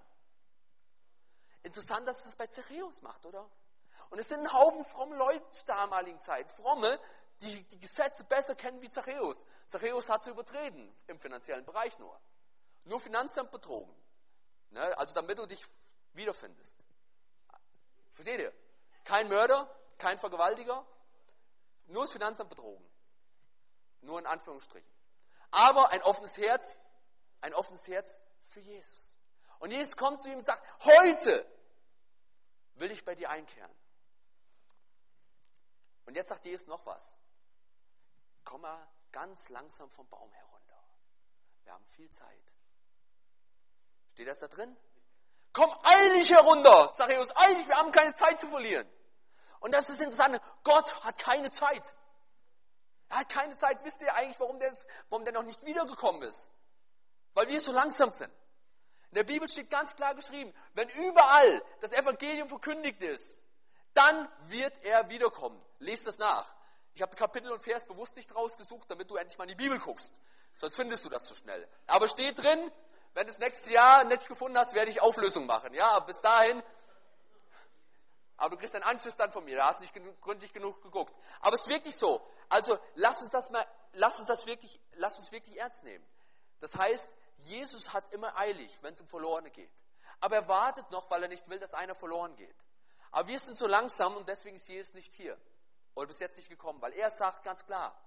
Interessant, 1.63 2.09
dass 2.09 2.19
es 2.19 2.25
das 2.25 2.37
bei 2.37 2.47
Zachäus 2.47 3.03
macht, 3.03 3.27
oder? 3.27 3.49
Und 4.11 4.19
es 4.19 4.29
sind 4.29 4.41
ein 4.41 4.53
Haufen 4.53 4.85
fromme 4.85 5.17
Leute 5.17 5.49
zur 5.51 5.67
damaligen 5.67 6.21
Zeit. 6.21 6.51
Fromme, 6.51 6.99
die 7.41 7.63
die 7.65 7.81
Gesetze 7.81 8.25
besser 8.25 8.55
kennen 8.55 8.83
wie 8.83 8.91
Zachäus. 8.91 9.45
Zachäus 9.67 10.11
hat 10.11 10.23
sie 10.23 10.31
übertreten, 10.31 10.95
im 11.07 11.19
finanziellen 11.19 11.65
Bereich 11.65 11.99
nur. 11.99 12.21
Nur 12.85 13.01
Finanzamt 13.01 13.51
betrogen. 13.51 13.95
Ne? 14.71 14.99
Also 14.99 15.15
damit 15.15 15.39
du 15.39 15.47
dich 15.47 15.65
wiederfindest. 16.13 16.77
Versteht 18.11 18.41
ihr? 18.41 18.53
Kein 19.05 19.29
Mörder, 19.29 19.69
kein 19.99 20.19
Vergewaltiger, 20.19 20.85
nur 21.87 22.03
das 22.03 22.13
Finanzamt 22.13 22.51
betrogen. 22.51 22.85
Nur 24.03 24.19
in 24.19 24.27
Anführungsstrichen. 24.27 24.91
Aber 25.51 25.91
ein 25.91 26.03
offenes 26.03 26.37
Herz, 26.37 26.77
ein 27.41 27.55
offenes 27.55 27.87
Herz 27.89 28.21
für 28.43 28.61
Jesus. 28.61 29.17
Und 29.61 29.71
Jesus 29.71 29.97
kommt 29.97 30.23
zu 30.23 30.31
ihm 30.31 30.39
und 30.39 30.45
sagt, 30.45 30.63
heute 30.85 31.47
will 32.75 32.91
ich 32.91 33.05
bei 33.05 33.15
dir 33.15 33.31
einkehren. 33.31 33.71
Und 36.11 36.17
jetzt 36.17 36.31
sagt 36.31 36.45
Jesus 36.45 36.67
noch 36.67 36.85
was. 36.87 37.17
Komm 38.43 38.63
mal 38.63 38.89
ganz 39.13 39.49
langsam 39.49 39.89
vom 39.91 40.09
Baum 40.09 40.29
herunter. 40.33 40.83
Wir 41.63 41.73
haben 41.73 41.87
viel 41.87 42.11
Zeit. 42.11 42.57
Steht 44.15 44.27
das 44.27 44.41
da 44.41 44.49
drin? 44.49 44.77
Komm 45.53 45.71
eilig 45.85 46.29
herunter, 46.33 46.93
Zachäus, 46.95 47.31
eilig, 47.37 47.69
wir 47.69 47.77
haben 47.77 47.93
keine 47.93 48.13
Zeit 48.13 48.41
zu 48.41 48.49
verlieren. 48.49 48.91
Und 49.61 49.73
das 49.73 49.89
ist 49.89 50.01
interessant, 50.01 50.43
Gott 50.65 51.01
hat 51.05 51.17
keine 51.17 51.49
Zeit. 51.53 51.95
Er 53.09 53.19
hat 53.19 53.29
keine 53.29 53.55
Zeit. 53.55 53.85
Wisst 53.85 54.01
ihr 54.01 54.13
eigentlich, 54.13 54.41
warum 54.41 54.59
der, 54.59 54.77
warum 55.11 55.25
der 55.25 55.35
noch 55.35 55.45
nicht 55.45 55.65
wiedergekommen 55.65 56.23
ist? 56.23 56.51
Weil 57.35 57.47
wir 57.47 57.61
so 57.61 57.71
langsam 57.71 58.11
sind. 58.11 58.33
In 59.11 59.15
der 59.15 59.23
Bibel 59.23 59.49
steht 59.49 59.71
ganz 59.71 59.95
klar 59.95 60.17
geschrieben, 60.17 60.53
wenn 60.75 60.89
überall 60.89 61.63
das 61.81 61.93
Evangelium 61.93 62.49
verkündigt 62.49 63.01
ist, 63.01 63.40
dann 63.95 64.29
wird 64.45 64.73
er 64.85 65.09
wiederkommen. 65.09 65.61
Lest 65.79 66.07
das 66.07 66.19
nach. 66.19 66.55
Ich 66.95 67.03
habe 67.03 67.17
Kapitel 67.17 67.51
und 67.51 67.63
Vers 67.63 67.87
bewusst 67.87 68.17
nicht 68.17 68.35
rausgesucht, 68.35 68.91
damit 68.91 69.11
du 69.11 69.17
endlich 69.17 69.39
mal 69.39 69.45
in 69.45 69.51
die 69.51 69.55
Bibel 69.55 69.79
guckst. 69.79 70.21
Sonst 70.55 70.77
findest 70.77 71.05
du 71.05 71.09
das 71.09 71.25
zu 71.25 71.35
schnell. 71.35 71.67
Aber 71.87 72.09
steht 72.09 72.39
drin, 72.39 72.73
wenn 73.15 73.27
du 73.27 73.33
das 73.33 73.39
nächste 73.39 73.73
Jahr 73.73 74.05
nicht 74.05 74.29
gefunden 74.29 74.59
hast, 74.59 74.75
werde 74.75 74.91
ich 74.91 75.01
Auflösung 75.01 75.47
machen. 75.47 75.73
Ja, 75.75 76.01
bis 76.01 76.21
dahin. 76.21 76.63
Aber 78.37 78.51
du 78.51 78.57
kriegst 78.57 78.75
einen 78.75 78.85
Anschluss 78.85 79.17
dann 79.17 79.31
von 79.31 79.45
mir. 79.45 79.57
Da 79.57 79.67
hast 79.67 79.81
nicht 79.81 79.95
gründlich 80.21 80.53
genug 80.53 80.83
geguckt. 80.83 81.15
Aber 81.41 81.55
es 81.55 81.63
ist 81.63 81.69
wirklich 81.69 81.97
so. 81.97 82.27
Also 82.49 82.79
lass 82.95 83.23
uns 83.23 83.31
das 83.31 83.51
mal, 83.51 83.67
lass 83.93 84.19
uns 84.19 84.29
das 84.29 84.47
wirklich, 84.47 84.81
lass 84.95 85.19
uns 85.19 85.33
wirklich 85.33 85.59
ernst 85.59 85.85
nehmen. 85.85 86.05
Das 86.61 86.77
heißt, 86.77 87.11
Jesus 87.39 87.93
hat 87.93 88.05
es 88.05 88.11
immer 88.11 88.37
eilig, 88.37 88.79
wenn 88.83 88.93
es 88.93 89.01
um 89.01 89.07
Verlorene 89.09 89.51
geht. 89.51 89.71
Aber 90.21 90.37
er 90.37 90.49
wartet 90.49 90.91
noch, 90.91 91.11
weil 91.11 91.23
er 91.23 91.29
nicht 91.29 91.49
will, 91.49 91.59
dass 91.59 91.75
einer 91.75 91.95
verloren 91.95 92.37
geht. 92.37 92.57
Aber 93.11 93.29
wir 93.29 93.41
sind 93.41 93.57
so 93.57 93.67
langsam 93.67 94.17
und 94.17 94.29
deswegen 94.29 94.57
ist 94.57 94.69
Jesus 94.69 94.95
nicht 94.95 95.15
hier. 95.15 95.39
Oder 95.95 96.07
bis 96.07 96.21
jetzt 96.21 96.37
nicht 96.37 96.49
gekommen, 96.49 96.81
weil 96.81 96.93
er 96.93 97.11
sagt 97.11 97.45
ganz 97.45 97.67
klar, 97.67 97.99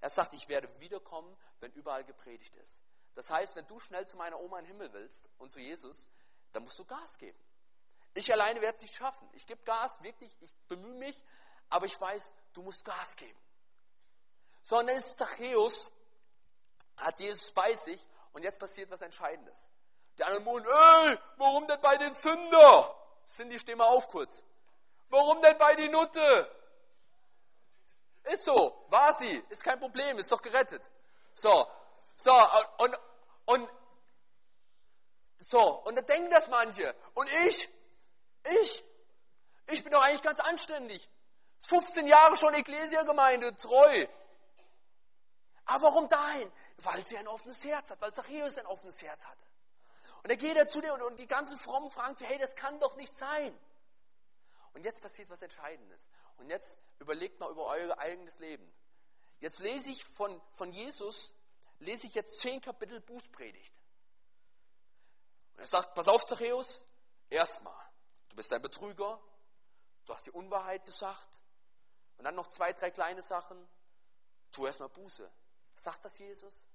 er 0.00 0.10
sagt, 0.10 0.34
ich 0.34 0.48
werde 0.48 0.68
wiederkommen, 0.80 1.36
wenn 1.60 1.72
überall 1.72 2.04
gepredigt 2.04 2.56
ist. 2.56 2.82
Das 3.14 3.30
heißt, 3.30 3.54
wenn 3.56 3.66
du 3.66 3.78
schnell 3.78 4.06
zu 4.06 4.16
meiner 4.16 4.40
Oma 4.40 4.58
in 4.58 4.64
den 4.64 4.72
Himmel 4.72 4.92
willst 4.92 5.28
und 5.38 5.52
zu 5.52 5.60
Jesus, 5.60 6.08
dann 6.52 6.64
musst 6.64 6.78
du 6.78 6.84
Gas 6.84 7.18
geben. 7.18 7.38
Ich 8.14 8.32
alleine 8.32 8.60
werde 8.60 8.76
es 8.76 8.82
nicht 8.82 8.94
schaffen. 8.94 9.28
Ich 9.32 9.46
gebe 9.46 9.62
Gas, 9.62 10.02
wirklich, 10.02 10.36
ich 10.40 10.54
bemühe 10.66 10.94
mich, 10.94 11.22
aber 11.68 11.86
ich 11.86 11.98
weiß, 11.98 12.32
du 12.52 12.62
musst 12.62 12.84
Gas 12.84 13.16
geben. 13.16 13.38
So, 14.62 14.78
und 14.78 14.86
dann 14.88 14.96
ist 14.96 15.16
Zachäus, 15.18 15.92
hat 16.96 17.18
Jesus 17.20 17.52
bei 17.52 17.74
sich 17.74 18.06
und 18.32 18.42
jetzt 18.42 18.58
passiert 18.58 18.90
was 18.90 19.02
Entscheidendes. 19.02 19.70
Der 20.18 20.26
andere 20.26 20.42
Mund, 20.42 20.66
ey, 20.66 21.18
warum 21.36 21.66
denn 21.66 21.80
bei 21.80 21.96
den 21.96 22.12
Sünder? 22.12 23.01
Cindy, 23.26 23.58
steh 23.58 23.74
mal 23.74 23.86
auf 23.86 24.08
kurz. 24.08 24.42
Warum 25.08 25.42
denn 25.42 25.56
bei 25.58 25.74
die 25.74 25.88
Nutte? 25.88 26.50
Ist 28.24 28.44
so, 28.44 28.86
war 28.88 29.12
sie, 29.14 29.44
ist 29.48 29.64
kein 29.64 29.78
Problem, 29.80 30.18
ist 30.18 30.30
doch 30.30 30.40
gerettet. 30.40 30.90
So, 31.34 31.66
so, 32.16 32.32
und, 32.78 32.98
und, 33.46 33.68
so, 35.38 35.60
und 35.84 35.96
da 35.96 36.02
denken 36.02 36.30
das 36.30 36.48
manche. 36.48 36.94
Und 37.14 37.28
ich, 37.46 37.68
ich, 38.62 38.84
ich 39.66 39.82
bin 39.82 39.92
doch 39.92 40.02
eigentlich 40.02 40.22
ganz 40.22 40.40
anständig. 40.40 41.08
15 41.60 42.06
Jahre 42.06 42.36
schon 42.36 42.54
Ekklesia-Gemeinde, 42.54 43.56
treu. 43.56 44.06
Aber 45.64 45.84
warum 45.84 46.08
dahin? 46.08 46.50
Weil 46.78 47.04
sie 47.06 47.16
ein 47.16 47.28
offenes 47.28 47.64
Herz 47.64 47.90
hat, 47.90 48.00
weil 48.00 48.12
Zachäus 48.12 48.58
ein 48.58 48.66
offenes 48.66 49.00
Herz 49.02 49.24
hatte. 49.26 49.51
Und 50.22 50.30
er 50.30 50.36
geht 50.36 50.56
er 50.56 50.68
zu 50.68 50.80
dir 50.80 50.94
und, 50.94 51.02
und 51.02 51.20
die 51.20 51.26
ganzen 51.26 51.58
Frommen 51.58 51.90
fragen 51.90 52.16
sich, 52.16 52.28
hey, 52.28 52.38
das 52.38 52.54
kann 52.54 52.78
doch 52.80 52.96
nicht 52.96 53.14
sein. 53.16 53.58
Und 54.72 54.84
jetzt 54.84 55.00
passiert 55.00 55.28
was 55.30 55.42
Entscheidendes. 55.42 56.08
Und 56.38 56.48
jetzt 56.48 56.78
überlegt 56.98 57.40
mal 57.40 57.50
über 57.50 57.66
euer 57.66 57.98
eigenes 57.98 58.38
Leben. 58.38 58.72
Jetzt 59.40 59.58
lese 59.58 59.90
ich 59.90 60.04
von, 60.04 60.40
von 60.52 60.72
Jesus, 60.72 61.34
lese 61.80 62.06
ich 62.06 62.14
jetzt 62.14 62.38
zehn 62.38 62.60
Kapitel 62.60 63.00
Bußpredigt. 63.00 63.74
Und 65.54 65.60
er 65.60 65.66
sagt, 65.66 65.94
pass 65.94 66.08
auf, 66.08 66.24
Zachäus, 66.24 66.86
erstmal, 67.28 67.90
du 68.28 68.36
bist 68.36 68.52
ein 68.52 68.62
Betrüger, 68.62 69.20
du 70.06 70.14
hast 70.14 70.26
die 70.26 70.30
Unwahrheit 70.30 70.84
gesagt. 70.84 71.42
Und 72.18 72.24
dann 72.24 72.36
noch 72.36 72.48
zwei, 72.50 72.72
drei 72.72 72.90
kleine 72.90 73.22
Sachen. 73.22 73.68
Tu 74.52 74.66
erstmal 74.66 74.90
Buße. 74.90 75.28
Sagt 75.74 76.04
das 76.04 76.18
Jesus? 76.18 76.68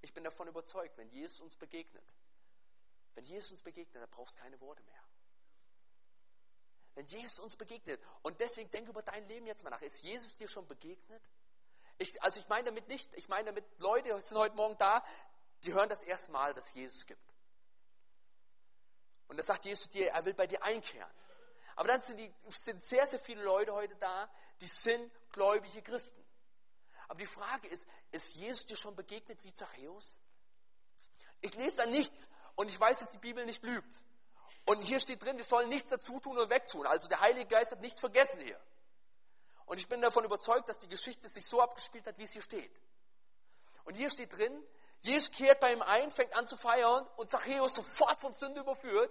Ich 0.00 0.12
bin 0.14 0.24
davon 0.24 0.48
überzeugt, 0.48 0.96
wenn 0.96 1.10
Jesus 1.10 1.40
uns 1.42 1.56
begegnet, 1.56 2.14
wenn 3.14 3.24
Jesus 3.24 3.52
uns 3.52 3.62
begegnet, 3.62 4.02
dann 4.02 4.10
brauchst 4.10 4.36
du 4.36 4.42
keine 4.42 4.60
Worte 4.60 4.82
mehr. 4.84 5.02
Wenn 6.94 7.06
Jesus 7.06 7.40
uns 7.40 7.56
begegnet, 7.56 8.00
und 8.22 8.38
deswegen 8.40 8.70
denke 8.70 8.90
über 8.90 9.02
dein 9.02 9.26
Leben 9.28 9.46
jetzt 9.46 9.64
mal 9.64 9.70
nach, 9.70 9.82
ist 9.82 10.02
Jesus 10.02 10.36
dir 10.36 10.48
schon 10.48 10.66
begegnet? 10.66 11.22
Ich, 11.98 12.22
also 12.22 12.40
ich 12.40 12.48
meine 12.48 12.64
damit 12.64 12.88
nicht, 12.88 13.14
ich 13.14 13.28
meine 13.28 13.46
damit, 13.46 13.64
Leute 13.78 14.20
sind 14.20 14.36
heute 14.36 14.56
Morgen 14.56 14.76
da, 14.78 15.04
die 15.64 15.72
hören 15.72 15.88
das 15.88 16.02
erste 16.02 16.32
Mal, 16.32 16.52
dass 16.54 16.74
Jesus 16.74 17.06
gibt. 17.06 17.22
Und 19.28 19.36
da 19.36 19.42
sagt 19.42 19.64
Jesus 19.64 19.88
dir, 19.88 20.10
er 20.10 20.24
will 20.24 20.34
bei 20.34 20.46
dir 20.46 20.62
einkehren. 20.62 21.10
Aber 21.76 21.88
dann 21.88 22.02
sind, 22.02 22.18
die, 22.18 22.34
sind 22.48 22.82
sehr, 22.82 23.06
sehr 23.06 23.18
viele 23.18 23.42
Leute 23.42 23.72
heute 23.72 23.96
da, 23.96 24.30
die 24.60 24.66
sind 24.66 25.10
gläubige 25.30 25.80
Christen. 25.80 26.22
Aber 27.08 27.18
die 27.18 27.26
Frage 27.26 27.68
ist, 27.68 27.86
ist 28.10 28.34
Jesus 28.34 28.66
dir 28.66 28.76
schon 28.76 28.94
begegnet 28.94 29.42
wie 29.44 29.52
Zachäus? 29.52 30.20
Ich 31.40 31.54
lese 31.54 31.78
da 31.78 31.86
nichts 31.86 32.28
und 32.54 32.68
ich 32.68 32.78
weiß, 32.78 33.00
dass 33.00 33.08
die 33.10 33.18
Bibel 33.18 33.44
nicht 33.46 33.62
lügt. 33.62 33.94
Und 34.64 34.82
hier 34.82 35.00
steht 35.00 35.22
drin, 35.22 35.36
wir 35.36 35.44
sollen 35.44 35.68
nichts 35.68 35.88
dazu 35.88 36.20
tun 36.20 36.38
und 36.38 36.50
wegtun. 36.50 36.86
Also 36.86 37.08
der 37.08 37.20
Heilige 37.20 37.46
Geist 37.46 37.72
hat 37.72 37.80
nichts 37.80 38.00
vergessen 38.00 38.40
hier. 38.40 38.60
Und 39.66 39.78
ich 39.78 39.88
bin 39.88 40.00
davon 40.00 40.24
überzeugt, 40.24 40.68
dass 40.68 40.78
die 40.78 40.88
Geschichte 40.88 41.28
sich 41.28 41.46
so 41.46 41.60
abgespielt 41.60 42.06
hat, 42.06 42.18
wie 42.18 42.24
es 42.24 42.32
hier 42.32 42.42
steht. 42.42 42.72
Und 43.84 43.96
hier 43.96 44.10
steht 44.10 44.32
drin, 44.32 44.52
Jesus 45.00 45.32
kehrt 45.32 45.58
bei 45.60 45.72
ihm 45.72 45.82
ein, 45.82 46.10
fängt 46.12 46.34
an 46.34 46.46
zu 46.46 46.56
feiern 46.56 47.06
und 47.16 47.28
Zachäus 47.28 47.74
sofort 47.74 48.20
von 48.20 48.34
Sünde 48.34 48.60
überführt. 48.60 49.10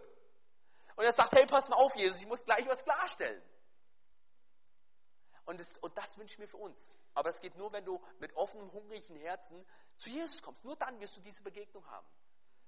Und 0.96 1.04
er 1.04 1.12
sagt, 1.12 1.34
hey, 1.34 1.46
pass 1.46 1.68
mal 1.68 1.76
auf, 1.76 1.96
Jesus, 1.96 2.20
ich 2.20 2.28
muss 2.28 2.46
gleich 2.46 2.66
was 2.68 2.84
klarstellen. 2.84 3.42
Und 5.46 5.60
das, 5.60 5.78
und 5.80 5.98
das 5.98 6.18
wünsche 6.18 6.36
ich 6.36 6.39
mir 6.39 6.48
für 6.48 6.58
uns. 6.58 6.96
Aber 7.14 7.30
es 7.30 7.42
geht 7.42 7.56
nur, 7.56 7.74
wenn 7.74 7.84
du 7.84 8.02
mit 8.20 8.34
offenem, 8.36 8.72
hungrigen 8.72 9.18
Herzen 9.18 9.66
zu 9.98 10.10
Jesus 10.10 10.42
kommst. 10.42 10.64
Nur 10.64 10.78
dann 10.78 11.00
wirst 11.02 11.18
du 11.18 11.22
diese 11.22 11.42
Begegnung 11.42 11.86
haben. 11.89 12.08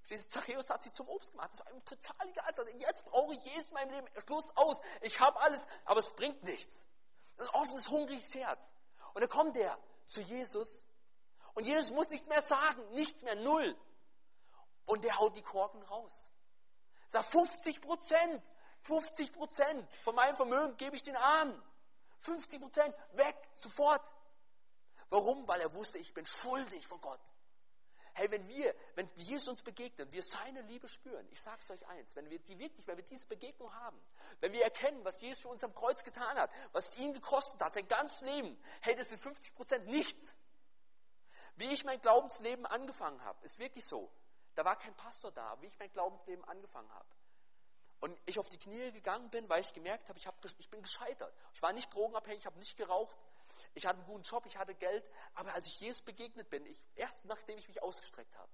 Verstehst 0.05 0.35
du, 0.35 0.39
Zachäus 0.39 0.69
hat 0.69 0.83
sie 0.83 0.91
zum 0.91 1.07
Obst 1.07 1.31
gemacht. 1.31 1.51
Das 1.53 1.59
war 1.59 1.71
ihm 1.71 1.85
total 1.85 2.27
egal. 2.27 2.51
Jetzt 2.77 3.05
brauche 3.05 3.33
ich 3.33 3.43
Jesus 3.45 3.69
in 3.69 3.73
meinem 3.73 3.89
Leben. 3.91 4.07
Schluss 4.25 4.51
aus. 4.55 4.81
Ich 5.01 5.19
habe 5.21 5.39
alles, 5.39 5.65
aber 5.85 6.01
es 6.01 6.11
bringt 6.11 6.43
nichts. 6.43 6.85
Das 7.37 7.47
ist 7.47 7.53
ein 7.53 7.61
offenes, 7.61 7.89
hungriges 7.89 8.35
Herz. 8.35 8.73
Und 9.13 9.21
dann 9.21 9.29
kommt 9.29 9.55
er 9.55 9.77
zu 10.05 10.19
Jesus. 10.21 10.83
Und 11.53 11.65
Jesus 11.65 11.91
muss 11.91 12.09
nichts 12.09 12.27
mehr 12.27 12.41
sagen. 12.41 12.83
Nichts 12.91 13.23
mehr. 13.23 13.35
Null. 13.37 13.77
Und 14.85 15.05
der 15.05 15.17
haut 15.17 15.37
die 15.37 15.41
Korken 15.41 15.81
raus. 15.83 16.31
Sag 17.07 17.23
50 17.23 17.79
Prozent, 17.79 18.43
50 18.81 19.31
Prozent 19.31 19.87
von 20.01 20.15
meinem 20.15 20.35
Vermögen 20.35 20.75
gebe 20.75 20.97
ich 20.97 21.03
den 21.03 21.15
Armen. 21.15 21.61
50 22.19 22.59
Prozent, 22.59 22.95
weg, 23.13 23.37
sofort. 23.55 24.05
Warum? 25.09 25.47
Weil 25.47 25.61
er 25.61 25.73
wusste, 25.73 25.99
ich 25.99 26.13
bin 26.13 26.25
schuldig 26.25 26.87
vor 26.87 26.99
Gott. 26.99 27.21
Hey, 28.15 28.29
wenn 28.29 28.47
wir, 28.47 28.75
wenn 28.95 29.09
Jesus 29.15 29.47
uns 29.47 29.63
begegnet, 29.63 30.11
wir 30.11 30.21
seine 30.21 30.61
Liebe 30.61 30.87
spüren, 30.87 31.27
ich 31.31 31.41
sage 31.41 31.61
es 31.61 31.71
euch 31.71 31.87
eins, 31.87 32.15
wenn 32.15 32.29
wir 32.29 32.37
die 32.39 32.59
wirklich, 32.59 32.85
wenn 32.85 32.97
wir 32.97 33.03
diese 33.03 33.27
Begegnung 33.27 33.73
haben, 33.73 33.99
wenn 34.39 34.53
wir 34.53 34.63
erkennen, 34.63 35.03
was 35.03 35.19
Jesus 35.19 35.41
für 35.41 35.47
uns 35.47 35.63
am 35.63 35.73
Kreuz 35.73 36.03
getan 36.03 36.37
hat, 36.37 36.51
was 36.73 36.89
es 36.89 36.97
ihm 36.99 37.13
gekostet 37.13 37.59
hat, 37.59 37.73
sein 37.73 37.87
ganzes 37.87 38.21
Leben, 38.21 38.55
hey, 38.81 38.95
das 38.95 39.09
sind 39.09 39.19
50 39.19 39.55
Prozent 39.55 39.87
nichts. 39.87 40.37
Wie 41.55 41.71
ich 41.73 41.83
mein 41.85 41.99
Glaubensleben 42.01 42.65
angefangen 42.67 43.23
habe, 43.23 43.43
ist 43.43 43.57
wirklich 43.57 43.85
so. 43.85 44.11
Da 44.55 44.63
war 44.63 44.77
kein 44.77 44.95
Pastor 44.95 45.31
da, 45.31 45.59
wie 45.61 45.67
ich 45.67 45.79
mein 45.79 45.91
Glaubensleben 45.91 46.43
angefangen 46.45 46.91
habe. 46.93 47.09
Und 47.99 48.19
ich 48.25 48.37
auf 48.37 48.49
die 48.49 48.57
Knie 48.57 48.91
gegangen 48.91 49.29
bin, 49.29 49.47
weil 49.49 49.61
ich 49.61 49.73
gemerkt 49.73 50.09
habe, 50.09 50.19
ich, 50.19 50.27
hab, 50.27 50.35
ich 50.43 50.69
bin 50.69 50.81
gescheitert. 50.81 51.33
Ich 51.53 51.61
war 51.61 51.73
nicht 51.73 51.93
drogenabhängig, 51.93 52.39
ich 52.39 52.45
habe 52.45 52.59
nicht 52.59 52.75
geraucht, 52.75 53.17
ich 53.73 53.85
hatte 53.85 53.99
einen 53.99 54.07
guten 54.07 54.23
Job, 54.23 54.45
ich 54.45 54.57
hatte 54.57 54.75
Geld, 54.75 55.03
aber 55.33 55.53
als 55.53 55.67
ich 55.67 55.79
Jesus 55.79 56.01
begegnet 56.01 56.49
bin, 56.49 56.65
ich, 56.65 56.85
erst 56.95 57.25
nachdem 57.25 57.57
ich 57.57 57.67
mich 57.67 57.81
ausgestreckt 57.81 58.35
habe. 58.37 58.51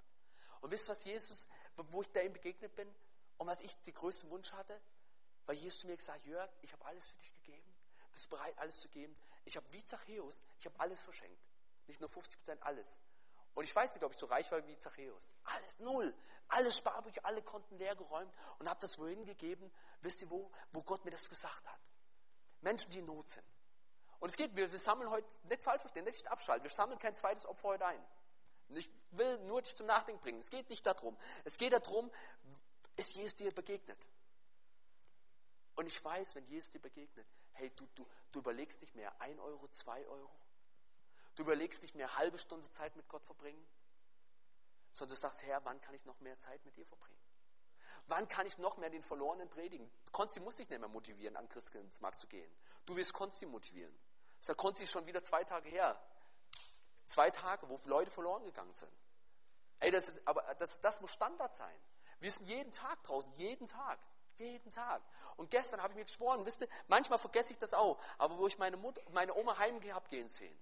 Und 0.61 0.71
wisst 0.71 0.89
ihr, 0.89 0.91
was 0.91 1.03
Jesus, 1.03 1.47
wo 1.75 2.01
ich 2.01 2.11
da 2.11 2.21
ihm 2.21 2.33
begegnet 2.33 2.75
bin 2.75 2.93
und 3.37 3.47
was 3.47 3.61
ich 3.61 3.75
den 3.83 3.93
größten 3.93 4.29
Wunsch 4.29 4.51
hatte? 4.53 4.81
Weil 5.45 5.55
Jesus 5.55 5.79
zu 5.79 5.87
mir 5.87 5.97
gesagt 5.97 6.23
Jörg, 6.25 6.49
ich 6.61 6.71
habe 6.73 6.85
alles 6.85 7.05
für 7.05 7.17
dich 7.17 7.33
gegeben. 7.33 7.75
Bist 8.11 8.29
bereit, 8.29 8.57
alles 8.57 8.79
zu 8.79 8.89
geben? 8.89 9.15
Ich 9.45 9.55
habe 9.55 9.65
wie 9.71 9.83
Zachäus, 9.83 10.41
ich 10.59 10.65
habe 10.65 10.79
alles 10.79 11.01
verschenkt. 11.01 11.41
Nicht 11.87 11.99
nur 12.01 12.09
50 12.09 12.39
Prozent, 12.39 12.63
alles. 12.63 12.99
Und 13.55 13.63
ich 13.63 13.75
weiß 13.75 13.93
nicht, 13.95 14.03
ob 14.03 14.13
ich 14.13 14.17
so 14.17 14.27
reich 14.27 14.49
war 14.51 14.65
wie 14.67 14.77
Zachäus. 14.77 15.31
Alles, 15.43 15.79
null. 15.79 16.13
Alle 16.49 16.71
Sparbücher, 16.71 17.25
alle 17.25 17.41
Konten 17.41 17.77
leer 17.77 17.95
geräumt 17.95 18.33
und 18.59 18.69
habe 18.69 18.79
das 18.79 18.97
wohin 18.99 19.25
gegeben. 19.25 19.71
Wisst 20.01 20.21
ihr 20.21 20.29
wo? 20.29 20.51
Wo 20.71 20.81
Gott 20.83 21.03
mir 21.03 21.11
das 21.11 21.29
gesagt 21.29 21.67
hat. 21.67 21.79
Menschen, 22.61 22.91
die 22.91 22.99
in 22.99 23.05
Not 23.05 23.27
sind. 23.29 23.45
Und 24.19 24.29
es 24.29 24.37
geht, 24.37 24.55
wir, 24.55 24.67
sammeln 24.69 25.09
heute, 25.09 25.27
nicht 25.43 25.61
falsch 25.61 25.81
verstehen, 25.81 26.03
nicht 26.05 26.27
abschalten, 26.27 26.63
wir 26.63 26.71
sammeln 26.71 26.99
kein 26.99 27.15
zweites 27.15 27.45
Opfer 27.45 27.69
heute 27.69 27.85
ein. 27.85 28.05
Ich 28.69 28.89
will 29.11 29.39
nur 29.45 29.61
dich 29.61 29.75
zum 29.75 29.87
Nachdenken 29.87 30.21
bringen. 30.21 30.39
Es 30.39 30.49
geht 30.49 30.69
nicht 30.69 30.85
darum. 30.85 31.17
Es 31.43 31.57
geht 31.57 31.73
darum, 31.73 32.11
ist 32.97 33.15
Jesus 33.15 33.35
dir 33.35 33.51
begegnet? 33.51 33.97
Und 35.75 35.87
ich 35.87 36.03
weiß, 36.03 36.35
wenn 36.35 36.45
Jesus 36.45 36.71
dir 36.71 36.81
begegnet, 36.81 37.25
hey, 37.53 37.71
du, 37.71 37.87
du, 37.95 38.05
du 38.31 38.39
überlegst 38.39 38.81
nicht 38.81 38.95
mehr 38.95 39.19
ein 39.21 39.39
Euro, 39.39 39.67
zwei 39.69 40.05
Euro. 40.07 40.35
Du 41.35 41.43
überlegst 41.43 41.81
nicht 41.83 41.95
mehr 41.95 42.07
eine 42.09 42.17
halbe 42.17 42.37
Stunde 42.37 42.69
Zeit 42.69 42.95
mit 42.97 43.07
Gott 43.07 43.25
verbringen, 43.25 43.65
sondern 44.91 45.15
du 45.15 45.19
sagst, 45.21 45.43
Herr, 45.43 45.63
wann 45.63 45.79
kann 45.79 45.95
ich 45.95 46.05
noch 46.05 46.19
mehr 46.19 46.37
Zeit 46.37 46.63
mit 46.65 46.75
dir 46.75 46.85
verbringen? 46.85 47.17
Wann 48.07 48.27
kann 48.27 48.45
ich 48.45 48.57
noch 48.57 48.77
mehr 48.77 48.89
den 48.89 49.03
Verlorenen 49.03 49.49
predigen? 49.49 49.89
Konsti 50.11 50.39
muss 50.39 50.57
dich 50.57 50.69
nicht 50.69 50.79
mehr 50.79 50.89
motivieren, 50.89 51.37
an 51.37 51.47
Christkindlesmarkt 51.47 52.19
zu 52.19 52.27
gehen. 52.27 52.51
Du 52.85 52.95
wirst 52.97 53.13
Konsti 53.13 53.45
motivieren. 53.45 53.97
Das 54.39 54.49
ist 54.49 54.57
Konsti 54.57 54.87
schon 54.87 55.05
wieder 55.05 55.21
zwei 55.21 55.43
Tage 55.43 55.69
her. 55.69 55.99
Zwei 57.05 57.29
Tage, 57.31 57.67
wo 57.67 57.79
Leute 57.85 58.11
verloren 58.11 58.43
gegangen 58.43 58.73
sind. 58.73 58.91
Ey, 59.79 59.91
das 59.91 60.09
ist, 60.09 60.27
aber 60.27 60.41
das, 60.55 60.79
das 60.81 61.01
muss 61.01 61.11
Standard 61.11 61.55
sein. 61.55 61.75
Wir 62.19 62.31
sind 62.31 62.47
jeden 62.47 62.71
Tag 62.71 63.01
draußen, 63.03 63.31
jeden 63.37 63.67
Tag. 63.67 63.99
Jeden 64.35 64.71
Tag. 64.71 65.01
Und 65.35 65.49
gestern 65.49 65.81
habe 65.81 65.91
ich 65.91 65.97
mir 65.97 66.05
geschworen, 66.05 66.45
wisst 66.45 66.61
ihr, 66.61 66.69
manchmal 66.87 67.19
vergesse 67.19 67.51
ich 67.51 67.59
das 67.59 67.73
auch, 67.73 67.99
aber 68.17 68.37
wo 68.37 68.47
ich 68.47 68.57
meine, 68.57 68.77
Mutter, 68.77 69.01
meine 69.11 69.35
Oma 69.35 69.57
heim 69.57 69.81
habe 69.93 70.09
gehen 70.09 70.29
sehen, 70.29 70.57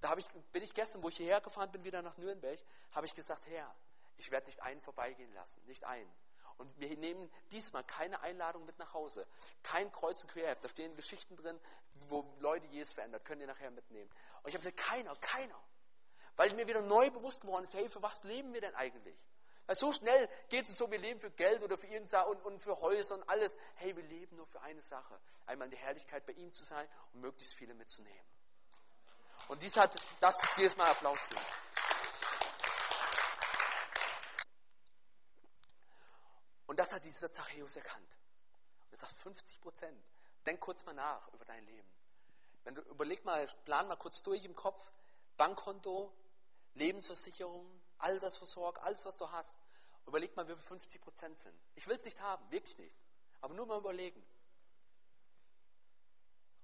da 0.00 0.16
ich, 0.16 0.28
bin 0.52 0.62
ich 0.62 0.72
gestern, 0.72 1.02
wo 1.02 1.08
ich 1.10 1.16
hierher 1.18 1.42
gefahren 1.42 1.70
bin, 1.72 1.84
wieder 1.84 2.00
nach 2.00 2.16
Nürnberg, 2.16 2.58
habe 2.92 3.04
ich 3.04 3.14
gesagt, 3.14 3.46
Herr, 3.48 3.74
ich 4.16 4.30
werde 4.30 4.46
nicht 4.46 4.62
einen 4.62 4.80
vorbeigehen 4.80 5.32
lassen, 5.34 5.62
nicht 5.66 5.84
einen. 5.84 6.10
Und 6.58 6.78
wir 6.80 6.96
nehmen 6.96 7.30
diesmal 7.52 7.84
keine 7.84 8.20
Einladung 8.20 8.64
mit 8.64 8.78
nach 8.78 8.94
Hause. 8.94 9.26
Kein 9.62 9.92
Kreuz 9.92 10.22
und 10.22 10.30
Querheft. 10.30 10.64
Da 10.64 10.68
stehen 10.68 10.96
Geschichten 10.96 11.36
drin, 11.36 11.60
wo 12.08 12.24
Leute 12.40 12.66
Jesus 12.66 12.94
verändert. 12.94 13.24
Könnt 13.24 13.40
ihr 13.40 13.46
nachher 13.46 13.70
mitnehmen. 13.70 14.10
Und 14.42 14.48
ich 14.48 14.54
habe 14.54 14.60
gesagt, 14.64 14.78
keiner, 14.78 15.14
keiner. 15.16 15.60
Weil 16.36 16.52
mir 16.54 16.66
wieder 16.66 16.82
neu 16.82 17.10
bewusst 17.10 17.40
geworden 17.40 17.64
ist, 17.64 17.74
hey, 17.74 17.88
für 17.88 18.02
was 18.02 18.22
leben 18.24 18.52
wir 18.54 18.60
denn 18.60 18.74
eigentlich? 18.74 19.28
Weil 19.66 19.76
so 19.76 19.92
schnell 19.92 20.28
geht 20.48 20.68
es 20.68 20.78
so, 20.78 20.90
wir 20.90 20.98
leben 20.98 21.18
für 21.18 21.30
Geld 21.30 21.62
oder 21.62 21.76
für 21.76 21.88
irgendwas 21.88 22.26
und, 22.28 22.40
und 22.44 22.60
für 22.60 22.80
Häuser 22.80 23.16
und 23.16 23.28
alles. 23.28 23.56
Hey, 23.74 23.96
wir 23.96 24.04
leben 24.04 24.36
nur 24.36 24.46
für 24.46 24.60
eine 24.60 24.80
Sache. 24.80 25.18
Einmal 25.46 25.66
in 25.66 25.72
der 25.72 25.80
Herrlichkeit 25.80 26.24
bei 26.24 26.34
ihm 26.34 26.52
zu 26.52 26.64
sein 26.64 26.88
und 27.12 27.20
möglichst 27.20 27.54
viele 27.54 27.74
mitzunehmen. 27.74 28.26
Und 29.48 29.62
dies 29.62 29.76
hat, 29.76 29.94
das 30.20 30.42
ist 30.42 30.58
jedes 30.58 30.76
Mal 30.76 30.90
Applaus 30.90 31.18
geben. 31.28 31.40
Das 37.16 37.22
hat 37.22 37.34
Zachäus 37.34 37.76
erkannt. 37.76 38.18
Und 38.84 38.92
er 38.92 38.98
sagt 38.98 39.14
50 39.14 39.62
Prozent. 39.62 40.04
Denk 40.44 40.60
kurz 40.60 40.84
mal 40.84 40.92
nach 40.92 41.32
über 41.32 41.46
dein 41.46 41.64
Leben. 41.64 41.88
Wenn 42.62 42.74
du 42.74 42.82
überleg 42.82 43.24
mal, 43.24 43.46
plan 43.64 43.88
mal 43.88 43.96
kurz 43.96 44.22
durch 44.22 44.44
im 44.44 44.54
Kopf, 44.54 44.92
Bankkonto, 45.38 46.12
Lebensversicherung, 46.74 47.80
Altersversorgung, 47.96 48.82
alles 48.82 49.06
was 49.06 49.16
du 49.16 49.30
hast. 49.30 49.56
Überleg 50.06 50.36
mal, 50.36 50.46
wie 50.46 50.52
viel 50.52 50.62
50 50.62 51.00
Prozent 51.00 51.38
sind. 51.38 51.58
Ich 51.74 51.86
will 51.86 51.96
es 51.96 52.04
nicht 52.04 52.20
haben, 52.20 52.50
wirklich 52.50 52.76
nicht. 52.76 52.98
Aber 53.40 53.54
nur 53.54 53.64
mal 53.64 53.78
überlegen. 53.78 54.22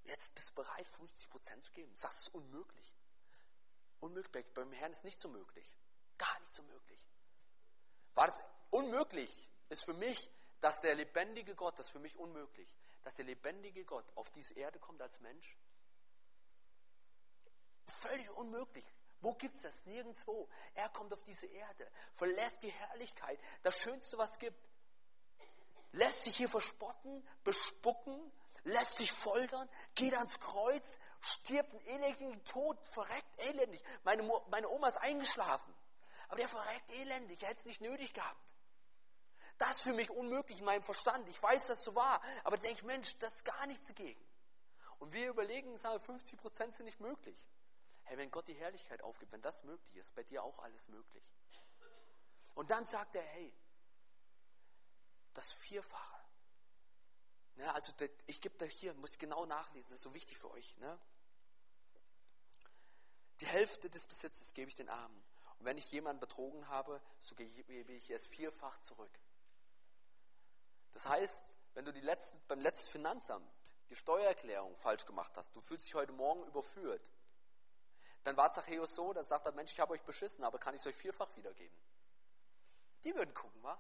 Jetzt 0.05 0.35
bist 0.35 0.51
du 0.51 0.55
bereit, 0.57 0.87
50 0.87 1.31
Prozent 1.31 1.65
zu 1.65 1.73
geben. 1.73 1.97
Sagst, 1.97 2.19
es 2.19 2.27
ist 2.27 2.35
unmöglich. 2.35 2.95
Unmöglich. 4.01 4.53
Beim 4.53 4.71
Herrn 4.73 4.93
ist 4.93 5.05
nicht 5.05 5.19
so 5.19 5.31
möglich. 5.31 5.75
Gar 6.19 6.39
nicht 6.41 6.53
so 6.53 6.63
möglich. 6.65 7.09
War 8.13 8.27
das 8.27 8.43
unmöglich? 8.69 9.49
ist 9.73 9.85
für 9.85 9.95
mich, 9.95 10.31
dass 10.63 10.81
der 10.81 10.95
lebendige 10.95 11.55
Gott, 11.57 11.79
das 11.79 11.87
ist 11.87 11.93
für 11.93 11.99
mich 11.99 12.17
unmöglich, 12.17 12.73
dass 13.03 13.17
der 13.17 13.25
lebendige 13.25 13.85
Gott 13.85 14.07
auf 14.15 14.31
diese 14.31 14.55
Erde 14.55 14.79
kommt 14.79 15.03
als 15.03 15.21
Mensch. 15.21 15.59
Völlig 17.87 18.31
unmöglich. 18.31 18.87
Wo 19.21 19.35
gibt 19.35 19.57
es 19.57 19.63
das? 19.63 19.85
Nirgendwo. 19.87 20.49
Er 20.75 20.89
kommt 20.89 21.13
auf 21.13 21.23
diese 21.25 21.47
Erde, 21.47 21.91
verlässt 22.13 22.63
die 22.63 22.71
Herrlichkeit, 22.71 23.39
das 23.63 23.77
Schönste, 23.81 24.17
was 24.19 24.33
es 24.33 24.39
gibt. 24.39 24.69
Lässt 25.93 26.25
sich 26.25 26.37
hier 26.37 26.49
verspotten, 26.49 27.29
bespucken, 27.43 28.33
lässt 28.63 28.97
sich 28.97 29.11
foltern, 29.11 29.69
geht 29.97 30.15
ans 30.15 30.39
Kreuz, 30.39 30.99
stirbt 31.21 31.73
einen 31.73 31.87
elendigen 31.87 32.45
Tod, 32.45 32.79
verreckt 32.87 33.39
elendig. 33.39 33.83
Meine, 34.05 34.23
meine 34.49 34.69
Oma 34.69 34.89
ist 34.89 34.99
eingeschlafen, 34.99 35.75
aber 36.29 36.37
der 36.37 36.49
verreckt 36.49 36.91
elendig, 36.93 37.43
er 37.43 37.51
hätte 37.51 37.61
es 37.61 37.67
nicht 37.67 37.81
nötig 37.81 38.15
gehabt. 38.15 38.42
Das 39.59 39.79
ist 39.79 39.83
für 39.83 39.93
mich 39.93 40.11
unmöglich 40.11 40.59
in 40.59 40.65
meinem 40.65 40.83
Verstand. 40.83 41.29
Ich 41.29 41.43
weiß, 41.43 41.69
dass 41.69 41.85
so 41.85 41.95
war. 41.95 42.21
Aber 42.45 42.57
denke 42.57 42.79
ich, 42.79 42.85
Mensch, 42.85 43.19
das 43.19 43.37
ist 43.37 43.45
gar 43.45 43.67
nichts 43.67 43.87
dagegen. 43.87 44.21
Und 44.99 45.13
wir 45.13 45.29
überlegen, 45.29 45.77
sagen 45.79 46.01
50 46.01 46.39
Prozent 46.39 46.75
sind 46.75 46.87
nicht 46.87 47.01
möglich. 47.01 47.47
Hey, 48.05 48.19
wenn 48.19 48.31
Gott 48.31 48.49
die 48.49 48.55
Herrlichkeit 48.55 49.03
aufgibt, 49.03 49.33
wenn 49.33 49.43
das 49.43 49.65
möglich 49.65 49.97
ist, 49.97 50.15
bei 50.15 50.23
dir 50.23 50.43
auch 50.43 50.59
alles 50.61 50.89
möglich. 50.89 51.25
Und 52.55 52.71
dann 52.71 52.85
sagt 52.85 53.17
er, 53.17 53.23
hey, 53.23 53.53
das 55.35 55.53
Vierfache. 55.53 56.23
Ne, 57.57 57.75
also 57.75 57.93
ich 58.27 58.41
gebe 58.41 58.57
da 58.59 58.65
hier, 58.65 58.95
muss 58.95 59.13
ich 59.13 59.19
genau 59.19 59.47
nachlesen, 59.47 59.91
das 59.91 59.99
ist 59.99 60.03
so 60.03 60.15
wichtig 60.15 60.39
für 60.39 60.51
euch. 60.51 60.77
Ne? 60.79 60.99
Die 63.41 63.47
Hälfte 63.47 63.91
des 63.91 64.07
Besitzes 64.07 64.55
gebe 64.55 64.69
ich 64.69 64.77
den 64.77 64.89
Armen. 64.89 65.23
Und 65.59 65.67
wenn 65.67 65.77
ich 65.77 65.91
jemanden 65.91 66.21
betrogen 66.21 66.69
habe, 66.69 67.01
so 67.19 67.35
gebe 67.35 67.93
ich 67.93 68.11
es 68.11 68.29
vierfach 68.29 68.81
zurück. 68.81 69.19
Das 70.93 71.09
heißt, 71.09 71.57
wenn 71.75 71.85
du 71.85 71.93
die 71.93 72.01
letzte, 72.01 72.39
beim 72.49 72.61
letzten 72.61 72.91
Finanzamt 72.91 73.51
die 73.89 73.97
Steuererklärung 73.97 74.77
falsch 74.77 75.07
gemacht 75.07 75.33
hast, 75.37 75.55
du 75.55 75.61
fühlst 75.61 75.87
dich 75.87 75.95
heute 75.95 76.13
Morgen 76.13 76.45
überführt, 76.45 77.11
dann 78.25 78.37
war 78.37 78.53
Zachäus 78.53 78.95
so, 78.95 79.13
dann 79.13 79.25
sagt 79.25 79.47
er, 79.47 79.53
Mensch, 79.53 79.73
ich 79.73 79.81
habe 79.81 79.95
euch 79.95 80.03
beschissen, 80.03 80.45
aber 80.45 80.59
kann 80.59 80.75
ich 80.75 80.81
es 80.81 80.87
euch 80.87 80.97
vierfach 80.97 81.35
wiedergeben? 81.37 81.77
Die 83.05 83.15
würden 83.15 83.35
gucken, 83.35 83.63
wa? 83.63 83.79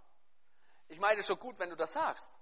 Ich 0.88 0.98
meine 0.98 1.22
schon 1.22 1.38
gut, 1.38 1.58
wenn 1.58 1.70
du 1.70 1.76
das 1.76 1.92
sagst. 1.92 2.32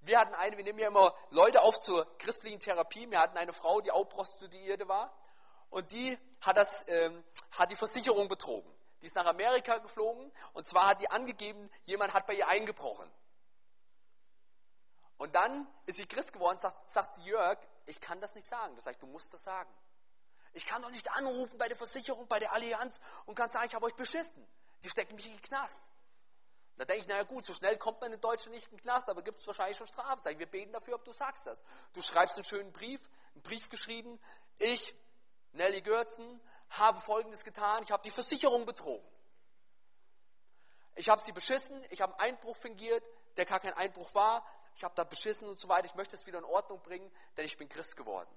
Wir 0.00 0.18
hatten 0.18 0.34
eine, 0.34 0.56
wir 0.56 0.64
nehmen 0.64 0.78
ja 0.78 0.88
immer 0.88 1.14
Leute 1.30 1.62
auf 1.62 1.78
zur 1.80 2.06
christlichen 2.18 2.60
Therapie. 2.60 3.10
Wir 3.10 3.20
hatten 3.20 3.36
eine 3.36 3.52
Frau, 3.52 3.80
die 3.80 3.90
auch 3.90 4.04
Prostituierte 4.04 4.88
war. 4.88 5.16
Und 5.70 5.90
die 5.92 6.16
hat, 6.40 6.56
das, 6.56 6.84
ähm, 6.88 7.24
hat 7.50 7.70
die 7.70 7.76
Versicherung 7.76 8.28
betrogen. 8.28 8.70
Die 9.02 9.06
ist 9.06 9.16
nach 9.16 9.26
Amerika 9.26 9.78
geflogen. 9.78 10.32
Und 10.52 10.66
zwar 10.66 10.88
hat 10.88 11.00
die 11.00 11.10
angegeben, 11.10 11.70
jemand 11.84 12.14
hat 12.14 12.26
bei 12.26 12.34
ihr 12.34 12.48
eingebrochen. 12.48 13.10
Dann 15.36 15.66
ist 15.84 15.98
sie 15.98 16.06
Christ 16.06 16.32
geworden, 16.32 16.56
sagt, 16.56 16.90
sagt 16.90 17.14
sie, 17.16 17.22
Jörg, 17.24 17.58
ich 17.84 18.00
kann 18.00 18.22
das 18.22 18.34
nicht 18.34 18.48
sagen. 18.48 18.74
Das 18.74 18.86
ich, 18.86 18.96
du 18.96 19.06
musst 19.06 19.34
das 19.34 19.44
sagen. 19.44 19.70
Ich 20.54 20.64
kann 20.64 20.80
doch 20.80 20.90
nicht 20.90 21.10
anrufen 21.10 21.58
bei 21.58 21.68
der 21.68 21.76
Versicherung, 21.76 22.26
bei 22.26 22.38
der 22.38 22.54
Allianz 22.54 22.98
und 23.26 23.34
kann 23.34 23.50
sagen, 23.50 23.66
ich 23.66 23.74
habe 23.74 23.84
euch 23.84 23.94
beschissen. 23.94 24.48
Die 24.82 24.88
stecken 24.88 25.14
mich 25.14 25.26
in 25.26 25.32
den 25.32 25.42
Knast. 25.42 25.82
Da 26.78 26.86
denke 26.86 27.02
ich, 27.02 27.06
naja 27.06 27.24
gut, 27.24 27.44
so 27.44 27.52
schnell 27.52 27.76
kommt 27.76 28.00
man 28.00 28.14
in 28.14 28.20
Deutschland 28.22 28.54
nicht 28.54 28.64
in 28.68 28.78
den 28.78 28.80
Knast, 28.80 29.10
aber 29.10 29.20
gibt 29.20 29.38
es 29.38 29.46
wahrscheinlich 29.46 29.76
schon 29.76 29.86
Strafe. 29.86 30.22
Sag 30.22 30.32
ich, 30.32 30.38
wir 30.38 30.50
beten 30.50 30.72
dafür, 30.72 30.94
ob 30.94 31.04
du 31.04 31.12
sagst 31.12 31.44
das. 31.44 31.62
Du 31.92 32.00
schreibst 32.00 32.36
einen 32.36 32.44
schönen 32.44 32.72
Brief, 32.72 33.06
einen 33.34 33.42
Brief 33.42 33.68
geschrieben, 33.68 34.18
ich, 34.58 34.94
Nelly 35.52 35.82
Görzen, 35.82 36.40
habe 36.70 36.98
Folgendes 36.98 37.44
getan, 37.44 37.82
ich 37.82 37.90
habe 37.90 38.02
die 38.02 38.10
Versicherung 38.10 38.64
betrogen. 38.64 39.06
Ich 40.94 41.10
habe 41.10 41.20
sie 41.20 41.32
beschissen, 41.32 41.78
ich 41.90 42.00
habe 42.00 42.18
einen 42.20 42.36
Einbruch 42.36 42.56
fingiert, 42.56 43.04
der 43.36 43.44
gar 43.44 43.60
kein 43.60 43.74
Einbruch 43.74 44.14
war. 44.14 44.46
Ich 44.76 44.84
habe 44.84 44.94
da 44.94 45.04
beschissen 45.04 45.48
und 45.48 45.58
so 45.58 45.68
weiter. 45.68 45.86
Ich 45.86 45.94
möchte 45.94 46.16
es 46.16 46.26
wieder 46.26 46.38
in 46.38 46.44
Ordnung 46.44 46.82
bringen, 46.82 47.10
denn 47.36 47.46
ich 47.46 47.56
bin 47.56 47.68
Christ 47.68 47.96
geworden. 47.96 48.28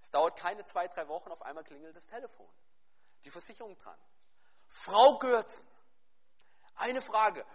Es 0.00 0.10
dauert 0.10 0.36
keine 0.36 0.64
zwei, 0.64 0.88
drei 0.88 1.08
Wochen, 1.08 1.30
auf 1.30 1.42
einmal 1.42 1.64
klingelt 1.64 1.96
das 1.96 2.06
Telefon. 2.06 2.48
Die 3.24 3.30
Versicherung 3.30 3.78
dran. 3.78 3.98
Frau 4.68 5.18
Görzen, 5.18 5.66
eine 6.74 7.00
Frage. 7.00 7.46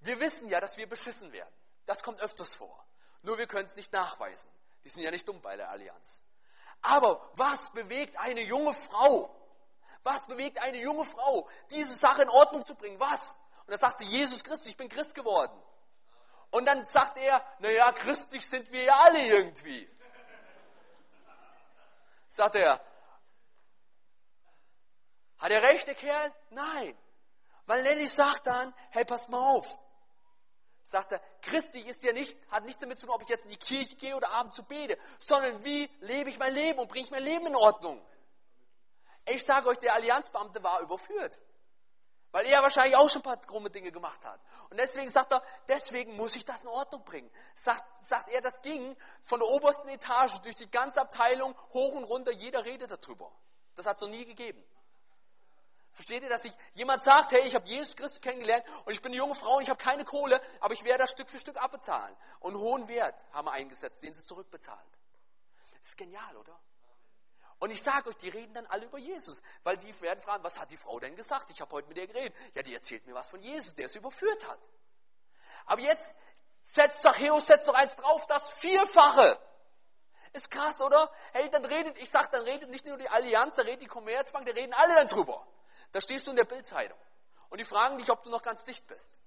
Wir 0.00 0.20
wissen 0.20 0.48
ja, 0.48 0.60
dass 0.60 0.76
wir 0.76 0.88
beschissen 0.88 1.32
werden. 1.32 1.52
Das 1.84 2.02
kommt 2.02 2.20
öfters 2.20 2.54
vor. 2.54 2.86
Nur 3.22 3.38
wir 3.38 3.46
können 3.46 3.66
es 3.66 3.76
nicht 3.76 3.92
nachweisen. 3.92 4.48
Die 4.84 4.88
sind 4.88 5.02
ja 5.02 5.10
nicht 5.10 5.28
dumm 5.28 5.40
bei 5.42 5.56
der 5.56 5.70
Allianz. 5.70 6.22
Aber 6.80 7.30
was 7.34 7.70
bewegt 7.70 8.16
eine 8.18 8.42
junge 8.42 8.72
Frau? 8.72 9.34
Was 10.04 10.26
bewegt 10.26 10.58
eine 10.62 10.78
junge 10.78 11.04
Frau, 11.04 11.48
diese 11.70 11.94
Sache 11.94 12.22
in 12.22 12.28
Ordnung 12.28 12.64
zu 12.64 12.76
bringen? 12.76 13.00
Was? 13.00 13.38
Und 13.66 13.70
dann 13.70 13.78
sagt 13.78 13.98
sie, 13.98 14.06
Jesus 14.06 14.44
Christus, 14.44 14.68
ich 14.68 14.76
bin 14.76 14.88
Christ 14.88 15.14
geworden. 15.14 15.60
Und 16.54 16.66
dann 16.66 16.86
sagt 16.86 17.18
er, 17.18 17.44
naja, 17.58 17.90
christlich 17.90 18.48
sind 18.48 18.70
wir 18.70 18.84
ja 18.84 18.94
alle 18.94 19.26
irgendwie. 19.26 19.90
Sagt 22.28 22.54
er, 22.54 22.80
hat 25.38 25.50
er 25.50 25.62
recht, 25.64 25.88
der 25.88 25.96
Kerl? 25.96 26.32
Nein. 26.50 26.96
Weil 27.66 27.82
Lenny 27.82 28.06
sagt 28.06 28.46
dann, 28.46 28.72
hey, 28.90 29.04
pass 29.04 29.26
mal 29.26 29.40
auf. 29.40 29.66
Sagt 30.84 31.10
er, 31.10 31.20
christlich 31.42 31.88
ist 31.88 32.04
ja 32.04 32.12
nicht, 32.12 32.38
hat 32.52 32.64
nichts 32.64 32.80
damit 32.80 33.00
zu 33.00 33.06
tun, 33.06 33.16
ob 33.16 33.22
ich 33.22 33.28
jetzt 33.30 33.46
in 33.46 33.50
die 33.50 33.56
Kirche 33.56 33.96
gehe 33.96 34.14
oder 34.14 34.30
abends 34.30 34.54
zu 34.54 34.62
bete, 34.62 34.96
sondern 35.18 35.64
wie 35.64 35.90
lebe 36.02 36.30
ich 36.30 36.38
mein 36.38 36.54
Leben 36.54 36.78
und 36.78 36.86
bringe 36.86 37.06
ich 37.06 37.10
mein 37.10 37.24
Leben 37.24 37.46
in 37.46 37.56
Ordnung. 37.56 38.00
Ich 39.26 39.44
sage 39.44 39.68
euch, 39.70 39.78
der 39.78 39.94
Allianzbeamte 39.94 40.62
war 40.62 40.80
überführt. 40.82 41.36
Weil 42.34 42.46
er 42.46 42.62
wahrscheinlich 42.62 42.96
auch 42.96 43.08
schon 43.08 43.20
ein 43.20 43.22
paar 43.22 43.36
krumme 43.36 43.70
Dinge 43.70 43.92
gemacht 43.92 44.24
hat. 44.24 44.40
Und 44.68 44.76
deswegen 44.80 45.08
sagt 45.08 45.32
er, 45.32 45.40
deswegen 45.68 46.16
muss 46.16 46.34
ich 46.34 46.44
das 46.44 46.64
in 46.64 46.68
Ordnung 46.68 47.04
bringen. 47.04 47.30
Sagt, 47.54 47.84
sagt 48.04 48.28
er, 48.28 48.40
das 48.40 48.60
ging 48.60 48.96
von 49.22 49.38
der 49.38 49.48
obersten 49.50 49.86
Etage 49.86 50.40
durch 50.40 50.56
die 50.56 50.68
ganze 50.68 51.00
Abteilung 51.00 51.54
hoch 51.72 51.92
und 51.92 52.02
runter, 52.02 52.32
jeder 52.32 52.64
redet 52.64 52.90
darüber. 52.90 53.30
Das 53.76 53.86
hat 53.86 53.98
es 53.98 54.02
noch 54.02 54.08
nie 54.08 54.24
gegeben. 54.24 54.60
Versteht 55.92 56.24
ihr, 56.24 56.28
dass 56.28 56.42
sich 56.42 56.52
jemand 56.72 57.04
sagt, 57.04 57.30
hey, 57.30 57.46
ich 57.46 57.54
habe 57.54 57.68
Jesus 57.68 57.94
Christus 57.94 58.20
kennengelernt 58.20 58.64
und 58.84 58.92
ich 58.92 59.00
bin 59.00 59.12
eine 59.12 59.18
junge 59.18 59.36
Frau 59.36 59.58
und 59.58 59.62
ich 59.62 59.70
habe 59.70 59.80
keine 59.80 60.04
Kohle, 60.04 60.40
aber 60.58 60.74
ich 60.74 60.82
werde 60.82 61.04
das 61.04 61.12
Stück 61.12 61.30
für 61.30 61.38
Stück 61.38 61.62
abbezahlen. 61.62 62.16
Und 62.40 62.56
hohen 62.56 62.88
Wert 62.88 63.14
haben 63.30 63.46
wir 63.46 63.52
eingesetzt, 63.52 64.02
den 64.02 64.12
sie 64.12 64.24
zurückbezahlt. 64.24 64.98
Das 65.78 65.90
ist 65.90 65.96
genial, 65.96 66.36
oder? 66.36 66.58
Und 67.58 67.70
ich 67.70 67.82
sage 67.82 68.10
euch, 68.10 68.16
die 68.16 68.28
reden 68.28 68.52
dann 68.54 68.66
alle 68.66 68.84
über 68.86 68.98
Jesus, 68.98 69.42
weil 69.62 69.76
die 69.76 70.00
werden 70.00 70.20
fragen, 70.20 70.44
was 70.44 70.58
hat 70.58 70.70
die 70.70 70.76
Frau 70.76 70.98
denn 71.00 71.16
gesagt? 71.16 71.50
Ich 71.50 71.60
habe 71.60 71.72
heute 71.72 71.88
mit 71.88 71.96
ihr 71.96 72.06
geredet. 72.06 72.34
Ja, 72.54 72.62
die 72.62 72.74
erzählt 72.74 73.06
mir 73.06 73.14
was 73.14 73.30
von 73.30 73.40
Jesus, 73.40 73.74
der 73.74 73.86
es 73.86 73.96
überführt 73.96 74.46
hat. 74.48 74.58
Aber 75.66 75.80
jetzt 75.80 76.16
setzt 76.62 77.02
Zachäus, 77.02 77.46
setzt 77.46 77.68
doch 77.68 77.74
eins 77.74 77.94
drauf, 77.96 78.26
das 78.26 78.58
Vierfache. 78.58 79.38
Ist 80.32 80.50
krass, 80.50 80.82
oder? 80.82 81.10
Hey, 81.32 81.48
dann 81.50 81.64
redet, 81.64 81.96
ich 81.98 82.10
sag, 82.10 82.30
dann 82.32 82.42
redet 82.42 82.68
nicht 82.68 82.86
nur 82.86 82.98
die 82.98 83.08
Allianz, 83.08 83.54
da 83.54 83.62
redet 83.62 83.82
die 83.82 83.86
Commerzbank, 83.86 84.46
da 84.46 84.52
reden 84.52 84.74
alle 84.74 84.94
dann 84.96 85.08
drüber. 85.08 85.46
Da 85.92 86.00
stehst 86.00 86.26
du 86.26 86.32
in 86.32 86.36
der 86.36 86.44
Bildzeitung. 86.44 86.98
Und 87.50 87.60
die 87.60 87.64
fragen 87.64 87.98
dich, 87.98 88.10
ob 88.10 88.24
du 88.24 88.30
noch 88.30 88.42
ganz 88.42 88.64
dicht 88.64 88.86
bist. 88.88 89.20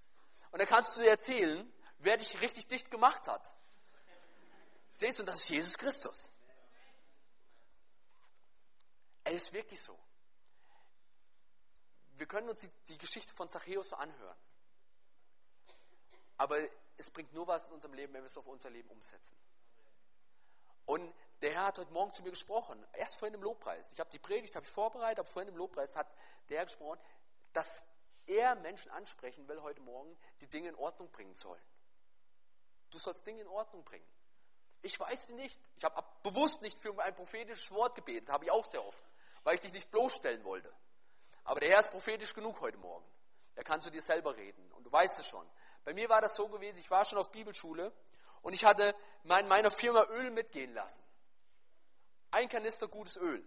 Und 0.51 0.59
dann 0.61 0.67
kannst 0.67 0.97
du 0.97 1.01
dir 1.01 1.11
erzählen, 1.11 1.71
wer 1.99 2.17
dich 2.17 2.41
richtig 2.41 2.67
dicht 2.67 2.91
gemacht 2.91 3.27
hat. 3.27 3.55
Verstehst 4.97 5.19
du? 5.19 5.23
Und 5.23 5.27
das 5.27 5.41
ist 5.41 5.49
Jesus 5.49 5.77
Christus. 5.77 6.33
Es 9.29 9.43
ist 9.43 9.53
wirklich 9.53 9.81
so. 9.81 9.97
Wir 12.15 12.27
können 12.27 12.49
uns 12.49 12.61
die, 12.61 12.71
die 12.87 12.97
Geschichte 12.97 13.33
von 13.33 13.49
Zachäus 13.49 13.91
anhören. 13.91 14.37
Aber 16.37 16.57
es 16.95 17.09
bringt 17.09 17.33
nur 17.33 17.45
was 17.45 17.67
in 17.67 17.73
unserem 17.73 17.93
Leben, 17.93 18.13
wenn 18.13 18.21
wir 18.21 18.27
es 18.27 18.37
auf 18.37 18.47
unser 18.47 18.69
Leben 18.69 18.89
umsetzen. 18.89 19.37
Und 20.85 21.13
der 21.41 21.51
Herr 21.53 21.65
hat 21.65 21.77
heute 21.77 21.91
Morgen 21.91 22.13
zu 22.13 22.23
mir 22.23 22.31
gesprochen, 22.31 22.83
erst 22.93 23.17
vorhin 23.17 23.33
im 23.33 23.43
Lobpreis. 23.43 23.91
Ich 23.91 23.99
habe 23.99 24.09
die 24.09 24.19
Predigt 24.19 24.55
habe 24.55 24.65
ich 24.65 24.71
vorbereitet, 24.71 25.19
aber 25.19 25.27
vorhin 25.27 25.49
im 25.49 25.57
Lobpreis 25.57 25.95
hat 25.97 26.07
der 26.47 26.59
Herr 26.59 26.65
gesprochen, 26.65 26.99
dass 27.51 27.89
er 28.27 28.55
Menschen 28.55 28.91
ansprechen 28.91 29.47
will 29.49 29.61
heute 29.61 29.81
Morgen, 29.81 30.17
die 30.39 30.47
Dinge 30.47 30.69
in 30.69 30.75
Ordnung 30.75 31.11
bringen 31.11 31.33
sollen. 31.33 31.61
Du 32.91 32.97
sollst 32.97 33.27
Dinge 33.27 33.41
in 33.41 33.47
Ordnung 33.47 33.83
bringen. 33.83 34.07
Ich 34.81 34.99
weiß 34.99 35.29
nicht. 35.29 35.59
Ich 35.75 35.83
habe 35.83 36.03
bewusst 36.23 36.61
nicht 36.61 36.77
für 36.77 36.97
ein 37.03 37.13
prophetisches 37.13 37.71
Wort 37.71 37.95
gebetet, 37.95 38.29
habe 38.29 38.45
ich 38.45 38.51
auch 38.51 38.65
sehr 38.65 38.85
oft, 38.85 39.03
weil 39.47 39.55
ich 39.55 39.61
dich 39.61 39.71
nicht 39.71 39.89
bloßstellen 39.91 40.43
wollte. 40.43 40.69
Aber 41.45 41.61
der 41.61 41.69
Herr 41.69 41.79
ist 41.79 41.89
prophetisch 41.89 42.33
genug 42.33 42.59
heute 42.59 42.77
Morgen. 42.79 43.09
Er 43.55 43.63
kann 43.63 43.81
zu 43.81 43.89
dir 43.89 44.01
selber 44.01 44.35
reden 44.35 44.69
und 44.73 44.83
du 44.83 44.91
weißt 44.91 45.19
es 45.19 45.25
schon. 45.25 45.49
Bei 45.85 45.93
mir 45.93 46.09
war 46.09 46.19
das 46.19 46.35
so 46.35 46.49
gewesen, 46.49 46.77
ich 46.79 46.91
war 46.91 47.05
schon 47.05 47.17
auf 47.17 47.31
Bibelschule 47.31 47.93
und 48.41 48.51
ich 48.51 48.65
hatte 48.65 48.93
in 49.23 49.47
meiner 49.47 49.71
Firma 49.71 50.03
Öl 50.09 50.31
mitgehen 50.31 50.73
lassen. 50.73 51.01
Ein 52.29 52.49
Kanister 52.49 52.89
gutes 52.89 53.15
Öl. 53.15 53.41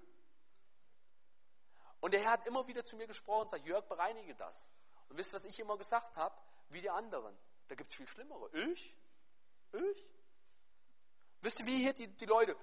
Und 2.01 2.15
der 2.15 2.23
Herr 2.23 2.31
hat 2.31 2.47
immer 2.47 2.67
wieder 2.67 2.83
zu 2.83 2.97
mir 2.97 3.07
gesprochen 3.07 3.43
und 3.43 3.51
sagt, 3.51 3.67
Jörg, 3.67 3.85
bereinige 3.85 4.35
das. 4.37 4.71
Und 5.11 5.19
wisst 5.19 5.35
ihr, 5.35 5.37
was 5.37 5.45
ich 5.45 5.61
immer 5.61 5.77
gesagt 5.77 6.17
habe? 6.17 6.35
Wie 6.71 6.81
die 6.81 6.89
anderen. 6.89 7.37
Da 7.69 7.75
gibt 7.75 7.91
es 7.91 7.97
viel 7.97 8.09
Schlimmere. 8.09 8.49
Ich? 8.57 8.97
Ich? 9.75 10.11
Wisst 11.43 11.61
ihr, 11.61 11.67
wie 11.67 11.77
hier 11.77 11.93
die, 11.93 12.09
die 12.09 12.25
Leute 12.25 12.57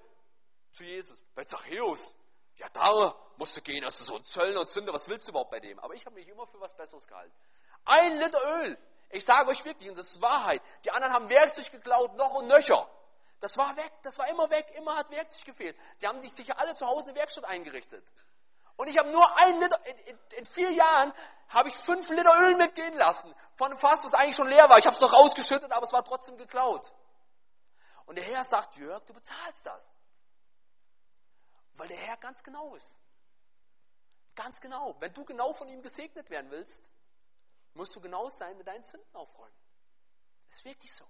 zu 0.72 0.82
Jesus? 0.82 1.22
Bei 1.36 1.44
Zachäus. 1.44 2.16
Ja, 2.58 2.66
da 2.72 3.14
musst 3.36 3.56
du 3.56 3.62
gehen, 3.62 3.84
hast 3.84 4.00
du 4.00 4.04
so 4.04 4.16
ein 4.16 4.24
Zöllner 4.24 4.60
und 4.60 4.68
Sünder, 4.68 4.92
was 4.92 5.08
willst 5.08 5.28
du 5.28 5.30
überhaupt 5.30 5.50
bei 5.50 5.60
dem? 5.60 5.78
Aber 5.78 5.94
ich 5.94 6.04
habe 6.04 6.16
mich 6.16 6.28
immer 6.28 6.46
für 6.46 6.60
was 6.60 6.74
Besseres 6.74 7.06
gehalten. 7.06 7.34
Ein 7.84 8.18
Liter 8.18 8.40
Öl. 8.62 8.78
Ich 9.10 9.24
sage 9.24 9.48
euch 9.48 9.64
wirklich, 9.64 9.88
und 9.88 9.96
das 9.96 10.08
ist 10.08 10.20
Wahrheit. 10.20 10.60
Die 10.84 10.90
anderen 10.90 11.14
haben 11.14 11.28
Werkzeug 11.28 11.70
geklaut, 11.70 12.14
noch 12.16 12.34
und 12.34 12.48
nöcher. 12.48 12.88
Das 13.40 13.56
war 13.56 13.76
weg, 13.76 13.92
das 14.02 14.18
war 14.18 14.28
immer 14.28 14.50
weg, 14.50 14.66
immer 14.76 14.96
hat 14.96 15.10
Werkzeug 15.10 15.46
gefehlt. 15.46 15.76
Die 16.00 16.08
haben 16.08 16.20
sich 16.20 16.32
sicher 16.32 16.58
alle 16.58 16.74
zu 16.74 16.86
Hause 16.86 17.04
eine 17.04 17.14
Werkstatt 17.14 17.44
eingerichtet. 17.44 18.04
Und 18.76 18.88
ich 18.88 18.98
habe 18.98 19.10
nur 19.10 19.36
ein 19.38 19.60
Liter, 19.60 19.80
in, 19.86 19.98
in, 19.98 20.18
in, 20.38 20.44
vier 20.44 20.72
Jahren 20.72 21.12
habe 21.48 21.68
ich 21.68 21.76
fünf 21.76 22.10
Liter 22.10 22.32
Öl 22.42 22.56
mitgehen 22.56 22.94
lassen. 22.94 23.32
Von 23.54 23.70
einem 23.70 23.78
Fass, 23.78 24.04
was 24.04 24.14
eigentlich 24.14 24.36
schon 24.36 24.48
leer 24.48 24.68
war. 24.68 24.78
Ich 24.78 24.86
habe 24.86 24.94
es 24.94 25.00
noch 25.00 25.12
rausgeschüttet, 25.12 25.72
aber 25.72 25.84
es 25.84 25.92
war 25.92 26.04
trotzdem 26.04 26.36
geklaut. 26.36 26.92
Und 28.06 28.16
der 28.16 28.24
Herr 28.24 28.44
sagt, 28.44 28.76
Jörg, 28.76 29.04
du 29.04 29.14
bezahlst 29.14 29.64
das. 29.64 29.92
Weil 31.78 31.88
der 31.88 31.96
Herr 31.96 32.16
ganz 32.16 32.42
genau 32.42 32.74
ist. 32.74 33.00
Ganz 34.34 34.60
genau. 34.60 34.96
Wenn 35.00 35.14
du 35.14 35.24
genau 35.24 35.52
von 35.52 35.68
ihm 35.68 35.80
gesegnet 35.80 36.28
werden 36.28 36.50
willst, 36.50 36.90
musst 37.74 37.94
du 37.94 38.00
genau 38.00 38.28
sein 38.28 38.56
mit 38.58 38.66
deinen 38.66 38.82
Sünden 38.82 39.14
aufräumen. 39.14 39.54
Das 40.48 40.58
ist 40.58 40.64
wirklich 40.64 40.92
so. 40.92 41.04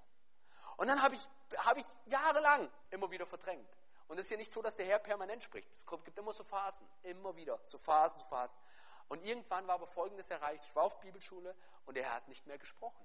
Und 0.76 0.88
dann 0.88 1.02
habe 1.02 1.14
ich, 1.14 1.28
hab 1.56 1.76
ich 1.76 1.86
jahrelang 2.06 2.70
immer 2.90 3.10
wieder 3.10 3.26
verdrängt. 3.26 3.68
Und 4.08 4.18
es 4.18 4.26
ist 4.26 4.30
ja 4.30 4.36
nicht 4.36 4.52
so, 4.52 4.62
dass 4.62 4.76
der 4.76 4.86
Herr 4.86 4.98
permanent 4.98 5.42
spricht. 5.42 5.74
Es 5.74 5.86
gibt 5.86 6.18
immer 6.18 6.32
so 6.32 6.44
Phasen, 6.44 6.86
immer 7.02 7.34
wieder, 7.34 7.58
so 7.64 7.78
Phasen, 7.78 8.20
Phasen. 8.28 8.56
Und 9.08 9.24
irgendwann 9.24 9.66
war 9.66 9.76
aber 9.76 9.86
Folgendes 9.86 10.28
erreicht. 10.30 10.66
Ich 10.66 10.76
war 10.76 10.84
auf 10.84 11.00
Bibelschule 11.00 11.56
und 11.86 11.96
der 11.96 12.04
Herr 12.04 12.14
hat 12.14 12.28
nicht 12.28 12.46
mehr 12.46 12.58
gesprochen. 12.58 13.04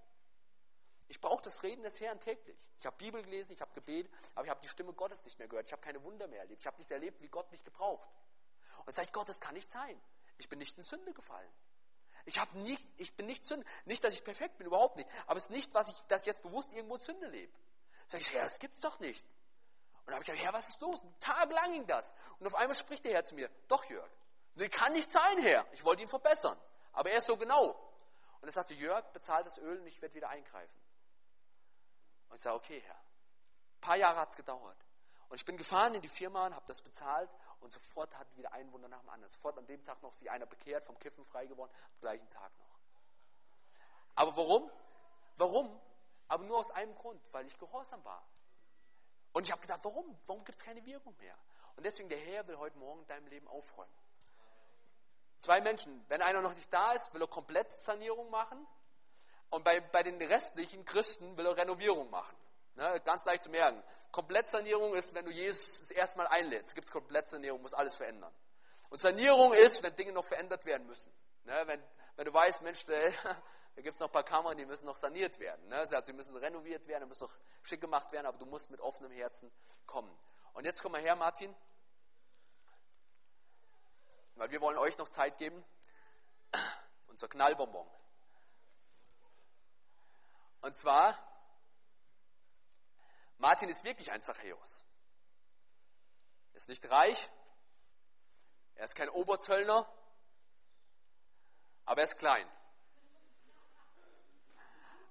Ich 1.13 1.21
brauche 1.21 1.43
das 1.43 1.61
Reden 1.61 1.83
des 1.83 2.01
Herrn 2.01 2.19
täglich. 2.19 2.57
Ich 2.79 2.87
habe 2.87 2.97
Bibel 2.97 3.21
gelesen, 3.21 3.53
ich 3.53 3.61
habe 3.61 3.71
gebetet, 3.75 4.11
aber 4.33 4.45
ich 4.45 4.49
habe 4.49 4.59
die 4.61 4.67
Stimme 4.67 4.93
Gottes 4.93 5.23
nicht 5.23 5.37
mehr 5.37 5.47
gehört. 5.47 5.67
Ich 5.67 5.71
habe 5.71 5.79
keine 5.83 6.01
Wunder 6.01 6.27
mehr 6.27 6.39
erlebt. 6.39 6.61
Ich 6.61 6.65
habe 6.65 6.75
nicht 6.79 6.89
erlebt, 6.89 7.21
wie 7.21 7.27
Gott 7.27 7.51
mich 7.51 7.63
gebraucht. 7.63 8.09
Und 8.83 8.91
sage 8.95 9.05
ich, 9.05 9.13
Gott, 9.13 9.29
das 9.29 9.39
kann 9.39 9.53
nicht 9.53 9.69
sein. 9.69 10.01
Ich 10.39 10.49
bin 10.49 10.57
nicht 10.57 10.75
in 10.75 10.83
Sünde 10.83 11.13
gefallen. 11.13 11.53
Ich, 12.25 12.39
habe 12.39 12.57
nicht, 12.57 12.83
ich 12.97 13.15
bin 13.15 13.27
nicht 13.27 13.45
Sünde. 13.45 13.63
Nicht, 13.85 14.03
dass 14.03 14.15
ich 14.15 14.23
perfekt 14.23 14.57
bin, 14.57 14.65
überhaupt 14.65 14.95
nicht. 14.95 15.07
Aber 15.27 15.37
es 15.37 15.43
ist 15.43 15.49
nicht, 15.51 15.71
was 15.75 15.89
ich, 15.89 15.95
dass 16.07 16.21
ich 16.21 16.25
jetzt 16.25 16.41
bewusst 16.41 16.73
irgendwo 16.73 16.95
in 16.95 17.01
Sünde 17.01 17.27
lebe. 17.27 17.53
Sag 18.07 18.19
ich, 18.19 18.33
Herr, 18.33 18.45
das 18.45 18.57
gibt's 18.57 18.81
doch 18.81 18.97
nicht. 18.97 19.23
Und 19.23 20.07
dann 20.07 20.15
habe 20.15 20.23
ich 20.23 20.31
gesagt, 20.31 20.43
Herr, 20.43 20.53
was 20.53 20.67
ist 20.67 20.81
los? 20.81 21.05
Tagelang 21.19 21.73
ging 21.73 21.85
das. 21.85 22.11
Und 22.39 22.47
auf 22.47 22.55
einmal 22.55 22.75
spricht 22.75 23.05
der 23.05 23.13
Herr 23.13 23.23
zu 23.23 23.35
mir, 23.35 23.51
doch 23.67 23.85
Jörg, 23.85 24.09
das 24.55 24.67
kann 24.71 24.91
nicht 24.93 25.11
sein, 25.11 25.37
Herr. 25.43 25.63
Ich 25.73 25.85
wollte 25.85 26.01
ihn 26.01 26.07
verbessern. 26.07 26.57
Aber 26.93 27.11
er 27.11 27.19
ist 27.19 27.27
so 27.27 27.37
genau. 27.37 27.75
Und 28.41 28.47
er 28.47 28.51
sagte, 28.51 28.73
Jörg, 28.73 29.05
bezahl 29.13 29.43
das 29.43 29.59
Öl 29.59 29.79
und 29.79 29.85
ich 29.85 30.01
werde 30.01 30.15
wieder 30.15 30.29
eingreifen. 30.29 30.82
Und 32.33 32.37
ich 32.37 32.41
sage, 32.41 32.55
okay, 32.55 32.79
Herr. 32.79 32.95
Ein 32.95 33.81
paar 33.81 33.95
Jahre 33.95 34.17
hat 34.21 34.29
es 34.29 34.35
gedauert. 34.35 34.87
Und 35.29 35.35
ich 35.35 35.45
bin 35.45 35.55
gefahren 35.55 35.93
in 35.93 36.01
die 36.01 36.07
Firma 36.09 36.47
und 36.47 36.55
habe 36.55 36.65
das 36.65 36.81
bezahlt 36.81 37.29
und 37.59 37.71
sofort 37.71 38.17
hat 38.17 38.35
wieder 38.35 38.51
ein 38.53 38.71
Wunder 38.71 38.87
nach 38.87 39.01
dem 39.01 39.09
anderen. 39.09 39.29
Sofort 39.29 39.55
an 39.59 39.67
dem 39.67 39.83
Tag 39.83 40.01
noch 40.01 40.13
sie 40.13 40.31
einer 40.31 40.47
bekehrt, 40.47 40.83
vom 40.83 40.97
Kiffen 40.97 41.23
frei 41.25 41.45
geworden, 41.45 41.71
am 41.93 41.99
gleichen 41.99 42.27
Tag 42.31 42.51
noch. 42.57 42.79
Aber 44.15 44.35
warum? 44.35 44.71
Warum? 45.37 45.79
Aber 46.27 46.43
nur 46.45 46.57
aus 46.57 46.71
einem 46.71 46.95
Grund, 46.95 47.21
weil 47.33 47.45
ich 47.45 47.55
gehorsam 47.59 48.03
war. 48.03 48.27
Und 49.33 49.45
ich 49.45 49.51
habe 49.51 49.61
gedacht, 49.61 49.81
warum? 49.83 50.17
Warum 50.25 50.43
gibt 50.43 50.57
es 50.57 50.65
keine 50.65 50.83
Wirkung 50.87 51.15
mehr? 51.19 51.37
Und 51.75 51.85
deswegen, 51.85 52.09
der 52.09 52.17
Herr 52.17 52.47
will 52.47 52.57
heute 52.57 52.79
Morgen 52.79 53.01
in 53.01 53.07
deinem 53.07 53.27
Leben 53.27 53.47
aufräumen. 53.47 53.93
Zwei 55.37 55.61
Menschen, 55.61 56.03
wenn 56.07 56.23
einer 56.23 56.41
noch 56.41 56.55
nicht 56.55 56.73
da 56.73 56.93
ist, 56.93 57.13
will 57.13 57.21
er 57.21 57.27
komplett 57.27 57.71
Sanierung 57.73 58.31
machen. 58.31 58.67
Und 59.53 59.63
bei, 59.63 59.79
bei 59.81 60.01
den 60.01 60.19
restlichen 60.19 60.83
Christen 60.83 61.37
will 61.37 61.45
er 61.45 61.55
Renovierung 61.55 62.09
machen. 62.09 62.35
Ne, 62.73 62.99
ganz 63.05 63.23
leicht 63.25 63.43
zu 63.43 63.51
merken. 63.51 63.83
Komplettsanierung 64.11 64.95
ist, 64.95 65.13
wenn 65.13 65.25
du 65.25 65.31
Jesus 65.31 65.81
das 65.81 65.91
erste 65.91 66.17
Mal 66.17 66.25
einlädst. 66.25 66.73
Gibt 66.73 66.87
es 66.87 66.91
Komplettsanierung, 66.91 67.61
muss 67.61 67.75
alles 67.75 67.95
verändern. 67.95 68.33
Und 68.89 68.99
Sanierung 68.99 69.53
ist, 69.53 69.83
wenn 69.83 69.95
Dinge 69.95 70.11
noch 70.11 70.25
verändert 70.25 70.65
werden 70.65 70.87
müssen. 70.87 71.13
Ne, 71.43 71.61
wenn, 71.67 71.83
wenn 72.15 72.25
du 72.25 72.33
weißt, 72.33 72.63
Mensch, 72.63 72.83
da, 72.87 72.93
da 73.75 73.81
gibt 73.83 73.93
es 73.93 73.99
noch 73.99 74.07
ein 74.07 74.11
paar 74.11 74.23
Kammern, 74.23 74.57
die 74.57 74.65
müssen 74.65 74.87
noch 74.87 74.95
saniert 74.95 75.37
werden. 75.37 75.67
Ne? 75.67 75.75
Also 75.75 76.01
sie 76.03 76.13
müssen 76.13 76.35
renoviert 76.35 76.87
werden, 76.87 77.07
müssen 77.07 77.25
noch 77.25 77.37
schick 77.61 77.79
gemacht 77.79 78.11
werden, 78.11 78.25
aber 78.25 78.39
du 78.39 78.47
musst 78.47 78.71
mit 78.71 78.81
offenem 78.81 79.11
Herzen 79.11 79.51
kommen. 79.85 80.11
Und 80.53 80.65
jetzt 80.65 80.81
komm 80.81 80.93
mal 80.93 81.01
her, 81.01 81.15
Martin, 81.15 81.55
weil 84.33 84.49
wir 84.49 84.61
wollen 84.61 84.79
euch 84.79 84.97
noch 84.97 85.09
Zeit 85.09 85.37
geben. 85.37 85.63
Unser 87.07 87.27
Knallbonbon. 87.27 87.87
Und 90.63 90.77
zwar, 90.77 91.21
Martin 93.37 93.67
ist 93.67 93.83
wirklich 93.83 94.09
ein 94.13 94.21
Zachäus. 94.21 94.85
Ist 96.53 96.69
nicht 96.69 96.89
reich, 96.89 97.29
er 98.75 98.85
ist 98.85 98.95
kein 98.95 99.09
Oberzöllner, 99.09 99.85
aber 101.83 101.99
er 101.99 102.05
ist 102.05 102.17
klein. 102.17 102.49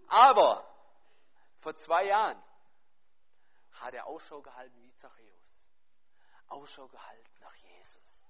Aber 0.09 0.67
vor 1.61 1.77
zwei 1.77 2.05
Jahren 2.07 2.43
hat 3.73 3.93
er 3.93 4.07
Ausschau 4.07 4.41
gehalten 4.41 4.81
wie 4.81 4.95
Zachäus. 4.95 5.67
Ausschau 6.47 6.89
gehalten 6.89 7.41
nach 7.41 7.55
Jesus. 7.57 8.27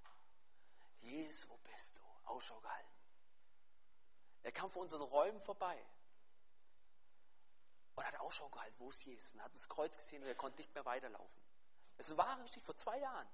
Jesus, 0.99 1.49
wo 1.49 1.57
bist 1.59 1.99
du? 1.99 2.03
Ausschau 2.25 2.59
gehalten. 2.59 2.91
Er 4.43 4.51
kam 4.51 4.69
vor 4.69 4.83
unseren 4.83 5.03
Räumen 5.03 5.41
vorbei 5.41 5.87
und 7.95 8.07
hat 8.07 8.19
Ausschau 8.21 8.49
gehalten, 8.49 8.75
wo 8.79 8.91
ist 8.91 9.05
Jesus? 9.05 9.35
Und 9.35 9.43
hat 9.43 9.55
das 9.55 9.69
Kreuz 9.69 9.97
gesehen 9.97 10.23
und 10.23 10.29
er 10.29 10.35
konnte 10.35 10.59
nicht 10.59 10.75
mehr 10.75 10.85
weiterlaufen. 10.85 11.43
Es 11.99 12.17
war 12.17 12.39
richtig 12.41 12.63
vor 12.63 12.77
zwei 12.77 12.99
Jahren. 12.99 13.29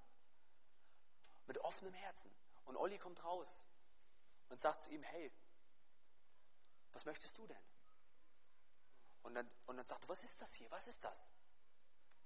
Mit 1.46 1.58
offenem 1.58 1.94
Herzen. 1.94 2.34
Und 2.64 2.76
Olli 2.76 2.98
kommt 2.98 3.22
raus 3.24 3.64
und 4.48 4.60
sagt 4.60 4.82
zu 4.82 4.90
ihm, 4.90 5.02
hey, 5.02 5.32
was 6.92 7.04
möchtest 7.04 7.38
du 7.38 7.46
denn? 7.46 7.64
Und 9.22 9.34
dann, 9.34 9.50
und 9.66 9.76
dann 9.76 9.86
sagt 9.86 10.04
er, 10.04 10.08
was 10.08 10.22
ist 10.24 10.40
das 10.40 10.54
hier? 10.54 10.70
Was 10.70 10.86
ist 10.86 11.04
das? 11.04 11.30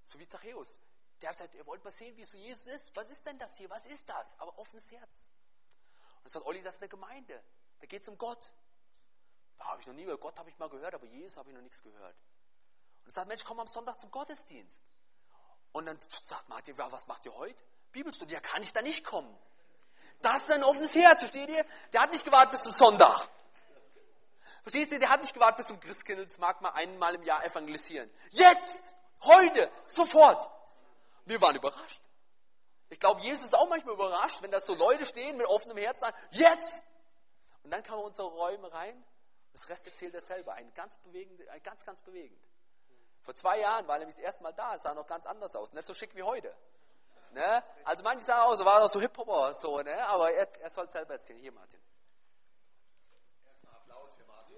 So 0.05 0.18
wie 0.18 0.26
Zachäus. 0.26 0.78
Der 1.20 1.28
hat 1.28 1.37
gesagt, 1.37 1.55
ihr 1.55 1.66
wollt 1.66 1.85
mal 1.85 1.91
sehen, 1.91 2.16
wie 2.16 2.24
so 2.24 2.37
Jesus 2.37 2.66
ist. 2.66 2.97
Was 2.97 3.09
ist 3.09 3.24
denn 3.26 3.39
das 3.39 3.57
hier? 3.57 3.70
Was 3.70 3.87
ist 3.87 4.09
das? 4.09 4.39
Aber 4.41 4.59
offenes 4.59 4.91
Herz. 4.91 5.28
Und 6.24 6.30
sagt 6.30 6.47
Olli, 6.47 6.62
das 6.62 6.76
ist 6.76 6.80
eine 6.80 6.89
Gemeinde. 6.89 7.43
Da 7.78 7.87
geht 7.87 8.03
es 8.03 8.09
um 8.09 8.18
Gott. 8.18 8.53
Da 9.59 9.66
habe 9.66 9.80
ich 9.80 9.86
noch 9.86 9.94
nie 9.94 10.03
über 10.03 10.18
Gott 10.18 10.38
habe 10.38 10.50
ich 10.50 10.59
mal 10.59 10.68
gehört, 10.68 10.94
aber 10.94 11.07
Jesus 11.07 11.36
habe 11.36 11.50
ich 11.50 11.55
noch 11.55 11.62
nichts 11.62 11.82
gehört. 11.82 12.16
Und 13.00 13.07
er 13.07 13.12
sagt, 13.12 13.28
Mensch, 13.28 13.44
komm 13.44 13.61
am 13.61 13.68
Sonntag 13.68 13.98
zum 14.00 14.11
Gottesdienst. 14.11 14.82
Und 15.72 15.86
dann 15.86 15.98
sagt 15.98 16.48
Martin, 16.48 16.76
was 16.76 17.07
macht 17.07 17.24
ihr 17.26 17.34
heute? 17.34 17.62
Bibelstunde, 17.92 18.34
ja, 18.34 18.40
kann 18.40 18.62
ich 18.62 18.72
da 18.72 18.82
nicht 18.82 19.05
kommen. 19.05 19.36
Das 20.20 20.42
ist 20.42 20.53
ein 20.53 20.62
offenes 20.62 20.94
Herz, 20.94 21.20
versteht 21.20 21.48
ihr? 21.48 21.64
Der 21.92 22.03
hat 22.03 22.12
nicht 22.12 22.24
gewartet 22.24 22.53
bis 22.53 22.62
zum 22.62 22.72
Sonntag. 22.72 23.28
Verstehst 24.62 24.92
du? 24.92 24.98
Der 24.98 25.09
hat 25.09 25.20
nicht 25.20 25.34
gewartet 25.34 25.59
bis 25.59 25.66
zum 25.66 25.80
Christkindlesmarkt 25.80 26.62
mal 26.62 26.70
einmal 26.70 27.14
im 27.14 27.22
Jahr 27.24 27.44
evangelisieren. 27.44 28.09
Jetzt! 28.30 28.94
Heute! 29.22 29.70
Sofort! 29.86 30.48
Wir 31.24 31.40
waren 31.40 31.57
überrascht. 31.57 32.00
Ich 32.88 33.00
glaube, 33.00 33.20
Jesus 33.22 33.46
ist 33.46 33.55
auch 33.55 33.68
manchmal 33.68 33.94
überrascht, 33.94 34.42
wenn 34.42 34.50
da 34.50 34.61
so 34.61 34.74
Leute 34.74 35.07
stehen 35.07 35.36
mit 35.36 35.46
offenem 35.46 35.78
Herzen. 35.78 36.07
Jetzt! 36.30 36.84
Und 37.64 37.70
dann 37.70 37.82
kamen 37.82 38.03
unsere 38.03 38.28
Räume 38.28 38.72
rein. 38.72 39.05
Das 39.53 39.68
Rest 39.68 39.86
erzählt 39.86 40.14
er 40.14 40.20
selber. 40.20 40.55
Ein 40.55 40.72
ganz 40.74 40.98
bewegend, 40.98 41.46
ein 41.48 41.62
ganz, 41.62 41.84
ganz 41.84 42.00
bewegend. 42.00 42.40
Vor 43.20 43.34
zwei 43.34 43.61
Jahren 43.61 43.86
war 43.86 43.96
er 43.96 44.00
nämlich 44.00 44.16
das 44.16 44.24
erste 44.24 44.42
Mal 44.42 44.53
da. 44.53 44.74
Es 44.74 44.82
sah 44.82 44.94
noch 44.94 45.07
ganz 45.07 45.26
anders 45.26 45.55
aus. 45.55 45.72
Nicht 45.72 45.86
so 45.86 45.94
schick 45.94 46.14
wie 46.16 46.22
heute. 46.22 46.55
Ne? 47.32 47.62
Also 47.84 48.03
manche 48.03 48.24
sagen 48.24 48.40
auch, 48.42 48.55
so 48.55 48.64
war 48.64 48.80
noch 48.80 48.88
so 48.88 49.00
Hip-Hopper, 49.00 49.55
so, 49.55 49.80
ne? 49.80 50.07
aber 50.07 50.32
er, 50.32 50.46
er 50.61 50.70
soll 50.70 50.86
es 50.86 50.92
selber 50.92 51.14
erzählen. 51.14 51.38
Hier, 51.38 51.53
Martin. 51.53 51.80
Erstmal 53.46 53.74
Applaus 53.74 54.12
für 54.12 54.24
Martin. 54.24 54.57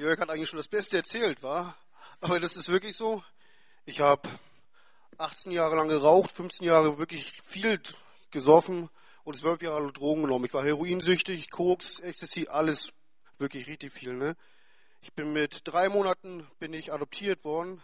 Jörg 0.00 0.18
hat 0.20 0.30
eigentlich 0.30 0.48
schon 0.48 0.56
das 0.56 0.68
Beste 0.68 0.96
erzählt, 0.96 1.42
war. 1.42 1.76
Aber 2.20 2.40
das 2.40 2.56
ist 2.56 2.68
wirklich 2.68 2.96
so. 2.96 3.22
Ich 3.84 4.00
habe 4.00 4.26
18 5.18 5.52
Jahre 5.52 5.76
lang 5.76 5.88
geraucht, 5.88 6.32
15 6.32 6.66
Jahre 6.66 6.98
wirklich 6.98 7.42
viel 7.42 7.82
gesoffen 8.30 8.88
und 9.24 9.36
12 9.36 9.62
Jahre 9.62 9.92
Drogen 9.92 10.22
genommen. 10.22 10.44
Ich 10.44 10.54
war 10.54 10.64
heroinsüchtig, 10.64 11.50
Koks, 11.50 12.00
Ecstasy, 12.00 12.48
alles 12.48 12.92
wirklich 13.38 13.66
richtig 13.66 13.92
viel. 13.92 14.14
Ne? 14.14 14.36
Ich 15.00 15.12
bin 15.12 15.32
mit 15.32 15.62
drei 15.64 15.88
Monaten 15.88 16.46
bin 16.58 16.72
ich 16.72 16.92
adoptiert 16.92 17.44
worden 17.44 17.82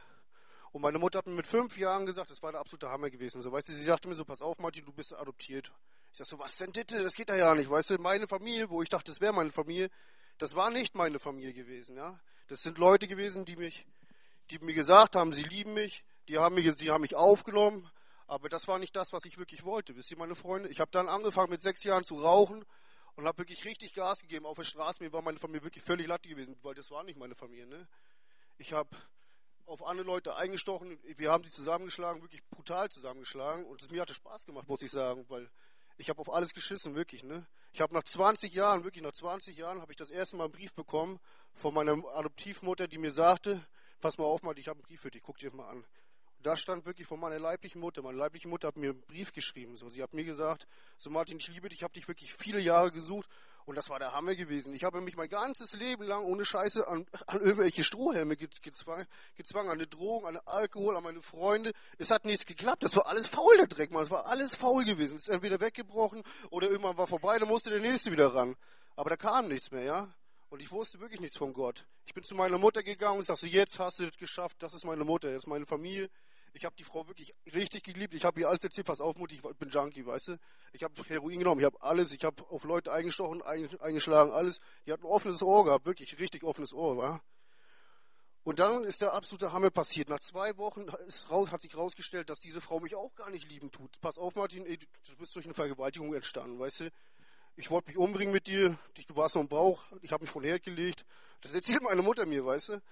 und 0.73 0.83
meine 0.83 0.99
Mutter 0.99 1.19
hat 1.19 1.27
mir 1.27 1.35
mit 1.35 1.47
fünf 1.47 1.77
Jahren 1.79 2.07
gesagt, 2.07 2.31
das 2.31 2.43
war 2.43 2.53
der 2.53 2.61
absolute 2.61 2.91
Hammer 2.91 3.11
gewesen. 3.11 3.43
So, 3.43 3.51
weißt 3.51 3.69
du, 3.69 3.73
sie 3.73 3.85
sagte 3.85 4.09
mir 4.09 4.15
so, 4.15 4.25
pass 4.25 4.43
auf, 4.43 4.59
Martin, 4.59 4.85
du 4.85 4.93
bist 4.93 5.15
adoptiert. 5.15 5.73
Ich 6.13 6.19
sag 6.19 6.27
so, 6.27 6.39
was 6.39 6.57
denn 6.59 6.73
bitte? 6.73 7.03
Das 7.03 7.15
geht 7.15 7.29
da 7.29 7.37
ja 7.37 7.55
nicht. 7.55 7.71
Weißt 7.71 7.91
du, 7.91 7.99
meine 7.99 8.27
Familie, 8.27 8.71
wo 8.71 8.83
ich 8.83 8.89
dachte, 8.89 9.11
das 9.11 9.21
wäre 9.21 9.33
meine 9.33 9.51
Familie, 9.51 9.91
das 10.39 10.55
war 10.55 10.71
nicht 10.71 10.95
meine 10.95 11.19
Familie 11.19 11.53
gewesen, 11.53 11.97
ja. 11.97 12.19
Das 12.49 12.63
sind 12.63 12.79
Leute 12.79 13.09
gewesen, 13.09 13.45
die 13.45 13.57
mich, 13.57 13.87
die 14.51 14.59
mir 14.61 14.75
gesagt 14.75 15.17
haben, 15.17 15.33
sie 15.33 15.43
lieben 15.43 15.75
mich, 15.75 16.05
die 16.29 16.39
haben 16.39 16.55
mich, 16.55 16.75
die 16.77 16.91
haben 16.91 17.03
mich 17.03 17.15
aufgenommen, 17.15 17.91
aber 18.29 18.49
das 18.51 18.69
war 18.69 18.79
nicht 18.79 18.95
das, 18.95 19.13
was 19.13 19.25
ich 19.25 19.39
wirklich 19.39 19.65
wollte. 19.65 19.97
Wisst 19.97 20.11
ihr, 20.11 20.19
meine 20.19 20.35
Freunde? 20.35 20.69
Ich 20.69 20.81
habe 20.81 20.91
dann 20.91 21.09
angefangen 21.09 21.51
mit 21.51 21.63
sechs 21.63 21.83
Jahren 21.83 22.05
zu 22.05 22.17
rauchen 22.17 22.65
und 23.17 23.27
habe 23.27 23.39
wirklich 23.39 23.65
richtig 23.65 23.95
Gas 23.95 24.21
gegeben 24.21 24.45
auf 24.45 24.57
der 24.57 24.65
Straße. 24.65 25.03
Mir 25.03 25.13
war 25.13 25.23
meine 25.23 25.39
Familie 25.39 25.65
wirklich 25.65 25.83
völlig 25.83 26.07
latte 26.07 26.29
gewesen, 26.29 26.57
weil 26.63 26.75
das 26.75 26.91
war 26.91 27.03
nicht 27.05 27.19
meine 27.19 27.35
Familie. 27.35 27.67
Ne? 27.67 27.89
Ich 28.59 28.75
habe 28.75 28.91
auf 29.65 29.83
andere 29.83 30.07
Leute 30.07 30.37
eingestochen. 30.37 30.99
Wir 31.17 31.33
haben 31.33 31.43
sie 31.43 31.51
zusammengeschlagen, 31.51 32.21
wirklich 32.23 32.45
brutal 32.51 32.91
zusammengeschlagen. 32.91 33.65
Und 33.65 33.83
es, 33.83 33.91
mir 33.91 34.03
hatte 34.03 34.15
Spaß 34.15 34.45
gemacht, 34.45 34.69
muss 34.69 34.83
ich 34.83 34.91
sagen, 34.91 35.25
weil 35.29 35.51
ich 35.97 36.11
habe 36.11 36.21
auf 36.21 36.31
alles 36.31 36.53
geschissen, 36.53 36.95
wirklich. 36.95 37.25
Ne? 37.25 37.47
Ich 37.73 37.81
habe 37.81 37.95
nach 37.95 38.05
20 38.05 38.53
Jahren, 38.53 38.85
wirklich 38.85 39.03
nach 39.03 39.13
20 39.13 39.57
Jahren, 39.57 39.81
habe 39.81 39.93
ich 39.93 39.97
das 39.97 40.11
erste 40.11 40.37
Mal 40.37 40.45
einen 40.45 40.53
Brief 40.53 40.75
bekommen 40.75 41.19
von 41.55 41.73
meiner 41.73 41.93
Adoptivmutter, 42.15 42.89
die 42.89 42.99
mir 42.99 43.11
sagte, 43.11 43.67
pass 44.01 44.19
mal 44.19 44.25
auf, 44.25 44.43
Martin, 44.43 44.61
ich 44.61 44.69
habe 44.69 44.79
einen 44.79 44.87
Brief 44.87 45.01
für 45.01 45.11
dich, 45.11 45.23
guck 45.23 45.39
dir 45.39 45.53
mal 45.55 45.69
an. 45.71 45.85
Da 46.43 46.57
stand 46.57 46.87
wirklich 46.87 47.09
von 47.09 47.19
meiner 47.19 47.39
leiblichen 47.39 47.81
Mutter. 47.81 48.01
Meine 48.03 48.17
leibliche 48.17 48.49
Mutter 48.49 48.69
hat 48.69 48.77
mir 48.77 48.91
einen 48.91 49.01
Brief 49.03 49.33
geschrieben. 49.33 49.77
So, 49.77 49.91
sie 49.91 50.03
hat 50.03 50.15
mir 50.15 50.25
gesagt, 50.25 50.67
so 50.97 51.11
Martin, 51.11 51.39
ich 51.39 51.49
liebe 51.49 51.69
dich, 51.69 51.79
ich 51.79 51.83
habe 51.83 51.95
dich 51.95 52.07
wirklich 52.07 52.33
viele 52.33 52.61
Jahre 52.61 52.93
gesucht 52.93 53.29
und 53.69 53.75
das 53.75 53.91
war 53.91 53.99
der 53.99 54.13
Hammer 54.13 54.35
gewesen. 54.35 54.73
Ich 54.73 54.85
habe 54.85 55.01
mich 55.01 55.17
mein 55.17 55.29
ganzes 55.29 55.75
Leben 55.75 56.05
lang 56.05 56.25
ohne 56.25 56.45
Scheiße 56.45 56.89
an, 56.89 57.07
an 57.27 57.41
irgendwelche 57.41 57.85
Strohhelme 57.85 58.37
gezwungen, 58.37 59.07
an 59.69 59.79
die 59.79 59.91
Drogen, 59.91 60.27
an 60.27 60.39
Alkohol, 60.47 60.97
an 60.97 61.03
meine 61.03 61.21
Freunde. 61.21 61.73
Es 61.99 62.11
hat 62.11 62.25
nichts 62.25 62.47
geklappt. 62.47 62.83
Das 62.85 62.97
war 62.97 63.07
alles 63.07 63.27
faul, 63.27 63.57
der 63.59 63.67
Dreck, 63.67 63.91
man. 63.91 64.05
Es 64.05 64.11
war 64.11 64.27
alles 64.27 64.55
faul 64.55 64.85
gewesen. 64.85 65.17
Es 65.17 65.25
ist 65.25 65.29
entweder 65.29 65.61
weggebrochen 65.61 66.23
oder 66.51 66.71
irgendwann 66.71 66.97
war 66.97 67.07
vorbei, 67.07 67.39
dann 67.39 67.49
musste 67.49 67.71
der 67.71 67.81
Nächste 67.81 68.11
wieder 68.11 68.35
ran. 68.35 68.57
Aber 68.97 69.11
da 69.11 69.17
kam 69.17 69.49
nichts 69.49 69.71
mehr, 69.71 69.83
ja. 69.83 70.15
Und 70.51 70.61
ich 70.61 70.71
wusste 70.71 70.99
wirklich 71.01 71.21
nichts 71.21 71.37
von 71.37 71.53
Gott. 71.53 71.85
Ich 72.07 72.15
bin 72.15 72.25
zu 72.25 72.35
meiner 72.35 72.57
Mutter 72.57 72.83
gegangen 72.83 73.19
und 73.19 73.27
sagte, 73.27 73.49
jetzt 73.49 73.79
hast 73.79 73.99
du 73.99 74.05
es 74.05 74.17
geschafft, 74.17 74.63
das 74.63 74.73
ist 74.73 74.87
meine 74.87 75.05
Mutter, 75.05 75.29
das 75.29 75.43
ist 75.43 75.47
meine 75.47 75.67
Familie. 75.67 76.09
Ich 76.53 76.65
habe 76.65 76.75
die 76.77 76.85
Frau 76.85 77.07
wirklich 77.07 77.35
richtig 77.55 77.85
geliebt. 77.85 78.15
Ich 78.15 78.25
habe 78.25 78.41
ihr 78.41 78.49
alles 78.49 78.65
erzählt, 78.65 78.87
pass 78.87 79.01
auf, 79.01 79.17
Mutti, 79.17 79.37
ich 79.37 79.43
bin 79.43 79.69
Junkie, 79.69 80.07
weißt 80.07 80.29
du. 80.29 80.39
Ich 80.73 80.83
habe 80.83 80.95
Heroin 81.07 81.39
genommen, 81.39 81.61
ich 81.61 81.67
habe 81.67 81.81
alles, 81.83 82.13
ich 82.13 82.25
habe 82.25 82.43
auf 82.51 82.65
Leute 82.65 82.93
eingestochen, 82.93 83.43
eingeschlagen, 83.43 84.33
alles. 84.33 84.61
Die 84.87 84.93
hat 84.93 85.01
ein 85.01 85.07
offenes 85.07 85.43
Ohr 85.43 85.65
gehabt, 85.65 85.87
wirklich 85.87 86.19
richtig 86.19 86.45
offenes 86.45 86.73
Ohr, 86.73 86.97
war. 86.97 87.23
Und 88.45 88.61
dann 88.61 88.85
ist 88.85 89.03
der 89.03 89.13
absolute 89.13 89.53
Hammer 89.53 89.71
passiert. 89.71 90.09
Nach 90.09 90.21
zwei 90.21 90.57
Wochen 90.57 90.87
raus, 91.31 91.53
hat 91.53 91.61
sich 91.61 91.75
herausgestellt, 91.75 92.31
dass 92.31 92.41
diese 92.41 92.63
Frau 92.63 92.81
mich 92.81 92.95
auch 92.95 93.15
gar 93.15 93.31
nicht 93.31 93.47
lieben 93.47 93.71
tut. 93.71 94.01
Pass 94.01 94.17
auf, 94.17 94.35
Martin, 94.37 94.65
ey, 94.65 94.79
du 94.79 95.17
bist 95.17 95.37
durch 95.37 95.45
eine 95.45 95.55
Vergewaltigung 95.55 96.15
entstanden, 96.15 96.59
weißt 96.59 96.81
du. 96.81 96.91
Ich 97.57 97.71
wollte 97.71 97.89
mich 97.89 97.99
umbringen 97.99 98.33
mit 98.33 98.47
dir, 98.47 98.79
du 98.95 99.17
warst 99.17 99.37
im 99.37 99.49
Bauch, 99.49 99.83
ich 100.01 100.13
habe 100.13 100.23
mich 100.23 100.31
von 100.31 100.45
Herd 100.45 100.63
gelegt. 100.63 101.05
Das 101.41 101.53
erzählt 101.53 101.83
meine 101.83 102.03
Mutter 102.03 102.25
mir, 102.25 102.47
weißt 102.47 102.69
du. 102.71 102.83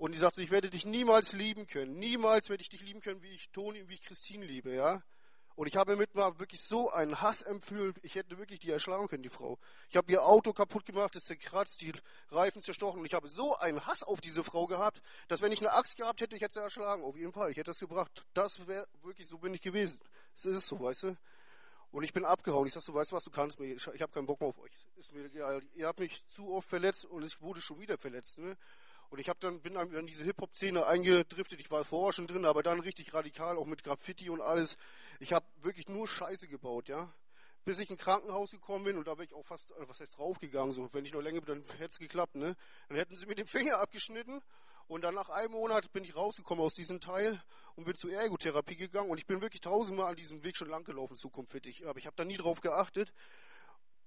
Und 0.00 0.12
die 0.12 0.18
sagt, 0.18 0.38
ich 0.38 0.50
werde 0.50 0.70
dich 0.70 0.86
niemals 0.86 1.34
lieben 1.34 1.66
können. 1.66 1.98
Niemals 1.98 2.48
werde 2.48 2.62
ich 2.62 2.70
dich 2.70 2.80
lieben 2.80 3.02
können, 3.02 3.20
wie 3.22 3.34
ich 3.34 3.50
Toni, 3.50 3.86
wie 3.86 3.92
ich 3.92 4.00
Christine 4.00 4.46
liebe, 4.46 4.74
ja. 4.74 5.02
Und 5.56 5.66
ich 5.66 5.76
habe 5.76 5.94
mit 5.94 6.14
mir 6.14 6.38
wirklich 6.38 6.62
so 6.62 6.90
einen 6.90 7.20
Hass 7.20 7.42
empfühlt, 7.42 7.98
ich 8.02 8.14
hätte 8.14 8.38
wirklich 8.38 8.60
die 8.60 8.70
erschlagen 8.70 9.08
können, 9.08 9.22
die 9.22 9.28
Frau. 9.28 9.58
Ich 9.90 9.98
habe 9.98 10.10
ihr 10.10 10.24
Auto 10.24 10.54
kaputt 10.54 10.86
gemacht, 10.86 11.16
es 11.16 11.26
zerkratzt, 11.26 11.82
die 11.82 11.92
Reifen 12.30 12.62
zerstochen 12.62 13.00
und 13.00 13.04
ich 13.04 13.12
habe 13.12 13.28
so 13.28 13.54
einen 13.56 13.84
Hass 13.84 14.02
auf 14.02 14.22
diese 14.22 14.42
Frau 14.42 14.66
gehabt, 14.66 15.02
dass 15.28 15.42
wenn 15.42 15.52
ich 15.52 15.60
eine 15.60 15.74
Axt 15.74 15.98
gehabt 15.98 16.22
hätte, 16.22 16.34
ich 16.34 16.40
hätte 16.40 16.54
sie 16.54 16.60
erschlagen, 16.60 17.02
auf 17.02 17.18
jeden 17.18 17.34
Fall. 17.34 17.50
Ich 17.50 17.58
hätte 17.58 17.72
das 17.72 17.78
gebracht. 17.78 18.24
Das 18.32 18.66
wäre 18.66 18.88
wirklich, 19.02 19.28
so 19.28 19.36
bin 19.36 19.52
ich 19.52 19.60
gewesen. 19.60 20.00
Es 20.34 20.46
ist 20.46 20.66
so, 20.66 20.80
weißt 20.80 21.02
du. 21.02 21.16
Und 21.90 22.04
ich 22.04 22.14
bin 22.14 22.24
abgehauen. 22.24 22.66
Ich 22.66 22.72
sag 22.72 22.82
so, 22.82 22.94
weißt 22.94 23.12
du 23.12 23.16
was, 23.16 23.24
du 23.24 23.30
kannst 23.30 23.60
mir, 23.60 23.74
ich, 23.74 23.86
habe 23.86 24.12
keinen 24.12 24.24
Bock 24.24 24.40
mehr 24.40 24.48
auf 24.48 24.58
euch. 24.60 24.72
Mir. 25.12 25.60
Ihr 25.74 25.86
habt 25.86 26.00
mich 26.00 26.24
zu 26.28 26.54
oft 26.54 26.70
verletzt 26.70 27.04
und 27.04 27.22
ich 27.22 27.38
wurde 27.42 27.60
schon 27.60 27.78
wieder 27.78 27.98
verletzt. 27.98 28.38
Ne? 28.38 28.56
Und 29.10 29.18
ich 29.18 29.28
habe 29.28 29.40
dann 29.40 29.60
bin 29.60 29.74
dann 29.74 29.92
in 29.92 30.06
diese 30.06 30.22
Hip-Hop-Szene 30.22 30.86
eingedriftet. 30.86 31.58
Ich 31.58 31.70
war 31.70 31.84
vorher 31.84 32.12
schon 32.12 32.28
drin, 32.28 32.44
aber 32.44 32.62
dann 32.62 32.78
richtig 32.78 33.12
radikal, 33.12 33.56
auch 33.56 33.66
mit 33.66 33.82
Graffiti 33.82 34.30
und 34.30 34.40
alles. 34.40 34.76
Ich 35.18 35.32
habe 35.32 35.44
wirklich 35.62 35.88
nur 35.88 36.06
Scheiße 36.06 36.46
gebaut, 36.46 36.88
ja. 36.88 37.12
Bis 37.64 37.80
ich 37.80 37.90
in 37.90 37.96
ein 37.96 37.98
Krankenhaus 37.98 38.52
gekommen 38.52 38.84
bin 38.84 38.96
und 38.96 39.06
da 39.06 39.12
wäre 39.12 39.24
ich 39.24 39.34
auch 39.34 39.44
fast, 39.44 39.72
äh, 39.72 39.88
was 39.88 40.00
heißt 40.00 40.16
draufgegangen, 40.16 40.72
so. 40.72 40.88
Wenn 40.92 41.04
ich 41.04 41.12
noch 41.12 41.20
länger 41.20 41.40
bin, 41.40 41.62
dann 41.62 41.78
hätte 41.78 41.90
es 41.90 41.98
geklappt, 41.98 42.36
ne. 42.36 42.56
Dann 42.88 42.96
hätten 42.96 43.16
sie 43.16 43.26
mir 43.26 43.34
den 43.34 43.46
Finger 43.48 43.80
abgeschnitten 43.80 44.40
und 44.86 45.02
dann 45.02 45.14
nach 45.14 45.28
einem 45.28 45.52
Monat 45.52 45.92
bin 45.92 46.04
ich 46.04 46.14
rausgekommen 46.14 46.64
aus 46.64 46.74
diesem 46.74 47.00
Teil 47.00 47.40
und 47.74 47.84
bin 47.84 47.96
zur 47.96 48.12
Ergotherapie 48.12 48.76
gegangen 48.76 49.10
und 49.10 49.18
ich 49.18 49.26
bin 49.26 49.40
wirklich 49.40 49.60
tausendmal 49.60 50.10
an 50.10 50.16
diesem 50.16 50.44
Weg 50.44 50.56
schon 50.56 50.68
lang 50.68 50.84
gelaufen, 50.84 51.16
zukunftsfittig. 51.16 51.86
Aber 51.86 51.98
ich 51.98 52.06
habe 52.06 52.16
da 52.16 52.24
nie 52.24 52.36
drauf 52.36 52.60
geachtet. 52.60 53.12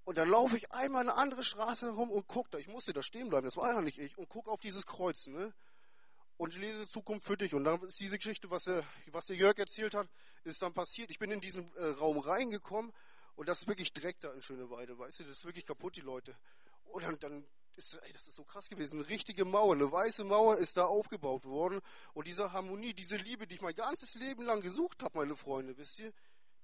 Und 0.06 0.18
dann 0.18 0.30
laufe 0.30 0.58
ich 0.58 0.72
einmal 0.72 1.02
eine 1.02 1.16
andere 1.16 1.44
Straße 1.44 1.86
herum 1.86 2.12
und 2.12 2.28
gucke 2.28 2.50
da. 2.52 2.58
Ich 2.58 2.68
musste 2.68 2.94
da 2.94 3.02
stehen 3.02 3.30
bleiben, 3.30 3.46
das 3.46 3.58
war 3.58 3.74
ja 3.74 3.82
nicht 3.82 4.00
ich. 4.00 4.18
Und 4.18 4.28
gucke 4.30 4.52
auf 4.52 4.60
dieses 4.60 4.86
Kreuz, 4.86 5.28
ne? 5.28 5.54
Und 6.36 6.56
lese 6.58 6.88
Zukunft 6.88 7.26
für 7.26 7.38
dich. 7.38 7.54
Und 7.54 7.64
dann 7.64 7.82
ist 7.84 8.00
diese 8.00 8.18
Geschichte, 8.18 8.50
was 8.50 8.66
der, 8.66 8.84
was 9.12 9.28
der 9.28 9.36
Jörg 9.36 9.58
erzählt 9.58 9.94
hat, 9.94 10.08
ist 10.44 10.62
dann 10.62 10.74
passiert. 10.74 11.10
Ich 11.10 11.20
bin 11.20 11.32
in 11.32 11.40
diesen 11.40 11.74
äh, 11.76 11.86
Raum 11.86 12.18
reingekommen 12.18 12.92
und 13.36 13.48
das 13.48 13.62
ist 13.62 13.68
wirklich 13.68 13.94
Dreck 13.94 14.20
da 14.20 14.32
in 14.34 14.42
Schöneweide, 14.42 14.98
weißt 14.98 15.22
du? 15.22 15.24
Das 15.24 15.38
ist 15.38 15.46
wirklich 15.46 15.66
kaputt, 15.66 15.96
die 15.96 16.02
Leute. 16.02 16.36
Und 16.86 17.04
dann, 17.04 17.20
dann 17.20 17.46
ist, 17.76 18.00
ey, 18.04 18.14
das 18.14 18.28
ist 18.28 18.36
so 18.36 18.44
krass 18.44 18.70
gewesen. 18.70 19.00
Eine 19.00 19.10
richtige 19.10 19.46
Mauer, 19.46 19.74
eine 19.74 19.92
weiße 19.92 20.24
Mauer 20.24 20.58
ist 20.58 20.78
da 20.78 20.86
aufgebaut 20.86 21.46
worden. 21.46 21.82
Und 22.14 22.28
diese 22.28 22.52
Harmonie, 22.52 22.94
diese 22.94 23.18
Liebe, 23.18 23.48
die 23.48 23.56
ich 23.56 23.62
mein 23.62 23.76
ganzes 23.76 24.16
Leben 24.16 24.44
lang 24.44 24.62
gesucht 24.62 25.02
habe, 25.02 25.18
meine 25.18 25.36
Freunde, 25.36 25.78
wisst 25.78 26.00
ihr? 26.00 26.14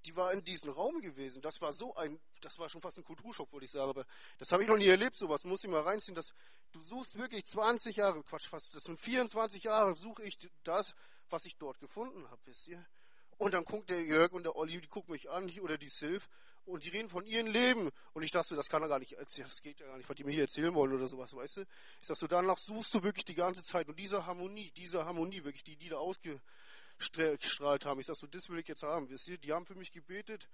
Die 0.06 0.16
war 0.16 0.32
in 0.34 0.44
diesem 0.44 0.70
Raum 0.70 1.02
gewesen. 1.02 1.42
Das 1.42 1.62
war 1.62 1.74
so 1.74 1.96
ein, 1.96 2.20
das 2.42 2.58
war 2.60 2.70
schon 2.70 2.82
fast 2.82 2.98
ein 2.98 3.04
Kulturschock, 3.04 3.52
würde 3.52 3.66
ich 3.66 3.72
sagen. 3.72 3.90
Aber 3.90 4.06
das 4.38 4.52
habe 4.52 4.64
ich 4.64 4.70
noch 4.70 4.78
nie 4.78 4.88
erlebt, 4.88 5.18
sowas. 5.18 5.44
Muss 5.44 5.64
ich 5.64 5.70
mal 5.70 5.82
reinziehen. 5.82 6.16
Das, 6.16 6.34
du 6.72 6.82
suchst 6.84 7.18
wirklich 7.18 7.46
20 7.46 7.96
Jahre, 7.96 8.24
Quatsch, 8.24 8.48
fast, 8.48 8.74
das 8.74 8.84
sind 8.84 9.00
24 9.00 9.64
Jahre, 9.64 9.96
suche 9.96 10.24
ich 10.24 10.38
das, 10.64 10.94
was 11.30 11.46
ich 11.46 11.58
dort 11.58 11.80
gefunden 11.80 12.30
habe, 12.30 12.42
wisst 12.46 12.68
ihr? 12.68 12.84
Und 13.38 13.54
dann 13.54 13.64
guckt 13.64 13.90
der 13.90 14.04
Jörg 14.04 14.34
und 14.34 14.44
der 14.44 14.56
Olli, 14.56 14.82
die 14.82 14.88
gucken 14.88 15.14
mich 15.14 15.30
an, 15.30 15.50
oder 15.60 15.78
die 15.78 15.88
Sylv, 15.88 16.28
und 16.66 16.84
die 16.84 16.90
reden 16.90 17.10
von 17.10 17.26
ihrem 17.26 17.48
Leben. 17.48 17.90
Und 18.14 18.24
ich 18.24 18.32
dachte, 18.32 18.56
das 18.56 18.70
kann 18.70 18.82
er 18.82 18.90
gar 18.90 19.00
nicht 19.00 19.14
erzählen, 19.14 19.48
das 19.48 19.62
geht 19.62 19.80
ja 19.80 19.88
gar 19.88 19.98
nicht, 19.98 20.10
was 20.10 20.16
die 20.16 20.24
mir 20.24 20.32
hier 20.32 20.44
erzählen 20.44 20.74
wollen 20.74 20.94
oder 20.94 21.08
sowas, 21.08 21.36
weißt 21.36 21.58
du? 21.58 21.62
Ich 22.02 22.08
so, 22.08 22.28
danach 22.28 22.58
suchst 22.58 22.94
du 22.94 23.04
wirklich 23.04 23.26
die 23.26 23.36
ganze 23.36 23.64
Zeit. 23.64 23.88
Und 23.88 23.98
diese 23.98 24.26
Harmonie, 24.26 24.72
diese 24.72 25.06
Harmonie, 25.06 25.44
wirklich, 25.44 25.64
die, 25.64 25.76
die 25.76 25.90
da 25.90 25.98
ausge, 25.98 26.40
gestrahlt 27.00 27.86
haben. 27.86 28.00
Ich 28.00 28.06
sag 28.06 28.16
so, 28.16 28.28
das 28.28 28.50
will 28.50 28.60
ich 28.60 28.68
jetzt 28.68 28.84
haben. 28.84 29.10
Wisst 29.10 29.28
ihr, 29.28 29.38
die 29.38 29.54
haben 29.54 29.66
für 29.66 29.76
mich 29.76 29.92
gebetet 29.92 30.50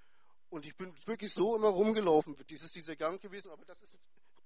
und 0.49 0.65
ich 0.65 0.75
bin 0.77 0.93
wirklich 1.05 1.33
so 1.33 1.55
immer 1.55 1.69
rumgelaufen. 1.69 2.35
Das 2.47 2.61
ist 2.61 2.75
dieser 2.75 2.95
Gang 2.95 3.21
gewesen, 3.21 3.51
aber 3.51 3.65
das 3.65 3.81
ist, 3.81 3.95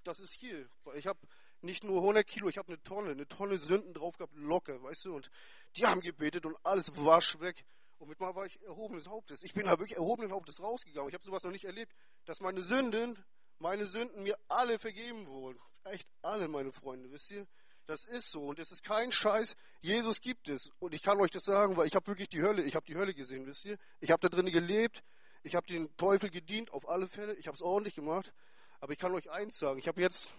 das 0.03 0.19
ist 0.19 0.33
hier. 0.33 0.67
Ich 0.95 1.07
habe 1.07 1.19
nicht 1.61 1.83
nur 1.83 1.97
100 1.97 2.25
Kilo, 2.25 2.47
ich 2.47 2.57
habe 2.57 2.69
eine 2.69 2.81
Tonne, 2.83 3.11
eine 3.11 3.27
Tonne 3.27 3.57
Sünden 3.57 3.93
drauf 3.93 4.17
gehabt, 4.17 4.33
locker, 4.35 4.81
weißt 4.81 5.05
du, 5.05 5.15
und 5.15 5.29
die 5.75 5.85
haben 5.85 6.01
gebetet 6.01 6.45
und 6.45 6.55
alles 6.63 6.91
wasch 6.95 7.39
weg. 7.39 7.65
Und 7.97 8.07
mit 8.07 8.19
mal 8.21 8.33
war 8.33 8.45
ich 8.45 8.61
erhobenes 8.61 9.07
Hauptes. 9.07 9.43
Ich 9.43 9.53
bin 9.53 9.65
da 9.65 9.71
wirklich 9.71 9.97
erhobenen 9.97 10.31
Hauptes 10.31 10.61
rausgegangen. 10.61 11.09
Ich 11.09 11.13
habe 11.13 11.25
sowas 11.25 11.43
noch 11.43 11.51
nicht 11.51 11.65
erlebt, 11.65 11.93
dass 12.23 12.39
meine 12.39 12.61
Sünden, 12.61 13.17
meine 13.59 13.87
Sünden 13.87 14.23
mir 14.23 14.37
alle 14.47 14.79
vergeben 14.79 15.27
wurden. 15.27 15.59
Echt 15.83 16.07
alle, 16.21 16.47
meine 16.47 16.71
Freunde, 16.71 17.11
wisst 17.11 17.29
ihr? 17.31 17.45
Das 17.89 18.05
ist 18.05 18.29
so 18.29 18.43
und 18.43 18.59
es 18.59 18.71
ist 18.71 18.83
kein 18.83 19.11
Scheiß. 19.11 19.55
Jesus 19.81 20.21
gibt 20.21 20.47
es 20.47 20.69
und 20.77 20.93
ich 20.93 21.01
kann 21.01 21.19
euch 21.19 21.31
das 21.31 21.41
sagen, 21.41 21.75
weil 21.75 21.87
ich 21.87 21.95
habe 21.95 22.05
wirklich 22.05 22.29
die 22.29 22.43
Hölle, 22.43 22.61
ich 22.61 22.75
habe 22.75 22.85
die 22.85 22.95
Hölle 22.95 23.15
gesehen, 23.15 23.47
wisst 23.47 23.65
ihr? 23.65 23.79
Ich 23.99 24.11
habe 24.11 24.21
da 24.21 24.29
drinnen 24.29 24.53
gelebt, 24.53 25.03
ich 25.41 25.55
habe 25.55 25.65
den 25.65 25.97
Teufel 25.97 26.29
gedient 26.29 26.71
auf 26.71 26.87
alle 26.87 27.07
Fälle, 27.07 27.33
ich 27.33 27.47
habe 27.47 27.55
es 27.55 27.63
ordentlich 27.63 27.95
gemacht, 27.95 28.31
aber 28.79 28.93
ich 28.93 28.99
kann 28.99 29.11
euch 29.15 29.31
eins 29.31 29.57
sagen, 29.57 29.79
ich 29.79 29.87
habe 29.87 30.01
jetzt 30.01 30.29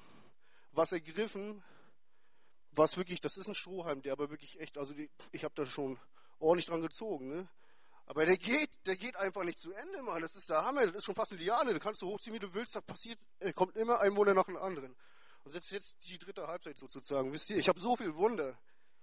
was 0.70 0.92
ergriffen, 0.92 1.60
was 2.70 2.96
wirklich, 2.96 3.20
das 3.20 3.36
ist 3.36 3.48
ein 3.48 3.56
Strohhalm, 3.56 4.00
der 4.02 4.12
aber 4.12 4.30
wirklich 4.30 4.60
echt, 4.60 4.78
also 4.78 4.94
die, 4.94 5.10
ich 5.32 5.42
habe 5.42 5.54
da 5.56 5.66
schon 5.66 5.98
ordentlich 6.38 6.66
dran 6.66 6.82
gezogen, 6.82 7.26
ne? 7.26 7.48
Aber 8.06 8.26
der 8.26 8.36
geht, 8.36 8.70
der 8.86 8.94
geht 8.94 9.16
einfach 9.16 9.42
nicht 9.42 9.58
zu 9.58 9.72
Ende, 9.72 10.02
Mann. 10.02 10.22
Das 10.22 10.36
ist 10.36 10.50
der 10.50 10.64
Hammer, 10.64 10.86
das 10.86 10.96
ist 10.96 11.04
schon 11.04 11.16
fast 11.16 11.32
eine 11.32 11.40
Liane, 11.40 11.72
da 11.72 11.80
kannst 11.80 12.00
du 12.02 12.06
hochziehen, 12.06 12.34
wie 12.34 12.40
du 12.40 12.54
willst, 12.54 12.76
da 12.76 12.80
passiert, 12.80 13.18
kommt 13.56 13.74
immer 13.76 13.98
ein 13.98 14.14
Wunder 14.14 14.34
nach 14.34 14.46
dem 14.46 14.56
anderen. 14.56 14.96
Und 15.44 15.54
jetzt 15.54 15.70
jetzt 15.70 15.96
die 16.08 16.18
dritte 16.18 16.46
Halbzeit 16.46 16.78
sozusagen. 16.78 17.32
Wisst 17.32 17.50
ihr, 17.50 17.56
ich 17.56 17.68
habe 17.68 17.80
so 17.80 17.96
viel 17.96 18.14
Wunder, 18.14 18.58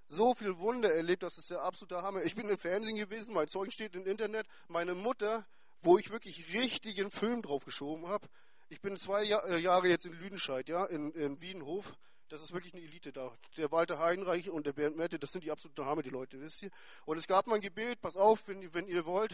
so 0.07 0.33
viel 0.35 0.57
Wunder 0.59 0.93
erlebt, 0.93 1.23
das 1.23 1.37
ist 1.37 1.49
der 1.49 1.61
absolute 1.61 2.01
Hammer. 2.01 2.23
Ich 2.23 2.35
bin 2.35 2.47
im 2.49 2.57
Fernsehen 2.57 2.95
gewesen, 2.95 3.33
mein 3.33 3.47
Zeugen 3.47 3.71
steht 3.71 3.95
im 3.95 4.05
Internet. 4.05 4.47
Meine 4.67 4.95
Mutter, 4.95 5.45
wo 5.81 5.97
ich 5.97 6.09
wirklich 6.09 6.53
richtigen 6.53 7.11
Film 7.11 7.41
drauf 7.41 7.65
geschoben 7.65 8.07
habe. 8.07 8.27
Ich 8.69 8.81
bin 8.81 8.97
zwei 8.97 9.23
äh, 9.23 9.57
Jahre 9.59 9.87
jetzt 9.87 10.05
in 10.05 10.13
Lüdenscheid, 10.13 10.67
ja, 10.69 10.85
in, 10.85 11.11
in 11.11 11.41
Wiedenhof. 11.41 11.93
Das 12.29 12.41
ist 12.41 12.51
wirklich 12.51 12.73
eine 12.73 12.83
Elite 12.83 13.13
da. 13.13 13.31
Der 13.55 13.71
Walter 13.71 13.99
Heinreich 13.99 14.49
und 14.49 14.65
der 14.65 14.73
Bernd 14.73 14.97
Mette, 14.97 15.17
das 15.17 15.31
sind 15.31 15.45
die 15.45 15.51
absoluten 15.51 15.85
Hammer, 15.85 16.01
die 16.01 16.09
Leute, 16.09 16.41
wisst 16.41 16.61
ihr. 16.61 16.71
Und 17.05 17.17
es 17.17 17.27
gab 17.27 17.47
mal 17.47 17.55
ein 17.55 17.61
Gebet, 17.61 18.01
pass 18.01 18.17
auf, 18.17 18.47
wenn, 18.47 18.73
wenn 18.73 18.87
ihr 18.87 19.05
wollt, 19.05 19.33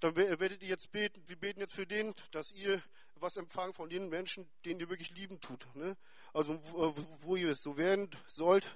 dann 0.00 0.16
werdet 0.16 0.62
ihr 0.62 0.68
jetzt 0.68 0.90
beten, 0.92 1.22
wir 1.26 1.36
beten 1.36 1.60
jetzt 1.60 1.74
für 1.74 1.86
den, 1.86 2.14
dass 2.32 2.52
ihr 2.52 2.82
was 3.16 3.36
empfangen 3.36 3.74
von 3.74 3.88
den 3.90 4.08
Menschen, 4.08 4.48
denen 4.64 4.80
ihr 4.80 4.88
wirklich 4.88 5.10
lieben 5.10 5.40
tut. 5.40 5.66
Ne? 5.74 5.96
Also 6.32 6.58
wo, 6.72 6.94
wo 7.20 7.36
ihr 7.36 7.54
so 7.54 7.76
werden 7.76 8.10
sollt, 8.26 8.66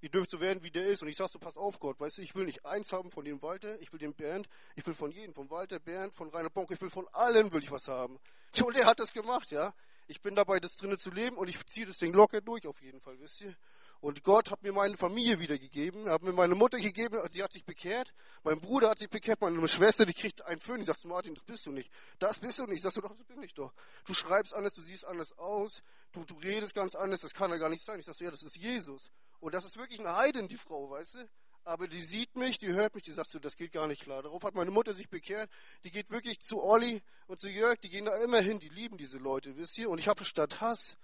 ihr 0.00 0.10
dürft 0.10 0.30
so 0.30 0.40
werden, 0.40 0.62
wie 0.62 0.70
der 0.70 0.86
ist. 0.86 1.02
Und 1.02 1.08
ich 1.08 1.16
sag 1.16 1.28
so, 1.28 1.38
pass 1.38 1.56
auf 1.56 1.80
Gott, 1.80 1.98
weißt 1.98 2.18
du, 2.18 2.22
ich 2.22 2.34
will 2.34 2.44
nicht 2.44 2.64
eins 2.64 2.92
haben 2.92 3.10
von 3.10 3.24
dem 3.24 3.40
Walter, 3.42 3.80
ich 3.80 3.92
will 3.92 3.98
den 3.98 4.14
Bernd, 4.14 4.48
ich 4.74 4.86
will 4.86 4.94
von 4.94 5.10
jedem, 5.10 5.34
von 5.34 5.50
Walter, 5.50 5.78
Bernd, 5.78 6.14
von 6.14 6.28
Rainer 6.28 6.50
Bonk, 6.50 6.70
ich 6.70 6.80
will 6.80 6.90
von 6.90 7.08
allen 7.08 7.52
will 7.52 7.62
ich 7.62 7.70
was 7.70 7.88
haben. 7.88 8.18
Und 8.62 8.76
er 8.76 8.86
hat 8.86 9.00
das 9.00 9.12
gemacht, 9.12 9.50
ja. 9.50 9.74
Ich 10.08 10.20
bin 10.20 10.36
dabei, 10.36 10.60
das 10.60 10.76
drinnen 10.76 10.98
zu 10.98 11.10
leben 11.10 11.36
und 11.36 11.48
ich 11.48 11.64
ziehe 11.66 11.86
das 11.86 11.98
Ding 11.98 12.12
locker 12.12 12.40
durch 12.40 12.66
auf 12.66 12.80
jeden 12.80 13.00
Fall, 13.00 13.18
wisst 13.18 13.40
ihr. 13.40 13.54
Und 14.00 14.22
Gott 14.22 14.50
hat 14.50 14.62
mir 14.62 14.72
meine 14.72 14.96
Familie 14.96 15.40
wiedergegeben, 15.40 16.08
hat 16.08 16.22
mir 16.22 16.32
meine 16.32 16.54
Mutter 16.54 16.78
gegeben, 16.78 17.18
sie 17.30 17.42
hat 17.42 17.52
sich 17.52 17.64
bekehrt, 17.64 18.12
mein 18.44 18.60
Bruder 18.60 18.90
hat 18.90 18.98
sich 18.98 19.08
bekehrt, 19.08 19.40
meine 19.40 19.66
Schwester, 19.68 20.04
die 20.04 20.14
kriegt 20.14 20.42
einen 20.42 20.60
Föhn. 20.60 20.80
Ich 20.80 20.86
sag 20.86 21.02
Martin, 21.04 21.34
das 21.34 21.44
bist 21.44 21.66
du 21.66 21.72
nicht. 21.72 21.90
Das 22.18 22.38
bist 22.38 22.58
du 22.58 22.66
nicht. 22.66 22.76
Ich 22.76 22.82
sag 22.82 22.92
so, 22.92 23.00
doch, 23.00 23.16
das 23.16 23.26
bin 23.26 23.42
ich 23.42 23.54
doch. 23.54 23.72
Du 24.04 24.14
schreibst 24.14 24.54
anders, 24.54 24.74
du 24.74 24.82
siehst 24.82 25.04
anders 25.04 25.36
aus, 25.38 25.82
du, 26.12 26.24
du 26.24 26.34
redest 26.36 26.74
ganz 26.74 26.94
anders, 26.94 27.22
das 27.22 27.32
kann 27.32 27.50
ja 27.50 27.56
gar 27.56 27.70
nicht 27.70 27.84
sein. 27.84 27.98
Ich 27.98 28.06
sag 28.06 28.18
ja, 28.20 28.30
das 28.30 28.42
ist 28.42 28.56
Jesus. 28.56 29.10
Und 29.40 29.54
das 29.54 29.64
ist 29.64 29.76
wirklich 29.76 30.00
eine 30.00 30.14
Heidin, 30.14 30.48
die 30.48 30.56
Frau, 30.56 30.90
weißt 30.90 31.14
du? 31.16 31.28
Aber 31.64 31.88
die 31.88 32.00
sieht 32.00 32.36
mich, 32.36 32.58
die 32.58 32.72
hört 32.72 32.94
mich, 32.94 33.02
die 33.02 33.10
sagt 33.10 33.28
so, 33.28 33.40
das 33.40 33.56
geht 33.56 33.72
gar 33.72 33.88
nicht 33.88 34.02
klar. 34.02 34.22
Darauf 34.22 34.44
hat 34.44 34.54
meine 34.54 34.70
Mutter 34.70 34.94
sich 34.94 35.08
bekehrt. 35.08 35.50
Die 35.82 35.90
geht 35.90 36.10
wirklich 36.10 36.38
zu 36.40 36.62
Olli 36.62 37.02
und 37.26 37.40
zu 37.40 37.48
Jörg, 37.48 37.80
die 37.80 37.88
gehen 37.88 38.04
da 38.04 38.16
immer 38.22 38.40
hin, 38.40 38.60
die 38.60 38.68
lieben 38.68 38.96
diese 38.98 39.18
Leute, 39.18 39.56
wisst 39.56 39.76
ihr? 39.76 39.90
Und 39.90 39.98
ich 39.98 40.06
habe 40.06 40.24
statt 40.24 40.60
Hass 40.60 40.96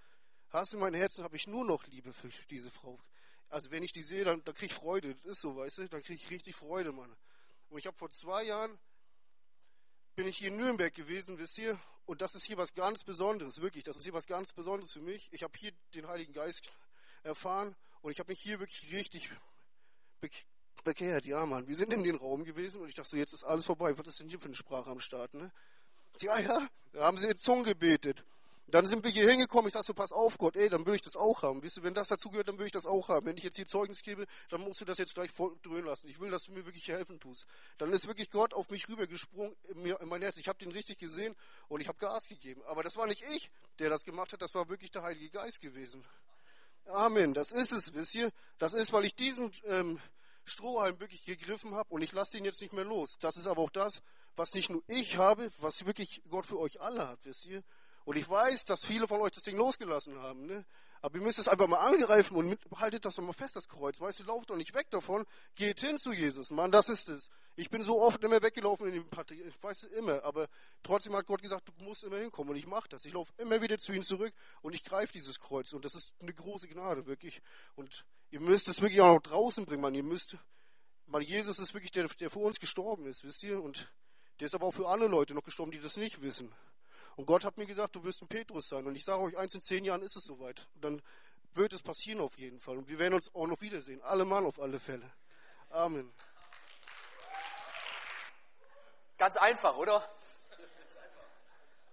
Hass 0.52 0.72
in 0.72 0.80
meinem 0.80 0.94
Herzen 0.94 1.24
habe 1.24 1.36
ich 1.36 1.46
nur 1.46 1.64
noch 1.64 1.86
Liebe 1.86 2.12
für 2.12 2.28
diese 2.50 2.70
Frau. 2.70 2.98
Also 3.48 3.70
wenn 3.70 3.82
ich 3.82 3.92
die 3.92 4.02
sehe, 4.02 4.24
dann, 4.24 4.42
dann 4.44 4.54
kriege 4.54 4.72
ich 4.72 4.74
Freude. 4.74 5.14
Das 5.14 5.24
ist 5.24 5.40
so, 5.40 5.56
weißt 5.56 5.78
du? 5.78 5.88
Dann 5.88 6.02
kriege 6.02 6.20
ich 6.22 6.30
richtig 6.30 6.54
Freude, 6.54 6.92
Mann. 6.92 7.14
Und 7.70 7.78
ich 7.78 7.86
habe 7.86 7.96
vor 7.96 8.10
zwei 8.10 8.44
Jahren, 8.44 8.78
bin 10.14 10.26
ich 10.26 10.38
hier 10.38 10.48
in 10.48 10.56
Nürnberg 10.56 10.92
gewesen, 10.94 11.38
wisst 11.38 11.58
ihr? 11.58 11.78
Und 12.04 12.20
das 12.20 12.34
ist 12.34 12.44
hier 12.44 12.58
was 12.58 12.74
ganz 12.74 13.04
Besonderes, 13.04 13.60
wirklich. 13.60 13.84
Das 13.84 13.96
ist 13.96 14.04
hier 14.04 14.12
was 14.12 14.26
ganz 14.26 14.52
Besonderes 14.52 14.92
für 14.92 15.00
mich. 15.00 15.28
Ich 15.32 15.42
habe 15.42 15.56
hier 15.56 15.72
den 15.94 16.06
Heiligen 16.06 16.32
Geist 16.32 16.70
erfahren 17.22 17.74
und 18.02 18.10
ich 18.10 18.18
habe 18.18 18.30
mich 18.30 18.40
hier 18.40 18.60
wirklich 18.60 18.92
richtig 18.92 19.30
bekehrt. 20.84 21.24
Ja, 21.24 21.46
Mann. 21.46 21.66
Wir 21.68 21.76
sind 21.76 21.92
in 21.92 22.02
den 22.02 22.16
Raum 22.16 22.44
gewesen 22.44 22.82
und 22.82 22.88
ich 22.88 22.94
dachte 22.94 23.10
so, 23.10 23.16
jetzt 23.16 23.32
ist 23.32 23.44
alles 23.44 23.64
vorbei. 23.64 23.96
Was 23.96 24.06
ist 24.06 24.20
denn 24.20 24.28
hier 24.28 24.40
für 24.40 24.46
eine 24.46 24.54
Sprache 24.54 24.90
am 24.90 25.00
Start, 25.00 25.32
ne? 25.34 25.50
Ja, 26.20 26.38
ja, 26.38 26.68
da 26.92 27.04
haben 27.04 27.16
sie 27.16 27.28
in 27.28 27.38
Zungen 27.38 27.64
gebetet. 27.64 28.24
Dann 28.68 28.86
sind 28.86 29.04
wir 29.04 29.10
hier 29.10 29.28
hingekommen, 29.28 29.66
ich 29.66 29.74
sag 29.74 29.84
so, 29.84 29.92
pass 29.92 30.12
auf 30.12 30.38
Gott, 30.38 30.56
ey, 30.56 30.68
dann 30.68 30.86
will 30.86 30.94
ich 30.94 31.02
das 31.02 31.16
auch 31.16 31.42
haben. 31.42 31.62
Weißt 31.62 31.78
du, 31.78 31.82
wenn 31.82 31.94
das 31.94 32.08
dazu 32.08 32.30
gehört, 32.30 32.48
dann 32.48 32.58
will 32.58 32.66
ich 32.66 32.72
das 32.72 32.86
auch 32.86 33.08
haben. 33.08 33.26
Wenn 33.26 33.36
ich 33.36 33.44
jetzt 33.44 33.56
hier 33.56 33.66
Zeugnis 33.66 34.02
gebe, 34.02 34.26
dann 34.48 34.60
musst 34.60 34.80
du 34.80 34.84
das 34.84 34.98
jetzt 34.98 35.14
gleich 35.14 35.30
dröhnen 35.62 35.84
lassen. 35.84 36.08
Ich 36.08 36.20
will, 36.20 36.30
dass 36.30 36.44
du 36.44 36.52
mir 36.52 36.64
wirklich 36.64 36.88
helfen 36.88 37.20
tust. 37.20 37.46
Dann 37.78 37.92
ist 37.92 38.06
wirklich 38.06 38.30
Gott 38.30 38.54
auf 38.54 38.70
mich 38.70 38.88
rübergesprungen 38.88 39.54
in, 39.68 40.08
mein 40.08 40.22
Herz. 40.22 40.36
Ich 40.36 40.48
habe 40.48 40.58
den 40.58 40.72
richtig 40.72 40.98
gesehen 40.98 41.34
und 41.68 41.80
ich 41.80 41.88
habe 41.88 41.98
Gas 41.98 42.28
gegeben. 42.28 42.62
Aber 42.66 42.82
das 42.82 42.96
war 42.96 43.06
nicht 43.06 43.22
ich, 43.34 43.50
der 43.78 43.90
das 43.90 44.04
gemacht 44.04 44.32
hat, 44.32 44.40
das 44.40 44.54
war 44.54 44.68
wirklich 44.68 44.90
der 44.90 45.02
Heilige 45.02 45.30
Geist 45.30 45.60
gewesen. 45.60 46.04
Amen, 46.86 47.34
das 47.34 47.52
ist 47.52 47.72
es, 47.72 47.94
wisst 47.94 48.14
ihr? 48.14 48.32
Das 48.58 48.74
ist, 48.74 48.92
weil 48.92 49.04
ich 49.04 49.14
diesen 49.14 49.52
ähm, 49.64 50.00
Strohhalm 50.44 50.98
wirklich 50.98 51.24
gegriffen 51.24 51.74
habe 51.74 51.88
und 51.92 52.02
ich 52.02 52.12
lasse 52.12 52.32
den 52.32 52.44
jetzt 52.44 52.60
nicht 52.60 52.72
mehr 52.72 52.84
los. 52.84 53.16
Das 53.20 53.36
ist 53.36 53.46
aber 53.46 53.62
auch 53.62 53.70
das, 53.70 54.02
was 54.34 54.54
nicht 54.54 54.70
nur 54.70 54.82
ich 54.88 55.16
habe, 55.16 55.50
was 55.58 55.86
wirklich 55.86 56.22
Gott 56.28 56.46
für 56.46 56.58
euch 56.58 56.80
alle 56.80 57.06
hat, 57.08 57.24
wisst 57.24 57.46
ihr? 57.46 57.62
Und 58.04 58.16
ich 58.16 58.28
weiß, 58.28 58.64
dass 58.64 58.84
viele 58.84 59.06
von 59.06 59.20
euch 59.20 59.32
das 59.32 59.42
Ding 59.42 59.56
losgelassen 59.56 60.18
haben. 60.18 60.46
Ne? 60.46 60.64
Aber 61.00 61.16
ihr 61.16 61.22
müsst 61.22 61.40
es 61.40 61.48
einfach 61.48 61.66
mal 61.66 61.78
angreifen 61.78 62.36
und 62.36 62.48
mit, 62.48 62.60
haltet 62.76 63.04
das 63.04 63.16
doch 63.16 63.24
mal 63.24 63.32
fest, 63.32 63.56
das 63.56 63.68
Kreuz. 63.68 64.00
Weißt 64.00 64.20
du, 64.20 64.24
lauft 64.24 64.50
doch 64.50 64.56
nicht 64.56 64.72
weg 64.72 64.88
davon. 64.90 65.26
Geht 65.56 65.80
hin 65.80 65.98
zu 65.98 66.12
Jesus. 66.12 66.50
Mann, 66.50 66.70
das 66.70 66.88
ist 66.88 67.08
es. 67.08 67.28
Ich 67.56 67.70
bin 67.70 67.82
so 67.82 68.00
oft 68.00 68.22
immer 68.22 68.40
weggelaufen 68.40 68.86
in 68.86 68.94
den 68.94 69.10
Partie. 69.10 69.42
Ich 69.42 69.60
weiß 69.60 69.82
es 69.82 69.90
immer. 69.90 70.22
Aber 70.24 70.48
trotzdem 70.84 71.14
hat 71.16 71.26
Gott 71.26 71.42
gesagt, 71.42 71.68
du 71.68 71.84
musst 71.84 72.04
immer 72.04 72.18
hinkommen. 72.18 72.52
Und 72.52 72.56
ich 72.56 72.68
mache 72.68 72.88
das. 72.88 73.04
Ich 73.04 73.12
laufe 73.12 73.32
immer 73.38 73.60
wieder 73.60 73.78
zu 73.78 73.92
ihm 73.92 74.02
zurück 74.02 74.32
und 74.62 74.74
ich 74.74 74.84
greife 74.84 75.12
dieses 75.12 75.40
Kreuz. 75.40 75.72
Und 75.72 75.84
das 75.84 75.96
ist 75.96 76.14
eine 76.20 76.32
große 76.32 76.68
Gnade, 76.68 77.06
wirklich. 77.06 77.42
Und 77.74 78.04
ihr 78.30 78.40
müsst 78.40 78.68
es 78.68 78.80
wirklich 78.80 79.00
auch 79.00 79.14
noch 79.14 79.22
draußen 79.22 79.66
bringen, 79.66 79.82
Mann. 79.82 79.96
Ihr 79.96 80.04
müsst, 80.04 80.36
Mann, 81.06 81.22
Jesus 81.22 81.58
ist 81.58 81.74
wirklich 81.74 81.90
der, 81.90 82.06
der 82.06 82.30
für 82.30 82.38
uns 82.38 82.60
gestorben 82.60 83.06
ist, 83.06 83.24
wisst 83.24 83.42
ihr? 83.42 83.60
Und 83.60 83.92
der 84.38 84.46
ist 84.46 84.54
aber 84.54 84.66
auch 84.66 84.74
für 84.74 84.88
andere 84.88 85.10
Leute 85.10 85.34
noch 85.34 85.42
gestorben, 85.42 85.72
die 85.72 85.80
das 85.80 85.96
nicht 85.96 86.22
wissen. 86.22 86.54
Und 87.16 87.26
Gott 87.26 87.44
hat 87.44 87.58
mir 87.58 87.66
gesagt, 87.66 87.94
du 87.96 88.04
wirst 88.04 88.22
ein 88.22 88.28
Petrus 88.28 88.68
sein. 88.68 88.86
Und 88.86 88.94
ich 88.96 89.04
sage 89.04 89.22
euch, 89.22 89.36
eins 89.36 89.54
in 89.54 89.60
zehn 89.60 89.84
Jahren 89.84 90.02
ist 90.02 90.16
es 90.16 90.24
soweit. 90.24 90.66
dann 90.74 91.02
wird 91.54 91.72
es 91.74 91.82
passieren 91.82 92.20
auf 92.20 92.38
jeden 92.38 92.60
Fall. 92.60 92.78
Und 92.78 92.88
wir 92.88 92.98
werden 92.98 93.14
uns 93.14 93.34
auch 93.34 93.46
noch 93.46 93.60
wiedersehen. 93.60 94.00
Alle 94.02 94.24
Mann 94.24 94.46
auf 94.46 94.58
alle 94.58 94.80
Fälle. 94.80 95.10
Amen. 95.68 96.12
Ganz 99.18 99.36
einfach, 99.36 99.76
oder? 99.76 100.08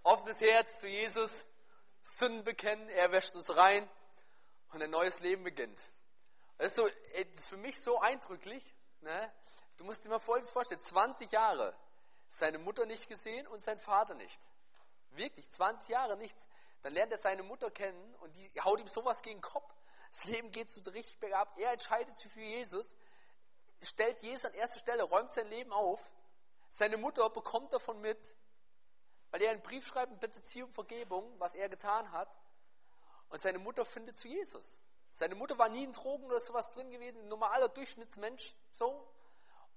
Offenes 0.04 0.42
Herz 0.42 0.80
zu 0.80 0.88
Jesus, 0.88 1.46
Sünden 2.04 2.44
bekennen, 2.44 2.88
er 2.90 3.12
wäscht 3.12 3.36
uns 3.36 3.56
rein 3.56 3.88
und 4.72 4.82
ein 4.82 4.90
neues 4.90 5.20
Leben 5.20 5.44
beginnt. 5.44 5.80
Das 6.58 6.68
ist, 6.68 6.76
so, 6.76 6.88
das 6.88 7.42
ist 7.42 7.50
für 7.50 7.58
mich 7.58 7.80
so 7.80 8.00
eindrücklich. 8.00 8.74
Ne? 9.02 9.34
Du 9.78 9.84
musst 9.84 10.04
dir 10.04 10.10
mal 10.10 10.20
Folgendes 10.20 10.52
vorstellen: 10.52 10.82
20 10.82 11.32
Jahre 11.32 11.76
seine 12.28 12.58
Mutter 12.60 12.86
nicht 12.86 13.08
gesehen 13.08 13.48
und 13.48 13.62
sein 13.62 13.80
Vater 13.80 14.16
nicht. 14.16 14.40
Wirklich, 15.12 15.50
20 15.50 15.90
Jahre 15.90 16.18
nichts. 16.18 16.48
Dann 16.82 16.94
lernt 16.94 17.12
er 17.12 17.18
seine 17.18 17.44
Mutter 17.44 17.72
kennen 17.72 18.16
und 18.16 18.36
die 18.36 18.62
haut 18.62 18.80
ihm 18.80 18.88
sowas 18.88 19.22
gegen 19.22 19.38
den 19.38 19.44
Kopf. 19.44 19.74
Das 20.12 20.26
Leben 20.26 20.52
geht 20.52 20.70
so 20.70 20.90
richtig 20.92 21.20
bergab. 21.20 21.58
Er 21.58 21.72
entscheidet 21.72 22.18
sich 22.18 22.32
für 22.32 22.42
Jesus, 22.42 22.96
stellt 23.82 24.22
Jesus 24.22 24.46
an 24.46 24.54
erste 24.54 24.80
Stelle, 24.80 25.04
räumt 25.04 25.32
sein 25.32 25.48
Leben 25.48 25.72
auf. 25.72 26.12
Seine 26.70 26.98
Mutter 26.98 27.30
bekommt 27.30 27.74
davon 27.74 28.00
mit, 28.02 28.36
weil 29.32 29.42
er 29.42 29.52
einen 29.52 29.62
Brief 29.62 29.86
schreibt 29.86 30.12
und 30.12 30.20
bittet 30.20 30.46
sie 30.46 30.64
um 30.64 30.72
Vergebung, 30.72 31.40
was 31.40 31.56
er 31.56 31.70
getan 31.70 32.12
hat. 32.12 32.30
Und 33.30 33.42
seine 33.42 33.60
Mutter 33.60 33.86
findet 33.86 34.18
zu 34.18 34.28
Jesus. 34.28 34.80
Seine 35.12 35.36
Mutter 35.36 35.58
war 35.58 35.70
nie 35.70 35.84
in 35.84 35.94
Drogen 35.94 36.26
oder 36.26 36.40
sowas 36.40 36.72
drin 36.72 36.92
gewesen, 36.92 37.22
ein 37.22 37.28
normaler 37.28 37.70
Durchschnittsmensch, 37.70 38.56
so. 38.74 39.08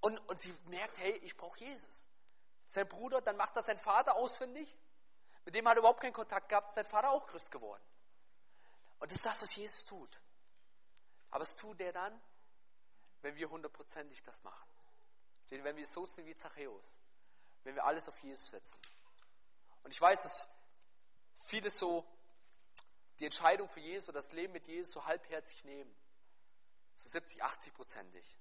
Und, 0.00 0.18
und 0.28 0.40
sie 0.40 0.52
merkt, 0.66 0.98
hey, 0.98 1.12
ich 1.22 1.36
brauche 1.36 1.58
Jesus. 1.58 2.08
Sein 2.66 2.88
Bruder, 2.88 3.20
dann 3.20 3.36
macht 3.36 3.56
das 3.56 3.66
sein 3.66 3.78
Vater 3.78 4.16
ausfindig. 4.16 4.78
Mit 5.44 5.54
dem 5.54 5.66
hat 5.66 5.76
er 5.76 5.80
überhaupt 5.80 6.00
keinen 6.00 6.12
Kontakt 6.12 6.48
gehabt, 6.48 6.72
sein 6.72 6.84
Vater 6.84 7.10
auch 7.10 7.26
Christ 7.26 7.50
geworden. 7.50 7.82
Und 8.98 9.10
das 9.10 9.16
ist 9.16 9.26
das, 9.26 9.42
was 9.42 9.56
Jesus 9.56 9.84
tut. 9.84 10.20
Aber 11.30 11.42
es 11.42 11.56
tut 11.56 11.80
er 11.80 11.92
dann, 11.92 12.20
wenn 13.22 13.34
wir 13.36 13.50
hundertprozentig 13.50 14.22
das 14.22 14.42
machen. 14.44 14.68
Wenn 15.48 15.76
wir 15.76 15.86
so 15.86 16.06
sind 16.06 16.26
wie 16.26 16.36
Zachäus. 16.36 16.92
Wenn 17.64 17.74
wir 17.74 17.84
alles 17.84 18.08
auf 18.08 18.18
Jesus 18.22 18.50
setzen. 18.50 18.80
Und 19.82 19.90
ich 19.90 20.00
weiß, 20.00 20.22
dass 20.22 20.48
viele 21.34 21.70
so 21.70 22.06
die 23.18 23.26
Entscheidung 23.26 23.68
für 23.68 23.80
Jesus, 23.80 24.14
das 24.14 24.32
Leben 24.32 24.52
mit 24.52 24.66
Jesus 24.66 24.92
so 24.92 25.04
halbherzig 25.04 25.64
nehmen. 25.64 25.94
So 26.94 27.08
70, 27.08 27.42
80 27.42 27.74
prozentig. 27.74 28.38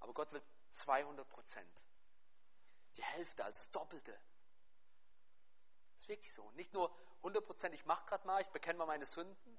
Aber 0.00 0.12
Gott 0.14 0.32
will 0.32 0.42
200 0.70 1.28
Prozent. 1.28 1.82
Die 2.96 3.04
Hälfte, 3.04 3.44
also 3.44 3.58
das 3.58 3.70
Doppelte. 3.70 4.18
Das 6.02 6.06
ist 6.06 6.16
wirklich 6.16 6.32
so. 6.32 6.50
Nicht 6.56 6.72
nur 6.72 6.92
100 7.18 7.44
Prozent, 7.44 7.76
ich 7.76 7.84
mache 7.84 8.04
gerade 8.06 8.26
mal, 8.26 8.42
ich 8.42 8.48
bekenne 8.48 8.76
mal 8.76 8.86
meine 8.86 9.04
Sünden, 9.04 9.58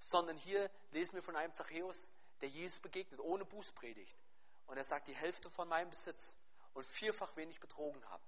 sondern 0.00 0.36
hier 0.36 0.68
lesen 0.90 1.14
wir 1.14 1.22
von 1.22 1.36
einem 1.36 1.54
Zachäus, 1.54 2.12
der 2.40 2.48
Jesus 2.48 2.80
begegnet, 2.80 3.20
ohne 3.20 3.44
Bußpredigt. 3.44 4.18
Und 4.66 4.76
er 4.76 4.82
sagt, 4.82 5.06
die 5.06 5.14
Hälfte 5.14 5.48
von 5.48 5.68
meinem 5.68 5.90
Besitz 5.90 6.36
und 6.72 6.84
vierfach 6.84 7.36
wenig 7.36 7.60
betrogen 7.60 8.04
habe. 8.08 8.24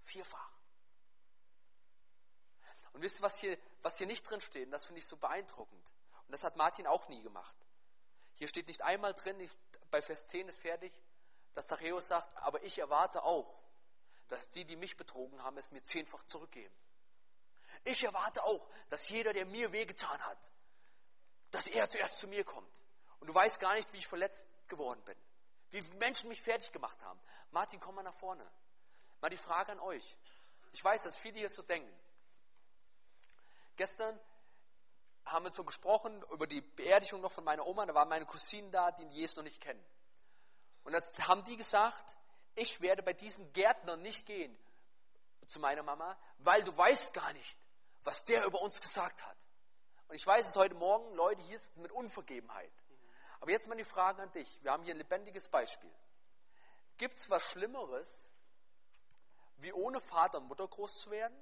Vierfach. 0.00 0.50
Und 2.92 3.02
wisst 3.02 3.20
ihr, 3.20 3.22
was 3.22 3.38
hier, 3.38 3.56
was 3.82 3.98
hier 3.98 4.08
nicht 4.08 4.28
drin 4.28 4.40
steht? 4.40 4.66
Und 4.66 4.72
das 4.72 4.86
finde 4.86 4.98
ich 4.98 5.06
so 5.06 5.16
beeindruckend. 5.16 5.92
Und 6.26 6.32
das 6.32 6.42
hat 6.42 6.56
Martin 6.56 6.88
auch 6.88 7.06
nie 7.06 7.22
gemacht. 7.22 7.54
Hier 8.32 8.48
steht 8.48 8.66
nicht 8.66 8.82
einmal 8.82 9.14
drin, 9.14 9.38
ich, 9.38 9.52
bei 9.92 10.02
Vers 10.02 10.26
10 10.26 10.48
ist 10.48 10.58
fertig, 10.58 10.92
dass 11.52 11.68
Zachäus 11.68 12.08
sagt, 12.08 12.36
aber 12.38 12.64
ich 12.64 12.80
erwarte 12.80 13.22
auch, 13.22 13.62
dass 14.26 14.50
die, 14.50 14.64
die 14.64 14.74
mich 14.74 14.96
betrogen 14.96 15.40
haben, 15.44 15.56
es 15.56 15.70
mir 15.70 15.84
zehnfach 15.84 16.24
zurückgeben. 16.24 16.74
Ich 17.84 18.02
erwarte 18.04 18.42
auch, 18.44 18.68
dass 18.88 19.08
jeder, 19.08 19.32
der 19.32 19.46
mir 19.46 19.72
wehgetan 19.72 20.20
hat, 20.26 20.52
dass 21.50 21.66
er 21.66 21.88
zuerst 21.88 22.18
zu 22.18 22.28
mir 22.28 22.44
kommt. 22.44 22.82
Und 23.20 23.28
du 23.28 23.34
weißt 23.34 23.60
gar 23.60 23.74
nicht, 23.74 23.92
wie 23.92 23.98
ich 23.98 24.06
verletzt 24.06 24.46
geworden 24.68 25.02
bin. 25.04 25.16
Wie 25.70 25.80
Menschen 25.96 26.28
mich 26.28 26.42
fertig 26.42 26.72
gemacht 26.72 27.02
haben. 27.02 27.20
Martin, 27.50 27.80
komm 27.80 27.94
mal 27.94 28.02
nach 28.02 28.14
vorne. 28.14 28.46
Mal 29.20 29.30
die 29.30 29.36
Frage 29.36 29.72
an 29.72 29.80
euch. 29.80 30.16
Ich 30.72 30.84
weiß, 30.84 31.04
dass 31.04 31.16
viele 31.16 31.38
hier 31.38 31.50
so 31.50 31.62
denken. 31.62 31.92
Gestern 33.76 34.18
haben 35.24 35.44
wir 35.44 35.52
so 35.52 35.64
gesprochen 35.64 36.22
über 36.32 36.46
die 36.46 36.60
Beerdigung 36.60 37.20
noch 37.20 37.32
von 37.32 37.44
meiner 37.44 37.66
Oma. 37.66 37.86
Da 37.86 37.94
waren 37.94 38.08
meine 38.08 38.26
Cousinen 38.26 38.70
da, 38.70 38.92
die 38.92 39.06
Jesus 39.08 39.36
noch 39.36 39.42
nicht 39.42 39.60
kennen. 39.60 39.84
Und 40.84 40.92
das 40.92 41.12
haben 41.26 41.44
die 41.44 41.56
gesagt, 41.56 42.16
ich 42.54 42.80
werde 42.80 43.02
bei 43.02 43.12
diesen 43.12 43.52
Gärtnern 43.52 44.00
nicht 44.02 44.24
gehen 44.24 44.56
zu 45.46 45.60
meiner 45.60 45.82
Mama, 45.82 46.16
weil 46.38 46.62
du 46.64 46.76
weißt 46.76 47.12
gar 47.12 47.32
nicht, 47.32 47.58
was 48.06 48.24
der 48.24 48.44
über 48.44 48.62
uns 48.62 48.80
gesagt 48.80 49.24
hat. 49.24 49.36
Und 50.06 50.14
ich 50.14 50.24
weiß, 50.24 50.46
dass 50.46 50.56
heute 50.56 50.76
Morgen 50.76 51.12
Leute 51.14 51.42
hier 51.42 51.58
sind 51.58 51.78
mit 51.78 51.90
Unvergebenheit. 51.90 52.72
Aber 53.40 53.50
jetzt 53.50 53.66
mal 53.66 53.74
die 53.74 53.84
Frage 53.84 54.22
an 54.22 54.30
dich. 54.30 54.62
Wir 54.62 54.70
haben 54.70 54.84
hier 54.84 54.94
ein 54.94 54.98
lebendiges 54.98 55.48
Beispiel. 55.48 55.92
Gibt 56.98 57.16
es 57.16 57.28
was 57.28 57.42
Schlimmeres, 57.42 58.32
wie 59.56 59.72
ohne 59.72 60.00
Vater 60.00 60.38
und 60.38 60.46
Mutter 60.46 60.68
groß 60.68 61.00
zu 61.00 61.10
werden? 61.10 61.36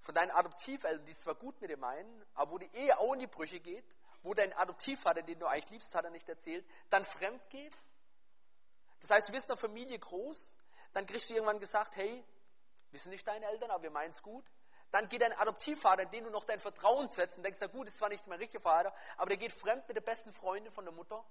Von 0.00 0.14
deinen 0.14 0.30
Adoptiveltern, 0.30 1.04
die 1.04 1.12
es 1.12 1.20
zwar 1.20 1.34
gut 1.34 1.60
mit 1.60 1.70
dir 1.70 1.76
meinen, 1.76 2.24
aber 2.32 2.52
wo 2.52 2.58
die 2.58 2.74
Ehe 2.74 2.98
auch 2.98 3.12
in 3.12 3.20
die 3.20 3.26
Brüche 3.26 3.60
geht, 3.60 3.84
wo 4.22 4.32
dein 4.32 4.54
Adoptivvater, 4.54 5.22
den 5.22 5.38
du 5.38 5.46
eigentlich 5.46 5.70
liebst, 5.70 5.94
hat 5.94 6.06
er 6.06 6.10
nicht 6.10 6.28
erzählt, 6.28 6.66
dann 6.88 7.04
fremd 7.04 7.42
geht? 7.50 7.76
Das 9.00 9.10
heißt, 9.10 9.28
du 9.28 9.32
bist 9.32 9.44
in 9.44 9.50
einer 9.50 9.60
Familie 9.60 9.98
groß, 9.98 10.56
dann 10.94 11.04
kriegst 11.04 11.28
du 11.28 11.34
irgendwann 11.34 11.60
gesagt, 11.60 11.94
hey, 11.96 12.24
wir 12.90 12.98
sind 12.98 13.10
nicht 13.10 13.28
deine 13.28 13.44
Eltern, 13.46 13.70
aber 13.70 13.82
wir 13.82 13.90
meinen 13.90 14.12
es 14.12 14.22
gut. 14.22 14.50
Dann 14.90 15.08
geht 15.08 15.20
dein 15.20 15.32
Adoptivvater, 15.34 16.02
in 16.04 16.10
den 16.10 16.24
du 16.24 16.30
noch 16.30 16.44
dein 16.44 16.60
Vertrauen 16.60 17.08
setzt 17.08 17.36
und 17.36 17.42
denkst, 17.42 17.58
na 17.60 17.66
gut, 17.66 17.88
ist 17.88 17.98
zwar 17.98 18.08
nicht 18.08 18.26
mein 18.26 18.38
richtiger 18.38 18.62
Vater, 18.62 18.94
aber 19.16 19.28
der 19.28 19.36
geht 19.36 19.52
fremd 19.52 19.86
mit 19.86 19.96
der 19.96 20.02
besten 20.02 20.32
Freundin 20.32 20.72
von 20.72 20.84
der 20.84 20.94
Mutter. 20.94 21.24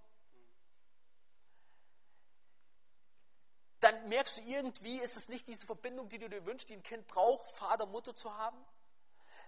Dann 3.80 4.10
merkst 4.10 4.38
du 4.38 4.42
irgendwie, 4.42 5.00
ist 5.00 5.18
es 5.18 5.30
nicht 5.30 5.48
diese 5.48 5.66
Verbindung, 5.66 6.10
die 6.10 6.18
du 6.18 6.30
dir 6.30 6.46
wünschst, 6.46 6.70
die 6.70 6.76
ein 6.76 6.84
Kind 6.84 7.08
braucht, 7.08 7.50
Vater, 7.52 7.86
Mutter 7.86 8.16
zu 8.16 8.36
haben. 8.36 8.58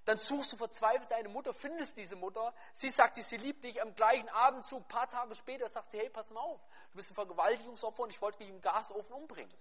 Dann 0.05 0.17
suchst 0.17 0.53
du 0.53 0.57
verzweifelt 0.57 1.11
deine 1.11 1.29
Mutter, 1.29 1.53
findest 1.53 1.97
diese 1.97 2.15
Mutter. 2.15 2.53
Sie 2.73 2.89
sagt 2.89 3.17
dir, 3.17 3.23
sie 3.23 3.37
liebt 3.37 3.63
dich. 3.63 3.81
Am 3.81 3.93
gleichen 3.95 4.29
Abendzug, 4.29 4.81
ein 4.81 4.87
paar 4.87 5.07
Tage 5.07 5.35
später, 5.35 5.67
sagt 5.69 5.91
sie, 5.91 5.99
hey, 5.99 6.09
pass 6.09 6.29
mal 6.31 6.39
auf, 6.39 6.61
du 6.91 6.97
bist 6.97 7.11
ein 7.11 7.15
Vergewaltigungsopfer 7.15 8.03
und 8.03 8.09
ich 8.11 8.21
wollte 8.21 8.39
mich 8.39 8.49
im 8.49 8.61
Gasofen 8.61 9.15
umbringen. 9.15 9.53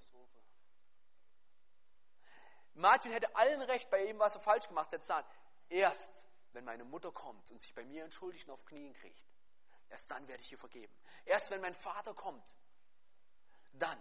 Martin 2.79 3.11
hätte 3.11 3.35
allen 3.35 3.61
recht 3.63 3.91
bei 3.91 4.05
ihm, 4.05 4.19
was 4.19 4.37
er 4.37 4.41
falsch 4.41 4.69
gemacht 4.69 4.93
hat, 4.93 5.03
sagen, 5.03 5.29
erst 5.69 6.25
wenn 6.53 6.65
meine 6.65 6.85
Mutter 6.85 7.13
kommt 7.13 7.51
und 7.51 7.61
sich 7.61 7.75
bei 7.75 7.85
mir 7.85 8.05
entschuldigt 8.05 8.47
und 8.47 8.55
auf 8.55 8.65
Knien 8.65 8.93
kriegt, 8.95 9.27
erst 9.89 10.11
dann 10.11 10.27
werde 10.29 10.43
ich 10.43 10.53
ihr 10.53 10.59
vergeben. 10.59 10.95
Erst 11.25 11.51
wenn 11.51 11.61
mein 11.61 11.75
Vater 11.75 12.15
kommt, 12.15 12.45
dann. 13.73 14.01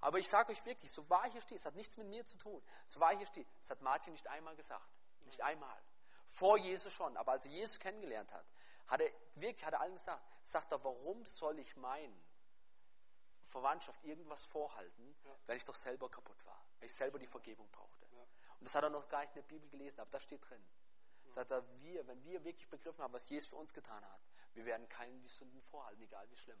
Aber 0.00 0.18
ich 0.18 0.28
sage 0.28 0.52
euch 0.52 0.64
wirklich, 0.64 0.92
so 0.92 1.08
wahr 1.10 1.26
ich 1.26 1.32
hier 1.32 1.40
stehe, 1.40 1.58
es 1.58 1.64
hat 1.64 1.74
nichts 1.74 1.96
mit 1.96 2.06
mir 2.06 2.24
zu 2.24 2.38
tun. 2.38 2.62
So 2.88 3.00
wahr 3.00 3.12
ich 3.12 3.18
hier 3.18 3.26
stehe, 3.26 3.46
das 3.60 3.70
hat 3.70 3.80
Martin 3.80 4.12
nicht 4.12 4.28
einmal 4.28 4.54
gesagt. 4.54 4.88
Nicht 5.24 5.42
einmal. 5.42 5.82
Vor 6.26 6.58
Jesus 6.58 6.92
schon. 6.92 7.16
Aber 7.16 7.32
als 7.32 7.44
er 7.46 7.50
Jesus 7.50 7.80
kennengelernt 7.80 8.32
hat, 8.32 8.46
hat 8.86 9.00
er 9.00 9.10
wirklich, 9.34 9.64
hat 9.64 9.74
er 9.74 9.80
allen 9.80 9.94
gesagt, 9.94 10.22
sagt 10.42 10.70
er, 10.70 10.82
warum 10.84 11.24
soll 11.24 11.58
ich 11.58 11.74
meinen 11.76 12.22
Verwandtschaft 13.46 14.04
irgendwas 14.04 14.44
vorhalten, 14.44 15.16
wenn 15.46 15.56
ich 15.56 15.64
doch 15.64 15.74
selber 15.74 16.10
kaputt 16.10 16.44
war, 16.44 16.62
wenn 16.78 16.86
ich 16.86 16.94
selber 16.94 17.18
die 17.18 17.26
Vergebung 17.26 17.70
brauchte. 17.70 17.95
Und 18.58 18.68
das 18.68 18.74
hat 18.74 18.84
er 18.84 18.90
noch 18.90 19.08
gar 19.08 19.20
nicht 19.20 19.30
in 19.36 19.42
der 19.42 19.48
Bibel 19.48 19.68
gelesen, 19.68 20.00
aber 20.00 20.10
das 20.10 20.22
steht 20.22 20.48
drin. 20.48 20.64
Sagt 21.28 21.50
er, 21.50 21.64
wir, 21.80 22.06
wenn 22.06 22.24
wir 22.24 22.44
wirklich 22.44 22.68
begriffen 22.68 23.02
haben, 23.02 23.12
was 23.12 23.28
Jesus 23.28 23.50
für 23.50 23.56
uns 23.56 23.74
getan 23.74 24.04
hat, 24.04 24.20
wir 24.54 24.64
werden 24.64 24.88
keinen 24.88 25.20
die 25.20 25.28
Sünden 25.28 25.60
vorhalten, 25.62 26.00
egal 26.02 26.28
wie 26.30 26.36
schlimm. 26.36 26.60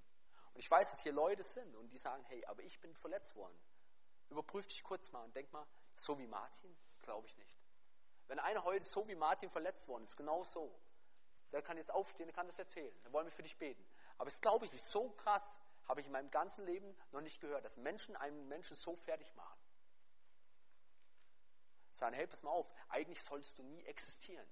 Und 0.52 0.60
ich 0.60 0.70
weiß, 0.70 0.90
dass 0.90 1.02
hier 1.02 1.12
Leute 1.12 1.42
sind 1.42 1.74
und 1.76 1.88
die 1.90 1.98
sagen, 1.98 2.22
hey, 2.24 2.44
aber 2.46 2.62
ich 2.62 2.78
bin 2.80 2.94
verletzt 2.94 3.34
worden. 3.36 3.58
Überprüf 4.28 4.66
dich 4.66 4.82
kurz 4.82 5.12
mal 5.12 5.24
und 5.24 5.34
denk 5.34 5.52
mal, 5.52 5.66
so 5.94 6.18
wie 6.18 6.26
Martin, 6.26 6.76
glaube 7.00 7.26
ich 7.26 7.36
nicht. 7.38 7.58
Wenn 8.26 8.38
einer 8.38 8.64
heute 8.64 8.84
so 8.84 9.06
wie 9.06 9.14
Martin 9.14 9.50
verletzt 9.50 9.86
worden 9.88 10.04
ist, 10.04 10.16
genau 10.16 10.42
so, 10.44 10.78
der 11.52 11.62
kann 11.62 11.76
jetzt 11.76 11.92
aufstehen, 11.92 12.26
der 12.26 12.34
kann 12.34 12.46
das 12.46 12.58
erzählen. 12.58 12.94
Dann 13.02 13.12
wollen 13.12 13.26
wir 13.26 13.32
für 13.32 13.42
dich 13.42 13.56
beten. 13.56 13.86
Aber 14.18 14.28
es 14.28 14.40
glaube 14.40 14.64
ich 14.64 14.72
nicht. 14.72 14.84
So 14.84 15.10
krass 15.10 15.58
habe 15.86 16.00
ich 16.00 16.06
in 16.06 16.12
meinem 16.12 16.30
ganzen 16.30 16.64
Leben 16.64 16.96
noch 17.12 17.20
nicht 17.20 17.40
gehört, 17.40 17.64
dass 17.64 17.76
Menschen 17.76 18.16
einen 18.16 18.48
Menschen 18.48 18.76
so 18.76 18.96
fertig 18.96 19.34
machen. 19.36 19.58
Sagen, 21.96 22.14
hey, 22.14 22.26
pass 22.26 22.42
mal 22.42 22.50
auf, 22.50 22.70
eigentlich 22.90 23.22
sollst 23.22 23.58
du 23.58 23.62
nie 23.62 23.82
existieren. 23.84 24.46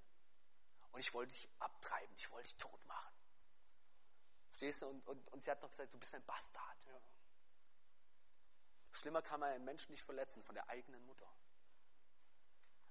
Und 0.92 1.00
ich 1.00 1.12
wollte 1.12 1.34
dich 1.34 1.46
abtreiben, 1.58 2.14
ich 2.16 2.30
wollte 2.30 2.48
dich 2.48 2.56
tot 2.56 2.82
machen. 2.86 3.12
Verstehst 4.48 4.80
du? 4.80 4.86
Und, 4.86 5.06
und, 5.06 5.28
und 5.32 5.44
sie 5.44 5.50
hat 5.50 5.60
noch 5.60 5.68
gesagt, 5.68 5.92
du 5.92 5.98
bist 5.98 6.14
ein 6.14 6.24
Bastard. 6.24 6.86
Ja. 6.86 7.00
Schlimmer 8.92 9.20
kann 9.20 9.40
man 9.40 9.50
einen 9.50 9.64
Menschen 9.64 9.92
nicht 9.92 10.02
verletzen, 10.02 10.42
von 10.42 10.54
der 10.54 10.68
eigenen 10.70 11.04
Mutter. 11.04 11.30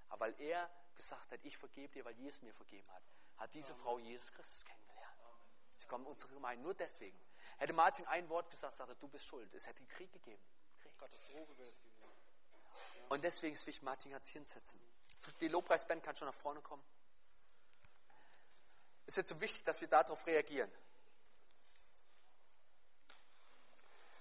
Aber 0.09 0.25
weil 0.25 0.39
er 0.39 0.69
gesagt 0.93 1.31
hat, 1.31 1.39
ich 1.43 1.57
vergebe 1.57 1.91
dir, 1.91 2.05
weil 2.05 2.15
Jesus 2.19 2.43
mir 2.43 2.53
vergeben 2.53 2.87
hat, 2.91 3.03
hat 3.37 3.55
diese 3.55 3.73
Frau 3.73 3.97
Jesus 3.97 4.31
Christus 4.33 4.63
kennengelernt. 4.65 5.17
Sie 5.79 5.87
kommen 5.87 6.05
in 6.05 6.11
unsere 6.11 6.31
Gemeinde 6.31 6.63
nur 6.63 6.75
deswegen. 6.75 7.19
Hätte 7.57 7.73
Martin 7.73 8.05
ein 8.05 8.29
Wort 8.29 8.51
gesagt, 8.51 8.77
sagte, 8.77 8.95
du 8.97 9.07
bist 9.07 9.25
schuld. 9.25 9.51
Es 9.55 9.65
hätte 9.65 9.83
Krieg 9.87 10.11
gegeben. 10.11 10.43
Krieg. 10.79 10.95
Katastrophe 10.99 11.57
wäre 11.57 11.69
es 11.69 11.81
gewesen. 11.81 12.22
Und 13.13 13.23
deswegen 13.23 13.53
ist 13.53 13.67
wichtig, 13.67 13.83
Martin 13.83 14.11
hat 14.15 14.25
sich 14.25 14.33
hinsetzen. 14.33 14.79
Die 15.39 15.47
Lobpreisband 15.47 16.03
kann 16.03 16.15
schon 16.15 16.25
nach 16.25 16.33
vorne 16.33 16.61
kommen. 16.61 16.81
Es 19.05 19.09
ist 19.09 19.17
jetzt 19.17 19.29
so 19.29 19.39
wichtig, 19.39 19.63
dass 19.65 19.81
wir 19.81 19.87
darauf 19.87 20.25
reagieren. 20.25 20.71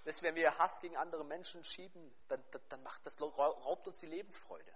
Dass 0.05 0.21
wenn 0.21 0.35
wir 0.35 0.59
Hass 0.59 0.83
gegen 0.83 0.99
andere 0.99 1.25
Menschen 1.25 1.65
schieben, 1.65 2.15
dann, 2.29 2.45
dann 2.69 2.83
macht 2.83 3.07
das, 3.07 3.19
raubt 3.19 3.89
uns 3.89 4.01
die 4.01 4.07
Lebensfreude. 4.09 4.75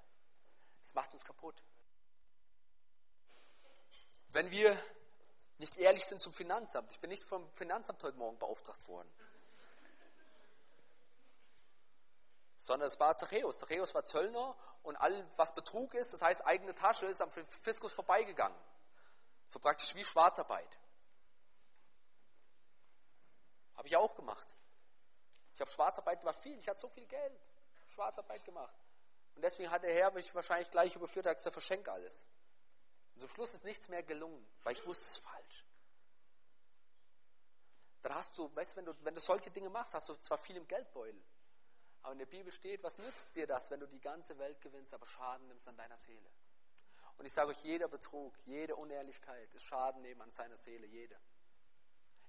Das 0.81 0.95
macht 0.95 1.13
uns 1.13 1.23
kaputt. 1.23 1.63
Wenn 4.29 4.51
wir 4.51 4.83
nicht 5.59 5.77
ehrlich 5.77 6.07
sind 6.07 6.23
zum 6.23 6.33
Finanzamt, 6.33 6.91
ich 6.91 7.01
bin 7.01 7.11
nicht 7.11 7.23
vom 7.23 7.53
Finanzamt 7.53 8.03
heute 8.03 8.17
Morgen 8.17 8.39
beauftragt 8.39 8.89
worden, 8.89 9.13
sondern 12.67 12.89
es 12.89 12.99
war 12.99 13.17
Zachäus. 13.17 13.59
Zachäus 13.59 13.95
war 13.95 14.05
Zöllner 14.05 14.57
und 14.83 14.97
all, 14.97 15.27
was 15.37 15.55
Betrug 15.55 15.95
ist, 15.95 16.13
das 16.13 16.21
heißt 16.21 16.45
eigene 16.45 16.75
Tasche, 16.75 17.07
ist 17.07 17.23
am 17.23 17.31
Fiskus 17.31 17.93
vorbeigegangen. 17.93 18.59
So 19.47 19.61
praktisch 19.61 19.95
wie 19.95 20.05
Schwarzarbeit. 20.05 20.79
Habe 23.77 23.87
ich 23.87 23.97
auch 23.97 24.17
gemacht. 24.17 24.49
Ich 25.55 25.61
habe 25.61 25.71
Schwarzarbeit 25.71 26.19
gemacht, 26.21 26.41
viel. 26.41 26.59
Ich 26.59 26.67
hatte 26.67 26.81
so 26.81 26.89
viel 26.89 27.07
Geld. 27.07 27.41
Schwarzarbeit 27.91 28.45
gemacht. 28.45 28.75
Und 29.37 29.43
deswegen 29.43 29.71
hat 29.71 29.85
der 29.85 29.95
Herr 29.95 30.11
mich 30.11 30.35
wahrscheinlich 30.35 30.71
gleich 30.71 30.97
überführt, 30.97 31.27
hat 31.27 31.37
gesagt, 31.37 31.53
verschenk 31.53 31.89
alles. 31.89 32.27
Und 33.15 33.21
zum 33.21 33.31
Schluss 33.31 33.55
ist 33.55 33.65
nichts 33.65 33.89
mehr 33.89 34.03
gelungen, 34.03 34.45
weil 34.65 34.73
ich 34.73 34.85
wusste, 34.85 35.05
es 35.05 35.19
falsch. 35.19 35.65
Dann 38.03 38.15
hast 38.15 38.37
du, 38.37 38.55
weißt 38.55 38.73
du, 38.73 38.77
wenn 38.79 38.85
du, 38.87 39.05
wenn 39.05 39.15
du 39.15 39.21
solche 39.21 39.51
Dinge 39.51 39.69
machst, 39.71 39.95
hast 39.95 40.09
du 40.09 40.15
zwar 40.17 40.39
viel 40.39 40.57
im 40.57 40.67
Geldbeutel, 40.67 41.23
aber 42.07 42.13
in 42.13 42.21
der 42.21 42.27
Bibel 42.27 42.53
steht, 42.53 42.85
was 42.85 42.99
nützt 42.99 43.35
dir 43.35 43.49
das, 43.49 43.69
wenn 43.73 43.81
du 43.81 43.89
die 43.89 44.01
ganze 44.01 44.39
Welt 44.39 44.61
gewinnst, 44.61 44.95
aber 44.95 45.05
Schaden 45.07 45.49
nimmst 45.49 45.67
an 45.67 45.77
deiner 45.77 45.97
Seele? 45.97 46.31
Und 47.19 47.27
ich 47.27 47.33
sage 47.33 47.51
euch, 47.51 47.65
jeder 47.65 47.89
Betrug, 47.89 48.33
jede 48.45 48.77
Unehrlichkeit 48.77 49.53
ist 49.55 49.65
Schaden 49.65 50.03
nehmen 50.03 50.23
an 50.23 50.31
seiner 50.31 50.57
Seele, 50.57 50.87
jede. 50.87 51.19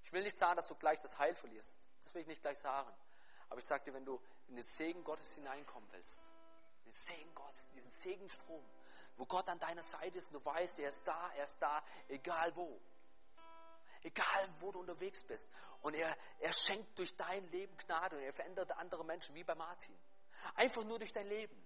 Ich 0.01 0.11
will 0.11 0.23
nicht 0.23 0.35
sagen, 0.35 0.55
dass 0.55 0.67
du 0.67 0.73
gleich 0.73 0.99
das 1.01 1.19
Heil 1.19 1.35
verlierst. 1.35 1.79
Das 2.01 2.15
will 2.15 2.21
ich 2.21 2.27
nicht 2.27 2.41
gleich 2.41 2.57
sagen. 2.57 2.91
Aber 3.49 3.59
ich 3.59 3.65
sage 3.65 3.83
dir, 3.83 3.93
wenn 3.93 4.03
du 4.03 4.19
in 4.47 4.55
den 4.55 4.65
Segen 4.65 5.03
Gottes 5.03 5.35
hineinkommen 5.35 5.87
willst, 5.91 6.23
den 6.83 6.91
Segen 6.91 7.35
Gottes, 7.35 7.69
diesen 7.69 7.91
Segenstrom, 7.91 8.65
wo 9.17 9.27
Gott 9.27 9.47
an 9.47 9.59
deiner 9.59 9.83
Seite 9.83 10.17
ist 10.17 10.33
und 10.33 10.43
du 10.43 10.45
weißt, 10.45 10.79
er 10.79 10.89
ist 10.89 11.07
da, 11.07 11.31
er 11.35 11.43
ist 11.43 11.61
da, 11.61 11.83
egal 12.07 12.55
wo. 12.55 12.81
Egal, 14.07 14.49
wo 14.59 14.71
du 14.71 14.79
unterwegs 14.79 15.25
bist. 15.25 15.49
Und 15.81 15.93
er, 15.93 16.17
er 16.39 16.53
schenkt 16.53 16.97
durch 16.97 17.13
dein 17.17 17.45
Leben 17.51 17.75
Gnade 17.75 18.15
und 18.15 18.23
er 18.23 18.31
verändert 18.31 18.71
andere 18.71 19.03
Menschen, 19.03 19.35
wie 19.35 19.43
bei 19.43 19.53
Martin. 19.53 19.93
Einfach 20.55 20.85
nur 20.85 20.97
durch 20.97 21.11
dein 21.11 21.27
Leben. 21.27 21.61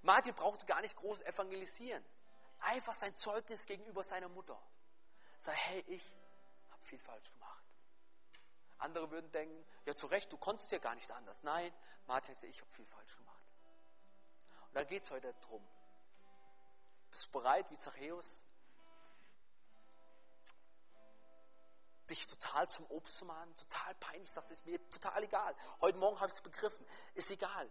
Martin 0.00 0.34
brauchte 0.34 0.64
gar 0.64 0.80
nicht 0.80 0.96
groß 0.96 1.20
evangelisieren. 1.20 2.02
Einfach 2.60 2.94
sein 2.94 3.14
Zeugnis 3.14 3.66
gegenüber 3.66 4.02
seiner 4.02 4.30
Mutter. 4.30 4.58
Sei, 5.36 5.52
hey, 5.52 5.84
ich 5.88 6.02
habe 6.70 6.82
viel 6.82 6.98
falsch 6.98 7.30
gemacht. 7.30 7.64
Andere 8.78 9.10
würden 9.10 9.30
denken, 9.32 9.66
ja 9.84 9.94
zu 9.94 10.06
Recht, 10.06 10.32
du 10.32 10.38
konntest 10.38 10.72
ja 10.72 10.78
gar 10.78 10.94
nicht 10.94 11.10
anders. 11.10 11.42
Nein, 11.42 11.70
Martin 12.06 12.30
hat 12.30 12.40
gesagt, 12.40 12.54
ich 12.54 12.60
habe 12.62 12.72
viel 12.72 12.86
falsch 12.86 13.16
gemacht. 13.18 13.42
Und 14.68 14.76
da 14.76 14.84
geht 14.84 15.02
es 15.02 15.10
heute 15.10 15.34
darum. 15.42 15.66
Bist 17.10 17.26
du 17.26 17.32
bereit, 17.32 17.70
wie 17.70 17.76
Zachäus, 17.76 18.45
dich 22.10 22.26
total 22.26 22.68
zum 22.68 22.86
Obst 22.86 23.18
zu 23.18 23.24
machen? 23.24 23.54
Total 23.56 23.94
peinlich, 23.96 24.32
das 24.32 24.50
ist 24.50 24.66
mir 24.66 24.78
total 24.90 25.22
egal. 25.22 25.54
Heute 25.80 25.98
Morgen 25.98 26.18
habe 26.20 26.28
ich 26.28 26.34
es 26.34 26.42
begriffen. 26.42 26.86
Ist 27.14 27.30
egal. 27.30 27.70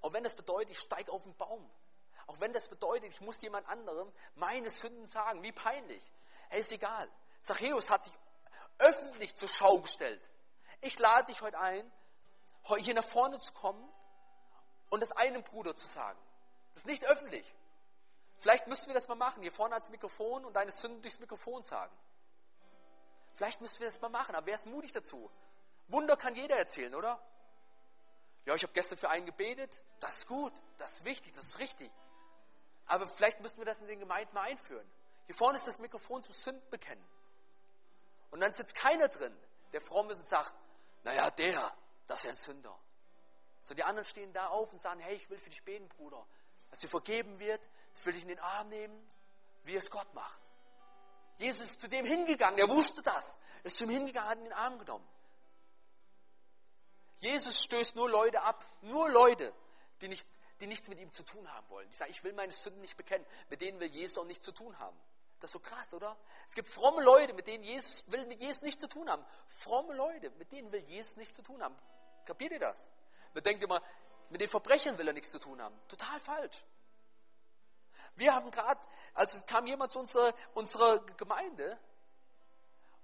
Auch 0.00 0.12
wenn 0.12 0.24
das 0.24 0.34
bedeutet, 0.34 0.70
ich 0.70 0.78
steige 0.78 1.12
auf 1.12 1.22
den 1.22 1.36
Baum. 1.36 1.68
Auch 2.26 2.40
wenn 2.40 2.52
das 2.52 2.68
bedeutet, 2.68 3.12
ich 3.12 3.20
muss 3.20 3.40
jemand 3.40 3.68
anderem 3.68 4.12
meine 4.34 4.70
Sünden 4.70 5.06
sagen. 5.06 5.42
Wie 5.42 5.52
peinlich. 5.52 6.12
Hey, 6.48 6.60
ist 6.60 6.72
egal. 6.72 7.10
Zachäus 7.40 7.90
hat 7.90 8.04
sich 8.04 8.12
öffentlich 8.78 9.34
zur 9.34 9.48
Schau 9.48 9.78
gestellt. 9.78 10.30
Ich 10.80 10.98
lade 10.98 11.26
dich 11.26 11.40
heute 11.40 11.58
ein, 11.58 11.90
hier 12.78 12.94
nach 12.94 13.04
vorne 13.04 13.38
zu 13.38 13.52
kommen 13.52 13.88
und 14.90 15.00
das 15.00 15.12
einem 15.12 15.42
Bruder 15.42 15.76
zu 15.76 15.86
sagen. 15.86 16.18
Das 16.74 16.82
ist 16.82 16.86
nicht 16.86 17.06
öffentlich. 17.06 17.54
Vielleicht 18.36 18.66
müssen 18.66 18.88
wir 18.88 18.94
das 18.94 19.08
mal 19.08 19.14
machen, 19.14 19.42
hier 19.42 19.52
vorne 19.52 19.74
ans 19.74 19.90
Mikrofon 19.90 20.44
und 20.44 20.54
deine 20.54 20.70
Sünden 20.70 21.00
durchs 21.00 21.20
Mikrofon 21.20 21.62
sagen. 21.62 21.96
Vielleicht 23.36 23.60
müssen 23.60 23.80
wir 23.80 23.86
das 23.86 24.00
mal 24.00 24.08
machen, 24.08 24.34
aber 24.34 24.46
wer 24.46 24.54
ist 24.54 24.64
mutig 24.64 24.92
dazu? 24.92 25.30
Wunder 25.88 26.16
kann 26.16 26.34
jeder 26.34 26.56
erzählen, 26.56 26.94
oder? 26.94 27.22
Ja, 28.46 28.54
ich 28.54 28.62
habe 28.62 28.72
gestern 28.72 28.96
für 28.96 29.10
einen 29.10 29.26
gebetet, 29.26 29.82
das 30.00 30.20
ist 30.20 30.26
gut, 30.26 30.54
das 30.78 30.94
ist 30.94 31.04
wichtig, 31.04 31.34
das 31.34 31.44
ist 31.44 31.58
richtig. 31.58 31.90
Aber 32.86 33.06
vielleicht 33.06 33.40
müssen 33.40 33.58
wir 33.58 33.66
das 33.66 33.80
in 33.80 33.88
den 33.88 33.98
Gemeinden 33.98 34.34
mal 34.34 34.44
einführen. 34.44 34.90
Hier 35.26 35.34
vorne 35.34 35.56
ist 35.56 35.66
das 35.66 35.78
Mikrofon 35.78 36.22
zum 36.22 36.32
Sündbekennen. 36.32 37.04
Und 38.30 38.40
dann 38.40 38.54
sitzt 38.54 38.74
keiner 38.74 39.08
drin, 39.08 39.36
der 39.74 39.82
fromm 39.82 40.08
ist 40.08 40.16
und 40.16 40.26
sagt, 40.26 40.54
naja, 41.04 41.30
der, 41.30 41.76
das 42.06 42.20
ist 42.20 42.24
ja 42.24 42.30
ein 42.30 42.36
Sünder. 42.36 42.78
So 43.60 43.74
die 43.74 43.84
anderen 43.84 44.06
stehen 44.06 44.32
da 44.32 44.46
auf 44.46 44.72
und 44.72 44.80
sagen, 44.80 45.00
hey, 45.00 45.14
ich 45.14 45.28
will 45.28 45.38
für 45.38 45.50
dich 45.50 45.62
beten, 45.62 45.90
Bruder. 45.90 46.26
Dass 46.70 46.78
dir 46.78 46.88
vergeben 46.88 47.38
wird, 47.38 47.68
das 47.92 48.06
will 48.06 48.16
ich 48.16 48.22
in 48.22 48.28
den 48.28 48.40
Arm 48.40 48.70
nehmen, 48.70 49.06
wie 49.64 49.76
es 49.76 49.90
Gott 49.90 50.14
macht. 50.14 50.40
Jesus 51.36 51.70
ist 51.70 51.80
zu 51.80 51.88
dem 51.88 52.04
hingegangen, 52.04 52.58
er 52.58 52.68
wusste 52.68 53.02
das. 53.02 53.38
Er 53.62 53.66
ist 53.66 53.78
zu 53.78 53.84
ihm 53.84 53.90
hingegangen, 53.90 54.30
hat 54.30 54.38
ihn 54.38 54.44
in 54.44 54.50
den 54.50 54.58
Arm 54.58 54.78
genommen. 54.78 55.06
Jesus 57.18 57.62
stößt 57.62 57.96
nur 57.96 58.10
Leute 58.10 58.42
ab, 58.42 58.66
nur 58.82 59.08
Leute, 59.10 59.52
die, 60.00 60.08
nicht, 60.08 60.26
die 60.60 60.66
nichts 60.66 60.88
mit 60.88 60.98
ihm 60.98 61.12
zu 61.12 61.22
tun 61.24 61.50
haben 61.52 61.68
wollen. 61.70 61.88
Die 61.90 61.96
sagen, 61.96 62.10
ich 62.10 62.22
will 62.24 62.32
meine 62.32 62.52
Sünden 62.52 62.80
nicht 62.80 62.96
bekennen. 62.96 63.26
Mit 63.48 63.60
denen 63.60 63.80
will 63.80 63.88
Jesus 63.88 64.18
auch 64.18 64.24
nichts 64.24 64.44
zu 64.44 64.52
tun 64.52 64.78
haben. 64.78 64.96
Das 65.40 65.48
ist 65.48 65.52
so 65.52 65.60
krass, 65.60 65.92
oder? 65.94 66.16
Es 66.46 66.54
gibt 66.54 66.68
fromme 66.68 67.02
Leute, 67.02 67.34
mit 67.34 67.46
denen 67.46 67.64
Jesus 67.64 68.04
will 68.08 68.24
mit 68.26 68.40
Jesus 68.40 68.62
nichts 68.62 68.80
zu 68.80 68.88
tun 68.88 69.08
haben. 69.10 69.24
Fromme 69.46 69.94
Leute, 69.94 70.30
mit 70.30 70.50
denen 70.52 70.72
will 70.72 70.82
Jesus 70.84 71.16
nichts 71.16 71.36
zu 71.36 71.42
tun 71.42 71.62
haben. 71.62 71.76
Kapiert 72.24 72.52
ihr 72.52 72.60
das? 72.60 72.86
Man 73.34 73.44
denkt 73.44 73.62
immer, 73.62 73.82
mit 74.30 74.40
den 74.40 74.48
Verbrechern 74.48 74.96
will 74.98 75.06
er 75.06 75.12
nichts 75.12 75.30
zu 75.30 75.38
tun 75.38 75.60
haben. 75.60 75.78
Total 75.88 76.18
falsch. 76.20 76.64
Wir 78.16 78.34
haben 78.34 78.50
gerade, 78.50 78.80
also 79.14 79.44
kam 79.46 79.66
jemand 79.66 79.92
zu 79.92 80.00
unserer, 80.00 80.32
unserer 80.54 81.04
Gemeinde 81.16 81.78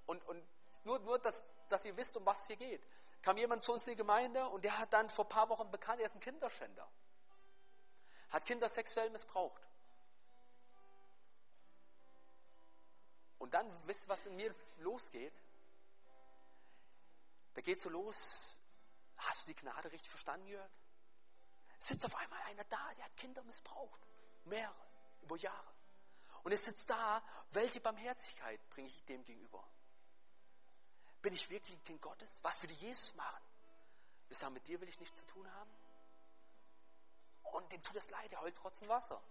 und, 0.07 0.27
und 0.27 0.45
nur, 0.85 0.99
nur 1.01 1.19
dass, 1.19 1.45
dass 1.69 1.85
ihr 1.85 1.97
wisst, 1.97 2.17
um 2.17 2.27
was 2.27 2.47
hier 2.47 2.57
geht. 2.57 2.87
Kam 3.21 3.37
jemand 3.37 3.63
zu 3.63 3.73
uns 3.73 3.87
in 3.87 3.93
die 3.93 3.97
Gemeinde 3.97 4.49
und 4.49 4.65
der 4.65 4.79
hat 4.79 4.93
dann 4.93 5.09
vor 5.09 5.27
ein 5.27 5.29
paar 5.29 5.49
Wochen 5.49 5.71
bekannt, 5.71 6.01
er 6.01 6.07
ist 6.07 6.17
ein 6.17 6.21
Kinderschänder. 6.21 6.91
Hat 8.31 8.47
Kinder 8.47 8.69
sexuell 8.69 9.11
missbraucht. 9.11 9.63
Und 13.39 13.55
dann, 13.55 13.67
wisst 13.87 14.07
ihr, 14.07 14.09
was 14.09 14.27
in 14.27 14.37
mir 14.37 14.55
losgeht? 14.79 15.35
Da 17.55 17.61
geht 17.61 17.81
so 17.81 17.91
los. 17.91 18.59
Hast 19.17 19.43
du 19.43 19.53
die 19.53 19.57
Gnade 19.57 19.93
richtig 19.93 20.11
verstanden, 20.11 20.47
Jörg? 20.47 20.71
Sitzt 21.79 22.07
auf 22.07 22.15
einmal 22.17 22.41
einer 22.43 22.65
da, 22.65 22.95
der 22.97 23.05
hat 23.05 23.17
Kinder 23.17 23.43
missbraucht. 23.43 24.01
Mehrere, 24.45 24.92
über 25.23 25.37
Jahre. 25.37 25.73
Und 26.43 26.53
es 26.53 26.65
sitzt 26.65 26.91
da, 26.91 27.23
welche 27.51 27.81
Barmherzigkeit 27.81 28.61
bringe 28.71 28.89
ich 28.89 29.05
dem 29.05 29.25
gegenüber? 29.25 29.67
Bin 31.21 31.33
ich 31.33 31.49
wirklich 31.51 31.77
ein 31.77 31.85
Kind 31.85 32.03
Gottes? 32.03 32.41
Was 32.43 32.63
würde 32.63 32.75
Jesus 32.75 33.15
machen? 33.15 33.43
Wir 34.29 34.37
sagen, 34.37 34.55
mit 34.55 34.67
dir 34.67 34.81
will 34.81 34.89
ich 34.89 34.99
nichts 34.99 35.21
zu 35.21 35.27
tun 35.27 35.51
haben. 35.53 35.71
Und 37.53 37.71
dem 37.71 37.83
tut 37.83 37.97
es 37.97 38.11
leid, 38.11 38.33
er 38.33 38.41
heult 38.41 38.57
trotzdem 38.57 38.89
Wasser. 38.89 39.23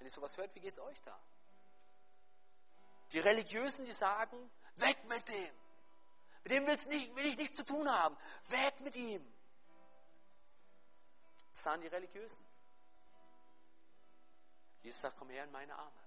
Wenn 0.00 0.06
ihr 0.06 0.10
sowas 0.10 0.34
hört, 0.38 0.54
wie 0.54 0.60
geht 0.60 0.72
es 0.72 0.78
euch 0.78 1.02
da? 1.02 1.20
Die 3.12 3.18
Religiösen, 3.18 3.84
die 3.84 3.92
sagen, 3.92 4.50
weg 4.76 4.96
mit 5.04 5.28
dem. 5.28 5.54
Mit 6.42 6.52
dem 6.52 6.66
will 7.16 7.26
ich 7.26 7.36
nichts 7.36 7.58
zu 7.58 7.66
tun 7.66 7.86
haben. 7.86 8.16
Weg 8.44 8.80
mit 8.80 8.96
ihm. 8.96 9.22
Das 11.60 11.64
sagen 11.64 11.82
die 11.82 11.88
Religiösen. 11.88 12.42
Jesus 14.80 14.98
sagt, 15.02 15.18
komm 15.18 15.28
her 15.28 15.44
in 15.44 15.52
meine 15.52 15.74
Arme. 15.74 16.00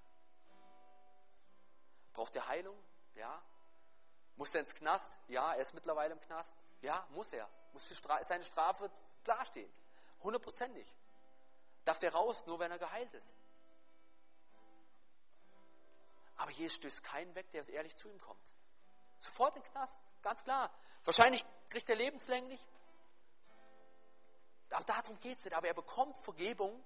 Braucht 2.12 2.36
er 2.36 2.48
Heilung? 2.48 2.76
Ja. 3.14 3.40
Muss 4.36 4.56
er 4.56 4.62
ins 4.62 4.74
Knast? 4.74 5.16
Ja, 5.28 5.54
er 5.54 5.62
ist 5.62 5.76
mittlerweile 5.76 6.14
im 6.14 6.20
Knast. 6.22 6.56
Ja, 6.82 7.06
muss 7.12 7.34
er. 7.34 7.48
Muss 7.72 7.88
seine 8.22 8.44
Strafe 8.44 8.90
klarstehen. 9.24 9.72
Hundertprozentig. 10.24 10.92
Darf 11.86 12.00
der 12.00 12.14
raus, 12.16 12.48
nur 12.48 12.58
wenn 12.58 12.72
er 12.72 12.80
geheilt 12.80 13.14
ist. 13.14 13.36
Aber 16.38 16.50
Jesus 16.50 16.78
stößt 16.78 17.04
keinen 17.04 17.36
weg, 17.36 17.52
der 17.52 17.70
ehrlich 17.70 17.96
zu 17.96 18.10
ihm 18.10 18.20
kommt. 18.20 18.42
Sofort 19.20 19.56
in 19.56 19.62
den 19.62 19.72
Knast, 19.72 20.00
ganz 20.24 20.44
klar. 20.44 20.74
Wahrscheinlich 21.04 21.46
kriegt 21.70 21.88
er 21.92 21.96
lebenslänglich. 21.96 22.68
Aber 24.74 24.86
darum 24.86 25.20
geht 25.20 25.38
es 25.38 25.46
nicht. 25.46 25.56
Aber 25.56 25.68
er 25.68 25.74
bekommt 25.74 26.18
Vergebung, 26.18 26.84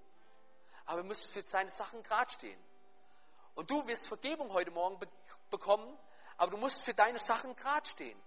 aber 0.85 0.99
er 0.99 1.03
muss 1.03 1.25
für 1.25 1.41
seine 1.41 1.69
Sachen 1.69 2.03
gerade 2.03 2.31
stehen. 2.31 2.59
Und 3.55 3.69
du 3.69 3.87
wirst 3.87 4.07
Vergebung 4.07 4.51
heute 4.53 4.71
Morgen 4.71 4.99
be 4.99 5.07
bekommen, 5.49 5.97
aber 6.35 6.51
du 6.51 6.57
musst 6.57 6.83
für 6.83 6.93
deine 6.93 7.19
Sachen 7.19 7.55
gerade 7.55 7.87
stehen. 7.87 8.21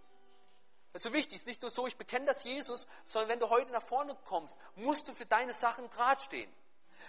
Das 0.93 1.05
ist 1.05 1.11
so 1.11 1.15
wichtig. 1.15 1.35
Es 1.35 1.43
ist 1.43 1.47
nicht 1.47 1.63
nur 1.63 1.71
so, 1.71 1.87
ich 1.87 1.97
bekenne 1.97 2.27
das 2.27 2.45
Jesus, 2.45 2.87
sondern 3.05 3.31
wenn 3.31 3.41
du 3.41 3.51
heute 3.51 3.71
nach 3.73 3.83
vorne 3.83 4.17
kommst, 4.25 4.57
musst 4.75 5.07
du 5.07 5.13
für 5.13 5.27
deine 5.27 5.53
Sachen 5.53 5.89
gerade 5.91 6.21
stehen. 6.21 6.53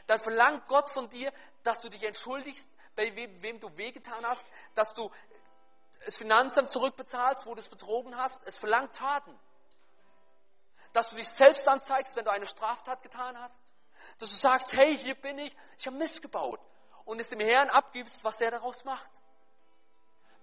Dann 0.08 0.20
verlangt 0.20 0.68
Gott 0.68 0.90
von 0.90 1.10
dir, 1.10 1.32
dass 1.64 1.82
du 1.82 1.90
dich 1.90 2.04
entschuldigst, 2.04 2.68
bei 2.96 3.16
wem, 3.16 3.42
wem 3.42 3.60
du 3.60 3.76
wehgetan 3.78 4.26
hast, 4.26 4.46
dass 4.76 4.94
du 4.94 5.10
das 6.06 6.18
Finanzamt 6.18 6.70
zurückbezahlst, 6.70 7.46
wo 7.46 7.56
du 7.56 7.62
es 7.62 7.70
betrogen 7.70 8.18
hast. 8.18 8.46
Es 8.46 8.58
verlangt 8.58 8.96
Taten. 8.96 9.38
Dass 10.94 11.10
du 11.10 11.16
dich 11.16 11.30
selbst 11.30 11.68
anzeigst, 11.68 12.16
wenn 12.16 12.26
du 12.26 12.32
eine 12.32 12.48
Straftat 12.48 13.02
getan 13.04 13.40
hast. 13.40 13.62
Dass 14.18 14.30
du 14.30 14.36
sagst, 14.36 14.74
hey, 14.74 14.98
hier 14.98 15.16
bin 15.16 15.38
ich, 15.38 15.56
ich 15.78 15.88
habe 15.88 15.98
Mist 15.98 16.22
gebaut. 16.22 16.60
Und 17.06 17.20
es 17.20 17.30
dem 17.30 17.40
Herrn 17.40 17.70
abgibst, 17.70 18.24
was 18.24 18.42
er 18.42 18.52
daraus 18.52 18.84
macht. 18.86 19.10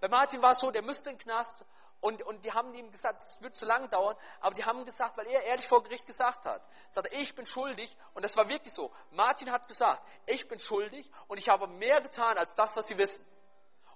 Bei 0.01 0.09
Martin 0.09 0.43
war 0.43 0.53
es 0.53 0.61
so, 0.61 0.71
der 0.71 0.83
müsste 0.83 1.11
in 1.11 1.17
den 1.17 1.23
Knast 1.23 1.65
Und, 2.01 2.23
und 2.23 2.45
die 2.45 2.53
haben 2.53 2.73
ihm 2.75 2.93
gesagt, 2.93 3.21
es 3.21 3.43
wird 3.43 3.57
zu 3.57 3.67
lang 3.67 3.91
dauern, 3.91 4.17
aber 4.41 4.55
die 4.55 4.65
haben 4.65 4.85
gesagt, 4.85 5.17
weil 5.17 5.27
er 5.27 5.43
ehrlich 5.45 5.67
vor 5.67 5.83
Gericht 5.83 6.07
gesagt 6.07 6.45
hat, 6.45 6.63
sagt 6.89 7.09
er, 7.09 7.21
ich 7.21 7.35
bin 7.35 7.45
schuldig, 7.45 7.97
und 8.15 8.25
das 8.25 8.37
war 8.37 8.49
wirklich 8.49 8.73
so. 8.73 8.93
Martin 9.11 9.51
hat 9.51 9.67
gesagt, 9.67 10.01
ich 10.27 10.47
bin 10.47 10.61
schuldig 10.61 11.11
und 11.27 11.39
ich 11.39 11.49
habe 11.49 11.67
mehr 11.67 12.01
getan 12.01 12.39
als 12.39 12.55
das, 12.55 12.77
was 12.77 12.87
sie 12.87 12.99
wissen. 12.99 13.27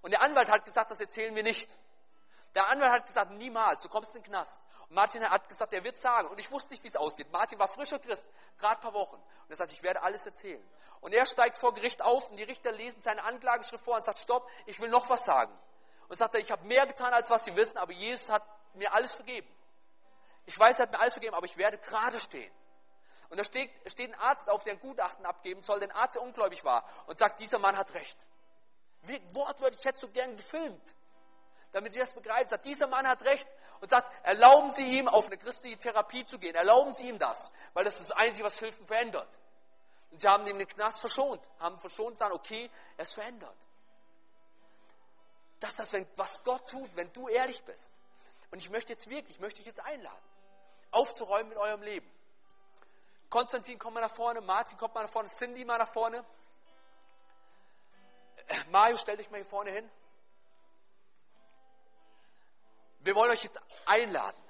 Und 0.00 0.10
der 0.10 0.22
Anwalt 0.22 0.50
hat 0.50 0.64
gesagt, 0.64 0.90
das 0.90 0.98
erzählen 0.98 1.34
wir 1.34 1.44
nicht. 1.44 1.70
Der 2.56 2.68
Anwalt 2.68 2.90
hat 2.90 3.06
gesagt, 3.06 3.30
niemals, 3.32 3.82
du 3.82 3.88
kommst 3.88 4.16
in 4.16 4.22
den 4.22 4.32
Knast. 4.32 4.60
Martin 4.92 5.28
hat 5.28 5.48
gesagt, 5.48 5.72
er 5.72 5.84
wird 5.84 5.96
sagen. 5.96 6.28
Und 6.28 6.38
ich 6.38 6.50
wusste 6.50 6.72
nicht, 6.72 6.84
wie 6.84 6.88
es 6.88 6.96
ausgeht. 6.96 7.32
Martin 7.32 7.58
war 7.58 7.66
frischer 7.66 7.98
Christ, 7.98 8.24
gerade 8.58 8.76
ein 8.76 8.80
paar 8.80 8.94
Wochen. 8.94 9.16
Und 9.16 9.50
er 9.50 9.56
sagt, 9.56 9.72
ich 9.72 9.82
werde 9.82 10.02
alles 10.02 10.26
erzählen. 10.26 10.62
Und 11.00 11.14
er 11.14 11.26
steigt 11.26 11.56
vor 11.56 11.74
Gericht 11.74 12.02
auf 12.02 12.30
und 12.30 12.36
die 12.36 12.42
Richter 12.42 12.72
lesen 12.72 13.00
seine 13.00 13.24
Anklageschrift 13.24 13.82
vor 13.82 13.96
und 13.96 14.04
sagt, 14.04 14.18
stopp, 14.18 14.48
ich 14.66 14.78
will 14.80 14.90
noch 14.90 15.08
was 15.08 15.24
sagen. 15.24 15.52
Und 16.08 16.16
sagt 16.16 16.34
er, 16.34 16.40
ich 16.40 16.52
habe 16.52 16.66
mehr 16.66 16.86
getan, 16.86 17.12
als 17.12 17.30
was 17.30 17.44
sie 17.44 17.56
wissen, 17.56 17.78
aber 17.78 17.92
Jesus 17.92 18.30
hat 18.30 18.44
mir 18.74 18.92
alles 18.92 19.14
vergeben. 19.14 19.48
Ich 20.44 20.58
weiß, 20.58 20.78
er 20.78 20.82
hat 20.84 20.92
mir 20.92 21.00
alles 21.00 21.14
vergeben, 21.14 21.34
aber 21.34 21.46
ich 21.46 21.56
werde 21.56 21.78
gerade 21.78 22.20
stehen. 22.20 22.52
Und 23.30 23.40
da 23.40 23.44
steht, 23.44 23.70
steht 23.90 24.12
ein 24.12 24.20
Arzt 24.20 24.50
auf, 24.50 24.62
der 24.62 24.74
ein 24.74 24.80
Gutachten 24.80 25.24
abgeben 25.24 25.62
soll, 25.62 25.80
der 25.80 25.94
Arzt, 25.96 26.16
der 26.16 26.22
ungläubig 26.22 26.64
war, 26.64 26.84
und 27.06 27.16
sagt, 27.16 27.40
dieser 27.40 27.58
Mann 27.58 27.78
hat 27.78 27.94
recht. 27.94 28.18
Wie, 29.02 29.20
wortwörtlich, 29.34 29.80
ich 29.80 29.86
hätte 29.86 29.98
so 29.98 30.08
gern 30.10 30.36
gefilmt, 30.36 30.94
damit 31.72 31.96
ihr 31.96 32.02
das 32.02 32.12
begreift. 32.12 32.50
Sagt, 32.50 32.66
dieser 32.66 32.88
Mann 32.88 33.08
hat 33.08 33.24
recht 33.24 33.48
und 33.82 33.88
sagt, 33.88 34.08
erlauben 34.24 34.70
Sie 34.70 34.96
ihm, 34.96 35.08
auf 35.08 35.26
eine 35.26 35.36
christliche 35.36 35.76
Therapie 35.76 36.24
zu 36.24 36.38
gehen. 36.38 36.54
Erlauben 36.54 36.94
Sie 36.94 37.08
ihm 37.08 37.18
das, 37.18 37.50
weil 37.74 37.84
das 37.84 37.98
ist 37.98 38.10
das 38.10 38.16
Einzige, 38.16 38.44
was 38.44 38.60
Hilfen 38.60 38.86
verändert. 38.86 39.28
Und 40.12 40.20
sie 40.20 40.28
haben 40.28 40.46
ihm 40.46 40.56
den 40.56 40.68
Knast 40.68 41.00
verschont, 41.00 41.40
haben 41.58 41.76
verschont 41.78 42.16
sagen, 42.16 42.32
okay, 42.32 42.70
er 42.96 43.02
ist 43.02 43.14
verändert. 43.14 43.56
Das 45.58 45.80
ist 45.80 45.92
das, 45.92 46.06
was 46.14 46.44
Gott 46.44 46.70
tut, 46.70 46.94
wenn 46.94 47.12
du 47.12 47.26
ehrlich 47.26 47.64
bist. 47.64 47.92
Und 48.52 48.60
ich 48.60 48.70
möchte 48.70 48.92
jetzt 48.92 49.10
wirklich, 49.10 49.36
ich 49.36 49.40
möchte 49.40 49.58
dich 49.58 49.66
jetzt 49.66 49.80
einladen, 49.80 50.24
aufzuräumen 50.92 51.50
in 51.50 51.58
eurem 51.58 51.82
Leben. 51.82 52.08
Konstantin, 53.30 53.80
komm 53.80 53.94
mal 53.94 54.00
nach 54.00 54.14
vorne, 54.14 54.42
Martin, 54.42 54.78
kommt 54.78 54.94
mal 54.94 55.02
nach 55.02 55.10
vorne, 55.10 55.28
Cindy 55.28 55.64
mal 55.64 55.78
nach 55.78 55.92
vorne. 55.92 56.24
Mario, 58.70 58.96
stell 58.96 59.16
dich 59.16 59.28
mal 59.30 59.38
hier 59.38 59.46
vorne 59.46 59.72
hin. 59.72 59.90
Wir 63.02 63.14
wollen 63.14 63.30
euch 63.30 63.42
jetzt 63.42 63.60
einladen. 63.86 64.40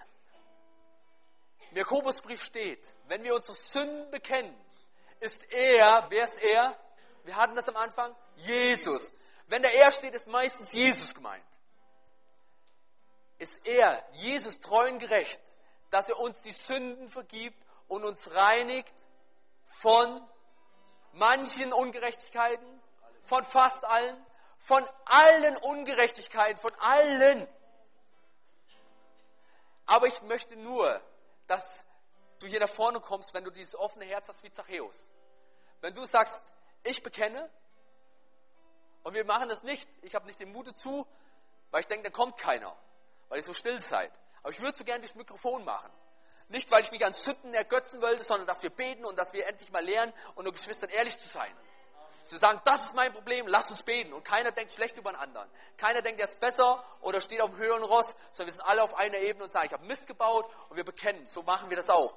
Im 1.71 1.79
Jakobusbrief 1.79 2.45
steht, 2.45 2.95
wenn 3.09 3.23
wir 3.25 3.35
unsere 3.35 3.57
Sünden 3.57 4.11
bekennen, 4.11 4.55
ist 5.21 5.51
er, 5.53 6.07
wer 6.11 6.25
ist 6.25 6.43
er? 6.43 6.79
Wir 7.25 7.37
hatten 7.37 7.55
das 7.55 7.69
am 7.69 7.77
Anfang, 7.77 8.15
Jesus. 8.37 9.13
Wenn 9.47 9.63
der 9.63 9.73
Er 9.75 9.91
steht, 9.91 10.15
ist 10.15 10.27
meistens 10.27 10.73
Jesus 10.73 11.15
gemeint. 11.15 11.45
Ist 13.39 13.67
er, 13.67 14.05
Jesus 14.13 14.61
treu 14.61 14.89
und 14.89 14.99
gerecht, 14.99 15.41
dass 15.91 16.09
er 16.09 16.19
uns 16.19 16.43
die 16.43 16.53
Sünden 16.53 17.09
vergibt 17.09 17.63
und 17.89 18.05
uns 18.05 18.35
reinigt 18.35 18.95
von 19.65 20.29
manchen 21.13 21.73
Ungerechtigkeiten, 21.73 22.83
von 23.21 23.45
fast 23.45 23.85
allen, 23.85 24.27
von 24.59 24.87
allen 25.07 25.57
Ungerechtigkeiten, 25.59 26.61
von 26.61 26.75
allen. 26.81 27.49
Aber 29.87 30.07
ich 30.07 30.23
möchte 30.23 30.57
nur, 30.57 31.01
dass 31.47 31.87
du 32.39 32.47
hier 32.47 32.61
nach 32.61 32.69
vorne 32.69 33.01
kommst, 33.01 33.35
wenn 33.35 33.45
du 33.45 33.51
dieses 33.51 33.77
offene 33.77 34.05
Herz 34.05 34.29
hast 34.29 34.43
wie 34.43 34.51
Zachäus. 34.51 35.09
Wenn 35.81 35.95
du 35.95 36.05
sagst, 36.05 36.43
ich 36.85 37.03
bekenne, 37.03 37.51
und 39.03 39.15
wir 39.15 39.25
machen 39.25 39.49
das 39.49 39.63
nicht, 39.63 39.89
ich 40.03 40.15
habe 40.15 40.27
nicht 40.27 40.41
den 40.41 40.53
Mut 40.53 40.69
dazu, 40.69 41.07
weil 41.71 41.81
ich 41.81 41.89
denke, 41.89 42.05
da 42.05 42.11
kommt 42.11 42.39
keiner, 42.39 42.77
weil 43.29 43.39
ihr 43.39 43.43
so 43.43 43.55
still 43.55 43.83
seid. 43.83 44.13
Aber 44.43 44.53
ich 44.53 44.61
würde 44.61 44.77
so 44.77 44.85
gerne 44.85 45.01
dieses 45.01 45.17
Mikrofon 45.17 45.65
machen. 45.65 45.91
Nicht, 46.49 46.71
weil 46.71 46.83
ich 46.83 46.91
mich 46.91 47.05
an 47.05 47.13
Sünden 47.13 47.55
ergötzen 47.55 48.03
wollte, 48.03 48.23
sondern 48.25 48.47
dass 48.47 48.63
wir 48.63 48.71
beten 48.71 49.05
und 49.05 49.19
dass 49.19 49.33
wir 49.33 49.47
endlich 49.47 49.73
mal 49.73 49.85
lernen, 49.85 50.13
unter 50.35 50.53
Geschwistern 50.53 50.91
ehrlich 50.91 51.19
zu 51.19 51.29
sein. 51.29 51.55
Sie 52.25 52.39
sagen, 52.39 52.61
das 52.65 52.85
ist 52.85 52.95
mein 52.95 53.13
Problem, 53.13 53.47
lass 53.49 53.71
uns 53.71 53.83
beten. 53.83 54.13
Und 54.13 54.25
keiner 54.25 54.53
denkt 54.53 54.73
schlecht 54.73 54.97
über 54.97 55.11
einen 55.11 55.19
anderen. 55.19 55.49
Keiner 55.77 56.03
denkt, 56.03 56.21
er 56.21 56.27
ist 56.27 56.41
besser 56.41 56.83
oder 57.01 57.21
steht 57.21 57.41
auf 57.41 57.51
dem 57.51 57.59
höheren 57.59 57.83
Ross, 57.83 58.15
sondern 58.31 58.47
wir 58.47 58.53
sind 58.53 58.65
alle 58.65 58.83
auf 58.83 58.95
einer 58.95 59.19
Ebene 59.19 59.45
und 59.45 59.51
sagen, 59.51 59.67
ich 59.67 59.73
habe 59.73 59.85
Mist 59.87 60.07
gebaut 60.07 60.49
und 60.69 60.77
wir 60.77 60.85
bekennen. 60.85 61.27
So 61.27 61.43
machen 61.43 61.69
wir 61.71 61.77
das 61.77 61.91
auch. 61.91 62.17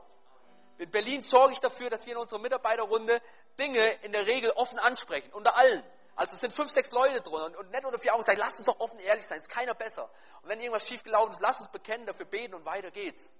In 0.78 0.92
Berlin 0.92 1.24
sorge 1.24 1.54
ich 1.54 1.60
dafür, 1.60 1.90
dass 1.90 2.06
wir 2.06 2.14
in 2.14 2.20
unserer 2.20 2.40
Mitarbeiterrunde 2.40 3.22
Dinge 3.58 3.86
in 4.04 4.12
der 4.12 4.26
Regel 4.26 4.52
offen 4.52 4.78
ansprechen, 4.80 5.32
unter 5.34 5.56
allen. 5.56 5.84
Also 6.16 6.36
es 6.36 6.42
sind 6.42 6.54
fünf, 6.54 6.70
sechs 6.70 6.92
Leute 6.92 7.22
drin 7.22 7.42
und, 7.42 7.56
und 7.58 7.72
nicht 7.72 7.84
unter 7.84 8.00
vier 8.00 8.14
Augen 8.14 8.24
sagen, 8.24 8.40
lass 8.40 8.58
uns 8.58 8.68
doch 8.68 8.80
offen 8.80 9.00
ehrlich 9.00 9.26
sein, 9.26 9.38
ist 9.38 9.50
keiner 9.50 9.74
besser. 9.74 10.10
Und 10.42 10.50
wenn 10.50 10.60
irgendwas 10.60 10.88
schiefgelaufen 10.88 11.34
ist, 11.34 11.42
lass 11.42 11.60
uns 11.60 11.70
bekennen, 11.70 12.06
dafür 12.06 12.26
beten 12.26 12.54
und 12.54 12.66
weiter 12.66 12.92
geht's. 12.92 13.34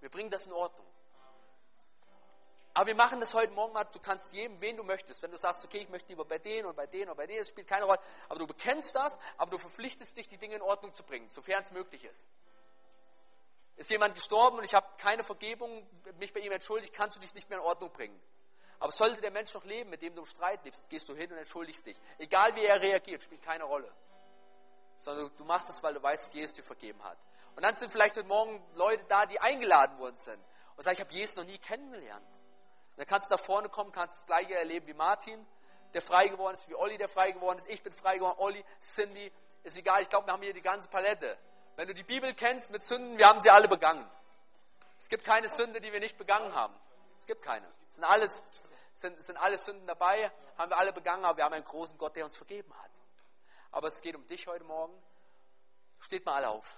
Wir 0.00 0.10
bringen 0.10 0.30
das 0.30 0.46
in 0.46 0.52
Ordnung. 0.52 0.86
Aber 2.80 2.86
wir 2.86 2.94
machen 2.94 3.20
das 3.20 3.34
heute 3.34 3.52
Morgen 3.52 3.74
mal, 3.74 3.84
du 3.84 3.98
kannst 3.98 4.32
jedem, 4.32 4.58
wen 4.62 4.74
du 4.74 4.82
möchtest. 4.82 5.22
Wenn 5.22 5.30
du 5.30 5.36
sagst, 5.36 5.62
okay, 5.66 5.80
ich 5.80 5.90
möchte 5.90 6.08
lieber 6.08 6.24
bei 6.24 6.38
denen 6.38 6.66
und 6.66 6.74
bei 6.74 6.86
denen 6.86 7.10
und 7.10 7.16
bei 7.18 7.26
denen, 7.26 7.40
das 7.40 7.50
spielt 7.50 7.68
keine 7.68 7.84
Rolle. 7.84 8.00
Aber 8.30 8.38
du 8.38 8.46
bekennst 8.46 8.96
das, 8.96 9.18
aber 9.36 9.50
du 9.50 9.58
verpflichtest 9.58 10.16
dich, 10.16 10.28
die 10.28 10.38
Dinge 10.38 10.54
in 10.54 10.62
Ordnung 10.62 10.94
zu 10.94 11.02
bringen, 11.02 11.28
sofern 11.28 11.62
es 11.62 11.72
möglich 11.72 12.04
ist. 12.04 12.26
Ist 13.76 13.90
jemand 13.90 14.14
gestorben 14.14 14.56
und 14.56 14.64
ich 14.64 14.72
habe 14.72 14.86
keine 14.96 15.22
Vergebung, 15.22 15.86
mich 16.18 16.32
bei 16.32 16.40
ihm 16.40 16.52
entschuldigt, 16.52 16.94
kannst 16.94 17.18
du 17.18 17.20
dich 17.20 17.34
nicht 17.34 17.50
mehr 17.50 17.58
in 17.58 17.64
Ordnung 17.66 17.92
bringen. 17.92 18.18
Aber 18.78 18.92
sollte 18.92 19.20
der 19.20 19.30
Mensch 19.30 19.52
noch 19.52 19.66
leben, 19.66 19.90
mit 19.90 20.00
dem 20.00 20.14
du 20.14 20.22
im 20.22 20.26
Streit 20.26 20.64
lebst, 20.64 20.88
gehst 20.88 21.06
du 21.10 21.14
hin 21.14 21.30
und 21.30 21.36
entschuldigst 21.36 21.84
dich. 21.84 22.00
Egal 22.16 22.56
wie 22.56 22.64
er 22.64 22.80
reagiert, 22.80 23.22
spielt 23.22 23.42
keine 23.42 23.64
Rolle. 23.64 23.92
Sondern 24.96 25.30
du 25.36 25.44
machst 25.44 25.68
es, 25.68 25.82
weil 25.82 25.92
du 25.92 26.02
weißt, 26.02 26.28
dass 26.28 26.32
Jesus 26.32 26.54
dir 26.54 26.64
vergeben 26.64 27.04
hat. 27.04 27.18
Und 27.56 27.62
dann 27.62 27.74
sind 27.74 27.92
vielleicht 27.92 28.16
heute 28.16 28.26
Morgen 28.26 28.64
Leute 28.72 29.04
da, 29.06 29.26
die 29.26 29.38
eingeladen 29.38 29.98
worden 29.98 30.16
sind 30.16 30.42
und 30.76 30.82
sagen, 30.82 30.94
ich 30.94 31.00
habe 31.02 31.12
Jesus 31.12 31.36
noch 31.36 31.44
nie 31.44 31.58
kennengelernt. 31.58 32.39
Dann 33.00 33.06
kannst 33.06 33.30
du 33.30 33.34
da 33.34 33.38
vorne 33.38 33.70
kommen, 33.70 33.92
kannst 33.92 34.18
das 34.18 34.26
gleiche 34.26 34.54
erleben 34.54 34.86
wie 34.86 34.92
Martin, 34.92 35.46
der 35.94 36.02
frei 36.02 36.28
geworden 36.28 36.56
ist, 36.56 36.68
wie 36.68 36.74
Olli, 36.74 36.98
der 36.98 37.08
frei 37.08 37.30
geworden 37.30 37.56
ist. 37.56 37.70
Ich 37.70 37.82
bin 37.82 37.94
frei 37.94 38.18
geworden, 38.18 38.38
Olli, 38.38 38.62
Cindy, 38.78 39.32
ist 39.62 39.78
egal. 39.78 40.02
Ich 40.02 40.10
glaube, 40.10 40.26
wir 40.26 40.34
haben 40.34 40.42
hier 40.42 40.52
die 40.52 40.60
ganze 40.60 40.86
Palette. 40.86 41.38
Wenn 41.76 41.88
du 41.88 41.94
die 41.94 42.02
Bibel 42.02 42.34
kennst 42.34 42.70
mit 42.70 42.82
Sünden, 42.82 43.16
wir 43.16 43.26
haben 43.26 43.40
sie 43.40 43.48
alle 43.48 43.68
begangen. 43.68 44.06
Es 44.98 45.08
gibt 45.08 45.24
keine 45.24 45.48
Sünde, 45.48 45.80
die 45.80 45.90
wir 45.90 46.00
nicht 46.00 46.18
begangen 46.18 46.54
haben. 46.54 46.74
Es 47.22 47.26
gibt 47.26 47.40
keine. 47.40 47.66
Es 47.88 47.94
sind 47.94 48.04
alles, 48.04 48.42
sind, 48.92 49.18
sind 49.22 49.38
alle 49.38 49.56
Sünden 49.56 49.86
dabei, 49.86 50.30
haben 50.58 50.70
wir 50.70 50.76
alle 50.76 50.92
begangen, 50.92 51.24
aber 51.24 51.38
wir 51.38 51.44
haben 51.44 51.54
einen 51.54 51.64
großen 51.64 51.96
Gott, 51.96 52.16
der 52.16 52.26
uns 52.26 52.36
vergeben 52.36 52.70
hat. 52.82 52.90
Aber 53.70 53.88
es 53.88 54.02
geht 54.02 54.14
um 54.14 54.26
dich 54.26 54.46
heute 54.46 54.64
Morgen. 54.64 54.92
Steht 56.00 56.26
mal 56.26 56.34
alle 56.34 56.50
auf. 56.50 56.76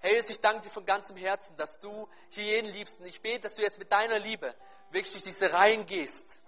Herr 0.00 0.12
Jesus, 0.12 0.30
ich 0.30 0.40
danke 0.40 0.62
dir 0.62 0.70
von 0.70 0.86
ganzem 0.86 1.16
Herzen, 1.16 1.56
dass 1.56 1.78
du 1.78 2.08
hier 2.30 2.44
jeden 2.44 2.72
liebst. 2.72 3.00
Und 3.00 3.06
ich 3.06 3.20
bete, 3.20 3.40
dass 3.40 3.54
du 3.54 3.62
jetzt 3.62 3.78
mit 3.78 3.92
deiner 3.92 4.18
Liebe 4.18 4.54
wirklich 4.90 5.12
durch 5.12 5.24
diese 5.24 5.52
Reihen 5.52 5.84
gehst. 5.86 6.38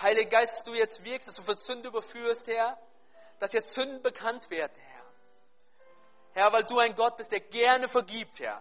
Heiliger 0.00 0.30
Geist, 0.30 0.56
dass 0.56 0.62
du 0.64 0.74
jetzt 0.74 1.04
wirkst, 1.04 1.28
dass 1.28 1.36
du 1.36 1.42
von 1.42 1.56
Sünde 1.56 1.88
überführst, 1.88 2.46
Herr. 2.46 2.78
Dass 3.38 3.52
jetzt 3.52 3.74
Sünden 3.74 4.00
bekannt 4.02 4.48
werden, 4.50 4.72
Herr. 4.76 5.04
Herr, 6.32 6.52
weil 6.52 6.64
du 6.64 6.78
ein 6.78 6.96
Gott 6.96 7.16
bist, 7.16 7.30
der 7.30 7.40
gerne 7.40 7.88
vergibt, 7.88 8.40
Herr. 8.40 8.60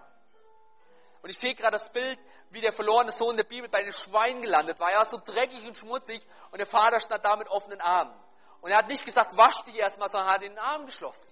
Und 1.22 1.30
ich 1.30 1.40
sehe 1.40 1.56
gerade 1.56 1.72
das 1.72 1.90
Bild, 1.90 2.20
wie 2.50 2.62
der 2.62 2.74
verlorene 2.74 3.12
Sohn 3.12 3.38
der 3.38 3.46
Bibel 3.46 3.70
bei 3.70 3.82
den 3.82 3.94
Schweinen 3.94 4.42
gelandet 4.42 4.80
war. 4.80 4.92
Er 4.92 5.00
war 5.00 5.06
so 5.06 5.18
dreckig 5.18 5.66
und 5.66 5.78
schmutzig 5.78 6.26
und 6.52 6.60
der 6.60 6.68
Vater 6.68 7.00
stand 7.00 7.24
da 7.24 7.36
mit 7.38 7.48
offenen 7.50 7.80
Armen. 7.82 8.14
Und 8.62 8.72
er 8.72 8.78
hat 8.78 8.90
nicht 8.90 9.06
gesagt, 9.06 9.36
wasch 9.38 9.64
dich 9.64 9.76
erstmal, 9.76 10.10
sondern 10.10 10.30
hat 10.30 10.42
ihn 10.42 10.48
in 10.48 10.54
den 10.54 10.60
Arm 10.60 10.86
geschlossen. 10.86 11.28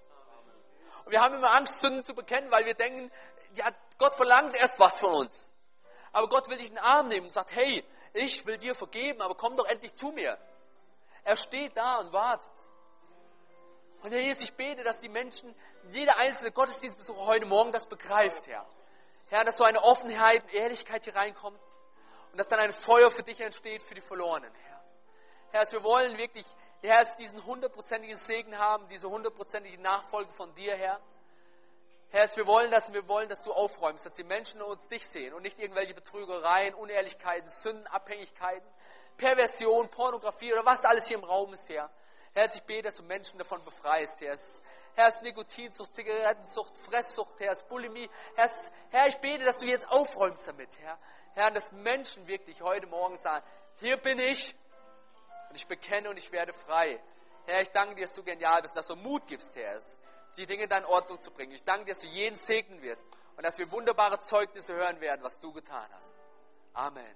Und 1.06 1.12
wir 1.12 1.22
haben 1.22 1.36
immer 1.36 1.52
Angst, 1.52 1.82
Sünden 1.82 2.04
zu 2.04 2.14
bekennen, 2.14 2.52
weil 2.52 2.66
wir 2.66 2.74
denken, 2.74 3.12
ja, 3.56 3.70
Gott 3.98 4.16
verlangt 4.16 4.56
erst 4.56 4.80
was 4.80 5.00
von 5.00 5.14
uns. 5.14 5.54
Aber 6.12 6.28
Gott 6.28 6.50
will 6.50 6.58
dich 6.58 6.70
in 6.70 6.76
den 6.76 6.84
Arm 6.84 7.08
nehmen 7.08 7.28
und 7.28 7.32
sagt, 7.32 7.56
hey, 7.56 7.84
ich 8.14 8.46
will 8.46 8.58
dir 8.58 8.76
vergeben, 8.76 9.22
aber 9.22 9.36
komm 9.36 9.56
doch 9.56 9.66
endlich 9.66 9.94
zu 9.94 10.12
mir. 10.12 10.38
Er 11.24 11.38
steht 11.38 11.78
da 11.78 11.98
und 11.98 12.14
wartet. 12.14 12.52
Und 14.02 14.12
Herr 14.12 14.20
Jesus, 14.20 14.44
ich 14.44 14.54
bete, 14.54 14.84
dass 14.84 15.00
die 15.00 15.10
Menschen, 15.10 15.54
jeder 15.92 16.18
einzelne 16.18 16.52
Gottesdienstbesucher 16.52 17.26
heute 17.26 17.46
Morgen 17.46 17.72
das 17.72 17.86
begreift, 17.86 18.48
Herr. 18.48 18.66
Herr, 19.30 19.46
dass 19.46 19.58
so 19.58 19.64
eine 19.64 19.84
Offenheit 19.84 20.44
und 20.44 20.54
Ehrlichkeit 20.54 21.04
hier 21.04 21.16
reinkommt 21.16 21.60
und 22.32 22.38
dass 22.38 22.50
dann 22.50 22.60
ein 22.60 22.74
Feuer 22.74 23.12
für 23.12 23.24
dich 23.24 23.40
entsteht, 23.40 23.82
für 23.82 23.96
die 23.96 24.02
Verlorenen, 24.02 24.52
Herr. 24.54 24.84
Herr, 25.52 25.72
wir 25.72 25.84
wollen 25.84 26.18
wirklich 26.18 26.46
Herr, 26.82 27.00
dass 27.00 27.16
diesen 27.16 27.46
hundertprozentigen 27.46 28.18
Segen 28.18 28.58
haben, 28.58 28.88
diese 28.88 29.10
hundertprozentige 29.10 29.80
Nachfolge 29.82 30.32
von 30.32 30.54
dir, 30.56 30.76
Herr. 30.76 31.00
Herr, 32.10 32.28
wir 32.36 32.48
wollen 32.48 32.72
das 32.72 32.92
wir 32.92 33.08
wollen, 33.08 33.30
dass 33.30 33.44
du 33.44 33.54
aufräumst, 33.54 34.06
dass 34.06 34.16
die 34.16 34.24
Menschen 34.24 34.62
uns 34.62 34.88
dich 34.88 35.08
sehen 35.08 35.34
und 35.34 35.44
nicht 35.44 35.60
irgendwelche 35.60 35.94
Betrügereien, 35.94 36.74
Unehrlichkeiten, 36.74 37.50
Sünden, 37.50 37.86
Abhängigkeiten, 37.88 38.68
Perversion, 39.16 39.90
Pornografie 39.90 40.52
oder 40.54 40.66
was 40.66 40.84
alles 40.84 41.08
hier 41.08 41.18
im 41.18 41.24
Raum 41.24 41.54
ist, 41.54 41.70
Herr. 41.70 41.90
Herr, 42.34 42.46
ich 42.46 42.64
bete, 42.64 42.84
dass 42.84 42.96
du 42.96 43.04
Menschen 43.04 43.38
davon 43.38 43.64
befreist, 43.64 44.20
Herr. 44.22 44.36
Herr, 44.96 45.08
es 45.08 45.16
ist 45.16 45.24
Nikotinsucht, 45.24 45.94
Zigarettensucht, 45.94 46.76
Fresssucht, 46.78 47.40
Herr, 47.40 47.52
es 47.52 47.60
ist 47.60 47.70
Bulimie. 47.70 48.10
Herr, 48.36 48.50
Herr, 48.90 49.08
ich 49.08 49.18
bete, 49.18 49.46
dass 49.46 49.60
du 49.60 49.68
jetzt 49.68 49.88
aufräumst 49.90 50.48
damit, 50.48 50.70
Herr. 50.80 50.98
Herr, 51.36 51.52
dass 51.52 51.72
Menschen 51.72 52.26
wirklich 52.26 52.62
heute 52.62 52.88
Morgen 52.88 53.20
sagen, 53.20 53.46
hier 53.80 53.98
bin 53.98 54.18
ich 54.20 54.56
und 55.52 55.58
ich 55.58 55.68
bekenne 55.68 56.10
und 56.10 56.16
ich 56.16 56.32
werde 56.32 56.54
frei. 56.54 56.98
Herr, 57.46 57.62
ich 57.62 57.72
danke 57.72 57.96
dir, 57.96 58.04
dass 58.04 58.14
du 58.14 58.24
genial 58.24 58.62
bist, 58.62 58.78
dass 58.78 58.88
du 58.88 58.96
Mut 58.96 59.28
gibst, 59.28 59.54
Herr, 59.58 59.82
die 60.38 60.46
Dinge 60.46 60.64
in 60.64 60.86
Ordnung 60.86 61.20
zu 61.20 61.30
bringen. 61.32 61.52
Ich 61.52 61.66
danke 61.66 61.84
dir, 61.84 61.92
dass 61.92 62.04
du 62.04 62.08
jeden 62.08 62.38
segnen 62.38 62.82
wirst 62.82 63.06
und 63.36 63.46
dass 63.46 63.58
wir 63.58 63.70
wunderbare 63.70 64.22
Zeugnisse 64.22 64.74
hören 64.74 65.02
werden, 65.02 65.22
was 65.24 65.40
du 65.40 65.52
getan 65.52 65.90
hast. 65.94 66.16
Amen. 66.74 67.16